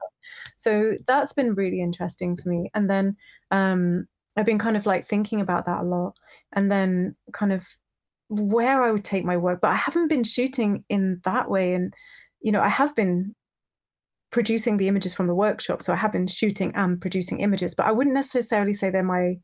so 0.57 0.95
that's 1.07 1.33
been 1.33 1.55
really 1.55 1.81
interesting 1.81 2.37
for 2.37 2.49
me. 2.49 2.71
And 2.75 2.91
then 2.91 3.17
um 3.51 4.07
i've 4.37 4.47
been 4.47 4.59
kind 4.59 4.77
of 4.77 4.87
like 4.87 5.09
thinking 5.09 5.41
about 5.41 5.67
that 5.67 5.81
a 5.81 5.89
lot. 5.89 6.15
And 6.53 6.71
then 6.71 7.17
kind 7.33 7.53
of 7.53 7.67
where 8.29 8.83
i 8.83 8.91
would 8.91 9.05
take 9.05 9.25
my 9.25 9.37
work 9.37 9.61
but 9.61 9.71
i 9.71 9.77
haven't 9.77 10.09
been 10.09 10.25
shooting 10.25 10.85
in 10.89 11.21
that 11.25 11.51
way. 11.51 11.75
And 11.75 11.95
you 12.41 12.53
know 12.53 12.61
i 12.61 12.69
have 12.69 12.95
been 12.95 13.35
producing 14.37 14.77
the 14.77 14.87
images 14.89 15.15
from 15.15 15.27
the 15.27 15.35
workshop 15.35 15.81
so 15.83 15.93
i 15.95 15.97
have 15.97 16.13
been 16.13 16.27
shooting 16.27 16.71
and 16.75 17.01
producing 17.01 17.41
images 17.41 17.75
but 17.75 17.87
i 17.87 17.93
wouldn't 17.97 18.13
necessarily 18.15 18.75
say 18.75 18.91
they're 18.91 19.03
my 19.19 19.35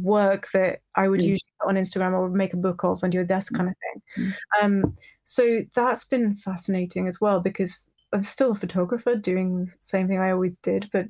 work 0.00 0.48
that 0.54 0.80
I 0.94 1.06
would 1.08 1.20
Mm. 1.20 1.24
usually 1.32 1.52
put 1.60 1.68
on 1.68 1.74
Instagram 1.76 2.14
or 2.18 2.30
make 2.30 2.54
a 2.54 2.56
book 2.56 2.82
of 2.82 3.02
and 3.02 3.12
do 3.12 3.26
this 3.26 3.50
kind 3.50 3.68
of 3.68 3.74
thing. 3.84 4.32
Um, 4.62 4.96
so 5.24 5.42
that's 5.74 6.06
been 6.06 6.34
fascinating 6.34 7.06
as 7.08 7.20
well 7.20 7.40
because 7.40 7.90
I'm 8.14 8.22
still 8.22 8.52
a 8.52 8.54
photographer 8.54 9.14
doing 9.16 9.66
the 9.66 9.72
same 9.80 10.08
thing 10.08 10.18
I 10.18 10.30
always 10.30 10.56
did, 10.56 10.88
but 10.94 11.08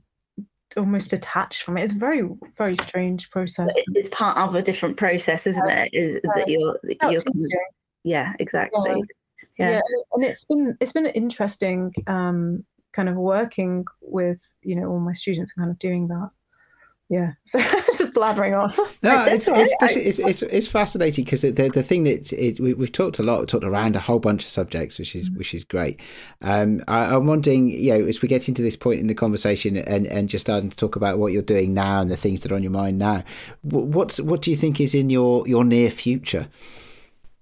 almost 0.77 1.11
detached 1.11 1.63
from 1.63 1.77
it. 1.79 1.85
It's 1.85 1.93
a 1.93 1.97
very, 2.09 2.29
very 2.59 2.75
strange 2.75 3.31
process. 3.31 3.71
It's 3.95 4.09
part 4.11 4.37
of 4.37 4.57
a 4.57 4.63
different 4.63 4.97
process, 4.97 5.47
isn't 5.47 5.71
it? 5.71 5.91
Is 5.93 6.21
that 6.35 6.49
you're 6.49 6.77
that 6.83 7.13
you're 7.13 7.49
yeah, 8.03 8.33
exactly. 8.41 9.01
Yeah, 9.59 9.71
Yeah. 9.71 9.81
and 10.13 10.25
it's 10.25 10.43
been 10.43 10.77
it's 10.81 10.93
been 10.93 11.07
interesting 11.07 11.93
um, 12.09 12.65
kind 12.93 13.09
of 13.09 13.17
working 13.17 13.87
with 14.01 14.53
you 14.63 14.77
know 14.77 14.89
all 14.89 15.01
my 15.01 15.13
students 15.13 15.53
and 15.57 15.63
kind 15.63 15.71
of 15.71 15.79
doing 15.79 16.09
that. 16.09 16.31
Yeah, 17.13 17.33
so 17.45 17.59
just 17.59 18.15
blabbering 18.15 18.59
on. 18.59 18.73
No, 18.77 18.87
That's 19.03 19.47
it's, 19.47 19.49
it's, 19.49 19.75
right. 19.83 20.07
it's, 20.07 20.19
it's, 20.19 20.43
it's 20.43 20.67
fascinating 20.67 21.25
because 21.27 21.43
the, 21.43 21.51
the 21.51 21.83
thing 21.83 22.05
that 22.05 22.33
it, 22.33 22.59
we, 22.59 22.73
we've 22.73 22.91
talked 22.91 23.19
a 23.19 23.23
lot, 23.23 23.41
we've 23.41 23.49
talked 23.49 23.65
around 23.65 23.97
a 23.97 24.01
whole 24.01 24.19
bunch 24.19 24.45
of 24.45 24.49
subjects, 24.49 24.99
which 24.99 25.15
is 25.15 25.31
which 25.33 25.53
is 25.53 25.63
great. 25.63 26.01
Um, 26.41 26.83
I, 26.89 27.15
I'm 27.15 27.27
wondering, 27.27 27.69
you 27.69 27.99
know, 27.99 28.07
as 28.07 28.23
we 28.23 28.29
get 28.29 28.49
into 28.49 28.63
this 28.63 28.77
point 28.77 29.01
in 29.01 29.09
the 29.09 29.15
conversation 29.15 29.77
and, 29.77 30.07
and 30.07 30.31
just 30.31 30.47
starting 30.47 30.71
to 30.71 30.77
talk 30.77 30.97
about 30.97 31.19
what 31.19 31.35
you're 31.35 31.43
doing 31.43 31.75
now 31.75 32.01
and 32.01 32.11
the 32.11 32.17
things 32.17 32.41
that 32.43 32.53
are 32.53 32.55
on 32.55 32.63
your 32.63 32.73
mind 32.73 32.99
now, 32.99 33.25
what's 33.61 34.19
what 34.19 34.41
do 34.41 34.51
you 34.51 34.57
think 34.57 34.81
is 34.81 34.95
in 34.95 35.11
your 35.11 35.47
your 35.47 35.65
near 35.65 35.91
future? 35.91 36.49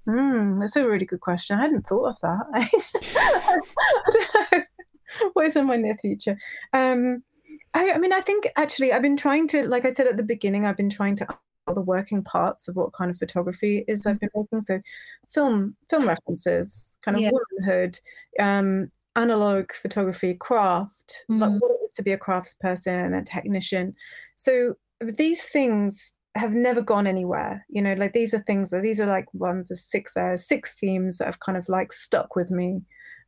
Mm, 0.08 0.60
that's 0.60 0.74
a 0.74 0.84
really 0.84 1.06
good 1.06 1.20
question. 1.20 1.56
I 1.56 1.62
hadn't 1.62 1.86
thought 1.86 2.08
of 2.08 2.20
that. 2.20 2.46
I 2.54 3.60
don't 4.12 4.52
know. 4.52 4.64
What 5.34 5.46
is 5.46 5.56
in 5.56 5.66
my 5.66 5.76
near 5.76 5.96
future? 5.96 6.36
Um, 6.72 7.22
I, 7.74 7.92
I 7.92 7.98
mean, 7.98 8.12
I 8.12 8.20
think 8.20 8.46
actually 8.56 8.92
I've 8.92 9.02
been 9.02 9.16
trying 9.16 9.48
to, 9.48 9.66
like 9.68 9.84
I 9.84 9.90
said 9.90 10.06
at 10.06 10.16
the 10.16 10.22
beginning, 10.22 10.66
I've 10.66 10.76
been 10.76 10.90
trying 10.90 11.16
to 11.16 11.26
all 11.68 11.74
the 11.74 11.80
working 11.82 12.24
parts 12.24 12.68
of 12.68 12.76
what 12.76 12.92
kind 12.92 13.10
of 13.10 13.18
photography 13.18 13.84
is 13.86 14.06
I've 14.06 14.18
been 14.18 14.30
making. 14.34 14.60
So, 14.62 14.80
film, 15.28 15.76
film 15.88 16.06
references, 16.08 16.96
kind 17.04 17.16
of 17.16 17.22
Yeah. 17.22 17.30
womanhood, 17.32 17.98
um, 18.38 18.90
analog 19.16 19.72
photography, 19.72 20.34
craft, 20.34 21.24
like 21.28 21.50
Mm. 21.50 21.60
what 21.60 21.70
it 21.72 21.84
is 21.88 21.92
to 21.96 22.02
be 22.02 22.12
a 22.12 22.18
craftsperson 22.18 23.04
and 23.06 23.14
a 23.14 23.22
technician. 23.22 23.94
So 24.36 24.74
these 25.00 25.42
things 25.42 26.14
have 26.36 26.54
never 26.54 26.80
gone 26.80 27.06
anywhere. 27.06 27.66
You 27.68 27.82
know, 27.82 27.94
like 27.94 28.12
these 28.14 28.32
are 28.34 28.40
things 28.42 28.70
that 28.70 28.82
these 28.82 29.00
are 29.00 29.06
like 29.06 29.26
ones 29.34 29.68
the 29.68 29.76
six 29.76 30.14
there 30.14 30.36
six 30.38 30.72
themes 30.78 31.18
that 31.18 31.26
have 31.26 31.40
kind 31.40 31.58
of 31.58 31.68
like 31.68 31.92
stuck 31.92 32.36
with 32.36 32.50
me. 32.50 32.82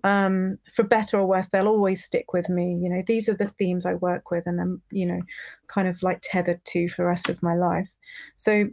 Um, 0.05 0.59
for 0.73 0.83
better 0.83 1.19
or 1.19 1.27
worse, 1.27 1.49
they'll 1.49 1.69
always 1.69 2.03
stick 2.05 2.33
with 2.33 2.49
me. 2.49 2.75
You 2.75 2.89
know, 2.89 3.03
these 3.07 3.29
are 3.29 3.37
the 3.37 3.49
themes 3.49 3.87
I 3.87 3.95
work 3.95 4.31
with 4.31 4.47
and 4.47 4.61
I'm, 4.61 4.83
you 4.91 5.07
know, 5.07 5.21
kind 5.69 5.87
of 5.87 6.03
like 6.03 6.21
tethered 6.23 6.65
to 6.67 6.89
for 6.89 7.03
the 7.03 7.07
rest 7.07 7.29
of 7.29 7.43
my 7.43 7.55
life. 7.55 7.89
So 8.37 8.67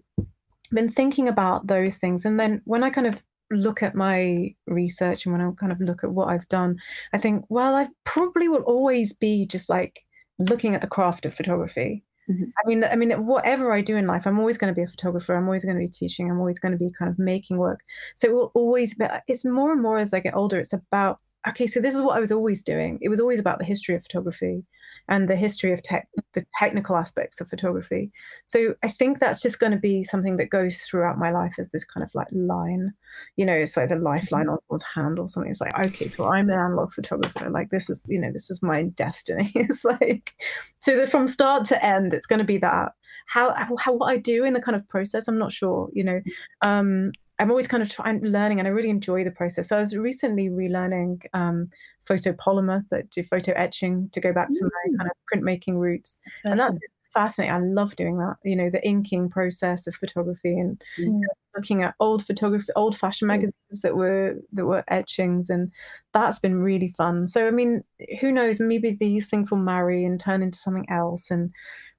been 0.71 0.89
thinking 0.89 1.27
about 1.27 1.67
those 1.67 1.97
things. 1.97 2.25
And 2.25 2.39
then 2.39 2.61
when 2.65 2.83
I 2.83 2.89
kind 2.89 3.07
of 3.07 3.23
look 3.51 3.81
at 3.81 3.95
my 3.95 4.53
research 4.67 5.25
and 5.25 5.33
when 5.33 5.41
I 5.41 5.51
kind 5.59 5.71
of 5.71 5.81
look 5.81 6.03
at 6.03 6.11
what 6.11 6.29
I've 6.29 6.47
done, 6.49 6.77
I 7.13 7.17
think, 7.17 7.45
well, 7.49 7.75
I 7.75 7.87
probably 8.03 8.47
will 8.47 8.61
always 8.61 9.13
be 9.13 9.45
just 9.45 9.69
like 9.69 10.03
looking 10.37 10.75
at 10.75 10.81
the 10.81 10.87
craft 10.87 11.25
of 11.25 11.33
photography. 11.33 12.03
Mhm. 12.29 12.51
I 12.63 12.67
mean, 12.67 12.83
I 12.83 12.95
mean, 12.95 13.25
whatever 13.25 13.71
I 13.73 13.81
do 13.81 13.95
in 13.97 14.05
life, 14.07 14.27
I'm 14.27 14.39
always 14.39 14.57
going 14.57 14.71
to 14.73 14.75
be 14.75 14.83
a 14.83 14.87
photographer. 14.87 15.35
I'm 15.35 15.45
always 15.45 15.63
going 15.65 15.77
to 15.77 15.79
be 15.83 15.87
teaching. 15.89 16.29
I'm 16.29 16.39
always 16.39 16.59
going 16.59 16.71
to 16.73 16.77
be 16.77 16.91
kind 16.91 17.09
of 17.09 17.17
making 17.17 17.57
work. 17.57 17.81
So 18.15 18.27
it 18.27 18.33
will 18.33 18.51
always 18.53 18.93
be. 18.95 19.05
It's 19.27 19.45
more 19.45 19.71
and 19.71 19.81
more 19.81 19.97
as 19.99 20.13
I 20.13 20.19
get 20.19 20.35
older. 20.35 20.59
It's 20.59 20.73
about 20.73 21.19
okay, 21.47 21.65
so 21.67 21.79
this 21.79 21.95
is 21.95 22.01
what 22.01 22.17
I 22.17 22.19
was 22.19 22.31
always 22.31 22.61
doing. 22.63 22.99
It 23.01 23.09
was 23.09 23.19
always 23.19 23.39
about 23.39 23.59
the 23.59 23.65
history 23.65 23.95
of 23.95 24.03
photography 24.03 24.63
and 25.09 25.27
the 25.27 25.35
history 25.35 25.73
of 25.73 25.81
tech, 25.81 26.07
the 26.33 26.45
technical 26.59 26.95
aspects 26.95 27.41
of 27.41 27.49
photography. 27.49 28.11
So 28.45 28.75
I 28.83 28.89
think 28.89 29.19
that's 29.19 29.41
just 29.41 29.59
going 29.59 29.71
to 29.71 29.77
be 29.77 30.03
something 30.03 30.37
that 30.37 30.51
goes 30.51 30.81
throughout 30.81 31.17
my 31.17 31.31
life 31.31 31.55
as 31.57 31.69
this 31.69 31.83
kind 31.83 32.03
of 32.03 32.13
like 32.13 32.27
line. 32.31 32.93
You 33.35 33.45
know, 33.45 33.55
it's 33.55 33.75
like 33.75 33.89
the 33.89 33.95
lifeline 33.95 34.45
mm-hmm. 34.45 34.51
or 34.51 34.59
someone's 34.59 34.83
hand 34.95 35.19
or 35.19 35.27
something. 35.27 35.51
It's 35.51 35.61
like, 35.61 35.77
okay, 35.87 36.07
so 36.07 36.29
I'm 36.29 36.49
an 36.49 36.59
analog 36.59 36.93
photographer. 36.93 37.49
Like 37.49 37.71
this 37.71 37.89
is, 37.89 38.05
you 38.07 38.21
know, 38.21 38.31
this 38.31 38.51
is 38.51 38.61
my 38.61 38.83
destiny. 38.83 39.51
it's 39.55 39.83
like, 39.83 40.33
so 40.79 40.95
that 40.95 41.09
from 41.09 41.27
start 41.27 41.65
to 41.65 41.83
end, 41.83 42.13
it's 42.13 42.27
going 42.27 42.39
to 42.39 42.45
be 42.45 42.59
that. 42.59 42.91
How, 43.25 43.55
how 43.77 43.93
what 43.93 44.11
I 44.11 44.17
do 44.17 44.43
in 44.43 44.53
the 44.53 44.61
kind 44.61 44.75
of 44.75 44.87
process, 44.87 45.27
I'm 45.27 45.39
not 45.39 45.51
sure. 45.51 45.89
You 45.93 46.03
know, 46.03 46.21
um, 46.61 47.11
I'm 47.39 47.49
always 47.49 47.67
kind 47.67 47.81
of 47.81 47.89
trying 47.89 48.21
learning, 48.23 48.59
and 48.59 48.67
I 48.67 48.71
really 48.71 48.89
enjoy 48.89 49.23
the 49.23 49.31
process. 49.31 49.69
So 49.69 49.77
I 49.77 49.79
was 49.79 49.95
recently 49.95 50.49
relearning 50.49 51.23
um, 51.33 51.69
photopolymer, 52.07 52.83
that 52.91 53.09
do 53.09 53.23
photo 53.23 53.53
etching, 53.53 54.09
to 54.11 54.19
go 54.19 54.33
back 54.33 54.49
to 54.51 54.63
my 54.63 54.97
kind 54.97 55.09
of 55.09 55.17
printmaking 55.31 55.75
roots, 55.75 56.19
and 56.43 56.59
that's 56.59 56.77
fascinating. 57.13 57.53
I 57.53 57.59
love 57.59 57.95
doing 57.95 58.17
that. 58.17 58.35
You 58.43 58.55
know, 58.55 58.69
the 58.69 58.85
inking 58.85 59.29
process 59.29 59.87
of 59.87 59.95
photography 59.95 60.57
and 60.57 60.81
mm. 60.97 61.21
looking 61.55 61.81
at 61.81 61.95
old 61.99 62.25
photography, 62.25 62.71
old 62.75 62.97
fashioned 62.97 63.27
magazines 63.27 63.81
that 63.83 63.95
were 63.95 64.35
that 64.53 64.65
were 64.65 64.83
etchings, 64.87 65.49
and 65.49 65.71
that's 66.13 66.39
been 66.39 66.61
really 66.61 66.89
fun. 66.89 67.27
So 67.27 67.47
I 67.47 67.51
mean, 67.51 67.83
who 68.21 68.31
knows? 68.31 68.59
Maybe 68.59 68.91
these 68.91 69.29
things 69.29 69.49
will 69.49 69.59
marry 69.59 70.05
and 70.05 70.19
turn 70.19 70.41
into 70.41 70.59
something 70.59 70.89
else 70.89 71.31
and 71.31 71.51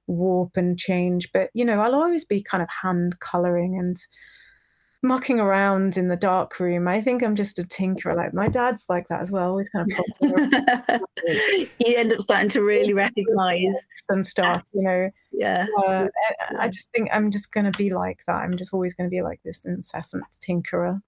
warp 0.07 0.55
and 0.55 0.77
change. 0.77 1.31
But 1.31 1.49
you 1.53 1.65
know, 1.65 1.81
I'll 1.81 1.95
always 1.95 2.25
be 2.25 2.43
kind 2.43 2.63
of 2.63 2.69
hand 2.81 3.19
coloring 3.19 3.77
and 3.77 3.97
mucking 5.03 5.39
around 5.39 5.97
in 5.97 6.07
the 6.07 6.15
dark 6.15 6.59
room. 6.59 6.87
I 6.87 7.01
think 7.01 7.23
I'm 7.23 7.35
just 7.35 7.59
a 7.59 7.63
tinkerer. 7.63 8.15
Like 8.15 8.33
my 8.33 8.47
dad's 8.47 8.85
like 8.89 9.07
that 9.07 9.21
as 9.21 9.31
well. 9.31 9.49
Always 9.49 9.69
kind 9.69 9.91
of. 9.91 10.05
you 11.79 11.95
end 11.95 12.13
up 12.13 12.21
starting 12.21 12.49
to 12.49 12.61
really 12.63 12.93
recognize 12.93 13.87
and 14.09 14.25
stuff. 14.25 14.63
You 14.73 14.83
know. 14.83 15.09
Yeah. 15.31 15.65
Uh, 15.85 16.07
I 16.59 16.67
just 16.67 16.91
think 16.91 17.09
I'm 17.11 17.31
just 17.31 17.51
going 17.51 17.71
to 17.71 17.77
be 17.77 17.93
like 17.93 18.21
that. 18.27 18.37
I'm 18.37 18.57
just 18.57 18.73
always 18.73 18.93
going 18.93 19.09
to 19.09 19.11
be 19.11 19.21
like 19.21 19.39
this 19.43 19.65
incessant 19.65 20.23
tinkerer. 20.45 21.01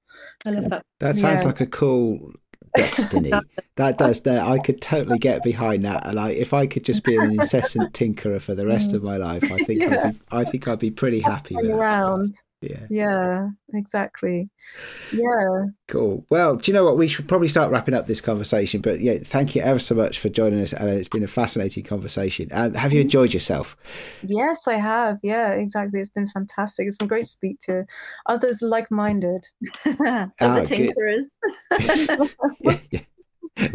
I 0.45 0.52
love 0.52 0.70
that. 0.70 0.86
That 0.99 1.15
sounds 1.15 1.41
yeah. 1.41 1.48
like 1.48 1.61
a 1.61 1.65
cool 1.65 2.34
destiny. 2.76 3.32
that 3.76 3.98
does 3.98 4.22
that. 4.22 4.48
I 4.48 4.60
could 4.60 4.82
totally 4.82 5.20
get 5.20 5.44
behind 5.44 5.86
that. 5.86 6.14
Like 6.14 6.38
if 6.38 6.53
I 6.53 6.68
could 6.68 6.86
just 6.86 7.03
be 7.03 7.15
an 7.15 7.32
incessant 7.32 7.94
tinkerer 7.94 8.41
for 8.41 8.56
the 8.56 8.65
rest 8.65 8.91
mm. 8.91 8.95
of 8.95 9.03
my 9.03 9.18
life, 9.18 9.44
I 9.44 9.57
think 9.64 9.82
yeah. 9.82 10.07
I'd 10.07 10.14
be, 10.14 10.20
I 10.32 10.44
think 10.44 10.68
I'd 10.68 10.80
be 10.80 10.91
pretty 10.91 11.20
happy 11.20 11.56
with 11.56 11.70
around. 11.70 12.32
That 12.32 12.44
yeah. 12.64 12.88
Yeah 12.90 13.49
exactly. 13.73 14.49
Yeah. 15.11 15.65
Cool. 15.88 16.26
Well 16.30 16.56
do 16.56 16.72
you 16.72 16.73
know 16.73 16.85
what? 16.85 16.98
We 16.98 17.07
should 17.07 17.27
probably 17.27 17.48
start 17.48 17.72
wrapping 17.72 17.94
up 17.94 18.06
this 18.06 18.22
conversation 18.22 18.81
but 18.81 19.02
yeah 19.02 19.18
thank 19.23 19.56
you 19.56 19.61
ever 19.61 19.80
so 19.80 19.95
much 19.95 20.19
for 20.19 20.30
joining 20.30 20.61
us 20.61 20.73
and 20.73 20.90
it's 20.90 21.07
been 21.07 21.23
a 21.23 21.27
fascinating 21.27 21.84
conversation. 21.84 22.49
Um, 22.52 22.73
have 22.73 22.94
you 22.94 23.02
enjoyed 23.02 23.34
yourself? 23.34 23.76
Yes 24.23 24.68
i 24.68 24.76
have. 24.76 25.19
Yeah 25.23 25.52
exactly. 25.52 25.99
It's 25.99 26.10
been 26.10 26.27
fantastic. 26.27 26.88
It's 26.88 26.98
been 26.98 27.07
great 27.07 27.26
to 27.26 27.31
speak 27.31 27.60
to 27.65 27.85
others 28.27 28.61
like-minded 28.61 29.48
other 29.85 30.31
ah, 30.40 30.64
tinkerers. 30.65 31.26
Yeah, 32.61 32.80
yeah 32.91 32.99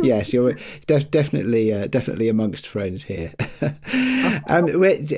yes, 0.02 0.32
you're 0.32 0.56
def- 0.86 1.10
definitely 1.10 1.72
uh, 1.72 1.86
definitely 1.86 2.28
amongst 2.28 2.66
friends 2.66 3.04
here. 3.04 3.32
um, 4.48 4.68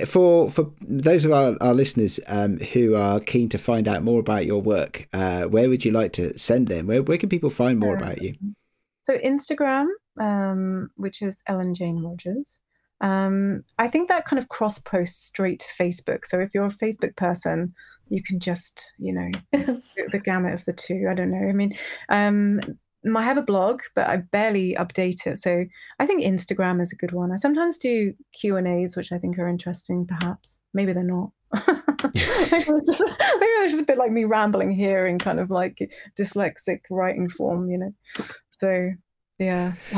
for 0.07 0.51
for 0.51 0.73
those 0.81 1.25
of 1.25 1.33
our, 1.33 1.57
our 1.61 1.75
listeners 1.75 2.21
um, 2.27 2.59
who 2.59 2.95
are 2.95 3.21
keen 3.21 3.49
to 3.51 3.59
find 3.59 3.89
out 3.89 4.03
more 4.03 4.21
about 4.21 4.47
your 4.47 4.61
work, 4.61 5.09
uh, 5.13 5.45
where 5.45 5.69
would 5.69 5.85
you 5.85 5.91
like 5.91 6.13
to 6.15 6.37
send 6.39 6.69
them? 6.69 6.87
Where 6.87 7.03
where 7.03 7.19
can 7.19 7.29
people 7.29 7.51
find 7.51 7.79
more 7.79 7.97
about 7.97 8.23
you? 8.23 8.35
So 9.05 9.19
Instagram, 9.19 9.87
um, 10.21 10.91
which 10.97 11.23
is 11.23 11.43
Ellen 11.47 11.75
Jane 11.75 12.03
Rogers. 12.03 12.61
Um, 13.01 13.65
I 13.79 13.89
think 13.89 14.09
that 14.09 14.27
kind 14.27 14.39
of 14.39 14.49
cross 14.49 14.79
posts 14.79 15.25
straight 15.25 15.61
to 15.61 15.83
Facebook. 15.83 16.27
So 16.27 16.39
if 16.39 16.51
you're 16.55 16.67
a 16.67 16.69
Facebook 16.69 17.17
person, 17.17 17.75
you 18.11 18.23
can 18.23 18.39
just, 18.41 18.93
you 18.99 19.15
know, 19.15 19.31
the, 19.53 19.83
the, 20.13 20.19
gamut 20.19 20.53
of 20.53 20.65
the 20.67 20.75
two. 20.75 21.07
I 21.11 21.15
don't 21.15 21.31
know. 21.31 21.49
I 21.49 21.53
mean, 21.53 21.79
um, 22.11 22.61
I 23.17 23.23
have 23.23 23.39
a 23.39 23.43
blog, 23.43 23.81
but 23.95 24.09
I 24.09 24.19
barely 24.19 24.75
update 24.79 25.27
it. 25.27 25.39
So 25.39 25.65
I 25.99 26.07
think 26.07 26.23
Instagram 26.23 26.83
is 26.83 26.93
a 26.93 26.97
good 26.97 27.13
one. 27.13 27.33
I 27.33 27.37
sometimes 27.37 27.79
do 27.79 28.13
Q 28.39 28.57
and 28.57 28.67
A's, 28.67 28.97
which 28.97 29.13
I 29.13 29.19
think 29.19 29.39
are 29.39 29.49
interesting. 29.49 30.07
Perhaps 30.07 30.61
maybe 30.75 30.93
they're 30.93 31.03
not. 31.03 31.31
maybe, 31.67 32.15
it's 32.15 32.87
just, 32.87 33.05
maybe 33.05 33.53
it's 33.63 33.73
just 33.73 33.83
a 33.83 33.87
bit 33.87 33.99
like 33.99 34.13
me 34.13 34.25
rambling 34.25 34.71
here 34.71 35.07
in 35.07 35.19
kind 35.19 35.41
of 35.41 35.51
like 35.51 35.91
dyslexic 36.19 36.81
writing 36.91 37.29
form, 37.29 37.71
you 37.71 37.79
know. 37.79 37.95
So 38.61 38.91
yeah, 39.39 39.73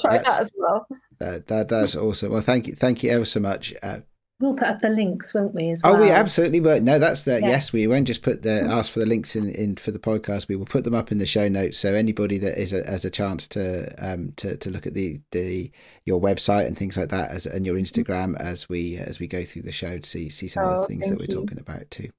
try 0.00 0.18
that 0.18 0.40
as 0.40 0.52
well. 0.56 0.86
that 1.18 1.68
that's 1.68 1.94
awesome. 1.96 2.32
Well, 2.32 2.42
thank 2.42 2.66
you, 2.66 2.74
thank 2.74 3.02
you 3.02 3.10
ever 3.10 3.24
so 3.24 3.38
much. 3.40 3.72
Uh, 3.82 4.00
We'll 4.42 4.54
put 4.54 4.66
up 4.66 4.80
the 4.80 4.88
links, 4.88 5.32
won't 5.32 5.54
we? 5.54 5.70
As 5.70 5.82
well. 5.84 5.94
Oh, 5.94 6.00
we 6.00 6.10
absolutely 6.10 6.58
will. 6.58 6.80
No, 6.80 6.98
that's 6.98 7.22
the 7.22 7.40
yeah. 7.40 7.46
yes. 7.46 7.72
We 7.72 7.86
won't 7.86 8.08
just 8.08 8.22
put 8.22 8.42
the 8.42 8.62
ask 8.62 8.90
for 8.90 8.98
the 8.98 9.06
links 9.06 9.36
in, 9.36 9.48
in 9.50 9.76
for 9.76 9.92
the 9.92 10.00
podcast. 10.00 10.48
We 10.48 10.56
will 10.56 10.66
put 10.66 10.82
them 10.82 10.96
up 10.96 11.12
in 11.12 11.18
the 11.18 11.26
show 11.26 11.46
notes, 11.46 11.78
so 11.78 11.94
anybody 11.94 12.38
that 12.38 12.60
is 12.60 12.72
a, 12.72 12.84
has 12.84 13.04
a 13.04 13.10
chance 13.10 13.46
to 13.48 13.94
um 14.04 14.32
to, 14.38 14.56
to 14.56 14.68
look 14.68 14.84
at 14.84 14.94
the 14.94 15.20
the 15.30 15.70
your 16.06 16.20
website 16.20 16.66
and 16.66 16.76
things 16.76 16.96
like 16.96 17.10
that 17.10 17.30
as 17.30 17.46
and 17.46 17.64
your 17.64 17.76
Instagram 17.76 18.36
as 18.40 18.68
we 18.68 18.96
as 18.96 19.20
we 19.20 19.28
go 19.28 19.44
through 19.44 19.62
the 19.62 19.70
show 19.70 19.98
to 19.98 20.10
see 20.10 20.28
see 20.28 20.48
some 20.48 20.64
oh, 20.64 20.70
of 20.70 20.74
the 20.74 20.82
oh, 20.82 20.86
things 20.86 21.08
that 21.08 21.18
we're 21.20 21.26
you. 21.26 21.40
talking 21.40 21.60
about 21.60 21.88
too. 21.92 22.10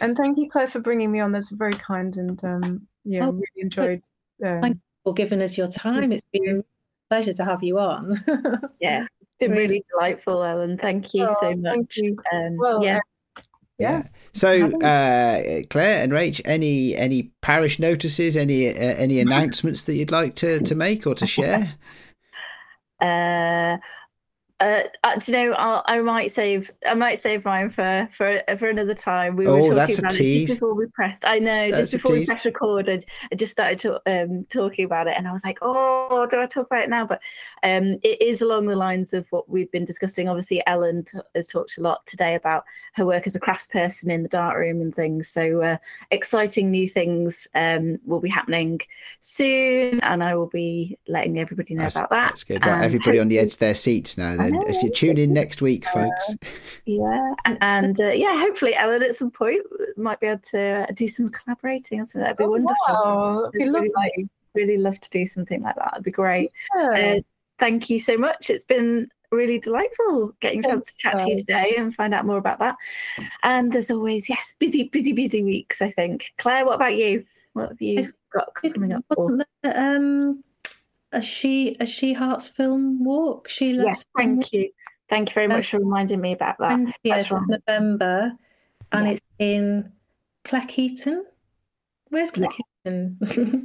And 0.00 0.16
thank 0.16 0.38
you, 0.38 0.48
Claire, 0.48 0.68
for 0.68 0.80
bringing 0.80 1.12
me 1.12 1.20
on. 1.20 1.32
That's 1.32 1.50
very 1.50 1.74
kind, 1.74 2.16
and 2.16 2.42
um, 2.42 2.86
yeah, 3.04 3.26
oh, 3.26 3.32
really 3.32 3.44
enjoyed. 3.56 4.02
Um, 4.42 4.62
thank 4.62 4.74
you 4.76 4.80
for 5.04 5.12
giving 5.12 5.42
us 5.42 5.58
your 5.58 5.68
time. 5.68 6.10
It's 6.10 6.24
been 6.24 6.64
a 6.64 7.14
pleasure 7.14 7.34
to 7.34 7.44
have 7.44 7.62
you 7.62 7.78
on. 7.78 8.24
yeah, 8.80 9.04
been 9.38 9.52
really 9.52 9.82
delightful, 9.90 10.42
Ellen. 10.42 10.78
Thank 10.78 11.14
you 11.14 11.26
oh, 11.28 11.36
so 11.40 11.54
much. 11.54 11.96
You. 11.96 12.16
Um, 12.32 12.56
well, 12.56 12.82
yeah. 12.82 13.00
Yeah. 13.78 14.04
So, 14.32 14.78
uh, 14.80 15.62
Claire 15.68 16.02
and 16.02 16.12
Rach, 16.12 16.40
any 16.44 16.96
any 16.96 17.32
parish 17.42 17.78
notices, 17.78 18.36
any 18.36 18.68
uh, 18.68 18.72
any 18.72 19.20
announcements 19.26 19.82
that 19.82 19.94
you'd 19.94 20.10
like 20.10 20.34
to 20.36 20.60
to 20.60 20.74
make 20.74 21.06
or 21.06 21.14
to 21.14 21.26
share? 21.26 21.74
Uh, 22.98 23.76
uh, 24.58 24.84
uh, 25.04 25.16
do 25.16 25.32
you 25.32 25.38
know? 25.50 25.52
I'll, 25.54 25.82
i 25.86 26.00
might 26.00 26.30
save. 26.30 26.70
I 26.86 26.94
might 26.94 27.18
save 27.18 27.44
mine 27.44 27.68
for 27.68 28.08
for 28.10 28.40
for 28.56 28.68
another 28.70 28.94
time. 28.94 29.36
We 29.36 29.46
were 29.46 29.52
oh, 29.52 29.56
talking 29.56 29.72
about 29.72 29.90
it 29.90 30.46
just 30.46 30.60
before 30.60 30.74
we 30.74 30.86
pressed. 30.86 31.26
I 31.26 31.38
know, 31.38 31.70
that's 31.70 31.90
just 31.90 32.02
before 32.02 32.16
we 32.16 32.24
pressed 32.24 32.46
record, 32.46 32.88
I, 32.88 33.02
I 33.30 33.34
just 33.34 33.52
started 33.52 33.78
to, 33.80 34.00
um, 34.06 34.46
talking 34.48 34.86
about 34.86 35.08
it, 35.08 35.14
and 35.18 35.28
I 35.28 35.32
was 35.32 35.44
like, 35.44 35.58
"Oh, 35.60 36.26
do 36.30 36.40
I 36.40 36.46
talk 36.46 36.68
about 36.68 36.84
it 36.84 36.88
now?" 36.88 37.04
But 37.04 37.20
um, 37.64 37.98
it 38.02 38.22
is 38.22 38.40
along 38.40 38.66
the 38.66 38.76
lines 38.76 39.12
of 39.12 39.26
what 39.28 39.46
we've 39.46 39.70
been 39.72 39.84
discussing. 39.84 40.26
Obviously, 40.26 40.62
Ellen 40.66 41.04
t- 41.04 41.18
has 41.34 41.48
talked 41.48 41.76
a 41.76 41.82
lot 41.82 42.06
today 42.06 42.34
about 42.34 42.64
her 42.94 43.04
work 43.04 43.26
as 43.26 43.36
a 43.36 43.40
craftsperson 43.40 44.10
in 44.10 44.22
the 44.22 44.28
dark 44.28 44.56
room 44.56 44.80
and 44.80 44.94
things. 44.94 45.28
So 45.28 45.60
uh, 45.60 45.76
exciting 46.10 46.70
new 46.70 46.88
things 46.88 47.46
um, 47.54 47.98
will 48.06 48.20
be 48.20 48.30
happening 48.30 48.80
soon, 49.20 50.00
and 50.00 50.24
I 50.24 50.34
will 50.34 50.48
be 50.48 50.98
letting 51.08 51.38
everybody 51.38 51.74
know 51.74 51.82
that's, 51.82 51.96
about 51.96 52.08
that. 52.08 52.28
That's 52.28 52.44
good. 52.44 52.64
Right, 52.64 52.82
everybody 52.82 53.18
on 53.18 53.28
the 53.28 53.38
edge 53.38 53.52
of 53.52 53.58
their 53.58 53.74
seats 53.74 54.16
now 54.16 54.45
then 54.54 54.62
as 54.68 54.82
you 54.82 54.90
tune 54.90 55.18
in 55.18 55.32
next 55.32 55.62
week, 55.62 55.84
folks. 55.86 56.34
yeah, 56.84 57.34
and, 57.44 57.58
and 57.60 58.00
uh, 58.00 58.08
yeah, 58.08 58.38
hopefully 58.38 58.74
Ellen 58.74 59.02
at 59.02 59.16
some 59.16 59.30
point 59.30 59.62
might 59.96 60.20
be 60.20 60.28
able 60.28 60.40
to 60.50 60.86
do 60.94 61.08
some 61.08 61.28
collaborating. 61.30 62.04
So 62.06 62.18
that'd 62.18 62.36
be 62.36 62.44
oh, 62.44 62.50
wonderful. 62.50 62.74
Wow. 62.88 63.40
That'd 63.44 63.52
be 63.52 63.68
really, 63.68 63.90
lovely. 63.94 64.28
really 64.54 64.76
love 64.78 65.00
to 65.00 65.10
do 65.10 65.24
something 65.24 65.62
like 65.62 65.76
that. 65.76 65.90
It'd 65.94 66.04
be 66.04 66.10
great. 66.10 66.52
Yeah. 66.76 67.16
Uh, 67.16 67.20
thank 67.58 67.90
you 67.90 67.98
so 67.98 68.16
much. 68.16 68.50
It's 68.50 68.64
been 68.64 69.08
really 69.32 69.58
delightful 69.58 70.32
getting 70.40 70.60
a 70.60 70.68
chance 70.68 70.92
to 70.92 70.96
chat 70.98 71.18
to 71.18 71.28
you 71.28 71.36
today 71.36 71.74
and 71.76 71.94
find 71.94 72.14
out 72.14 72.24
more 72.24 72.38
about 72.38 72.58
that. 72.60 72.76
And 73.42 73.74
as 73.74 73.90
always, 73.90 74.28
yes, 74.28 74.54
busy, 74.58 74.84
busy, 74.84 75.12
busy 75.12 75.42
weeks. 75.42 75.82
I 75.82 75.90
think. 75.90 76.32
Claire, 76.38 76.64
what 76.64 76.74
about 76.74 76.96
you? 76.96 77.24
What 77.54 77.70
have 77.70 77.80
you 77.80 78.12
got 78.32 78.48
coming 78.54 78.92
up? 78.92 79.04
For? 79.14 79.44
Um, 79.64 80.42
a 81.12 81.20
she 81.20 81.76
a 81.80 81.86
she 81.86 82.12
hearts 82.12 82.48
film 82.48 83.04
walk. 83.04 83.48
She 83.48 83.72
loves. 83.72 83.86
Yes, 83.86 84.06
thank 84.16 84.52
you, 84.52 84.70
thank 85.08 85.30
you 85.30 85.34
very 85.34 85.48
much 85.48 85.70
for 85.70 85.78
reminding 85.78 86.20
me 86.20 86.32
about 86.32 86.56
that. 86.58 86.94
Twentieth 87.02 87.32
of 87.32 87.48
November, 87.48 88.32
and 88.92 89.06
yeah. 89.06 89.12
it's 89.12 89.20
in 89.38 89.92
Cleckheaton. 90.44 91.22
Where's 92.08 92.30
Cleckheaton? 92.30 93.16
Yeah. 93.20 93.60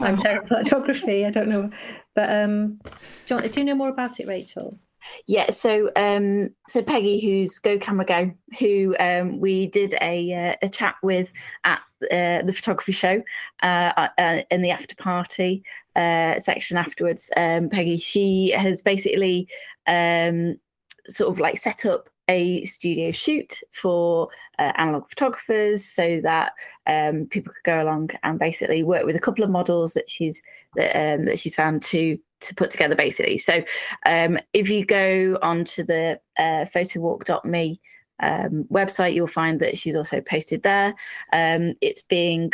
I'm 0.00 0.16
terrible 0.16 0.56
at 0.56 0.66
geography. 0.66 1.24
I 1.24 1.30
don't 1.30 1.48
know, 1.48 1.70
but 2.14 2.28
um, 2.34 2.80
do 3.26 3.36
you, 3.36 3.48
do 3.48 3.60
you 3.60 3.66
know 3.66 3.76
more 3.76 3.90
about 3.90 4.18
it, 4.18 4.26
Rachel? 4.26 4.78
Yeah, 5.26 5.50
so 5.50 5.90
um, 5.96 6.50
so 6.68 6.82
Peggy, 6.82 7.20
who's 7.20 7.58
Go 7.58 7.78
Camera 7.78 8.04
Go, 8.04 8.32
who 8.58 8.96
um, 8.98 9.40
we 9.40 9.66
did 9.68 9.94
a 10.00 10.32
uh, 10.32 10.66
a 10.66 10.68
chat 10.68 10.96
with 11.02 11.32
at 11.64 11.80
uh, 12.10 12.42
the 12.42 12.52
photography 12.54 12.92
show 12.92 13.22
uh, 13.62 14.08
uh, 14.18 14.42
in 14.50 14.62
the 14.62 14.70
after 14.70 14.94
party 14.96 15.62
uh, 15.96 16.38
section 16.40 16.76
afterwards. 16.76 17.30
Um, 17.36 17.68
Peggy, 17.68 17.96
she 17.96 18.50
has 18.50 18.82
basically 18.82 19.48
um, 19.86 20.58
sort 21.06 21.30
of 21.30 21.38
like 21.38 21.58
set 21.58 21.84
up 21.86 22.08
a 22.28 22.64
studio 22.64 23.12
shoot 23.12 23.60
for 23.72 24.28
uh, 24.58 24.72
analog 24.76 25.08
photographers 25.08 25.84
so 25.84 26.20
that 26.22 26.52
um, 26.86 27.26
people 27.26 27.52
could 27.52 27.64
go 27.64 27.82
along 27.82 28.10
and 28.22 28.38
basically 28.38 28.82
work 28.82 29.04
with 29.04 29.16
a 29.16 29.20
couple 29.20 29.44
of 29.44 29.50
models 29.50 29.94
that 29.94 30.08
she's 30.08 30.42
that, 30.76 30.94
um, 30.96 31.26
that 31.26 31.38
she's 31.38 31.54
found 31.54 31.82
to 31.82 32.18
to 32.40 32.54
put 32.54 32.70
together 32.70 32.94
basically. 32.94 33.38
So 33.38 33.62
um, 34.06 34.38
if 34.52 34.68
you 34.68 34.84
go 34.84 35.38
onto 35.42 35.82
the 35.82 36.20
uh, 36.38 36.66
photowalk.me 36.74 37.80
um, 38.20 38.64
website 38.70 39.14
you'll 39.14 39.26
find 39.26 39.60
that 39.60 39.76
she's 39.76 39.96
also 39.96 40.20
posted 40.20 40.62
there. 40.62 40.94
Um, 41.32 41.74
it's 41.80 42.02
being 42.02 42.52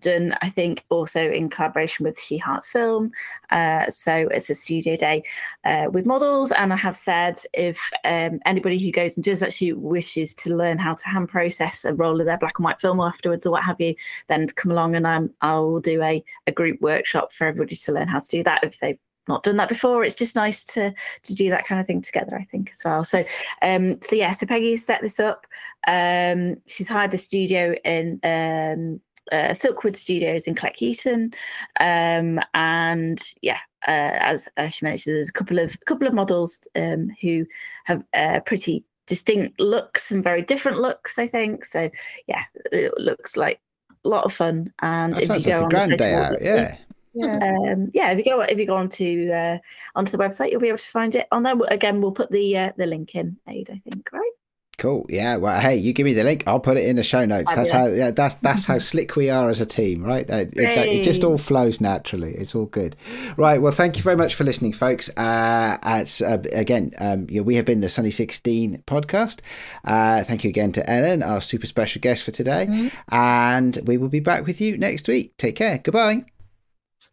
done, 0.00 0.34
I 0.42 0.48
think, 0.48 0.84
also 0.88 1.20
in 1.20 1.48
collaboration 1.48 2.04
with 2.04 2.18
She 2.18 2.38
Hearts 2.38 2.68
Film. 2.68 3.10
Uh, 3.50 3.88
so 3.88 4.28
it's 4.30 4.50
a 4.50 4.54
studio 4.54 4.96
day 4.96 5.22
uh, 5.64 5.86
with 5.90 6.06
models. 6.06 6.52
And 6.52 6.72
I 6.72 6.76
have 6.76 6.96
said 6.96 7.38
if 7.52 7.80
um, 8.04 8.40
anybody 8.44 8.78
who 8.78 8.90
goes 8.90 9.16
and 9.16 9.24
does 9.24 9.42
actually 9.42 9.72
wishes 9.72 10.34
to 10.34 10.54
learn 10.54 10.78
how 10.78 10.94
to 10.94 11.08
hand 11.08 11.28
process 11.28 11.84
a 11.84 11.94
roll 11.94 12.20
of 12.20 12.26
their 12.26 12.38
black 12.38 12.58
and 12.58 12.64
white 12.64 12.80
film 12.80 13.00
afterwards 13.00 13.46
or 13.46 13.52
what 13.52 13.64
have 13.64 13.80
you, 13.80 13.94
then 14.28 14.46
come 14.48 14.70
along 14.70 14.94
and 14.94 15.06
um, 15.06 15.30
I'll 15.40 15.80
do 15.80 16.02
a, 16.02 16.22
a 16.46 16.52
group 16.52 16.80
workshop 16.80 17.32
for 17.32 17.46
everybody 17.46 17.76
to 17.76 17.92
learn 17.92 18.08
how 18.08 18.20
to 18.20 18.28
do 18.28 18.42
that 18.44 18.64
if 18.64 18.78
they've 18.78 18.98
not 19.28 19.42
done 19.42 19.56
that 19.56 19.68
before. 19.68 20.04
It's 20.04 20.14
just 20.14 20.36
nice 20.36 20.64
to 20.64 20.92
to 21.24 21.34
do 21.34 21.50
that 21.50 21.66
kind 21.66 21.80
of 21.80 21.86
thing 21.86 22.02
together, 22.02 22.36
I 22.36 22.44
think, 22.44 22.70
as 22.70 22.82
well. 22.84 23.04
So, 23.04 23.24
um, 23.62 24.00
so 24.02 24.16
yeah, 24.16 24.32
so 24.32 24.46
Peggy 24.46 24.76
set 24.76 25.02
this 25.02 25.20
up. 25.20 25.46
Um, 25.86 26.56
she's 26.66 26.88
hired 26.88 27.10
the 27.10 27.18
studio 27.18 27.74
in 27.84 28.20
um, 28.22 29.00
uh, 29.32 29.50
Silkwood 29.50 29.96
Studios 29.96 30.44
in 30.44 30.54
Cleckheaton, 30.54 31.34
um, 31.80 32.40
and 32.54 33.22
yeah, 33.42 33.58
uh, 33.86 34.18
as, 34.20 34.48
as 34.56 34.74
she 34.74 34.84
mentioned, 34.84 35.14
there's 35.16 35.28
a 35.28 35.32
couple 35.32 35.58
of 35.58 35.78
couple 35.86 36.06
of 36.06 36.14
models 36.14 36.60
um, 36.76 37.10
who 37.20 37.46
have 37.84 38.02
uh, 38.14 38.40
pretty 38.40 38.84
distinct 39.06 39.60
looks 39.60 40.10
and 40.10 40.24
very 40.24 40.42
different 40.42 40.78
looks. 40.78 41.18
I 41.18 41.26
think 41.26 41.64
so. 41.64 41.90
Yeah, 42.26 42.42
it 42.72 42.92
looks 42.98 43.36
like 43.36 43.60
a 44.04 44.08
lot 44.08 44.24
of 44.24 44.32
fun. 44.32 44.72
And 44.82 45.12
that 45.12 45.22
if 45.22 45.28
sounds 45.28 45.46
you 45.46 45.52
like 45.52 45.60
a 45.60 45.64
on 45.64 45.68
grand 45.68 45.98
day 45.98 46.14
visual- 46.14 46.24
out. 46.24 46.42
Yeah. 46.42 46.76
Yeah. 47.18 47.38
um, 47.72 47.88
yeah, 47.94 48.10
if 48.10 48.18
you 48.18 48.24
go 48.24 48.40
if 48.42 48.58
you 48.58 48.66
go 48.66 48.76
onto 48.76 49.30
uh, 49.32 49.56
onto 49.94 50.12
the 50.12 50.22
website, 50.22 50.50
you'll 50.50 50.60
be 50.60 50.68
able 50.68 50.76
to 50.76 50.86
find 50.86 51.16
it 51.16 51.26
on 51.32 51.44
there. 51.44 51.54
Again, 51.68 52.02
we'll 52.02 52.12
put 52.12 52.30
the 52.30 52.56
uh, 52.58 52.72
the 52.76 52.84
link 52.84 53.14
in. 53.14 53.38
Aid, 53.48 53.70
I 53.70 53.80
think, 53.88 54.06
right? 54.12 54.32
Cool. 54.78 55.06
Yeah. 55.08 55.36
Well, 55.36 55.58
hey, 55.58 55.76
you 55.76 55.94
give 55.94 56.04
me 56.04 56.12
the 56.12 56.22
link. 56.22 56.44
I'll 56.46 56.60
put 56.60 56.76
it 56.76 56.84
in 56.86 56.96
the 56.96 57.02
show 57.02 57.24
notes. 57.24 57.54
That's 57.54 57.70
how. 57.70 57.86
Yeah. 57.86 58.10
That's 58.10 58.34
that's 58.36 58.66
how 58.66 58.76
slick 58.78 59.16
we 59.16 59.30
are 59.30 59.48
as 59.48 59.58
a 59.62 59.64
team, 59.66 60.04
right? 60.04 60.28
Uh, 60.30 60.34
It, 60.36 60.54
that- 60.54 60.88
it 60.88 61.02
just 61.02 61.24
all 61.24 61.38
flows 61.38 61.80
naturally. 61.80 62.34
It's 62.34 62.54
all 62.54 62.66
good. 62.66 62.94
Right. 63.38 63.62
Well, 63.62 63.72
thank 63.72 63.96
you 63.96 64.02
very 64.02 64.16
much 64.16 64.34
for 64.34 64.44
listening, 64.44 64.74
folks. 64.74 65.08
Uh, 65.16 65.78
it's, 65.82 66.20
uh, 66.20 66.42
again, 66.52 66.90
um, 66.98 67.26
yeah, 67.30 67.40
we 67.40 67.54
have 67.56 67.64
been 67.64 67.80
the 67.80 67.88
Sunny 67.88 68.10
Sixteen 68.10 68.82
podcast. 68.86 69.38
Uh, 69.84 70.22
thank 70.24 70.44
you 70.44 70.50
again 70.50 70.72
to 70.72 70.90
Ellen, 70.90 71.22
our 71.22 71.40
super 71.40 71.66
special 71.66 72.00
guest 72.00 72.22
for 72.22 72.30
today, 72.32 72.90
and 73.08 73.78
we 73.86 73.96
will 73.96 74.08
be 74.10 74.20
back 74.20 74.44
with 74.46 74.60
you 74.60 74.76
next 74.76 75.08
week. 75.08 75.36
Take 75.38 75.56
care. 75.56 75.78
Goodbye. 75.78 76.24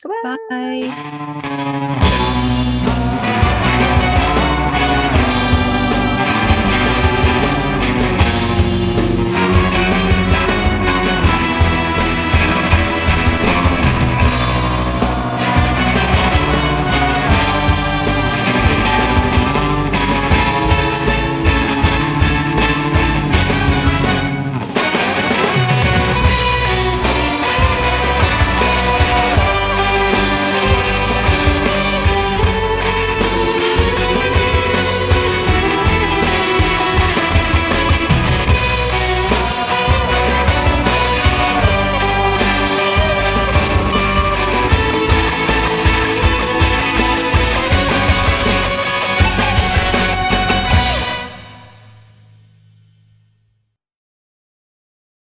Goodbye. 0.04 0.38
Bye. 0.90 2.70